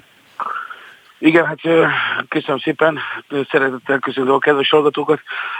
Igen, 1.20 1.46
hát 1.46 1.60
köszönöm 2.28 2.58
szépen, 2.58 3.00
szeretettel 3.50 4.00
köszönöm 4.00 4.34
a 4.34 4.40
kedves 4.40 4.70
hallgatókat. 4.70 5.20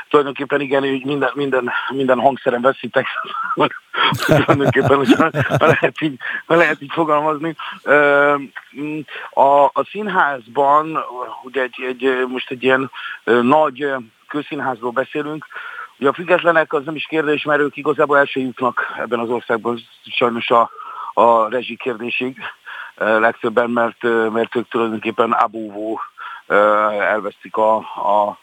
Tulajdonképpen 0.10 0.62
igen, 0.62 0.82
hogy 0.82 1.06
minden, 1.06 1.32
minden, 1.34 1.72
minden 1.90 2.20
hangszeren 2.20 2.62
veszítek, 2.62 3.06
tulajdonképpen, 4.26 4.98
hogy 4.98 5.14
ha 5.60 5.66
lehet 5.66 6.02
így, 6.02 6.18
lehet 6.48 6.82
így 6.82 6.92
fogalmazni. 6.94 7.56
A, 9.30 9.64
a 9.64 9.86
színházban, 9.90 10.98
ugye 11.44 11.62
egy, 11.62 11.82
egy, 11.88 12.26
most 12.28 12.52
egy 12.52 12.64
ilyen 12.64 12.92
nagy 13.42 13.88
közszínházról 14.28 14.92
beszélünk, 14.92 15.46
Ugye 16.00 16.10
a 16.10 16.14
függetlenek 16.14 16.74
az 16.74 16.86
nem 16.86 16.96
is 16.96 17.06
kérdés, 17.06 17.44
mert 17.44 17.60
ők 17.60 17.78
igazából 17.78 18.18
első 18.18 18.40
jutnak 18.40 18.94
ebben 18.98 19.20
az 19.20 19.30
országban 19.30 19.80
sajnos 20.04 20.50
a, 20.50 20.70
a 21.14 21.50
rezsi 21.50 21.76
kérdésig 21.76 22.38
legtöbben, 22.98 23.70
mert, 23.70 24.04
mert 24.32 24.56
ők 24.56 24.68
tulajdonképpen 24.68 25.32
abúvó 25.32 26.02
elvesztik 27.00 27.58
a, 27.58 27.76
a, 27.78 28.38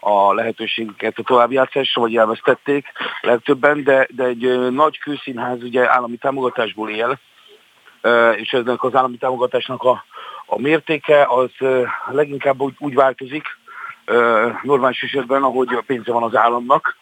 a 0.00 0.32
lehetőségüket 0.32 1.18
a 1.18 1.22
továbbjátszásra, 1.22 2.00
vagy 2.02 2.16
elvesztették 2.16 2.86
legtöbben, 3.20 3.82
de, 3.82 4.06
de 4.10 4.24
egy 4.24 4.70
nagy 4.70 4.98
kőszínház 4.98 5.62
ugye 5.62 5.92
állami 5.92 6.16
támogatásból 6.16 6.90
él, 6.90 7.18
és 8.36 8.52
ennek 8.52 8.82
az 8.82 8.94
állami 8.94 9.16
támogatásnak 9.16 9.82
a, 9.82 10.04
a 10.46 10.60
mértéke 10.60 11.26
az 11.28 11.50
leginkább 12.10 12.60
úgy, 12.60 12.74
úgy 12.78 12.94
változik, 12.94 13.44
normális 14.62 15.02
esetben, 15.02 15.42
ahogy 15.42 15.74
a 15.74 15.82
pénze 15.86 16.12
van 16.12 16.22
az 16.22 16.36
államnak. 16.36 16.96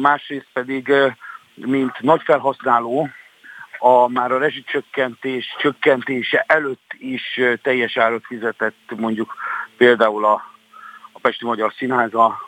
Másrészt 0.00 0.48
pedig, 0.52 0.92
mint 1.54 2.00
nagy 2.00 2.22
felhasználó, 2.24 3.08
a, 3.78 4.08
már 4.08 4.32
a 4.32 4.38
rezsicsökkentés 4.38 5.56
csökkentése 5.58 6.44
előtt 6.46 6.94
is 6.98 7.40
teljes 7.62 7.96
árat 7.96 8.24
fizetett 8.26 8.76
mondjuk 8.96 9.34
például 9.76 10.24
a, 10.24 10.42
a 11.12 11.18
Pesti 11.18 11.44
Magyar 11.44 11.72
Színház 11.76 12.14
a, 12.14 12.38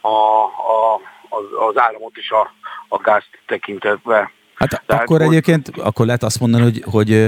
a, 0.00 0.08
a, 0.08 1.00
az, 1.28 1.44
az 1.68 1.80
államot 1.80 2.16
és 2.16 2.30
a, 2.30 2.52
a 2.88 2.96
gázt 2.98 3.30
tekintetve. 3.46 4.30
Hát 4.54 4.82
Tehát 4.86 5.02
akkor 5.02 5.20
hogy... 5.20 5.28
egyébként 5.28 5.68
akkor 5.76 6.06
lehet 6.06 6.22
azt 6.22 6.40
mondani, 6.40 6.62
hogy, 6.62 6.82
hogy 6.90 7.26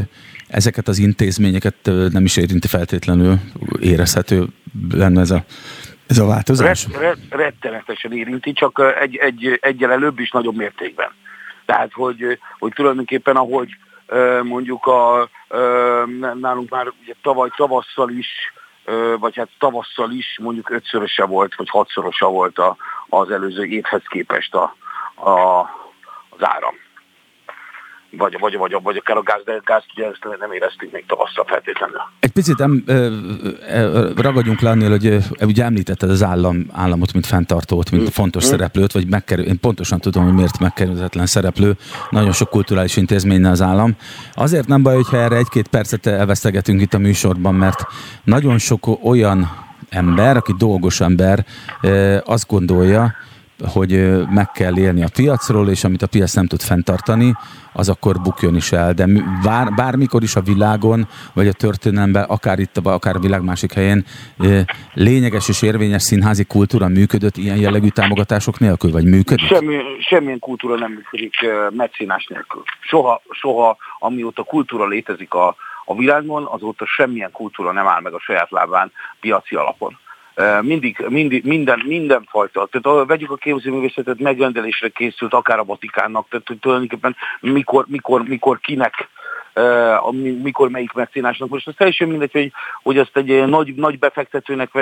ezeket 0.48 0.88
az 0.88 0.98
intézményeket 0.98 1.74
nem 1.84 2.24
is 2.24 2.36
érinti 2.36 2.68
feltétlenül 2.68 3.34
érezhető 3.80 4.46
lenne 4.90 5.20
ez 5.20 5.30
a, 5.30 5.44
ez 6.06 6.18
a 6.18 6.26
változás? 6.26 6.86
Ret, 6.86 7.00
ret, 7.00 7.18
rettenetesen 7.30 8.12
érinti, 8.12 8.52
csak 8.52 8.82
egy, 9.00 9.16
egy, 9.16 9.58
egyel 9.60 9.90
előbb 9.90 10.18
is 10.18 10.30
nagyobb 10.30 10.56
mértékben. 10.56 11.10
Tehát, 11.68 11.92
hogy, 11.92 12.38
hogy 12.58 12.72
tulajdonképpen 12.72 13.36
ahogy 13.36 13.68
mondjuk 14.42 14.86
a, 14.86 15.28
nálunk 16.40 16.70
már 16.70 16.92
ugye 17.02 17.14
tavaly 17.22 17.48
tavasszal 17.56 18.10
is, 18.10 18.28
vagy 19.18 19.36
hát 19.36 19.48
tavasszal 19.58 20.10
is 20.10 20.38
mondjuk 20.40 20.70
ötszöröse 20.70 21.24
volt, 21.24 21.54
vagy 21.54 21.68
hatszorosa 21.68 22.28
volt 22.28 22.58
a, 22.58 22.76
az 23.08 23.30
előző 23.30 23.64
évhez 23.64 24.02
képest 24.08 24.54
a, 24.54 24.74
a, 25.14 25.60
az 26.28 26.38
áram 26.40 26.74
vagy, 28.10 28.36
vagy, 28.40 28.56
vagy, 28.56 28.76
vagy 28.82 28.96
akár 28.96 29.16
a 29.16 29.22
gáz, 29.22 29.40
de 29.44 29.60
gáz 29.64 29.82
ugye 29.94 30.06
ezt 30.06 30.38
nem 30.40 30.52
éreztük 30.52 30.92
még 30.92 31.04
tavasszal 31.06 31.44
feltétlenül. 31.44 31.96
Egy 32.20 32.30
picit 32.30 32.60
em, 32.60 32.84
ragadjunk 34.16 34.60
le 34.60 34.70
annél, 34.70 34.90
hogy 34.90 35.18
ugye 35.40 35.64
említetted 35.64 36.10
az 36.10 36.22
állam, 36.22 36.66
államot, 36.72 37.12
mint 37.12 37.26
fenntartót, 37.26 37.90
mint 37.90 38.02
mm. 38.02 38.06
fontos 38.06 38.46
mm. 38.46 38.48
szereplőt, 38.48 38.92
vagy 38.92 39.08
megkerül, 39.08 39.44
én 39.44 39.60
pontosan 39.60 40.00
tudom, 40.00 40.24
hogy 40.24 40.34
miért 40.34 40.58
megkerülhetetlen 40.58 41.26
szereplő, 41.26 41.76
nagyon 42.10 42.32
sok 42.32 42.48
kulturális 42.48 42.96
intézmény 42.96 43.44
az 43.44 43.62
állam. 43.62 43.96
Azért 44.34 44.66
nem 44.66 44.82
baj, 44.82 44.94
hogyha 44.94 45.16
erre 45.16 45.36
egy-két 45.36 45.68
percet 45.68 46.06
elvesztegetünk 46.06 46.80
itt 46.80 46.94
a 46.94 46.98
műsorban, 46.98 47.54
mert 47.54 47.86
nagyon 48.24 48.58
sok 48.58 49.04
olyan 49.04 49.66
ember, 49.88 50.36
aki 50.36 50.54
dolgos 50.58 51.00
ember, 51.00 51.44
azt 52.24 52.46
gondolja, 52.48 53.14
hogy 53.66 54.22
meg 54.30 54.50
kell 54.52 54.78
élni 54.78 55.02
a 55.02 55.08
piacról, 55.14 55.68
és 55.68 55.84
amit 55.84 56.02
a 56.02 56.06
piac 56.06 56.34
nem 56.34 56.46
tud 56.46 56.62
fenntartani, 56.62 57.34
az 57.72 57.88
akkor 57.88 58.20
bukjon 58.20 58.56
is 58.56 58.72
el. 58.72 58.92
De 58.92 59.06
bár, 59.42 59.74
bármikor 59.74 60.22
is 60.22 60.36
a 60.36 60.40
világon, 60.40 61.08
vagy 61.34 61.48
a 61.48 61.52
történelemben, 61.52 62.24
akár 62.24 62.58
itt, 62.58 62.76
akár 62.76 63.16
a 63.16 63.18
világ 63.18 63.42
másik 63.42 63.72
helyén 63.72 64.04
lényeges 64.94 65.48
és 65.48 65.62
érvényes 65.62 66.02
színházi 66.02 66.44
kultúra 66.44 66.88
működött 66.88 67.36
ilyen 67.36 67.56
jellegű 67.56 67.88
támogatások 67.88 68.58
nélkül, 68.58 68.90
vagy 68.90 69.04
működik? 69.04 69.46
Semmi, 69.46 69.76
semmilyen 70.00 70.38
kultúra 70.38 70.74
nem 70.74 70.92
működik 70.92 71.34
meccénás 71.70 72.26
nélkül. 72.26 72.62
Soha, 72.80 73.22
soha, 73.30 73.76
amióta 73.98 74.42
kultúra 74.42 74.86
létezik 74.86 75.34
a, 75.34 75.56
a 75.84 75.94
világon, 75.94 76.44
azóta 76.50 76.86
semmilyen 76.86 77.30
kultúra 77.32 77.72
nem 77.72 77.86
áll 77.86 78.00
meg 78.00 78.12
a 78.12 78.20
saját 78.20 78.50
lábán 78.50 78.92
piaci 79.20 79.54
alapon 79.54 79.98
mindig, 80.60 81.04
mindig 81.08 81.44
minden, 81.44 81.82
mindenfajta. 81.86 82.68
Tehát 82.70 83.06
vegyük 83.06 83.30
a 83.30 83.36
képzőművészetet, 83.36 84.18
megrendelésre 84.18 84.88
készült, 84.88 85.34
akár 85.34 85.58
a 85.58 85.64
Vatikánnak, 85.64 86.28
tehát 86.28 86.46
hogy 86.46 86.58
tulajdonképpen 86.58 87.16
mikor, 87.40 87.84
mikor, 87.88 88.22
mikor 88.22 88.60
kinek 88.60 89.08
mikor 90.42 90.68
melyik 90.68 90.92
mecénásnak. 90.92 91.48
Most 91.48 91.66
az 91.66 91.74
teljesen 91.76 92.08
mindegy, 92.08 92.32
hogy, 92.32 92.52
hogy 92.82 92.98
ezt 92.98 93.16
egy 93.16 93.46
nagy, 93.46 93.74
nagy 93.74 93.98
befektetőnek 93.98 94.72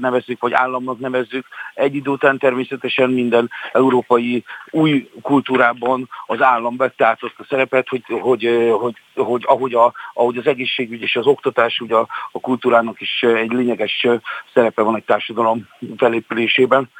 nevezzük, 0.00 0.40
vagy 0.40 0.52
államnak 0.52 0.98
nevezzük. 0.98 1.46
Egy 1.74 1.94
idő 1.94 2.10
után 2.10 2.38
természetesen 2.38 3.10
minden 3.10 3.50
európai 3.72 4.44
új 4.70 5.10
kultúrában 5.22 6.08
az 6.26 6.42
állam 6.42 6.76
vette 6.76 7.06
át 7.06 7.22
azt 7.22 7.38
a 7.38 7.46
szerepet, 7.48 7.88
hogy, 7.88 8.02
hogy, 8.20 8.70
hogy, 8.80 8.94
hogy 9.14 9.42
ahogy, 9.46 9.74
a, 9.74 9.92
ahogy 10.14 10.36
az 10.36 10.46
egészségügy 10.46 11.02
és 11.02 11.16
az 11.16 11.26
oktatás, 11.26 11.80
ugye 11.80 11.94
a, 11.94 12.06
a 12.32 12.40
kultúrának 12.40 13.00
is 13.00 13.22
egy 13.22 13.52
lényeges 13.52 14.06
szerepe 14.54 14.82
van 14.82 14.96
egy 14.96 15.04
társadalom 15.04 15.68
felépülésében 15.96 16.90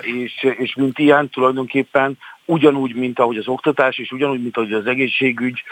és, 0.00 0.42
és 0.42 0.74
mint 0.74 0.98
ilyen 0.98 1.28
tulajdonképpen 1.28 2.18
ugyanúgy, 2.44 2.94
mint 2.94 3.18
ahogy 3.18 3.36
az 3.36 3.48
oktatás, 3.48 3.98
és 3.98 4.10
ugyanúgy, 4.10 4.42
mint 4.42 4.56
ahogy 4.56 4.72
az 4.72 4.86
egészségügy 4.86 5.62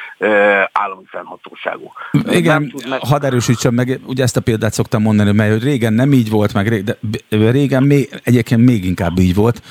állami 0.73 1.03
fennhatóságú. 1.07 1.93
Igen, 2.31 2.73
meg... 2.89 3.01
hadd 3.01 3.25
erősítsem 3.25 3.75
meg, 3.75 4.01
ugye 4.07 4.23
ezt 4.23 4.37
a 4.37 4.41
példát 4.41 4.73
szoktam 4.73 5.03
mondani, 5.03 5.33
mert 5.33 5.63
régen 5.63 5.93
nem 5.93 6.13
így 6.13 6.31
volt, 6.31 6.55
meg 6.55 6.83
de 6.83 6.99
régen 7.29 7.83
még, 7.83 8.21
egyébként 8.25 8.65
még 8.65 8.85
inkább 8.85 9.19
így 9.19 9.35
volt. 9.35 9.63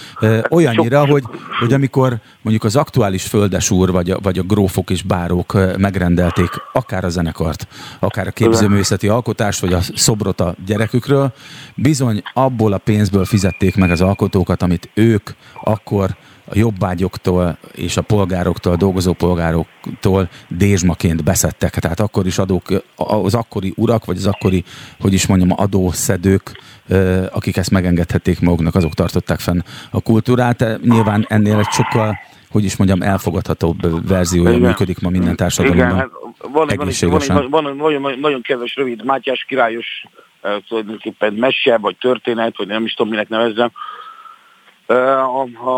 Olyannyira, 0.50 1.06
hogy, 1.06 1.24
hogy 1.60 1.74
amikor 1.74 2.18
mondjuk 2.42 2.64
az 2.64 2.76
aktuális 2.76 3.24
földesúr, 3.24 3.92
vagy 3.92 4.12
a, 4.12 4.20
vagy 4.20 4.38
a 4.38 4.44
grófok 4.44 4.90
és 4.90 5.02
bárók 5.02 5.78
megrendelték 5.78 6.50
akár 6.74 7.04
a 7.04 7.10
zenekart, 7.10 7.68
akár 8.00 8.28
a 8.28 8.32
képzőművészeti 8.32 9.08
alkotást, 9.08 9.60
vagy 9.60 9.74
a 9.74 9.82
szobrot 9.96 10.40
a 10.42 10.56
gyerekükről, 10.66 11.34
bizony 11.76 12.22
abból 12.34 12.74
a 12.74 12.78
pénzből 12.78 13.26
fizették 13.26 13.76
meg 13.76 13.92
az 13.92 14.02
alkotókat, 14.02 14.62
amit 14.62 14.90
ők 14.94 15.30
akkor 15.64 16.10
a 16.50 16.58
jobbágyoktól 16.58 17.58
és 17.76 17.98
a 17.98 18.02
polgároktól, 18.02 18.74
a 18.74 18.78
dolgozó 18.78 19.14
polgároktól 19.14 20.30
dézsmaként 20.48 21.24
beszettek. 21.24 21.80
Tehát 21.80 22.00
akkor 22.00 22.26
is 22.26 22.38
adók, 22.38 22.64
az 22.96 23.36
akkori 23.36 23.74
urak, 23.76 24.06
vagy 24.06 24.18
az 24.18 24.28
akkori, 24.28 24.64
hogy 25.00 25.14
is 25.14 25.28
mondjam, 25.28 25.52
adószedők, 25.56 26.62
akik 27.32 27.58
ezt 27.58 27.72
megengedhették 27.72 28.40
maguknak, 28.40 28.76
azok 28.76 28.94
tartották 28.94 29.40
fenn 29.40 29.62
a 29.92 30.02
kultúrát. 30.02 30.80
Nyilván 30.84 31.26
ennél 31.30 31.58
egy 31.58 31.72
sokkal 31.72 32.20
hogy 32.52 32.64
is 32.64 32.76
mondjam, 32.78 33.02
elfogadhatóbb 33.02 34.08
verziója 34.08 34.50
Igen. 34.50 34.62
működik 34.62 35.00
ma 35.00 35.10
minden 35.10 35.36
társadalomban. 35.36 35.88
Igen, 35.88 35.98
hát 35.98 36.10
van, 36.52 36.68
van, 37.02 37.50
van, 37.50 37.50
van, 37.50 37.76
nagyon, 37.76 38.20
nagyon 38.20 38.42
kedves, 38.42 38.76
rövid 38.76 39.06
Mátyás 39.06 39.46
királyos 39.48 40.04
tulajdonképpen 40.68 41.34
mese, 41.34 41.78
vagy 41.78 41.96
történet, 42.00 42.58
vagy 42.58 42.68
nem 42.68 42.86
is 42.86 42.94
tudom, 42.94 43.12
minek 43.12 43.30
nevezzem, 43.30 43.72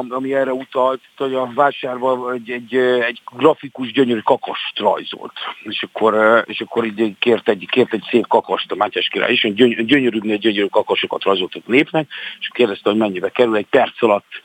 ami 0.10 0.34
erre 0.34 0.54
utalt, 0.54 1.02
hogy 1.18 1.34
a 1.34 1.52
vásárban 1.56 2.34
egy, 2.34 2.50
egy, 2.50 2.76
egy 2.76 3.22
grafikus 3.36 3.92
gyönyörű 3.92 4.20
kakast 4.20 4.80
rajzolt. 4.80 5.34
És 5.64 5.84
akkor, 5.84 6.44
és 6.48 6.62
akkor 6.62 6.86
így 6.86 7.16
kért 7.20 7.50
egy, 7.50 7.68
kért 7.70 7.94
egy 7.94 8.04
szép 8.10 8.28
kakast 8.28 8.72
a 8.72 8.76
Mátyás 8.76 9.08
király 9.08 9.32
is, 9.32 9.54
gyöny, 9.54 9.86
gyönyörűnél 9.86 10.38
gyönyörű 10.38 10.68
kakasokat 10.68 11.24
rajzoltak 11.24 11.68
népnek, 11.68 12.08
és 12.40 12.50
kérdezte, 12.54 12.90
hogy 12.90 13.00
mennyibe 13.00 13.30
kerül. 13.30 13.56
Egy 13.56 13.68
perc 13.70 14.04
alatt 14.04 14.42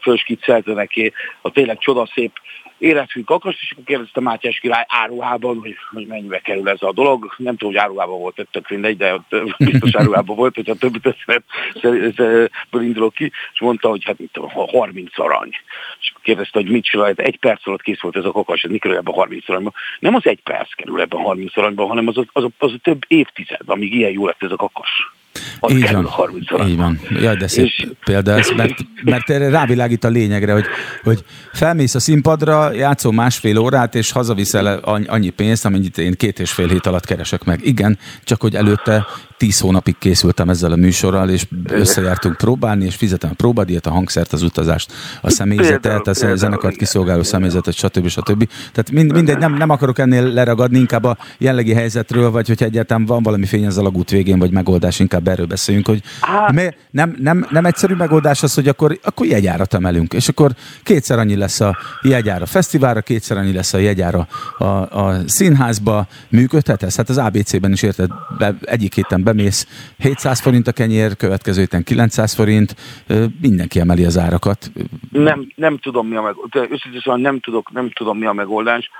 fölskiccelte 0.00 0.72
neki 0.72 1.12
a 1.40 1.50
tényleg 1.50 1.78
csodaszép 1.78 2.32
életfű 2.84 3.22
kakast, 3.22 3.58
és 3.60 3.70
akkor 3.70 3.84
kérdezte 3.84 4.20
Mátyás 4.20 4.58
király 4.58 4.84
áruhában, 4.88 5.58
hogy, 5.58 5.76
hogy 5.92 6.06
mennyibe 6.06 6.38
kerül 6.38 6.68
ez 6.68 6.82
a 6.82 6.92
dolog. 6.92 7.34
Nem 7.36 7.56
tudom, 7.56 7.72
hogy 7.72 7.82
áruhában 7.82 8.18
volt, 8.18 8.46
tök 8.50 8.68
mindegy, 8.68 8.96
de 8.96 9.20
biztos 9.58 9.94
áruhában 9.94 10.36
volt, 10.36 10.54
hogyha 10.54 10.74
többi 10.74 11.00
történetből 11.00 12.82
indulok 12.82 13.14
ki, 13.14 13.32
és 13.52 13.60
mondta, 13.60 13.88
hogy 13.88 14.04
hát 14.04 14.18
mit 14.18 14.32
tudom, 14.32 14.50
30 14.50 15.18
arany. 15.18 15.50
És 16.00 16.10
akkor 16.10 16.22
kérdezte, 16.22 16.58
hogy 16.58 16.70
mit 16.70 16.84
csinál, 16.84 17.12
egy 17.16 17.38
perc 17.38 17.66
alatt 17.66 17.82
kész 17.82 18.00
volt 18.00 18.16
ez 18.16 18.24
a 18.24 18.32
kakas, 18.32 18.62
ez 18.62 18.70
mi 18.70 18.78
kerül 18.78 18.96
ebben 18.96 19.12
a 19.12 19.16
30 19.16 19.48
aranyban. 19.48 19.74
Nem 19.98 20.14
az 20.14 20.26
egy 20.26 20.40
perc 20.42 20.74
kerül 20.74 21.00
ebben 21.00 21.20
a 21.20 21.22
30 21.22 21.56
aranyban, 21.56 21.88
hanem 21.88 22.08
az, 22.08 22.18
az, 22.18 22.26
az, 22.32 22.44
az 22.58 22.72
a 22.72 22.78
több 22.82 23.02
évtized, 23.08 23.60
amíg 23.66 23.94
ilyen 23.94 24.10
jó 24.10 24.26
lett 24.26 24.42
ez 24.42 24.50
a 24.50 24.56
kakas 24.56 25.12
így 25.70 25.92
van, 25.92 26.08
így 26.68 26.76
van. 26.76 27.00
Jaj, 27.20 27.36
de 27.36 27.48
szép 27.48 27.64
és... 27.64 27.86
példa 28.04 28.38
ez, 28.38 28.50
mert, 28.56 28.74
mert 29.04 29.30
erre 29.30 29.48
rávilágít 29.48 30.04
a 30.04 30.08
lényegre, 30.08 30.52
hogy, 30.52 30.64
hogy 31.02 31.24
felmész 31.52 31.94
a 31.94 32.00
színpadra, 32.00 32.72
játszol 32.72 33.12
másfél 33.12 33.58
órát, 33.58 33.94
és 33.94 34.12
hazaviszel 34.12 34.78
annyi 35.06 35.30
pénzt, 35.30 35.64
amennyit 35.64 35.98
én 35.98 36.12
két 36.12 36.38
és 36.38 36.50
fél 36.50 36.68
hét 36.68 36.86
alatt 36.86 37.04
keresek 37.04 37.44
meg. 37.44 37.60
Igen, 37.62 37.98
csak 38.24 38.40
hogy 38.40 38.54
előtte 38.54 39.06
tíz 39.36 39.60
hónapig 39.60 39.98
készültem 39.98 40.48
ezzel 40.48 40.72
a 40.72 40.76
műsorral, 40.76 41.30
és 41.30 41.46
összejártunk 41.68 42.36
próbálni, 42.36 42.84
és 42.84 42.94
fizetem 42.94 43.30
a 43.30 43.34
próbadíjat, 43.34 43.86
a 43.86 43.90
hangszert, 43.90 44.32
az 44.32 44.42
utazást, 44.42 44.92
a 45.20 45.30
személyzetet, 45.30 46.06
a 46.06 46.34
zenekart 46.34 46.76
kiszolgáló 46.76 47.22
személyzetet, 47.22 47.74
stb. 47.74 48.08
stb. 48.08 48.48
Tehát 48.72 48.90
mind, 48.90 49.12
mindegy, 49.12 49.38
nem, 49.38 49.54
nem 49.54 49.70
akarok 49.70 49.98
ennél 49.98 50.32
leragadni, 50.32 50.78
inkább 50.78 51.04
a 51.04 51.16
jellegi 51.38 51.72
helyzetről, 51.72 52.30
vagy 52.30 52.46
hogyha 52.46 52.64
egyáltalán 52.64 53.04
van 53.04 53.22
valami 53.22 53.46
fény 53.46 53.66
az 53.66 53.78
alagút 53.78 54.10
végén, 54.10 54.38
vagy 54.38 54.50
megoldás, 54.50 54.98
inkább 54.98 55.28
erről 55.28 55.46
beszéljünk, 55.54 55.86
hogy 55.86 56.02
mi, 56.52 56.68
nem, 56.90 57.16
nem, 57.18 57.46
nem 57.50 57.64
egyszerű 57.64 57.94
megoldás 57.94 58.42
az, 58.42 58.54
hogy 58.54 58.68
akkor, 58.68 58.98
akkor 59.02 59.26
jegyárat 59.26 59.74
emelünk, 59.74 60.12
és 60.12 60.28
akkor 60.28 60.50
kétszer 60.82 61.18
annyi 61.18 61.36
lesz 61.36 61.60
a 61.60 61.76
jegyár 62.02 62.42
a 62.42 62.46
fesztiválra, 62.46 63.00
kétszer 63.00 63.36
annyi 63.36 63.52
lesz 63.52 63.72
a 63.74 63.78
jegyár 63.78 64.14
a, 64.14 64.26
a, 64.64 65.04
a 65.04 65.12
színházba, 65.26 66.06
működhet 66.28 66.82
ez? 66.82 66.96
Hát 66.96 67.08
az 67.08 67.18
ABC-ben 67.18 67.72
is 67.72 67.82
érted, 67.82 68.10
be, 68.38 68.54
egyik 68.60 68.94
héten 68.94 69.22
bemész, 69.22 69.66
700 69.98 70.40
forint 70.40 70.66
a 70.66 70.72
kenyér, 70.72 71.16
következő 71.16 71.60
héten 71.60 71.82
900 71.82 72.34
forint, 72.34 72.76
mindenki 73.40 73.80
emeli 73.80 74.04
az 74.04 74.18
árakat. 74.18 74.70
Nem, 75.10 75.52
nem 75.54 75.78
tudom 75.78 76.08
mi 76.08 76.16
a 76.16 76.22
megoldás, 76.22 76.68
nem 77.04 77.40
tudok, 77.40 77.72
nem 77.72 77.90
tudom 77.90 78.18
mi 78.18 78.26
a 78.26 78.32
megoldás. 78.32 78.90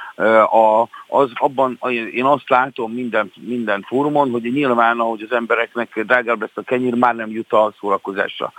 A, 0.50 0.88
az 1.14 1.30
abban, 1.34 1.78
én 2.12 2.24
azt 2.24 2.48
látom 2.48 2.92
minden, 2.92 3.32
minden 3.40 3.84
fórumon, 3.86 4.30
hogy 4.30 4.42
nyilván, 4.42 5.00
ahogy 5.00 5.22
az 5.22 5.36
embereknek 5.36 6.00
drágább 6.04 6.40
lesz 6.40 6.50
a 6.54 6.62
kenyér, 6.62 6.94
már 6.94 7.14
nem 7.14 7.30
jut 7.30 7.52
a 7.52 7.74
szórakozásra. 7.80 8.52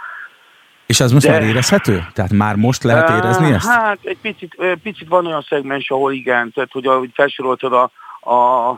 És 0.85 0.99
ez 0.99 1.11
most 1.11 1.25
De, 1.25 1.31
már 1.31 1.41
érezhető? 1.41 2.03
Tehát 2.13 2.31
már 2.31 2.55
most 2.55 2.83
lehet 2.83 3.09
érezni 3.09 3.51
ezt? 3.51 3.67
Hát 3.67 3.97
egy 4.03 4.17
picit, 4.21 4.55
picit 4.83 5.07
van 5.07 5.25
olyan 5.25 5.45
szegmens, 5.49 5.89
ahol 5.89 6.13
igen, 6.13 6.51
tehát 6.51 6.71
hogy 6.71 6.85
ahogy 6.85 7.09
felsoroltad 7.13 7.73
a, 7.73 7.91
a, 8.29 8.69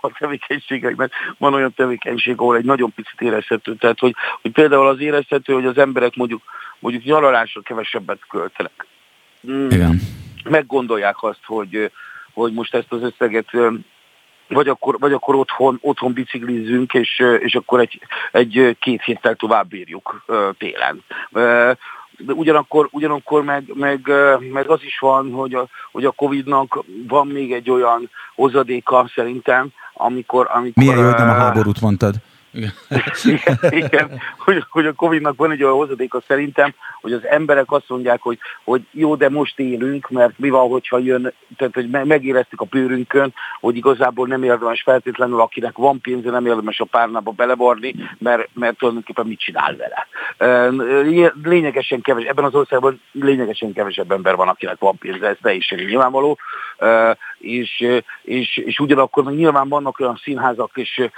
a 0.00 0.12
tevékenységekben, 0.18 1.10
van 1.38 1.54
olyan 1.54 1.74
tevékenység, 1.74 2.38
ahol 2.38 2.56
egy 2.56 2.64
nagyon 2.64 2.92
picit 2.94 3.20
érezhető. 3.20 3.74
Tehát, 3.74 3.98
hogy, 3.98 4.14
hogy 4.42 4.50
például 4.50 4.86
az 4.86 5.00
érezhető, 5.00 5.52
hogy 5.52 5.66
az 5.66 5.78
emberek 5.78 6.16
mondjuk, 6.16 6.42
mondjuk 6.78 7.04
nyaralásra 7.04 7.60
kevesebbet 7.60 8.20
költenek. 8.28 8.86
Mm. 9.50 9.68
Igen. 9.70 10.00
Meggondolják 10.44 11.22
azt, 11.22 11.44
hogy, 11.44 11.90
hogy 12.42 12.52
most 12.52 12.74
ezt 12.74 12.92
az 12.92 13.02
összeget 13.02 13.46
vagy 14.48 14.68
akkor, 14.68 14.98
vagy 14.98 15.12
akkor 15.12 15.34
otthon, 15.34 15.78
otthon 15.80 16.12
biciklizünk, 16.12 16.94
és, 16.94 17.24
és 17.38 17.54
akkor 17.54 17.80
egy, 17.80 18.00
egy 18.32 18.76
két 18.80 19.02
héttel 19.02 19.34
tovább 19.34 19.68
bírjuk 19.68 20.24
télen. 20.58 21.02
De 21.30 22.32
ugyanakkor, 22.32 22.88
ugyanakkor 22.90 23.44
meg, 23.44 23.72
meg, 23.74 24.10
meg 24.52 24.70
az 24.70 24.82
is 24.82 24.98
van, 24.98 25.32
hogy 25.32 25.54
a, 25.54 25.66
hogy 25.92 26.04
a 26.04 26.10
Covid-nak 26.10 26.84
van 27.08 27.26
még 27.26 27.52
egy 27.52 27.70
olyan 27.70 28.10
hozadéka 28.34 29.10
szerintem, 29.14 29.68
amikor... 29.92 30.48
amikor 30.50 30.82
Milyen 30.82 30.98
jó, 30.98 31.10
nem 31.10 31.28
a 31.28 31.32
háborút 31.32 31.80
mondtad. 31.80 32.14
Igen, 33.70 34.20
hogy, 34.38 34.64
hogy 34.70 34.86
a 34.86 34.92
Covid-nak 34.92 35.36
van 35.36 35.50
egy 35.50 35.62
olyan 35.62 35.74
hozadéka 35.74 36.22
szerintem, 36.26 36.74
hogy 37.00 37.12
az 37.12 37.26
emberek 37.26 37.72
azt 37.72 37.88
mondják, 37.88 38.20
hogy, 38.20 38.38
hogy 38.64 38.82
jó, 38.90 39.14
de 39.14 39.28
most 39.28 39.58
élünk, 39.58 40.08
mert 40.08 40.38
mi 40.38 40.48
van, 40.48 40.68
hogyha 40.68 40.98
jön, 40.98 41.32
tehát 41.56 41.74
hogy 41.74 41.88
megéreztük 41.88 42.60
a 42.60 42.64
bőrünkön, 42.64 43.34
hogy 43.60 43.76
igazából 43.76 44.26
nem 44.26 44.42
érdemes 44.42 44.82
feltétlenül, 44.82 45.40
akinek 45.40 45.76
van 45.76 46.00
pénze, 46.00 46.30
nem 46.30 46.46
érdemes 46.46 46.80
a 46.80 46.84
párnába 46.84 47.30
belevarni, 47.30 47.94
mert, 48.18 48.48
mert 48.52 48.76
tulajdonképpen 48.76 49.26
mit 49.26 49.40
csinál 49.40 49.76
vele. 49.76 50.06
Lényegesen 51.42 52.00
keves, 52.00 52.24
ebben 52.24 52.44
az 52.44 52.54
országban 52.54 53.00
lényegesen 53.12 53.72
kevesebb 53.72 54.12
ember 54.12 54.36
van, 54.36 54.48
akinek 54.48 54.78
van 54.78 54.98
pénze, 54.98 55.26
ez 55.26 55.36
teljesen 55.42 55.78
nyilvánvaló, 55.78 56.38
és, 57.38 57.86
és, 58.22 58.56
és 58.56 58.78
ugyanakkor 58.78 59.24
meg 59.24 59.34
nyilván 59.34 59.68
vannak 59.68 60.00
olyan 60.00 60.20
színházak, 60.22 60.70
és 60.74 61.08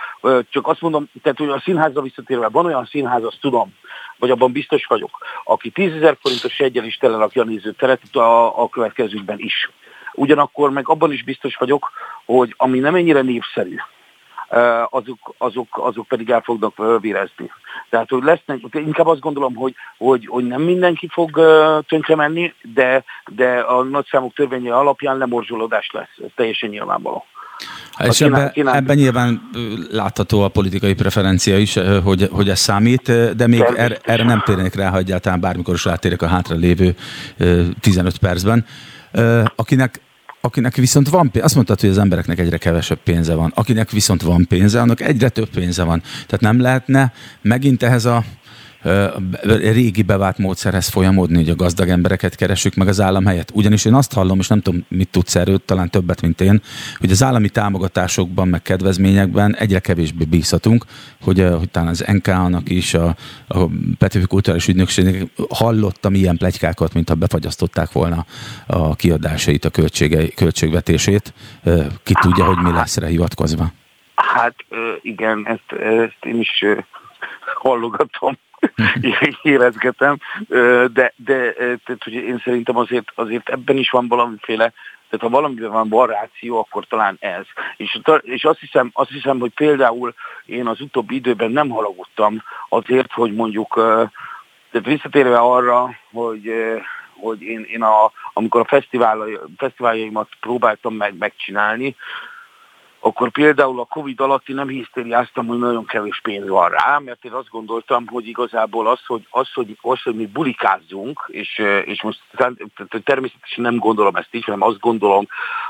csak 0.51 0.67
azt 0.67 0.81
mondom, 0.81 1.09
tehát 1.23 1.39
hogy 1.39 1.49
a 1.49 1.61
színházra 1.65 2.03
visszatérve, 2.03 2.49
van 2.49 2.67
olyan 2.67 2.85
színház, 2.85 3.25
azt 3.25 3.41
tudom, 3.41 3.75
vagy 4.19 4.31
abban 4.31 4.53
biztos 4.53 4.87
vagyok, 4.87 5.19
aki 5.45 5.71
10 5.71 5.95
ezer 5.95 6.17
forintos 6.21 6.61
egyen 6.61 6.85
is 6.85 6.97
telerakja 6.97 7.43
a 7.43 7.45
nézőteret 7.45 8.17
a, 8.17 8.63
a 8.63 8.69
következőkben 8.69 9.39
is. 9.39 9.71
Ugyanakkor 10.15 10.71
meg 10.71 10.89
abban 10.89 11.13
is 11.13 11.25
biztos 11.25 11.57
vagyok, 11.57 11.91
hogy 12.25 12.55
ami 12.57 12.79
nem 12.79 12.95
ennyire 12.95 13.21
népszerű, 13.21 13.77
azok, 14.91 15.35
azok, 15.39 15.69
azok 15.71 16.09
pedig 16.09 16.31
el 16.31 16.41
fognak 16.41 17.01
vérezni. 17.01 17.51
Tehát, 17.89 18.09
hogy 18.09 18.23
lesznek, 18.23 18.61
inkább 18.73 19.07
azt 19.07 19.21
gondolom, 19.21 19.55
hogy, 19.55 19.75
hogy, 19.99 20.27
hogy 20.27 20.47
nem 20.47 20.63
mindenki 20.63 21.09
fog 21.09 21.31
tönkre 21.87 22.15
menni, 22.15 22.55
de, 22.63 23.05
de 23.27 23.59
a 23.61 23.83
nagyszámok 23.83 24.35
törvénye 24.35 24.77
alapján 24.77 25.19
lemorzsolódás 25.19 25.91
lesz. 25.93 26.17
Ez 26.23 26.31
teljesen 26.35 26.69
nyilvánvaló. 26.69 27.25
És 28.05 28.21
ebben, 28.21 28.53
ebben 28.55 28.97
nyilván 28.97 29.51
látható 29.91 30.43
a 30.43 30.49
politikai 30.49 30.95
preferencia 30.95 31.59
is, 31.59 31.79
hogy, 32.05 32.29
hogy 32.33 32.49
ez 32.49 32.59
számít, 32.59 33.35
de 33.37 33.47
még 33.47 33.65
erre, 33.77 33.99
erre 34.03 34.25
nem 34.25 34.43
térnék 34.45 34.75
rá, 34.75 34.91
ha 34.91 34.99
egyáltalán 34.99 35.41
bármikor 35.41 35.75
is 35.75 35.85
rátérek 35.85 36.23
a 36.23 36.27
hátra 36.27 36.57
lévő 36.57 36.95
15 37.81 38.19
percben. 38.19 38.65
Akinek 39.57 40.01
akinek 40.41 40.75
viszont 40.75 41.09
van 41.09 41.31
pénze, 41.31 41.45
azt 41.45 41.55
mondtad, 41.55 41.81
hogy 41.81 41.89
az 41.89 41.99
embereknek 41.99 42.39
egyre 42.39 42.57
kevesebb 42.57 42.99
pénze 43.05 43.35
van, 43.35 43.53
akinek 43.55 43.91
viszont 43.91 44.23
van 44.23 44.47
pénze, 44.49 44.81
annak 44.81 45.01
egyre 45.01 45.29
több 45.29 45.49
pénze 45.49 45.83
van. 45.83 46.03
Tehát 46.03 46.41
nem 46.41 46.61
lehetne 46.61 47.13
megint 47.43 47.83
ehhez 47.83 48.05
a 48.05 48.25
régi 49.43 50.03
bevált 50.03 50.39
módszerhez 50.39 50.89
folyamodni, 50.89 51.37
hogy 51.37 51.51
a 51.51 51.55
gazdag 51.55 51.89
embereket 51.89 52.35
keresünk 52.35 52.75
meg 52.75 52.89
az 52.89 53.01
állam 53.01 53.27
helyett. 53.27 53.51
Ugyanis 53.53 53.85
én 53.85 53.95
azt 53.95 54.13
hallom, 54.13 54.39
és 54.39 54.49
nem 54.49 54.61
tudom, 54.61 54.85
mit 54.89 55.09
tudsz 55.09 55.35
erről, 55.35 55.65
talán 55.65 55.91
többet, 55.91 56.21
mint 56.21 56.41
én, 56.41 56.63
hogy 56.99 57.11
az 57.11 57.23
állami 57.23 57.49
támogatásokban, 57.49 58.49
meg 58.49 58.63
kedvezményekben 58.63 59.57
egyre 59.57 59.79
kevésbé 59.79 60.25
bízhatunk, 60.25 60.85
hogy, 61.23 61.47
hogy 61.59 61.71
talán 61.71 61.89
az 61.89 62.05
NK-nak 62.13 62.71
is, 62.71 62.95
a, 62.95 63.15
a 63.49 63.59
Petőfi 63.99 64.27
Kulturális 64.27 64.69
Ügynökségnek 64.69 65.31
hallottam 65.49 66.15
ilyen 66.15 66.37
plegykákat, 66.37 66.95
mintha 66.95 67.15
befagyasztották 67.15 67.93
volna 67.93 68.27
a 68.67 68.97
kiadásait, 68.97 69.65
a 69.65 69.71
költségvetését. 70.35 71.33
Ki 72.03 72.13
tudja, 72.21 72.45
hogy 72.45 72.57
mi 72.57 72.73
lesz 72.73 72.97
rá 72.97 73.07
hivatkozva? 73.07 73.73
Hát 74.15 74.55
igen, 75.03 75.47
ezt, 75.47 75.81
ezt 75.81 76.25
én 76.25 76.41
is 76.41 76.65
hallogatom, 77.63 78.39
érezgetem, 79.43 80.17
de, 80.93 81.13
de 81.17 81.53
tehát, 81.55 82.03
hogy 82.05 82.13
én 82.13 82.41
szerintem 82.45 82.77
azért, 82.77 83.13
azért 83.15 83.49
ebben 83.49 83.77
is 83.77 83.91
van 83.91 84.09
valamiféle 84.09 84.73
tehát 85.11 85.27
ha 85.27 85.41
valamiben 85.41 85.71
van 85.71 85.89
baráció, 85.89 86.59
akkor 86.59 86.87
talán 86.87 87.17
ez. 87.21 87.45
És, 87.77 88.01
és 88.23 88.45
azt, 88.45 88.59
hiszem, 88.59 88.91
azt 88.93 89.11
hiszem, 89.11 89.39
hogy 89.39 89.53
például 89.55 90.15
én 90.47 90.67
az 90.67 90.81
utóbbi 90.81 91.15
időben 91.15 91.51
nem 91.51 91.69
haragudtam 91.69 92.43
azért, 92.69 93.13
hogy 93.13 93.35
mondjuk, 93.35 93.75
tehát 94.71 94.87
visszatérve 94.87 95.39
arra, 95.39 95.95
hogy, 96.13 96.53
hogy 97.15 97.43
én, 97.43 97.67
én 97.69 97.83
a, 97.83 98.13
amikor 98.33 98.61
a 98.61 98.65
fesztivál, 98.65 99.19
fesztiváljaimat 99.57 100.29
próbáltam 100.41 100.95
meg 100.95 101.15
megcsinálni, 101.19 101.97
akkor 103.01 103.31
például 103.31 103.81
a 103.81 103.85
Covid 103.85 104.21
alatt 104.21 104.49
én 104.49 104.57
nem 104.57 104.69
hisztériáztam, 104.69 105.47
hogy 105.47 105.59
nagyon 105.59 105.85
kevés 105.85 106.21
pénz 106.23 106.49
van 106.49 106.69
rá, 106.69 106.99
mert 106.99 107.25
én 107.25 107.33
azt 107.33 107.49
gondoltam, 107.49 108.07
hogy 108.07 108.29
igazából 108.29 108.89
az, 108.89 109.07
hogy, 109.07 109.27
az, 109.31 109.53
hogy, 109.53 109.77
az, 109.81 110.03
hogy 110.03 110.15
mi 110.15 110.27
bulikázzunk, 110.27 111.25
és, 111.27 111.59
és 111.85 112.03
most 112.03 112.21
természetesen 113.05 113.63
nem 113.63 113.77
gondolom 113.77 114.17
ezt 114.17 114.29
így, 114.35 114.45
hanem 114.45 114.63
azt 114.63 114.79
gondolom, 114.79 115.27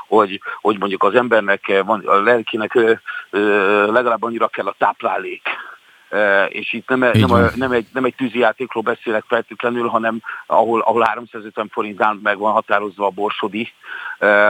hogy, 0.07 0.41
hogy 0.61 0.77
mondjuk 0.79 1.03
az 1.03 1.15
embernek, 1.15 1.81
van, 1.85 1.99
a 1.99 2.21
lelkinek 2.21 2.73
legalább 3.89 4.23
annyira 4.23 4.47
kell 4.47 4.67
a 4.67 4.75
táplálék, 4.77 5.41
és 6.49 6.73
itt 6.73 6.87
nem, 6.87 6.99
nem, 6.99 7.31
a, 7.31 7.39
nem, 7.55 7.71
egy, 7.71 7.87
nem 7.93 8.03
egy 8.03 8.15
tűzijátékról 8.15 8.83
beszélek 8.83 9.23
feltétlenül, 9.27 9.87
hanem 9.87 10.21
ahol, 10.45 10.81
ahol 10.81 11.03
350 11.03 11.69
forintán 11.71 12.19
meg 12.23 12.37
van 12.37 12.53
határozva 12.53 13.05
a 13.05 13.09
borsodi, 13.09 13.73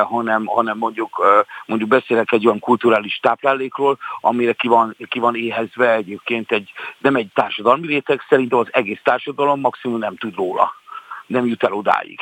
hanem, 0.03 0.45
hanem 0.45 0.77
mondjuk, 0.77 1.21
mondjuk 1.65 1.89
beszélek 1.89 2.31
egy 2.31 2.45
olyan 2.45 2.59
kulturális 2.59 3.19
táplálékról, 3.21 3.97
amire 4.21 4.53
ki 4.53 4.67
van, 4.67 4.95
ki 5.09 5.19
van 5.19 5.35
éhezve 5.35 5.93
egyébként 5.93 6.51
egy, 6.51 6.71
nem 6.97 7.15
egy 7.15 7.29
társadalmi 7.33 7.87
réteg, 7.87 8.21
szerintem 8.29 8.59
az 8.59 8.67
egész 8.71 8.99
társadalom 9.03 9.59
maximum 9.59 9.99
nem 9.99 10.15
tud 10.15 10.35
róla, 10.35 10.75
nem 11.25 11.45
jut 11.45 11.63
el 11.63 11.73
odáig. 11.73 12.19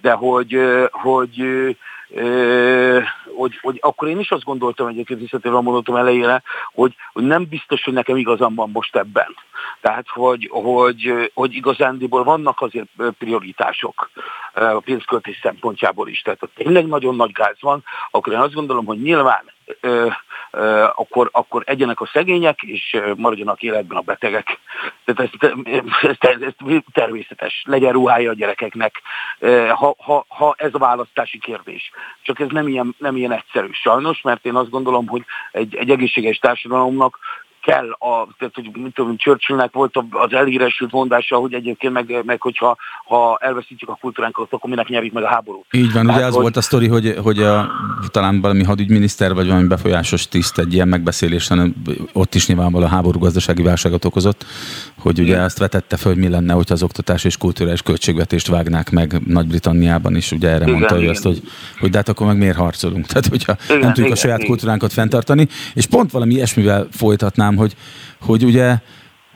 De 0.00 0.12
hogy, 0.12 0.58
hogy 0.90 1.44
hogy, 3.36 3.58
hogy 3.60 3.78
akkor 3.80 4.08
én 4.08 4.18
is 4.18 4.30
azt 4.30 4.44
gondoltam 4.44 4.86
egyébként 4.86 5.20
visszatérve 5.20 5.60
mondottam 5.60 5.96
elejére, 5.96 6.42
hogy, 6.72 6.94
hogy 7.12 7.24
nem 7.24 7.46
biztos, 7.48 7.84
hogy 7.84 7.92
nekem 7.92 8.16
igazam 8.16 8.54
van 8.54 8.70
most 8.70 8.96
ebben. 8.96 9.34
Tehát, 9.80 10.06
hogy, 10.08 10.48
hogy, 10.52 11.30
hogy 11.34 11.54
igazándiból 11.54 12.24
vannak 12.24 12.60
azért 12.60 12.88
prioritások 13.18 14.10
a 14.54 14.80
pénzköltés 14.84 15.38
szempontjából 15.42 16.08
is. 16.08 16.22
Tehát, 16.22 16.40
ha 16.40 16.48
tényleg 16.54 16.86
nagyon 16.86 17.16
nagy 17.16 17.32
gáz 17.32 17.56
van, 17.60 17.84
akkor 18.10 18.32
én 18.32 18.38
azt 18.38 18.54
gondolom, 18.54 18.84
hogy 18.84 19.02
nyilván 19.02 19.51
akkor, 20.94 21.28
akkor 21.32 21.62
egyenek 21.66 22.00
a 22.00 22.10
szegények, 22.12 22.62
és 22.62 23.00
maradjanak 23.16 23.62
életben 23.62 23.98
a 23.98 24.00
betegek. 24.00 24.58
Tehát 25.04 25.32
ez, 25.40 25.50
ez, 25.62 26.14
ez, 26.18 26.40
ez 26.40 26.80
természetes. 26.92 27.62
Legyen 27.66 27.92
ruhája 27.92 28.30
a 28.30 28.34
gyerekeknek, 28.34 29.02
ha, 29.68 29.94
ha, 29.98 30.24
ha 30.28 30.54
ez 30.58 30.74
a 30.74 30.78
választási 30.78 31.38
kérdés. 31.38 31.90
Csak 32.22 32.40
ez 32.40 32.48
nem 32.50 32.68
ilyen, 32.68 32.94
nem 32.98 33.16
ilyen 33.16 33.32
egyszerű 33.32 33.68
sajnos, 33.72 34.20
mert 34.20 34.44
én 34.44 34.54
azt 34.54 34.70
gondolom, 34.70 35.06
hogy 35.06 35.24
egy, 35.52 35.76
egy 35.76 35.90
egészséges 35.90 36.38
társadalomnak 36.38 37.18
kell, 37.62 37.90
a, 37.90 38.28
tehát 38.38 38.54
hogy 38.54 38.70
mit 38.82 38.94
tudom, 38.94 39.16
Churchillnek 39.16 39.72
volt 39.72 40.04
az 40.10 40.32
elhíresült 40.32 40.92
mondása, 40.92 41.36
hogy 41.36 41.52
egyébként 41.54 41.92
meg, 41.92 42.22
meg 42.24 42.40
hogyha 42.40 42.76
ha 43.04 43.38
elveszítjük 43.40 43.90
a 43.90 43.98
kultúránkat, 44.00 44.46
akkor 44.50 44.70
minek 44.70 44.88
nyerjük 44.88 45.12
meg 45.12 45.22
a 45.22 45.28
háborút. 45.28 45.64
Így 45.70 45.92
van, 45.92 46.04
Tehát, 46.06 46.18
ugye 46.18 46.26
az 46.26 46.32
hogy... 46.32 46.42
volt 46.42 46.56
a 46.56 46.60
sztori, 46.60 46.88
hogy, 46.88 47.16
hogy 47.22 47.42
a, 47.42 47.70
talán 48.10 48.40
valami 48.40 48.64
hadügyminiszter, 48.64 49.34
vagy 49.34 49.46
valami 49.46 49.66
befolyásos 49.66 50.28
tiszt 50.28 50.58
egy 50.58 50.72
ilyen 50.72 50.88
megbeszélésen, 50.88 51.74
ott 52.12 52.34
is 52.34 52.46
nyilvánvalóan 52.46 52.90
a 52.90 52.94
háború 52.94 53.18
gazdasági 53.18 53.62
válságot 53.62 54.04
okozott, 54.04 54.46
hogy 54.98 55.20
ugye 55.20 55.40
azt 55.40 55.58
vetette 55.58 55.96
föl, 55.96 56.12
hogy 56.12 56.22
mi 56.22 56.28
lenne, 56.28 56.52
hogyha 56.52 56.74
az 56.74 56.82
oktatás 56.82 57.24
és 57.24 57.36
kulturális 57.36 57.82
költségvetést 57.82 58.46
vágnák 58.46 58.90
meg 58.90 59.20
Nagy-Britanniában 59.26 60.16
is, 60.16 60.32
ugye 60.32 60.48
erre 60.48 60.64
igen, 60.64 60.74
mondta 60.74 60.94
igen. 60.94 61.06
ő 61.06 61.10
azt, 61.10 61.22
hogy, 61.22 61.42
hogy 61.80 61.90
de 61.90 61.96
hát 61.96 62.08
akkor 62.08 62.26
meg 62.26 62.38
miért 62.38 62.56
harcolunk? 62.56 63.06
Tehát, 63.12 63.26
hogyha 63.26 63.56
igen, 63.64 63.78
nem 63.78 63.88
tudjuk 63.88 64.06
igen, 64.06 64.12
a 64.12 64.20
saját 64.20 64.38
igen. 64.38 64.48
kultúránkat 64.50 64.92
fenntartani, 64.92 65.48
és 65.74 65.86
pont 65.86 66.10
valami 66.10 66.34
ilyesmivel 66.34 66.86
folytatnám, 66.90 67.51
hogy, 67.56 67.76
hogy 68.20 68.44
ugye 68.44 68.78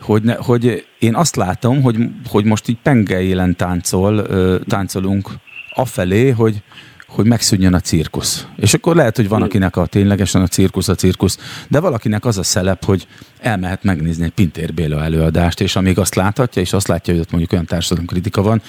hogy, 0.01 0.22
ne, 0.22 0.34
hogy 0.34 0.86
én 0.98 1.14
azt 1.14 1.36
látom, 1.36 1.82
hogy, 1.82 1.97
hogy 2.28 2.44
most 2.44 2.68
így 2.68 2.78
pengeélen 2.82 3.56
táncol, 3.56 4.26
táncolunk 4.64 5.30
afelé, 5.74 6.30
hogy, 6.30 6.62
hogy 7.06 7.26
megszűnjön 7.26 7.74
a 7.74 7.80
cirkusz. 7.80 8.47
És 8.56 8.74
akkor 8.74 8.97
lehet, 8.97 9.16
hogy 9.16 9.28
van, 9.28 9.43
akinek 9.43 9.76
a 9.76 9.86
ténylegesen 9.86 10.43
a 10.43 10.47
cirkusz 10.47 10.88
a 10.88 10.94
cirkusz, 10.94 11.38
de 11.68 11.80
valakinek 11.80 12.24
az 12.24 12.38
a 12.38 12.43
szelep, 12.43 12.84
hogy 12.84 13.06
elmehet 13.40 13.82
megnézni 13.82 14.24
egy 14.24 14.30
Pintér 14.30 14.74
Béla 14.74 15.05
előadást, 15.05 15.60
és 15.60 15.76
amíg 15.76 15.98
azt 15.98 16.14
láthatja, 16.14 16.62
és 16.62 16.72
azt 16.72 16.88
látja, 16.88 17.12
hogy 17.12 17.22
ott 17.22 17.30
mondjuk 17.30 17.52
olyan 17.52 17.64
társadalomkritika 17.64 18.43
van, 18.43 18.62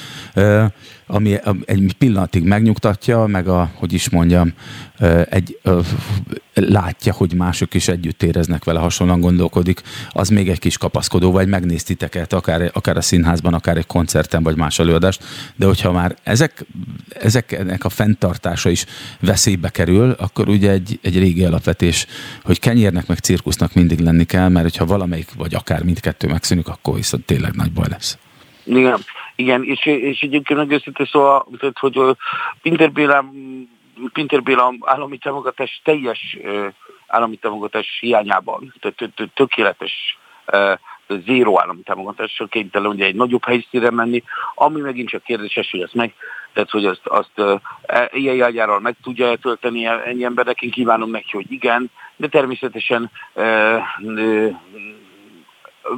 ami 1.08 1.38
egy 1.66 1.96
pillanatig 1.98 2.44
megnyugtatja, 2.44 3.26
meg 3.26 3.48
a, 3.48 3.72
hogy 3.74 3.94
is 3.94 4.10
mondjam, 4.10 4.54
egy, 5.30 5.60
látja, 6.54 7.14
hogy 7.14 7.34
mások 7.34 7.74
is 7.74 7.88
együtt 7.88 8.24
éreznek 8.24 8.64
vele, 8.64 8.80
hasonlóan 8.80 9.20
gondolkodik, 9.20 9.82
az 10.10 10.30
még 10.30 10.50
egy 10.50 10.60
kis 10.60 10.78
kapaszkodó, 10.78 11.32
vagy 11.32 11.48
megnéz 11.48 11.84
titeket, 11.84 12.34
akár, 12.34 12.72
akár 12.74 12.98
a 12.98 13.02
színházban, 13.02 13.54
akár 13.54 13.78
egy 13.78 13.86
koncerten, 13.86 14.44
vagy 14.44 14.56
más 14.56 14.80
előadást, 14.80 15.24
de 15.56 15.66
hogyha 15.66 15.92
már 15.92 16.16
ezek, 16.24 16.66
ezeknek 17.10 17.84
a 17.86 17.90
fenntartása 17.90 18.70
is 18.70 18.86
veszélybe 19.20 19.70
kerül, 19.70 20.12
akkor 20.12 20.50
ugye 20.50 20.72
egy, 20.72 21.00
egy 21.02 21.18
régi 21.18 21.44
alapvetés, 21.44 22.06
hogy 22.44 22.60
kenyérnek 22.60 23.08
meg 23.08 23.18
cirkusznak 23.18 23.74
mindig 23.74 24.00
lenni 24.00 24.24
kell, 24.24 24.50
mert 24.50 24.66
hogyha 24.66 24.86
valamelyik, 24.86 25.34
vagy 25.36 25.56
akár 25.56 25.84
mindkettő 25.84 26.28
megszűnik, 26.28 26.68
akkor 26.68 26.96
viszont 26.96 27.26
tényleg 27.26 27.54
nagy 27.54 27.72
baj 27.72 27.88
lesz. 27.90 28.18
Igen, 28.68 29.00
igen 29.36 29.64
és, 29.64 29.86
és 29.86 30.22
egyébként 30.22 30.60
meg 30.60 30.72
őszintén 30.72 31.06
szóval, 31.06 31.48
hogy 31.80 32.18
Pinter 32.62 32.92
Béla, 32.92 33.26
Pinter 34.14 34.44
Béla 34.44 34.74
állami 34.82 35.18
támogatás 35.18 35.82
teljes 35.84 36.38
állami 37.08 37.36
támogatás 37.36 37.98
hiányában, 38.00 38.74
tehát 38.80 39.32
tökéletes 39.34 40.18
zéró 41.08 41.60
állami 41.60 41.82
támogatással 41.82 42.48
kénytelen 42.48 42.92
ugye 42.92 43.06
egy 43.06 43.16
nagyobb 43.16 43.46
helyszínre 43.46 43.92
menni, 43.92 44.24
ami 44.56 44.82
megint 44.82 45.10
csak 45.10 45.24
kérdéses, 45.24 45.72
hogy 45.72 45.82
ezt 45.82 45.94
meg, 45.94 46.14
tehát 46.54 46.70
hogy 46.70 46.86
azt, 46.86 47.02
azt 47.04 47.62
e, 47.86 48.10
ilyen 48.14 48.36
járjáról 48.36 48.80
meg 48.80 48.96
tudja 49.04 49.36
tölteni 49.36 49.86
ennyi 49.86 50.24
embernek, 50.24 50.62
én 50.62 50.72
kívánom 50.72 51.10
neki, 51.10 51.32
hogy 51.32 51.52
igen, 51.52 51.92
de 52.16 52.28
természetesen 52.28 53.12
e, 53.34 53.44
e, 53.44 53.82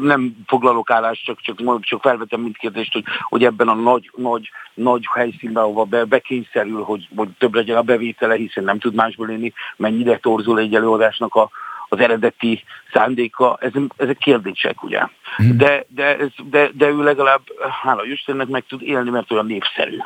nem 0.01 0.35
foglalok 0.47 0.89
állást, 0.89 1.25
csak, 1.25 1.41
csak, 1.41 1.81
csak 1.81 2.01
felvetem 2.01 2.41
mint 2.41 2.57
kérdést, 2.57 2.93
hogy, 2.93 3.03
hogy 3.21 3.43
ebben 3.43 3.67
a 3.67 3.73
nagy, 3.73 4.11
nagy, 4.15 4.49
nagy 4.73 5.07
helyszínben, 5.13 5.63
ahova 5.63 5.83
be, 5.83 6.05
bekényszerül, 6.05 6.83
hogy, 6.83 7.07
hogy 7.15 7.29
több 7.37 7.53
legyen 7.53 7.77
a 7.77 7.81
bevétele, 7.81 8.35
hiszen 8.35 8.63
nem 8.63 8.79
tud 8.79 8.93
másból 8.93 9.29
élni, 9.29 9.53
mennyire 9.75 10.17
torzul 10.17 10.59
egy 10.59 10.75
előadásnak 10.75 11.35
a, 11.35 11.49
az 11.89 11.99
eredeti 11.99 12.63
szándéka, 12.93 13.57
ez, 13.61 13.71
ezek 13.97 14.17
kérdések, 14.17 14.83
ugye. 14.83 15.01
Mm. 15.43 15.57
De, 15.57 15.85
de, 15.87 16.17
ez, 16.17 16.29
de, 16.49 16.69
de 16.73 16.87
ő 16.87 17.03
legalább, 17.03 17.41
hála 17.81 18.05
Istennek 18.05 18.47
meg 18.47 18.63
tud 18.67 18.81
élni, 18.81 19.09
mert 19.09 19.31
olyan 19.31 19.45
népszerű. 19.45 19.97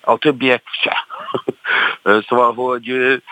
A 0.00 0.18
többiek 0.18 0.62
se. 0.82 1.06
szóval, 2.28 2.54
hogy 2.54 3.22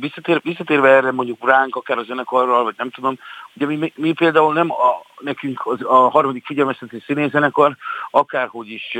visszatér, 0.00 0.40
visszatérve 0.42 0.88
erre 0.88 1.12
mondjuk 1.12 1.48
ránk, 1.48 1.76
akár 1.76 1.98
a 1.98 2.02
zenekarral, 2.02 2.64
vagy 2.64 2.74
nem 2.76 2.90
tudom, 2.90 3.18
ugye 3.54 3.66
mi, 3.66 3.92
mi 3.96 4.12
például 4.12 4.52
nem 4.52 4.70
a, 4.70 5.07
nekünk 5.20 5.66
az, 5.66 5.82
a 5.82 6.08
harmadik 6.08 6.46
figyelmeztető 6.46 7.02
színézenekar, 7.06 7.76
akárhogy 8.10 8.70
is 8.70 8.98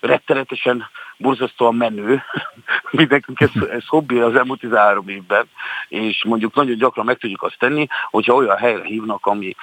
rettenetesen, 0.00 0.88
borzasztóan 1.16 1.74
menő. 1.74 2.22
Mindenkünk 2.90 3.40
ez, 3.40 3.50
ez 3.70 3.86
hobbi 3.86 4.18
az 4.18 4.34
elmúlt 4.34 4.60
13 4.60 5.08
évben, 5.08 5.48
és 5.88 6.24
mondjuk 6.24 6.54
nagyon 6.54 6.76
gyakran 6.76 7.04
meg 7.04 7.18
tudjuk 7.18 7.42
azt 7.42 7.58
tenni, 7.58 7.86
hogyha 8.10 8.34
olyan 8.34 8.56
helyre 8.56 8.84
hívnak, 8.84 9.26
ami, 9.26 9.54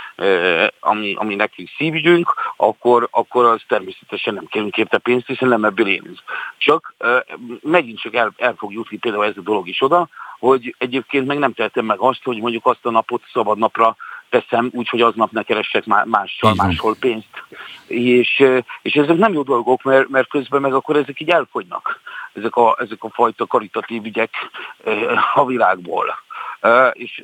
ami, 0.79 1.13
ami 1.13 1.35
nekünk 1.35 1.69
szívügyünk, 1.77 2.33
akkor, 2.55 3.07
akkor 3.11 3.45
az 3.45 3.61
természetesen 3.67 4.33
nem 4.33 4.45
kérünk 4.45 4.77
érte 4.77 4.97
pénzt, 4.97 5.27
hiszen 5.27 5.49
nem 5.49 5.63
ebből 5.63 5.87
élünk. 5.87 6.17
Csak 6.57 6.95
megint 7.61 7.99
csak 7.99 8.15
el, 8.15 8.33
el 8.37 8.55
fog 8.57 8.73
jutni 8.73 8.97
például 8.97 9.25
ez 9.25 9.37
a 9.37 9.41
dolog 9.41 9.67
is 9.67 9.81
oda, 9.81 10.07
hogy 10.39 10.75
egyébként 10.77 11.27
meg 11.27 11.37
nem 11.37 11.53
tehetem 11.53 11.85
meg 11.85 11.99
azt, 11.99 12.23
hogy 12.23 12.37
mondjuk 12.41 12.65
azt 12.65 12.85
a 12.85 12.91
napot 12.91 13.21
szabad 13.33 13.57
napra 13.57 13.95
teszem, 14.33 14.69
úgyhogy 14.71 15.01
aznap 15.01 15.31
ne 15.31 15.43
keressek 15.43 15.85
mással, 15.85 16.53
máshol 16.55 16.95
pénzt. 16.99 17.43
És, 17.87 18.43
és 18.81 18.93
ezek 18.93 19.17
nem 19.17 19.33
jó 19.33 19.41
dolgok, 19.41 19.83
mert, 19.83 20.09
mert 20.09 20.29
közben 20.29 20.61
meg 20.61 20.73
akkor 20.73 20.95
ezek 20.95 21.19
így 21.19 21.29
elfogynak, 21.29 21.99
ezek 22.33 22.55
a, 22.55 22.75
ezek 22.79 23.03
a 23.03 23.09
fajta 23.09 23.45
karitatív 23.45 24.05
ügyek 24.05 24.33
a 25.33 25.45
világból. 25.45 26.15
és 26.91 27.23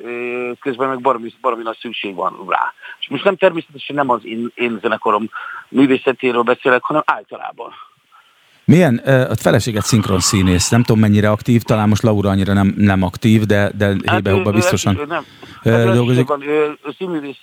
közben 0.60 0.88
meg 0.88 1.00
baromi, 1.00 1.32
baromi 1.40 1.62
nagy 1.62 1.78
szükség 1.80 2.14
van 2.14 2.46
rá. 2.48 2.72
És 3.00 3.08
most 3.08 3.24
nem 3.24 3.36
természetesen 3.36 3.96
nem 3.96 4.10
az 4.10 4.24
én, 4.24 4.50
én 4.54 4.78
zenekarom 4.82 5.30
művészetéről 5.68 6.42
beszélek, 6.42 6.82
hanem 6.82 7.02
általában. 7.04 7.72
Milyen, 8.70 8.96
a 9.30 9.34
feleséget 9.34 9.84
szinkron 9.84 10.20
színész, 10.20 10.68
nem 10.68 10.82
tudom 10.82 11.00
mennyire 11.00 11.30
aktív, 11.30 11.62
talán 11.62 11.88
most 11.88 12.02
Laura 12.02 12.30
annyira 12.30 12.52
nem, 12.52 12.74
nem 12.76 13.02
aktív, 13.02 13.42
de, 13.42 13.70
de 13.78 13.96
hát, 14.04 14.28
hébe 14.28 14.50
biztosan 14.50 14.98
ő, 14.98 15.04
nem. 15.08 15.24
Hát, 15.62 15.94
dolgozik. 15.94 16.30
Ő, 16.40 16.78
színművész, 16.98 17.36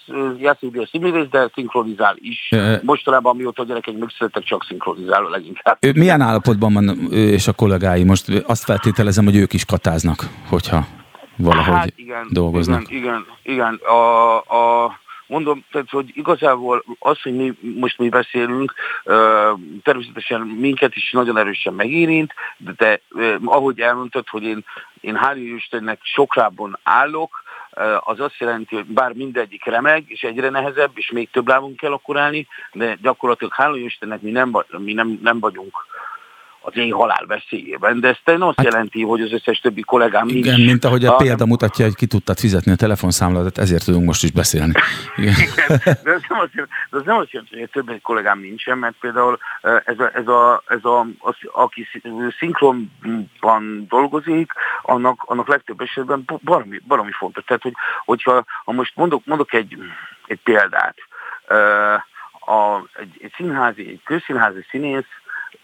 a 0.74 0.88
színművész, 0.92 1.28
de 1.30 1.50
szinkronizál 1.54 2.16
is. 2.20 2.50
Mostanában, 2.82 3.34
amióta 3.34 3.62
a 3.62 3.66
gyerekek 3.66 3.98
megszülettek, 3.98 4.44
csak 4.44 4.66
szinkronizál 4.68 5.24
leginkább. 5.30 5.78
Ő 5.80 5.92
milyen 5.96 6.22
állapotban 6.22 6.74
van 6.74 7.08
ő 7.12 7.30
és 7.30 7.48
a 7.48 7.54
kollégái? 7.54 8.04
Most 8.04 8.44
azt 8.46 8.64
feltételezem, 8.64 9.26
hogy 9.26 9.36
ők 9.36 9.54
is 9.54 9.66
katáznak, 9.66 10.28
hogyha 10.50 10.88
valahogy 11.36 11.74
hát 11.74 11.94
igen, 11.96 12.28
dolgoznak. 12.30 12.92
Igen, 12.92 13.02
igen, 13.02 13.26
igen. 13.44 13.80
A, 13.84 14.36
a 14.38 15.00
Mondom, 15.28 15.66
tehát, 15.72 15.90
hogy 15.90 16.12
igazából 16.14 16.84
az, 17.00 17.22
hogy 17.22 17.36
mi 17.36 17.54
most 17.62 17.98
mi 17.98 18.10
beszélünk, 18.10 18.74
természetesen 19.84 20.42
minket 20.42 20.96
is 20.96 21.12
nagyon 21.12 21.38
erősen 21.38 21.74
megérint, 21.74 22.34
de 22.58 22.74
te, 22.74 23.02
ahogy 23.46 23.80
elmondtad, 23.80 24.28
hogy 24.28 24.44
én, 24.44 24.66
én 25.02 25.16
hála 25.16 25.40
Istennek 25.40 26.00
sokrábban 26.04 26.80
állok, 26.84 27.46
az 28.00 28.20
azt 28.20 28.38
jelenti, 28.38 28.76
hogy 28.76 28.86
bár 28.86 29.14
mindegyik 29.14 29.66
remeg, 29.66 30.04
és 30.08 30.22
egyre 30.22 30.50
nehezebb, 30.50 30.92
és 30.94 31.12
még 31.12 31.30
több 31.30 31.48
lábunk 31.48 31.78
kell 31.78 31.92
akkor 31.92 32.18
állni, 32.18 32.48
de 32.72 32.98
gyakorlatilag 33.02 33.54
hála 33.54 33.78
Istennek 33.78 34.22
mi 34.22 34.32
nem, 34.32 34.64
mi 34.78 34.94
nem, 34.94 35.20
nem 35.22 35.40
vagyunk 35.40 35.86
az 36.68 36.78
én 36.78 36.94
halál 36.94 37.26
veszélyében, 37.28 38.00
de 38.00 38.08
ez 38.08 38.18
nem 38.26 38.42
azt 38.42 38.58
hát, 38.58 38.66
jelenti, 38.66 39.04
hogy 39.04 39.22
az 39.22 39.32
összes 39.32 39.60
többi 39.60 39.82
kollégám 39.82 40.28
Igen, 40.28 40.56
nincs. 40.56 40.70
mint 40.70 40.86
ahogy 40.86 41.06
a 41.06 41.12
hanem... 41.12 41.28
példa 41.28 41.46
mutatja, 41.46 41.86
hogy 41.86 41.96
ki 41.96 42.06
tudtad 42.06 42.38
fizetni 42.40 42.72
a 42.72 42.76
telefonszámlalatot, 42.76 43.58
ezért 43.58 43.86
tudunk 43.86 44.06
most 44.06 44.24
is 44.24 44.32
beszélni. 44.32 44.74
Igen. 45.16 45.34
Igen 45.34 45.78
de 46.04 46.12
ez 46.12 46.22
nem 46.30 46.40
azt 46.40 46.54
jelenti, 46.54 46.74
de 46.90 46.98
ez 46.98 47.06
nem 47.06 47.18
azt 47.18 47.32
jelenti 47.32 47.60
hogy 47.60 47.70
több 47.70 48.02
kollégám 48.02 48.40
nincsen, 48.40 48.78
mert 48.78 48.96
például 49.00 49.40
ez 49.62 50.00
a, 50.00 50.12
ez 50.14 50.28
a, 50.28 50.64
ez 50.68 50.84
a, 50.84 51.08
az, 51.20 51.36
aki 51.52 51.88
szinkronban 52.38 53.86
dolgozik, 53.90 54.52
annak, 54.82 55.24
annak 55.26 55.48
legtöbb 55.48 55.82
esetben 55.82 56.26
valami, 56.42 56.82
valami 56.88 57.12
fontos. 57.12 57.44
Tehát, 57.44 57.62
hogy, 57.62 57.74
hogyha 58.06 58.44
ha 58.66 58.72
most 58.72 58.96
mondok, 58.96 59.26
mondok 59.26 59.54
egy, 59.54 59.78
egy 60.26 60.40
példát, 60.44 60.96
a, 62.46 62.78
egy, 63.00 63.18
egy 63.22 63.34
színházi, 63.36 63.88
egy 63.88 64.02
közszínházi 64.04 64.66
színész 64.70 65.06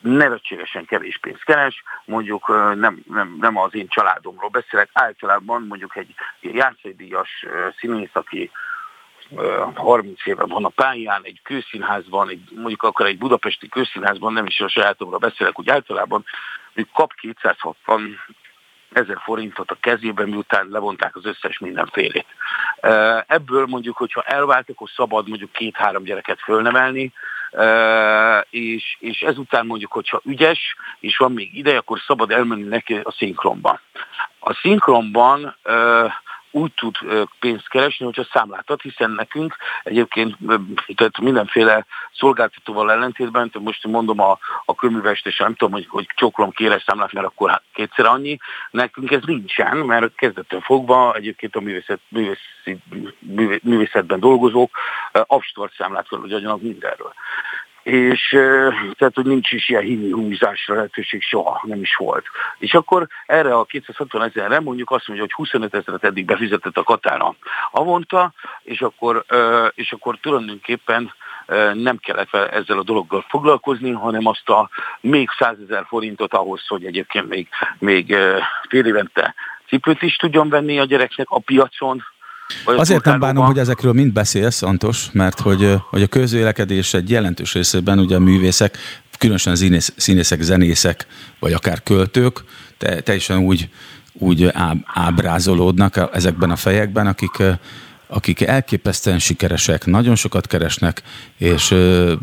nevetségesen 0.04 0.86
kevés 0.86 1.18
pénzt 1.18 1.44
keres, 1.44 1.84
mondjuk 2.06 2.48
nem, 2.76 3.04
nem, 3.10 3.38
nem 3.40 3.58
az 3.58 3.76
én 3.76 3.88
családomról 3.88 4.50
beszélek, 4.50 4.90
általában 4.94 5.66
mondjuk 5.68 5.96
egy 5.96 6.14
játszódíjas 6.42 7.46
színész, 7.78 8.14
aki 8.14 8.52
30 9.74 10.26
éve 10.26 10.46
van 10.46 10.66
a 10.66 10.70
pályán, 10.70 11.22
egy 11.24 11.40
kőszínházban, 11.44 12.30
egy, 12.30 12.44
mondjuk 12.56 12.84
akkor 12.84 13.06
egy 13.06 13.18
budapesti 13.18 13.70
kőszínházban, 13.70 14.34
nem 14.34 14.46
is 14.46 14.60
a 14.60 14.68
sajátomra 14.68 15.18
beszélek, 15.18 15.60
úgy 15.60 15.70
általában, 15.70 16.24
hogy 16.74 16.88
kap 16.94 17.14
260 17.14 18.20
ezer 18.92 19.18
forintot 19.24 19.72
a 19.72 19.78
kezében, 19.80 20.30
miután 20.30 20.68
levonták 20.70 21.16
az 21.16 21.26
összes 21.26 21.60
mindenfélét. 21.60 22.26
Ebből 23.28 23.66
mondjuk, 23.66 23.98
hogyha 23.98 24.22
elvált, 24.22 24.70
akkor 24.70 24.90
szabad 24.96 25.28
mondjuk 25.28 25.52
két-három 25.52 26.04
gyereket 26.04 26.40
fölnevelni, 26.40 27.14
és, 28.50 28.98
és 29.00 29.22
ezután 29.22 29.66
mondjuk, 29.66 29.92
hogyha 29.92 30.22
ügyes, 30.26 30.76
és 31.00 31.18
van 31.18 31.32
még 31.32 31.58
ideje, 31.58 31.78
akkor 31.78 32.00
szabad 32.00 32.32
elmenni 32.32 32.68
neki 32.68 33.00
a 33.04 33.12
szinkronba. 33.12 33.80
A 34.40 34.54
szinkronban 34.54 35.56
úgy 36.54 36.74
tud 36.74 36.98
pénzt 37.40 37.70
keresni, 37.70 38.06
hogyha 38.06 38.28
számlátat, 38.32 38.82
hiszen 38.82 39.12
nekünk 39.12 39.56
egyébként 39.84 40.38
tehát 40.96 41.20
mindenféle 41.20 41.86
szolgáltatóval 42.14 42.92
ellentétben, 42.92 43.52
most 43.60 43.88
mondom 43.88 44.20
a, 44.20 44.38
a 44.66 44.76
köművest, 44.76 45.28
és 45.28 45.38
nem 45.38 45.56
tudom, 45.56 45.74
hogy, 45.74 45.88
hogy 45.90 46.08
csoklom 46.16 46.52
kére 46.52 46.84
számlát, 46.86 47.14
mert 47.14 47.26
akkor 47.26 47.62
kétszer 47.74 48.06
annyi, 48.06 48.38
nekünk 48.72 49.12
ez 49.12 49.22
nincsen, 49.26 49.78
mert 49.78 50.16
kezdettől 50.16 50.62
fogva 50.62 51.14
egyébként 51.16 51.56
a 51.56 51.62
művészet, 51.62 52.00
művészi, 52.08 52.78
művészetben 53.62 54.20
dolgozók 54.20 54.78
abstort 55.12 55.74
számlát 55.74 56.10
kell, 56.10 56.20
hogy 56.20 56.34
adjanak 56.34 56.62
mindenről 56.62 57.14
és 57.84 58.30
tehát, 58.98 59.14
hogy 59.14 59.26
nincs 59.26 59.52
is 59.52 59.70
ilyen 59.70 59.84
hinni 59.84 60.12
húzásra 60.12 60.76
lehetőség 60.76 61.22
soha, 61.22 61.62
nem 61.66 61.82
is 61.82 61.96
volt. 61.96 62.26
És 62.58 62.74
akkor 62.74 63.08
erre 63.26 63.54
a 63.54 63.64
260 63.64 64.24
ezerre 64.24 64.60
mondjuk 64.60 64.92
azt 64.92 65.08
mondja, 65.08 65.26
hogy 65.26 65.36
25 65.46 65.74
ezeret 65.74 66.04
eddig 66.04 66.26
befizetett 66.26 66.78
a 66.78 66.84
Katára 66.84 67.36
avonta, 67.72 68.34
és 68.64 68.82
akkor, 68.82 69.26
és 69.76 69.92
akkor 69.92 70.18
tulajdonképpen 70.22 71.14
nem 71.74 71.98
kellett 71.98 72.34
ezzel 72.34 72.78
a 72.78 72.84
dologgal 72.84 73.26
foglalkozni, 73.28 73.92
hanem 73.92 74.26
azt 74.26 74.50
a 74.50 74.70
még 75.00 75.30
100 75.38 75.58
ezer 75.68 75.86
forintot 75.88 76.34
ahhoz, 76.34 76.68
hogy 76.68 76.86
egyébként 76.86 77.28
még, 77.30 77.48
még 77.80 78.16
fél 78.70 78.86
évente 78.86 79.34
cipőt 79.68 80.02
is 80.02 80.16
tudjon 80.16 80.50
venni 80.50 80.80
a 80.80 80.86
gyereknek 80.86 81.30
a 81.30 81.40
piacon, 81.40 82.04
Azért 82.66 83.06
nem 83.06 83.20
bánom, 83.20 83.46
hogy 83.46 83.58
ezekről 83.58 83.94
mind 83.94 84.14
beszélsz, 84.14 84.62
Antos, 84.62 85.10
mert 85.12 85.40
hogy, 85.40 85.76
hogy 85.90 86.02
a 86.02 86.08
közvélekedés 86.08 86.94
egy 86.94 87.10
jelentős 87.10 87.54
részében 87.54 88.00
ugye 88.00 88.16
a 88.16 88.20
művészek, 88.20 88.78
különösen 89.18 89.56
színész, 89.56 89.94
színészek, 89.96 90.42
zenészek, 90.42 91.08
vagy 91.40 91.54
akár 91.54 91.84
költők, 91.84 92.44
te, 92.78 93.02
teljesen 93.02 93.38
úgy, 93.38 93.70
úgy 94.14 94.52
ábrázolódnak 94.86 96.10
ezekben 96.14 96.52
a 96.52 96.56
fejekben, 96.56 97.08
akik 97.08 97.44
akik 98.14 98.42
elképesztően 98.42 99.20
sikeresek, 99.20 99.86
nagyon 99.86 100.16
sokat 100.16 100.48
keresnek, 100.48 101.02
és 101.38 101.76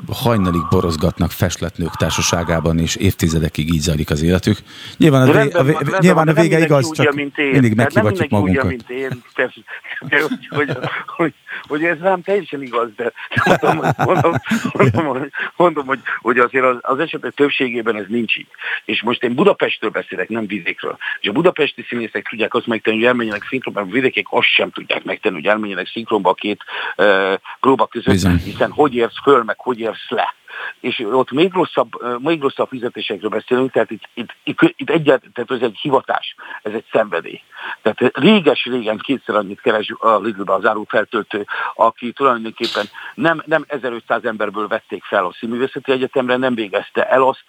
hajnalig 0.08 0.60
borozgatnak 0.70 1.30
festletnők 1.30 1.96
társaságában, 1.96 2.78
és 2.78 2.96
évtizedekig 2.96 3.74
így 3.74 3.80
zajlik 3.80 4.10
az 4.10 4.22
életük. 4.22 4.58
Nyilván 4.96 5.28
a, 5.28 5.32
vé, 5.32 5.50
a, 5.50 5.62
vé, 5.62 5.72
rendben, 5.72 5.98
nyilván 6.00 6.28
a 6.28 6.32
vége 6.32 6.58
igaz, 6.58 6.86
úgy, 6.86 6.94
csak 6.94 7.14
mint 7.14 7.38
én. 7.38 7.50
mindig 7.50 7.74
meghivatjuk 7.74 8.30
magunkat. 8.30 8.64
Úgy, 8.64 8.70
mint 8.70 8.90
én, 8.90 9.22
persze, 9.34 9.60
hogy, 9.98 10.48
hogy, 10.48 10.76
hogy, 11.06 11.34
hogy, 11.62 11.84
ez 11.84 11.98
nem 11.98 12.22
teljesen 12.22 12.62
igaz, 12.62 12.88
de 12.96 13.12
mondom, 13.44 13.90
mondom, 13.96 14.32
mondom, 14.72 15.04
mondom, 15.04 15.30
mondom 15.56 15.86
hogy, 15.86 16.00
hogy 16.20 16.38
azért 16.38 16.64
az, 16.64 16.76
az 16.80 16.98
esetek 16.98 17.34
többségében 17.34 17.96
ez 17.96 18.04
nincs 18.08 18.36
így. 18.36 18.48
És 18.84 19.02
most 19.02 19.22
én 19.22 19.34
Budapestről 19.34 19.90
beszélek, 19.90 20.28
nem 20.28 20.46
vidékről. 20.46 20.96
És 21.20 21.28
a 21.28 21.32
budapesti 21.32 21.84
színészek 21.88 22.28
tudják 22.28 22.54
azt 22.54 22.66
megtenni, 22.66 22.96
hogy 22.96 23.06
elmenjenek 23.06 23.46
szinkronban, 23.48 23.82
a 23.82 23.92
vidékek 23.92 24.26
azt 24.30 24.46
sem 24.46 24.70
tudják 24.70 25.04
megtenni, 25.04 25.34
hogy 25.34 25.46
elmenjenek 25.46 25.86
szinkronba 25.86 26.30
a 26.30 26.34
két 26.34 26.60
uh, 26.96 27.34
próba 27.60 27.86
között, 27.86 28.12
Bizony. 28.12 28.36
hiszen 28.36 28.70
hogy 28.70 28.94
érsz 28.94 29.22
föl, 29.22 29.42
meg 29.42 29.58
hogy 29.58 29.80
érsz 29.80 30.08
le 30.08 30.34
és 30.80 30.98
ott 30.98 31.30
még 31.30 31.52
rosszabb, 31.52 32.18
még 32.18 32.40
rosszabb 32.40 32.68
fizetésekről 32.68 33.30
beszélünk, 33.30 33.72
tehát 33.72 33.90
itt, 33.90 34.08
itt, 34.14 34.34
itt, 34.44 34.58
itt 34.76 34.90
egyet, 34.90 35.22
tehát 35.34 35.50
ez 35.50 35.60
egy 35.60 35.78
hivatás, 35.82 36.34
ez 36.62 36.72
egy 36.72 36.84
szenvedély. 36.92 37.40
Tehát 37.82 38.16
réges-régen 38.16 38.98
kétszer 38.98 39.34
annyit 39.34 39.60
keres 39.60 39.94
a 39.98 40.18
Lidl-be 40.18 40.54
az 40.54 40.66
árufeltöltő, 40.66 41.46
aki 41.74 42.12
tulajdonképpen 42.12 42.84
nem, 43.14 43.42
nem 43.46 43.64
1500 43.68 44.24
emberből 44.24 44.68
vették 44.68 45.04
fel 45.04 45.24
a 45.24 45.34
színművészeti 45.38 45.92
egyetemre, 45.92 46.36
nem 46.36 46.54
végezte 46.54 47.08
el 47.08 47.22
azt, 47.22 47.44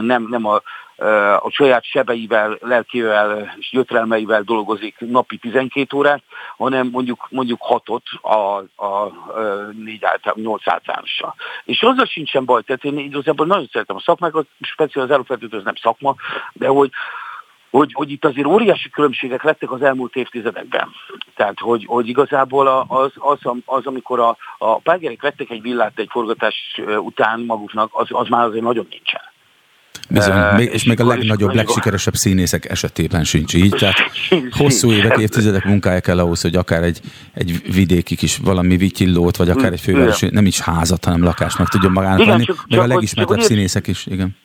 nem, 0.00 0.26
nem 0.28 0.46
a 0.46 0.62
a 1.40 1.50
saját 1.50 1.84
sebeivel, 1.84 2.58
lelkével 2.60 3.54
és 3.58 3.70
gyötrelmeivel 3.70 4.42
dolgozik 4.42 4.96
napi 4.98 5.36
12 5.36 5.96
órát, 5.96 6.22
hanem 6.56 6.88
mondjuk 6.92 7.26
mondjuk 7.30 7.60
hatot 7.62 8.02
a, 8.20 8.34
a, 8.84 9.12
négy 9.84 10.04
által, 10.04 10.34
nyolc 10.36 10.68
általánossal. 10.68 11.34
És 11.64 11.82
azzal 11.82 12.06
sincsen 12.06 12.44
baj, 12.44 12.62
tehát 12.62 12.84
én 12.84 12.98
igazából 12.98 13.46
nagyon 13.46 13.68
szeretem 13.72 13.96
a 13.96 14.00
szakmákat, 14.00 14.46
speciál 14.60 15.04
az 15.04 15.10
előfeltőt, 15.10 15.54
ez 15.54 15.64
nem 15.64 15.74
szakma, 15.74 16.14
de 16.52 16.68
hogy 16.68 16.90
hogy, 17.70 17.92
hogy 17.92 18.10
itt 18.10 18.24
azért 18.24 18.46
óriási 18.46 18.90
különbségek 18.90 19.42
lettek 19.42 19.70
az 19.70 19.82
elmúlt 19.82 20.16
évtizedekben. 20.16 20.88
Tehát, 21.34 21.58
hogy, 21.58 21.84
hogy 21.86 22.08
igazából 22.08 22.86
az, 22.88 23.12
az, 23.14 23.38
az, 23.64 23.86
amikor 23.86 24.20
a, 24.20 24.36
a 24.58 24.78
págerek 24.78 25.22
vettek 25.22 25.50
egy 25.50 25.62
villát 25.62 25.98
egy 25.98 26.08
forgatás 26.10 26.80
után 26.98 27.40
maguknak, 27.40 27.90
az, 27.92 28.06
az 28.10 28.28
már 28.28 28.44
azért 28.44 28.64
nagyon 28.64 28.86
nincsen. 28.90 29.29
Bizony, 30.10 30.36
uh, 30.36 30.60
és, 30.60 30.68
és 30.68 30.84
még 30.84 31.00
a 31.00 31.06
legnagyobb, 31.06 31.54
legsikeresebb 31.54 32.14
színészek 32.14 32.70
esetében 32.70 33.24
sincs 33.24 33.54
így. 33.54 33.70
Tehát 33.70 33.96
hosszú 34.50 34.92
évek, 34.92 35.18
évtizedek 35.18 35.64
munkája 35.64 36.00
kell 36.00 36.18
ahhoz, 36.18 36.40
hogy 36.40 36.56
akár 36.56 36.82
egy, 36.82 37.00
egy 37.34 37.72
vidéki 37.74 38.16
kis 38.16 38.36
valami 38.36 38.76
vitillót, 38.76 39.36
vagy 39.36 39.50
akár 39.50 39.72
egy 39.72 39.80
fővárosi, 39.80 40.28
nem 40.30 40.46
is 40.46 40.60
házat, 40.60 41.04
hanem 41.04 41.22
lakást 41.22 41.58
meg 41.58 41.68
tudjon 41.68 41.92
magának 41.92 42.26
venni. 42.26 42.44
Még 42.68 42.78
a 42.78 42.86
legismertebb 42.86 43.40
színészek 43.40 43.86
is, 43.86 44.06
igen. 44.06 44.36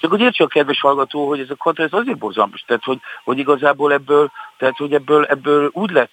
Csak 0.00 0.10
hogy 0.10 0.20
értse 0.20 0.44
a 0.44 0.46
kedves 0.46 0.80
hallgató, 0.80 1.28
hogy 1.28 1.40
ez 1.40 1.50
a 1.50 1.54
kontra, 1.54 1.84
ez 1.84 1.92
azért 1.92 2.18
borzalmas, 2.18 2.64
tehát 2.66 2.84
hogy, 2.84 2.98
hogy 3.24 3.38
igazából 3.38 3.92
ebből, 3.92 4.30
tehát 4.58 4.76
hogy 4.76 4.92
ebből, 4.92 5.24
ebből 5.24 5.70
úgy 5.72 5.90
lett 5.90 6.10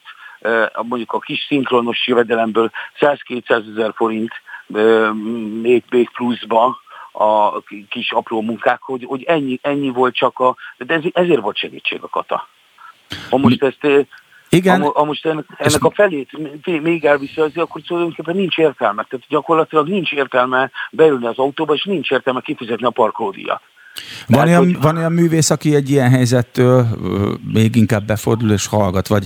mondjuk 0.81 1.13
a 1.13 1.19
kis 1.19 1.45
szinkronos 1.47 2.07
jövedelemből 2.07 2.71
100-200 2.99 3.49
ezer 3.49 3.91
forint 3.95 4.31
még, 5.61 5.83
még 5.89 6.09
pluszba 6.09 6.81
a 7.17 7.63
kis 7.89 8.11
apró 8.11 8.41
munkák, 8.41 8.81
hogy, 8.81 9.03
hogy 9.05 9.23
ennyi, 9.23 9.59
ennyi 9.61 9.89
volt 9.89 10.15
csak 10.15 10.39
a, 10.39 10.55
de 10.77 10.93
ez, 10.93 11.01
ezért 11.13 11.41
volt 11.41 11.57
segítség 11.57 11.99
a 12.01 12.07
kata. 12.07 12.47
Ha 13.29 13.37
most 13.37 13.63
ezt 13.63 14.07
igen. 14.49 14.81
Ha, 14.81 14.91
ha 14.95 15.03
most 15.03 15.25
ennek, 15.25 15.45
ennek 15.57 15.83
a 15.83 15.91
felét 15.91 16.29
még 16.81 17.05
elviszi, 17.05 17.41
az, 17.41 17.51
akkor 17.55 17.81
tulajdonképpen 17.81 18.35
nincs 18.35 18.57
értelme. 18.57 19.05
Tehát 19.09 19.25
gyakorlatilag 19.27 19.87
nincs 19.87 20.11
értelme 20.11 20.71
beülni 20.91 21.25
az 21.25 21.37
autóba, 21.37 21.73
és 21.73 21.83
nincs 21.83 22.11
értelme 22.11 22.41
kifizetni 22.41 22.85
a 22.85 22.89
parkolódíjat. 22.89 23.61
Van, 24.27 24.27
Tehát, 24.27 24.47
olyan, 24.47 24.63
hogy... 24.63 24.81
van 24.81 24.97
olyan 24.97 25.11
művész, 25.11 25.49
aki 25.49 25.75
egy 25.75 25.89
ilyen 25.89 26.09
helyzettől 26.09 26.87
még 27.53 27.75
inkább 27.75 28.05
befordul 28.05 28.51
és 28.51 28.67
hallgat, 28.67 29.07
vagy 29.07 29.25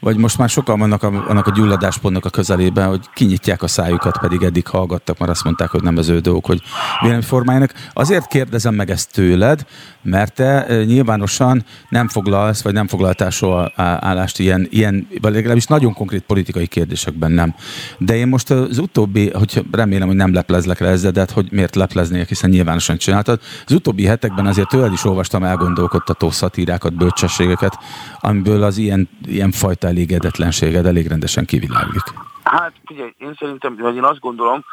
vagy 0.00 0.16
most 0.16 0.38
már 0.38 0.48
sokan 0.48 0.78
vannak 0.78 1.02
a, 1.02 1.24
annak 1.28 1.46
a 1.46 1.50
gyulladáspontnak 1.50 2.24
a 2.24 2.30
közelében, 2.30 2.88
hogy 2.88 3.00
kinyitják 3.14 3.62
a 3.62 3.66
szájukat, 3.66 4.18
pedig 4.18 4.42
eddig 4.42 4.66
hallgattak, 4.66 5.18
mert 5.18 5.30
azt 5.30 5.44
mondták, 5.44 5.70
hogy 5.70 5.82
nem 5.82 5.96
az 5.96 6.08
ő 6.08 6.18
dolgok, 6.18 6.46
hogy 6.46 6.62
véleményformáljanak. 7.00 7.72
Azért 7.92 8.26
kérdezem 8.26 8.74
meg 8.74 8.90
ezt 8.90 9.12
tőled, 9.12 9.66
mert 10.02 10.34
te 10.34 10.66
nyilvánosan 10.84 11.64
nem 11.88 12.08
foglalsz, 12.08 12.62
vagy 12.62 12.72
nem 12.72 12.86
foglaltál 12.86 13.30
soha 13.30 13.72
állást 13.76 14.38
ilyen, 14.38 14.66
ilyen 14.70 15.08
vagy 15.20 15.32
legalábbis 15.32 15.66
nagyon 15.66 15.92
konkrét 15.92 16.22
politikai 16.22 16.66
kérdésekben 16.66 17.30
nem. 17.30 17.54
De 17.98 18.16
én 18.16 18.28
most 18.28 18.50
az 18.50 18.78
utóbbi, 18.78 19.30
hogy 19.30 19.64
remélem, 19.72 20.06
hogy 20.06 20.16
nem 20.16 20.34
leplezlek 20.34 20.78
le 20.78 20.88
ezzel, 20.88 21.10
de 21.10 21.20
hát 21.20 21.30
hogy 21.30 21.48
miért 21.50 21.74
lepleznék, 21.74 22.28
hiszen 22.28 22.50
nyilvánosan 22.50 22.96
csináltad. 22.96 23.40
Az 23.66 23.72
utóbbi 23.72 24.04
hetekben 24.04 24.46
azért 24.46 24.68
tőled 24.68 24.92
is 24.92 25.04
olvastam 25.04 25.44
elgondolkodtató 25.44 26.30
szatírákat, 26.30 26.94
bölcsességeket, 26.94 27.78
amiből 28.20 28.62
az 28.62 28.76
ilyen, 28.76 29.08
ilyen 29.26 29.50
fajta 29.50 29.87
elégedetlenséged 29.88 30.86
elég 30.86 31.06
rendesen 31.06 31.44
kiviláglik. 31.44 32.02
Hát 32.42 32.72
figyelj, 32.86 33.14
én 33.18 33.34
szerintem, 33.38 33.76
vagy 33.76 33.96
én 33.96 34.04
azt 34.04 34.20
gondolom, 34.20 34.64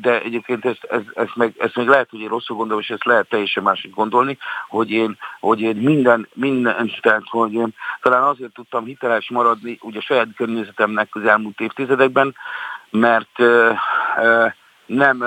de 0.00 0.22
egyébként 0.22 0.64
ezt, 0.64 0.84
ezt, 0.90 1.10
ezt, 1.14 1.36
meg, 1.36 1.54
ezt 1.58 1.76
meg 1.76 1.86
lehet, 1.86 2.10
hogy 2.10 2.20
én 2.20 2.28
rosszul 2.28 2.56
gondolom, 2.56 2.82
és 2.82 2.90
ezt 2.90 3.04
lehet 3.04 3.28
teljesen 3.28 3.62
másik 3.62 3.94
gondolni, 3.94 4.38
hogy 4.68 4.90
én, 4.90 5.18
hogy 5.40 5.60
én 5.60 5.76
minden, 5.76 6.28
minden, 6.32 6.92
tehát 7.00 7.22
hogy 7.24 7.52
én 7.52 7.74
talán 8.02 8.22
azért 8.22 8.52
tudtam 8.52 8.84
hiteles 8.84 9.30
maradni 9.30 9.78
ugye 9.82 9.98
a 9.98 10.02
saját 10.02 10.28
környezetemnek 10.36 11.08
az 11.14 11.24
elmúlt 11.24 11.60
évtizedekben, 11.60 12.34
mert 12.90 13.38
uh, 13.38 13.70
uh, 14.16 14.52
nem 14.86 15.24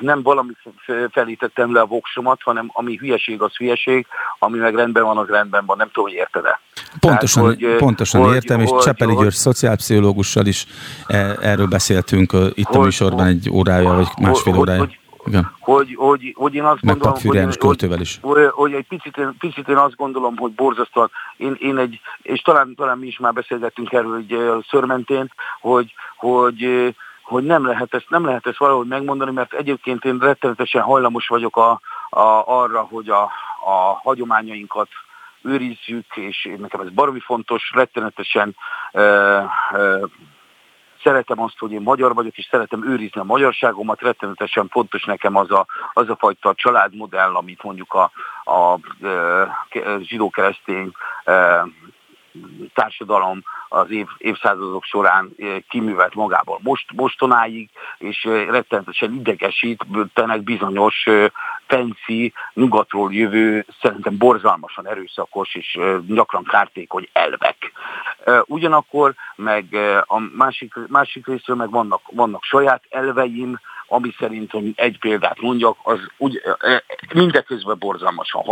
nem 0.00 0.22
valami 0.22 0.52
felé 1.10 1.34
tettem 1.34 1.72
le 1.72 1.80
a 1.80 1.86
voksomat, 1.86 2.42
hanem 2.42 2.70
ami 2.72 2.96
hülyeség, 2.96 3.42
az 3.42 3.56
hülyeség, 3.56 4.06
ami 4.38 4.58
meg 4.58 4.74
rendben 4.74 5.04
van, 5.04 5.16
az 5.16 5.28
rendben 5.28 5.64
van. 5.66 5.76
Nem 5.76 5.86
tudom, 5.86 6.08
hogy 6.08 6.18
érted-e. 6.18 6.60
Pontosan, 7.00 7.42
Tehát, 7.42 7.60
hogy, 7.60 7.76
pontosan 7.76 8.22
hogy, 8.22 8.34
értem, 8.34 8.60
és 8.60 8.70
Csepeli 8.80 9.14
György 9.14 9.32
szociálpszichológussal 9.32 10.46
is 10.46 10.66
e, 11.06 11.36
erről 11.40 11.66
beszéltünk 11.66 12.32
itt 12.54 12.66
hogy, 12.66 12.76
a 12.76 12.80
műsorban 12.80 13.26
egy 13.26 13.50
órája, 13.50 13.92
vagy 13.92 14.08
másfél 14.20 14.58
órája. 14.58 14.78
Hogy, 14.78 14.98
igen. 15.26 15.50
Hogy, 15.60 15.94
hogy, 15.94 16.34
hogy 16.36 16.54
én 16.54 16.64
azt 16.64 16.82
Meg 16.82 16.98
gondolom, 16.98 17.20
hogy, 17.22 17.56
hogy, 17.80 18.00
is. 18.00 18.18
Hogy, 18.22 18.48
hogy 18.50 18.72
egy 18.72 18.86
picit, 18.88 19.20
picit 19.38 19.68
én 19.68 19.76
azt 19.76 19.96
gondolom, 19.96 20.36
hogy 20.36 20.52
borzasztóan, 20.52 21.10
én, 21.36 21.56
én 21.60 21.78
egy, 21.78 22.00
és 22.22 22.40
talán, 22.42 22.74
talán 22.76 22.98
mi 22.98 23.06
is 23.06 23.18
már 23.18 23.32
beszélgettünk 23.32 23.92
erről 23.92 24.16
egy 24.16 24.36
szörmentén, 24.70 25.32
hogy, 25.60 25.94
hogy 26.16 26.94
hogy 27.24 27.44
nem 27.44 27.66
lehet 27.66 27.94
ezt, 27.94 28.08
nem 28.08 28.24
lehet 28.24 28.46
ezt 28.46 28.58
valahogy 28.58 28.86
megmondani, 28.86 29.32
mert 29.32 29.52
egyébként 29.52 30.04
én 30.04 30.18
rettenetesen 30.18 30.82
hajlamos 30.82 31.26
vagyok 31.26 31.56
a, 31.56 31.80
a, 32.08 32.42
arra, 32.46 32.80
hogy 32.80 33.08
a, 33.08 33.22
a 33.64 34.00
hagyományainkat 34.02 34.88
őrizzük, 35.42 36.16
és 36.16 36.48
nekem 36.58 36.80
ez 36.80 36.90
baromi 36.90 37.20
fontos, 37.20 37.70
rettenetesen 37.74 38.56
e, 38.92 39.00
e, 39.00 39.48
szeretem 41.02 41.40
azt, 41.40 41.58
hogy 41.58 41.72
én 41.72 41.80
magyar 41.80 42.14
vagyok, 42.14 42.36
és 42.36 42.48
szeretem 42.50 42.84
őrizni 42.84 43.20
a 43.20 43.24
magyarságomat, 43.24 44.00
rettenetesen 44.00 44.68
fontos 44.68 45.04
nekem 45.04 45.36
az 45.36 45.50
a, 45.50 45.66
az 45.92 46.08
a 46.08 46.16
fajta 46.16 46.54
családmodell, 46.54 47.34
amit 47.34 47.62
mondjuk 47.62 47.94
a, 47.94 48.10
a, 48.44 48.72
a 48.72 48.78
zsidó-keresztény 50.00 50.92
társadalom 52.74 53.42
az 53.68 53.90
év, 53.90 54.06
évszázadok 54.18 54.84
során 54.84 55.30
eh, 55.38 55.56
kiművelt 55.68 56.14
magából 56.14 56.58
most, 56.62 56.92
mostonáig, 56.92 57.70
és 57.98 58.24
eh, 58.24 58.46
rettenetesen 58.46 59.14
idegesítenek 59.14 60.42
bizonyos 60.42 61.06
eh, 61.06 61.26
fancy, 61.66 62.32
nyugatról 62.54 63.12
jövő, 63.12 63.66
szerintem 63.80 64.18
borzalmasan 64.18 64.88
erőszakos 64.88 65.54
és 65.54 65.78
gyakran 66.06 66.44
kártékony 66.44 67.08
elvek. 67.12 67.72
Ugyanakkor 68.44 69.14
meg 69.36 69.64
a 70.04 70.18
másik, 70.18 70.74
másik 70.88 71.26
részről 71.26 71.56
meg 71.56 71.70
vannak, 71.70 72.00
vannak 72.10 72.42
saját 72.42 72.82
elveim, 72.88 73.58
ami 73.86 74.14
szerint, 74.18 74.50
hogy 74.50 74.72
egy 74.76 74.98
példát 74.98 75.40
mondjak, 75.40 75.78
az 75.82 75.98
úgy, 76.16 76.42
mindeközben 77.14 77.78
borzalmasan 77.78 78.42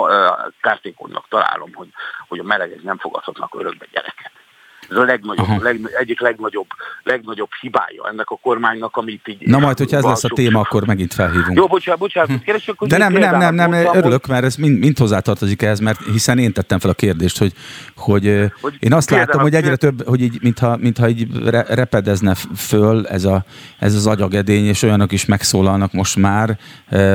kártékonynak 0.61 1.29
találom, 1.29 1.75
hogy, 1.75 1.89
hogy 2.29 2.39
a 2.39 2.43
melegek 2.43 2.83
nem 2.83 2.99
fogadhatnak 2.99 3.55
örökbe 3.55 3.87
gyereket. 3.93 4.42
Ez 4.91 4.97
a 4.97 5.03
legnagyobb, 5.05 5.63
leg, 5.63 5.81
egyik 5.99 6.21
legnagyobb, 6.21 6.67
legnagyobb 7.03 7.49
hibája 7.61 8.09
ennek 8.11 8.31
a 8.31 8.39
kormánynak, 8.43 8.97
amit 8.97 9.29
így... 9.29 9.47
Na 9.47 9.59
majd, 9.59 9.79
hogyha 9.79 9.97
ez 9.97 10.05
lesz 10.05 10.25
a 10.25 10.29
téma, 10.29 10.61
akkor 10.61 10.87
megint 10.87 11.15
felhívunk. 11.15 11.57
Jó, 11.57 11.67
bocsánat, 11.67 12.01
bocsánat, 12.01 12.43
keresek, 12.43 12.75
hogy 12.79 12.89
De 12.89 12.99
nem, 12.99 13.13
nem, 13.13 13.39
nem, 13.39 13.55
nem, 13.55 13.71
mondtam, 13.71 13.97
örülök, 13.97 14.27
mert 14.27 14.45
ez 14.45 14.57
mind, 14.57 14.79
mind 14.79 14.99
hozzátartozik 14.99 15.63
ehhez, 15.63 15.81
mert 15.81 16.01
hiszen 16.13 16.39
én 16.39 16.53
tettem 16.53 16.79
fel 16.79 16.91
a 16.91 16.95
kérdést, 16.95 17.39
hogy, 17.39 17.53
hogy, 17.97 18.53
hogy 18.61 18.77
én 18.79 18.93
azt 18.93 19.11
látom, 19.11 19.41
hogy 19.41 19.55
egyre 19.55 19.77
több, 19.77 20.07
hogy 20.07 20.21
így, 20.21 20.39
mintha, 20.43 20.77
mintha 20.77 21.09
így 21.09 21.29
repedezne 21.69 22.35
föl 22.57 23.07
ez, 23.07 23.25
a, 23.25 23.45
ez 23.79 23.95
az 23.95 24.07
agyagedény, 24.07 24.67
és 24.67 24.83
olyanok 24.83 25.13
is 25.13 25.25
megszólalnak 25.25 25.93
most 25.93 26.17
már, 26.17 26.59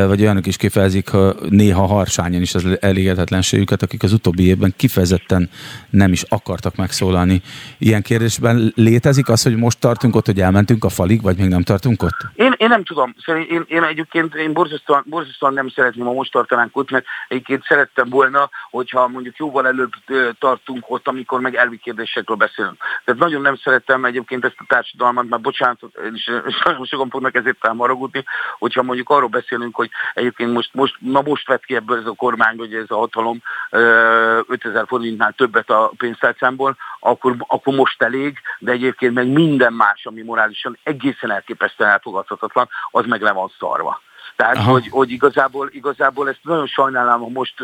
vagy 0.07 0.21
olyanok 0.21 0.45
is 0.45 0.57
kifejezik 0.57 1.09
néha 1.49 1.85
harsányan 1.85 2.41
is 2.41 2.55
az 2.55 2.77
elégedetlenségüket, 2.79 3.81
akik 3.81 4.03
az 4.03 4.13
utóbbi 4.13 4.43
évben 4.43 4.73
kifejezetten 4.77 5.49
nem 5.89 6.11
is 6.11 6.21
akartak 6.21 6.75
megszólalni 6.75 7.41
ilyen 7.77 8.01
kérdésben 8.01 8.71
létezik 8.75 9.29
az, 9.29 9.43
hogy 9.43 9.55
most 9.55 9.79
tartunk 9.79 10.15
ott, 10.15 10.25
hogy 10.25 10.39
elmentünk 10.39 10.83
a 10.83 10.89
falig, 10.89 11.21
vagy 11.21 11.37
még 11.37 11.49
nem 11.49 11.61
tartunk 11.61 12.03
ott? 12.03 12.17
Én, 12.35 12.53
én 12.57 12.67
nem 12.67 12.83
tudom. 12.83 13.15
Én, 13.25 13.65
én 13.67 13.83
egyébként 13.83 14.35
én 14.35 14.53
borzasztóan, 14.53 15.03
borzasztóan 15.05 15.53
nem 15.53 15.69
szeretném, 15.69 16.05
ha 16.05 16.13
most 16.13 16.31
tartanánk 16.31 16.77
ott, 16.77 16.91
mert 16.91 17.05
egyébként 17.27 17.63
szerettem 17.63 18.09
volna, 18.09 18.49
hogyha 18.69 19.07
mondjuk 19.07 19.37
jóval 19.37 19.67
előbb 19.67 19.91
tartunk 20.39 20.85
ott, 20.87 21.07
amikor 21.07 21.39
meg 21.39 21.55
elvi 21.55 21.77
kérdésekről 21.77 22.37
beszélünk. 22.37 22.77
Tehát 23.05 23.21
nagyon 23.21 23.41
nem 23.41 23.55
szerettem 23.55 24.05
egyébként 24.05 24.45
ezt 24.45 24.55
a 24.57 24.65
társadalmat, 24.67 25.29
mert 25.29 25.41
bocsánat, 25.41 25.79
és, 26.13 26.31
és 26.47 26.61
nagyon 26.63 26.85
sokan 26.85 27.09
fognak 27.09 27.35
ezért 27.35 27.59
támaragudni, 27.59 28.23
hogyha 28.59 28.83
mondjuk 28.83 29.09
arról 29.09 29.29
beszélünk, 29.29 29.75
hogy 29.75 29.89
egyébként 30.13 30.53
most, 30.53 30.73
most, 30.73 30.95
na 30.99 31.21
most 31.21 31.47
vett 31.47 31.65
ki 31.65 31.75
ebből 31.75 31.99
ez 31.99 32.05
a 32.05 32.13
kormány, 32.13 32.57
hogy 32.57 32.73
ez 32.73 32.85
a 32.87 32.97
hatalom 32.97 33.41
5000 33.69 34.85
forintnál 34.87 35.33
többet 35.37 35.69
a 35.69 35.91
pénztárcámból, 35.97 36.75
akkor 36.99 37.35
akkor 37.47 37.75
most 37.75 38.01
elég, 38.01 38.37
de 38.59 38.71
egyébként 38.71 39.13
meg 39.13 39.27
minden 39.27 39.73
más, 39.73 40.05
ami 40.05 40.21
morálisan 40.21 40.77
egészen 40.83 41.31
elképesztően 41.31 41.89
elfogadhatatlan, 41.89 42.69
az 42.91 43.05
meg 43.05 43.21
le 43.21 43.31
van 43.31 43.51
szarva. 43.59 44.01
Tehát, 44.35 44.57
hogy, 44.57 44.87
hogy 44.89 45.11
igazából, 45.11 45.69
igazából 45.71 46.29
ezt 46.29 46.39
nagyon 46.43 46.67
sajnálom, 46.67 47.21
ha 47.21 47.29
most, 47.29 47.55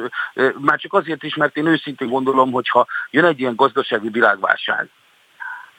már 0.60 0.80
csak 0.80 0.94
azért 0.94 1.24
is, 1.24 1.36
mert 1.36 1.58
én 1.58 1.66
őszintén 1.66 2.10
gondolom, 2.10 2.52
hogyha 2.52 2.88
jön 3.10 3.26
egy 3.26 3.40
ilyen 3.40 3.56
gazdasági 3.56 4.10
világválság, 4.10 4.90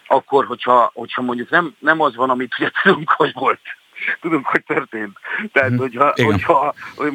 akkor, 0.07 0.45
hogyha, 0.45 0.91
hogyha 0.95 1.23
mondjuk 1.23 1.51
nem, 1.51 1.75
nem 1.79 2.01
az 2.01 2.15
van, 2.15 2.31
amit 2.31 2.55
ugye 2.59 2.71
tudunk, 2.83 3.11
hogy 3.11 3.33
volt, 3.33 3.61
tudunk, 4.21 4.47
hogy 4.47 4.65
történt. 4.65 5.19
Tehát, 5.53 5.71
mhm. 5.71 5.79
hogyha, 5.79 6.13
hogyha 6.23 6.75
hogy, 6.97 7.13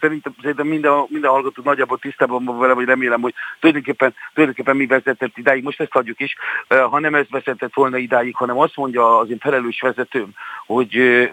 szerintem, 0.00 0.34
szerintem 0.40 0.66
minden, 0.66 1.06
minden 1.08 1.30
hallgató 1.30 1.62
nagyjából 1.64 1.98
tisztában 1.98 2.44
van 2.44 2.58
vele, 2.58 2.72
vagy 2.72 2.86
remélem, 2.86 3.20
hogy 3.20 3.34
tulajdonképpen, 3.60 4.14
tulajdonképpen 4.34 4.76
mi 4.76 4.86
vezetett 4.86 5.38
idáig, 5.38 5.62
most 5.62 5.80
ezt 5.80 5.92
hagyjuk 5.92 6.20
is, 6.20 6.36
ha 6.68 6.98
nem 6.98 7.14
ez 7.14 7.26
vezetett 7.30 7.74
volna 7.74 7.96
idáig, 7.96 8.34
hanem 8.34 8.58
azt 8.58 8.76
mondja 8.76 9.18
az 9.18 9.30
én 9.30 9.38
felelős 9.38 9.80
vezetőm, 9.80 10.30
hogy 10.66 10.90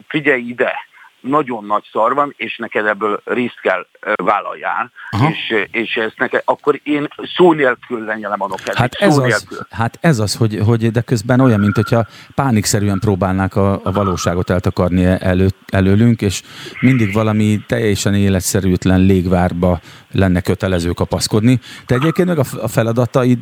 figyelj 0.07 0.41
ide, 0.41 0.87
nagyon 1.21 1.65
nagy 1.65 1.83
szar 1.91 2.13
van, 2.13 2.33
és 2.37 2.57
neked 2.57 2.85
ebből 2.85 3.21
részt 3.23 3.59
kell 3.61 3.87
vállaljál, 4.15 4.91
és, 5.29 5.67
és 5.71 5.95
ezt 5.95 6.17
neked, 6.17 6.41
akkor 6.45 6.79
én 6.83 7.07
szó 7.35 7.53
nélkül 7.53 8.05
lenyelem 8.05 8.41
a 8.41 8.47
nokedét. 8.47 8.75
Hát 8.75 8.93
ez, 8.93 9.17
az, 9.17 9.65
hát 9.69 9.97
ez 10.01 10.19
az, 10.19 10.35
hogy, 10.35 10.59
hogy 10.65 10.91
de 10.91 11.01
közben 11.01 11.39
olyan, 11.39 11.59
mint 11.59 11.75
hogyha 11.75 12.05
pánikszerűen 12.35 12.99
próbálnák 12.99 13.55
a, 13.55 13.79
a 13.83 13.91
valóságot 13.91 14.49
eltakarni 14.49 15.05
elő, 15.05 15.47
előlünk, 15.67 16.21
és 16.21 16.41
mindig 16.79 17.13
valami 17.13 17.59
teljesen 17.67 18.13
életszerűtlen 18.13 18.99
légvárba 18.99 19.79
lenne 20.11 20.41
kötelező 20.41 20.91
kapaszkodni. 20.91 21.59
Te 21.85 21.95
egyébként 21.95 22.27
meg 22.27 22.39
a 22.61 22.67
feladataid, 22.67 23.39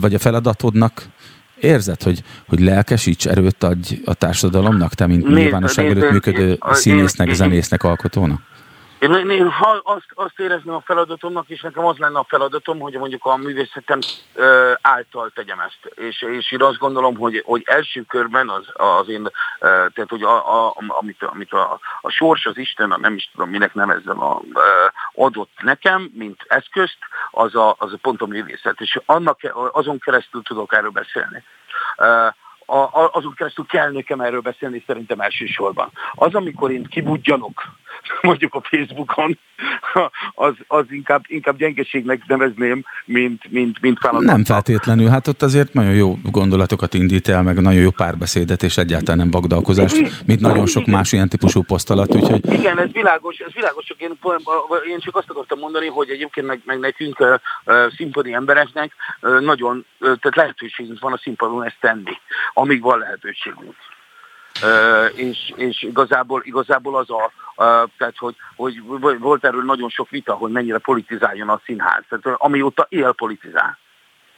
vagy 0.00 0.14
a 0.14 0.18
feladatodnak 0.18 1.08
Érzed, 1.60 2.02
hogy, 2.02 2.22
hogy 2.48 2.60
lelkesíts, 2.60 3.26
erőt 3.26 3.62
adj 3.62 3.94
a 4.04 4.14
társadalomnak, 4.14 4.94
te, 4.94 5.06
mint 5.06 5.28
nyilvánosság 5.28 5.86
előtt 5.86 6.10
működő 6.10 6.58
színésznek, 6.70 7.34
zenésznek, 7.34 7.82
alkotónak? 7.82 8.40
Én, 8.98 9.30
én 9.30 9.50
ha 9.50 9.80
azt, 9.84 10.06
azt 10.14 10.40
érezném 10.40 10.74
a 10.74 10.80
feladatomnak, 10.80 11.48
és 11.48 11.60
nekem 11.60 11.84
az 11.84 11.96
lenne 11.96 12.18
a 12.18 12.26
feladatom, 12.28 12.78
hogy 12.78 12.94
mondjuk 12.94 13.24
a 13.24 13.36
művészetem 13.36 13.98
ö, 14.34 14.72
által 14.80 15.30
tegyem 15.34 15.60
ezt. 15.60 15.94
És, 15.94 16.22
és 16.22 16.52
én 16.52 16.62
azt 16.62 16.78
gondolom, 16.78 17.16
hogy, 17.16 17.42
hogy 17.44 17.62
első 17.64 18.02
körben 18.02 18.48
az, 18.48 18.66
az 18.72 19.08
én, 19.08 19.22
ö, 19.58 19.66
tehát 19.68 20.06
hogy 20.08 20.22
a, 20.22 20.66
a, 20.66 20.74
amit, 20.76 21.22
amit 21.22 21.52
a, 21.52 21.78
a 22.00 22.10
sors, 22.10 22.46
az 22.46 22.58
Isten, 22.58 22.90
a 22.90 22.98
nem 22.98 23.14
is 23.14 23.30
tudom 23.32 23.50
minek 23.50 23.74
nevezzem, 23.74 24.22
a, 24.22 24.40
ö, 24.54 24.60
adott 25.12 25.50
nekem, 25.62 26.10
mint 26.14 26.44
eszközt, 26.48 26.98
az 27.30 27.54
a, 27.54 27.74
az 27.78 27.92
a 27.92 27.98
pont 28.02 28.22
a 28.22 28.26
művészet. 28.26 28.80
És 28.80 29.00
annak, 29.06 29.40
azon 29.72 29.98
keresztül 29.98 30.42
tudok 30.42 30.74
erről 30.74 30.90
beszélni. 30.90 31.42
Ö, 31.96 32.26
a, 32.66 33.10
azon 33.12 33.34
keresztül 33.34 33.66
kell 33.66 33.90
nekem 33.90 34.20
erről 34.20 34.40
beszélni 34.40 34.82
szerintem 34.86 35.20
elsősorban. 35.20 35.90
Az, 36.14 36.34
amikor 36.34 36.70
én 36.70 36.84
kibudjanok, 36.84 37.62
mondjuk 38.22 38.54
a 38.54 38.60
Facebookon, 38.60 39.38
az, 40.46 40.54
az 40.66 40.84
inkább, 40.88 41.22
inkább 41.26 41.56
gyengeségnek 41.56 42.26
nevezném, 42.26 42.84
mint, 43.04 43.50
mint, 43.50 43.80
mint 43.80 43.98
feladat. 43.98 44.26
Nem 44.26 44.44
feltétlenül, 44.44 45.08
hát 45.08 45.26
ott 45.26 45.42
azért 45.42 45.72
nagyon 45.72 45.94
jó 45.94 46.18
gondolatokat 46.22 46.94
indít 46.94 47.28
el, 47.28 47.42
meg 47.42 47.60
nagyon 47.60 47.80
jó 47.80 47.90
párbeszédet, 47.90 48.62
és 48.62 48.76
egyáltalán 48.76 49.18
nem 49.18 49.30
vagdalkozást, 49.30 50.24
mint 50.26 50.40
nagyon 50.40 50.66
sok 50.66 50.86
más 50.86 51.12
ilyen 51.12 51.28
típusú 51.28 51.62
poszt 51.62 51.90
alatt, 51.90 52.14
úgyhogy... 52.14 52.52
Igen, 52.52 52.78
ez 52.78 52.92
világos, 52.92 53.38
ez 53.38 53.52
világos, 53.52 53.84
csak 53.84 54.00
én, 54.00 54.18
én 54.88 54.98
csak 54.98 55.16
azt 55.16 55.30
akartam 55.30 55.58
mondani, 55.58 55.86
hogy 55.86 56.08
egyébként 56.10 56.46
meg, 56.46 56.60
meg 56.64 56.78
nekünk 56.78 57.20
uh, 57.20 57.92
színpadi 57.96 58.32
embereknek 58.32 58.92
uh, 59.20 59.40
nagyon, 59.40 59.84
tehát 59.98 60.36
lehetőségünk 60.36 61.00
van 61.00 61.12
a 61.12 61.18
színpadon 61.22 61.64
ezt 61.64 61.76
tenni, 61.80 62.12
amíg 62.52 62.82
van 62.82 62.98
lehetőségünk 62.98 63.74
és, 65.14 65.52
és 65.56 65.82
igazából, 65.82 66.40
igazából 66.44 66.96
az 66.96 67.10
a, 67.10 67.30
tehát 67.98 68.14
hogy, 68.16 68.34
hogy 68.56 68.82
volt 69.18 69.44
erről 69.44 69.64
nagyon 69.64 69.88
sok 69.88 70.10
vita, 70.10 70.32
hogy 70.32 70.52
mennyire 70.52 70.78
politizáljon 70.78 71.48
a 71.48 71.60
színház, 71.64 72.02
tehát 72.08 72.38
amióta 72.40 72.86
él 72.88 73.12
politizál. 73.12 73.78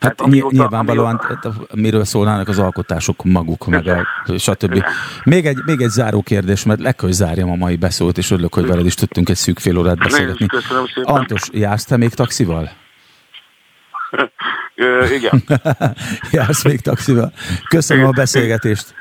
Hát 0.00 0.20
amióta, 0.20 0.56
nyilvánvalóan 0.56 1.14
amióta... 1.16 1.74
miről 1.74 2.04
szólnának 2.04 2.48
az 2.48 2.58
alkotások 2.58 3.24
maguk, 3.24 3.66
meg 3.66 3.86
a 3.86 4.06
stb. 4.38 4.84
Még 5.24 5.46
egy, 5.46 5.58
még 5.64 5.80
egy 5.80 5.88
záró 5.88 6.22
kérdés, 6.22 6.64
mert 6.64 6.80
le 6.80 6.92
kell, 6.92 7.10
zárjam 7.10 7.50
a 7.50 7.54
mai 7.54 7.76
beszót, 7.76 8.18
és 8.18 8.30
örülök, 8.30 8.54
hogy 8.54 8.66
veled 8.66 8.86
is 8.86 8.94
tudtunk 8.94 9.28
egy 9.28 9.36
szűk 9.36 9.58
fél 9.58 9.78
órát 9.78 9.98
beszélgetni. 9.98 10.46
Antos, 11.02 11.48
jársz 11.52 11.84
te 11.84 11.96
még 11.96 12.14
taxival? 12.14 12.70
igen. 15.16 15.42
Jársz 16.32 16.64
még 16.64 16.80
taxival. 16.80 17.32
Köszönöm 17.68 18.06
a 18.06 18.10
beszélgetést. 18.10 18.94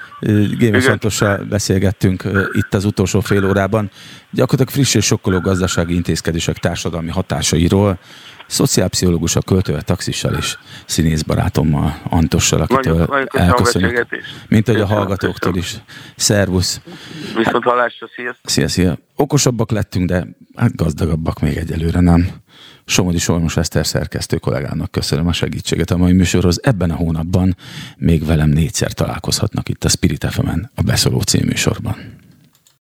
Gémes 0.57 0.87
Antossal 0.87 1.43
beszélgettünk 1.43 2.23
itt 2.51 2.73
az 2.73 2.85
utolsó 2.85 3.19
fél 3.19 3.45
órában. 3.45 3.91
Gyakorlatilag 4.31 4.69
friss 4.69 4.93
és 4.93 5.05
sokkoló 5.05 5.39
gazdasági 5.39 5.93
intézkedések 5.93 6.57
társadalmi 6.57 7.09
hatásairól, 7.09 7.99
szociálpszichológus 8.47 9.35
a 9.35 9.41
költővel, 9.41 9.81
taxissal 9.81 10.33
és 10.33 10.57
színészbarátommal, 10.85 12.01
Antossal, 12.09 12.61
akitől 12.61 13.27
elköszönök. 13.31 14.07
Mint 14.47 14.67
hogy 14.67 14.81
a 14.81 14.85
hallgatóktól 14.85 15.55
is. 15.55 15.75
Szervusz! 16.15 16.81
Viszont 17.35 17.63
hallásra, 17.63 18.07
szia! 18.15 18.35
Szia, 18.43 18.67
szia! 18.67 18.97
Okosabbak 19.15 19.71
lettünk, 19.71 20.09
de 20.09 20.27
hát 20.55 20.75
gazdagabbak 20.75 21.39
még 21.39 21.57
egyelőre 21.57 21.99
nem. 21.99 22.29
Somodi 22.89 23.17
Solmos 23.17 23.57
Eszter 23.57 23.87
szerkesztő 23.87 24.37
kollégának 24.37 24.91
köszönöm 24.91 25.27
a 25.27 25.33
segítséget 25.33 25.91
a 25.91 25.97
mai 25.97 26.13
műsorhoz. 26.13 26.59
Ebben 26.63 26.91
a 26.91 26.95
hónapban 26.95 27.55
még 27.97 28.25
velem 28.25 28.49
négyszer 28.49 28.91
találkozhatnak 28.91 29.69
itt 29.69 29.83
a 29.83 29.89
Spirit 29.89 30.25
fm 30.29 30.49
a 30.75 30.81
Beszóló 30.81 31.21
című 31.21 31.55
sorban. 31.55 31.95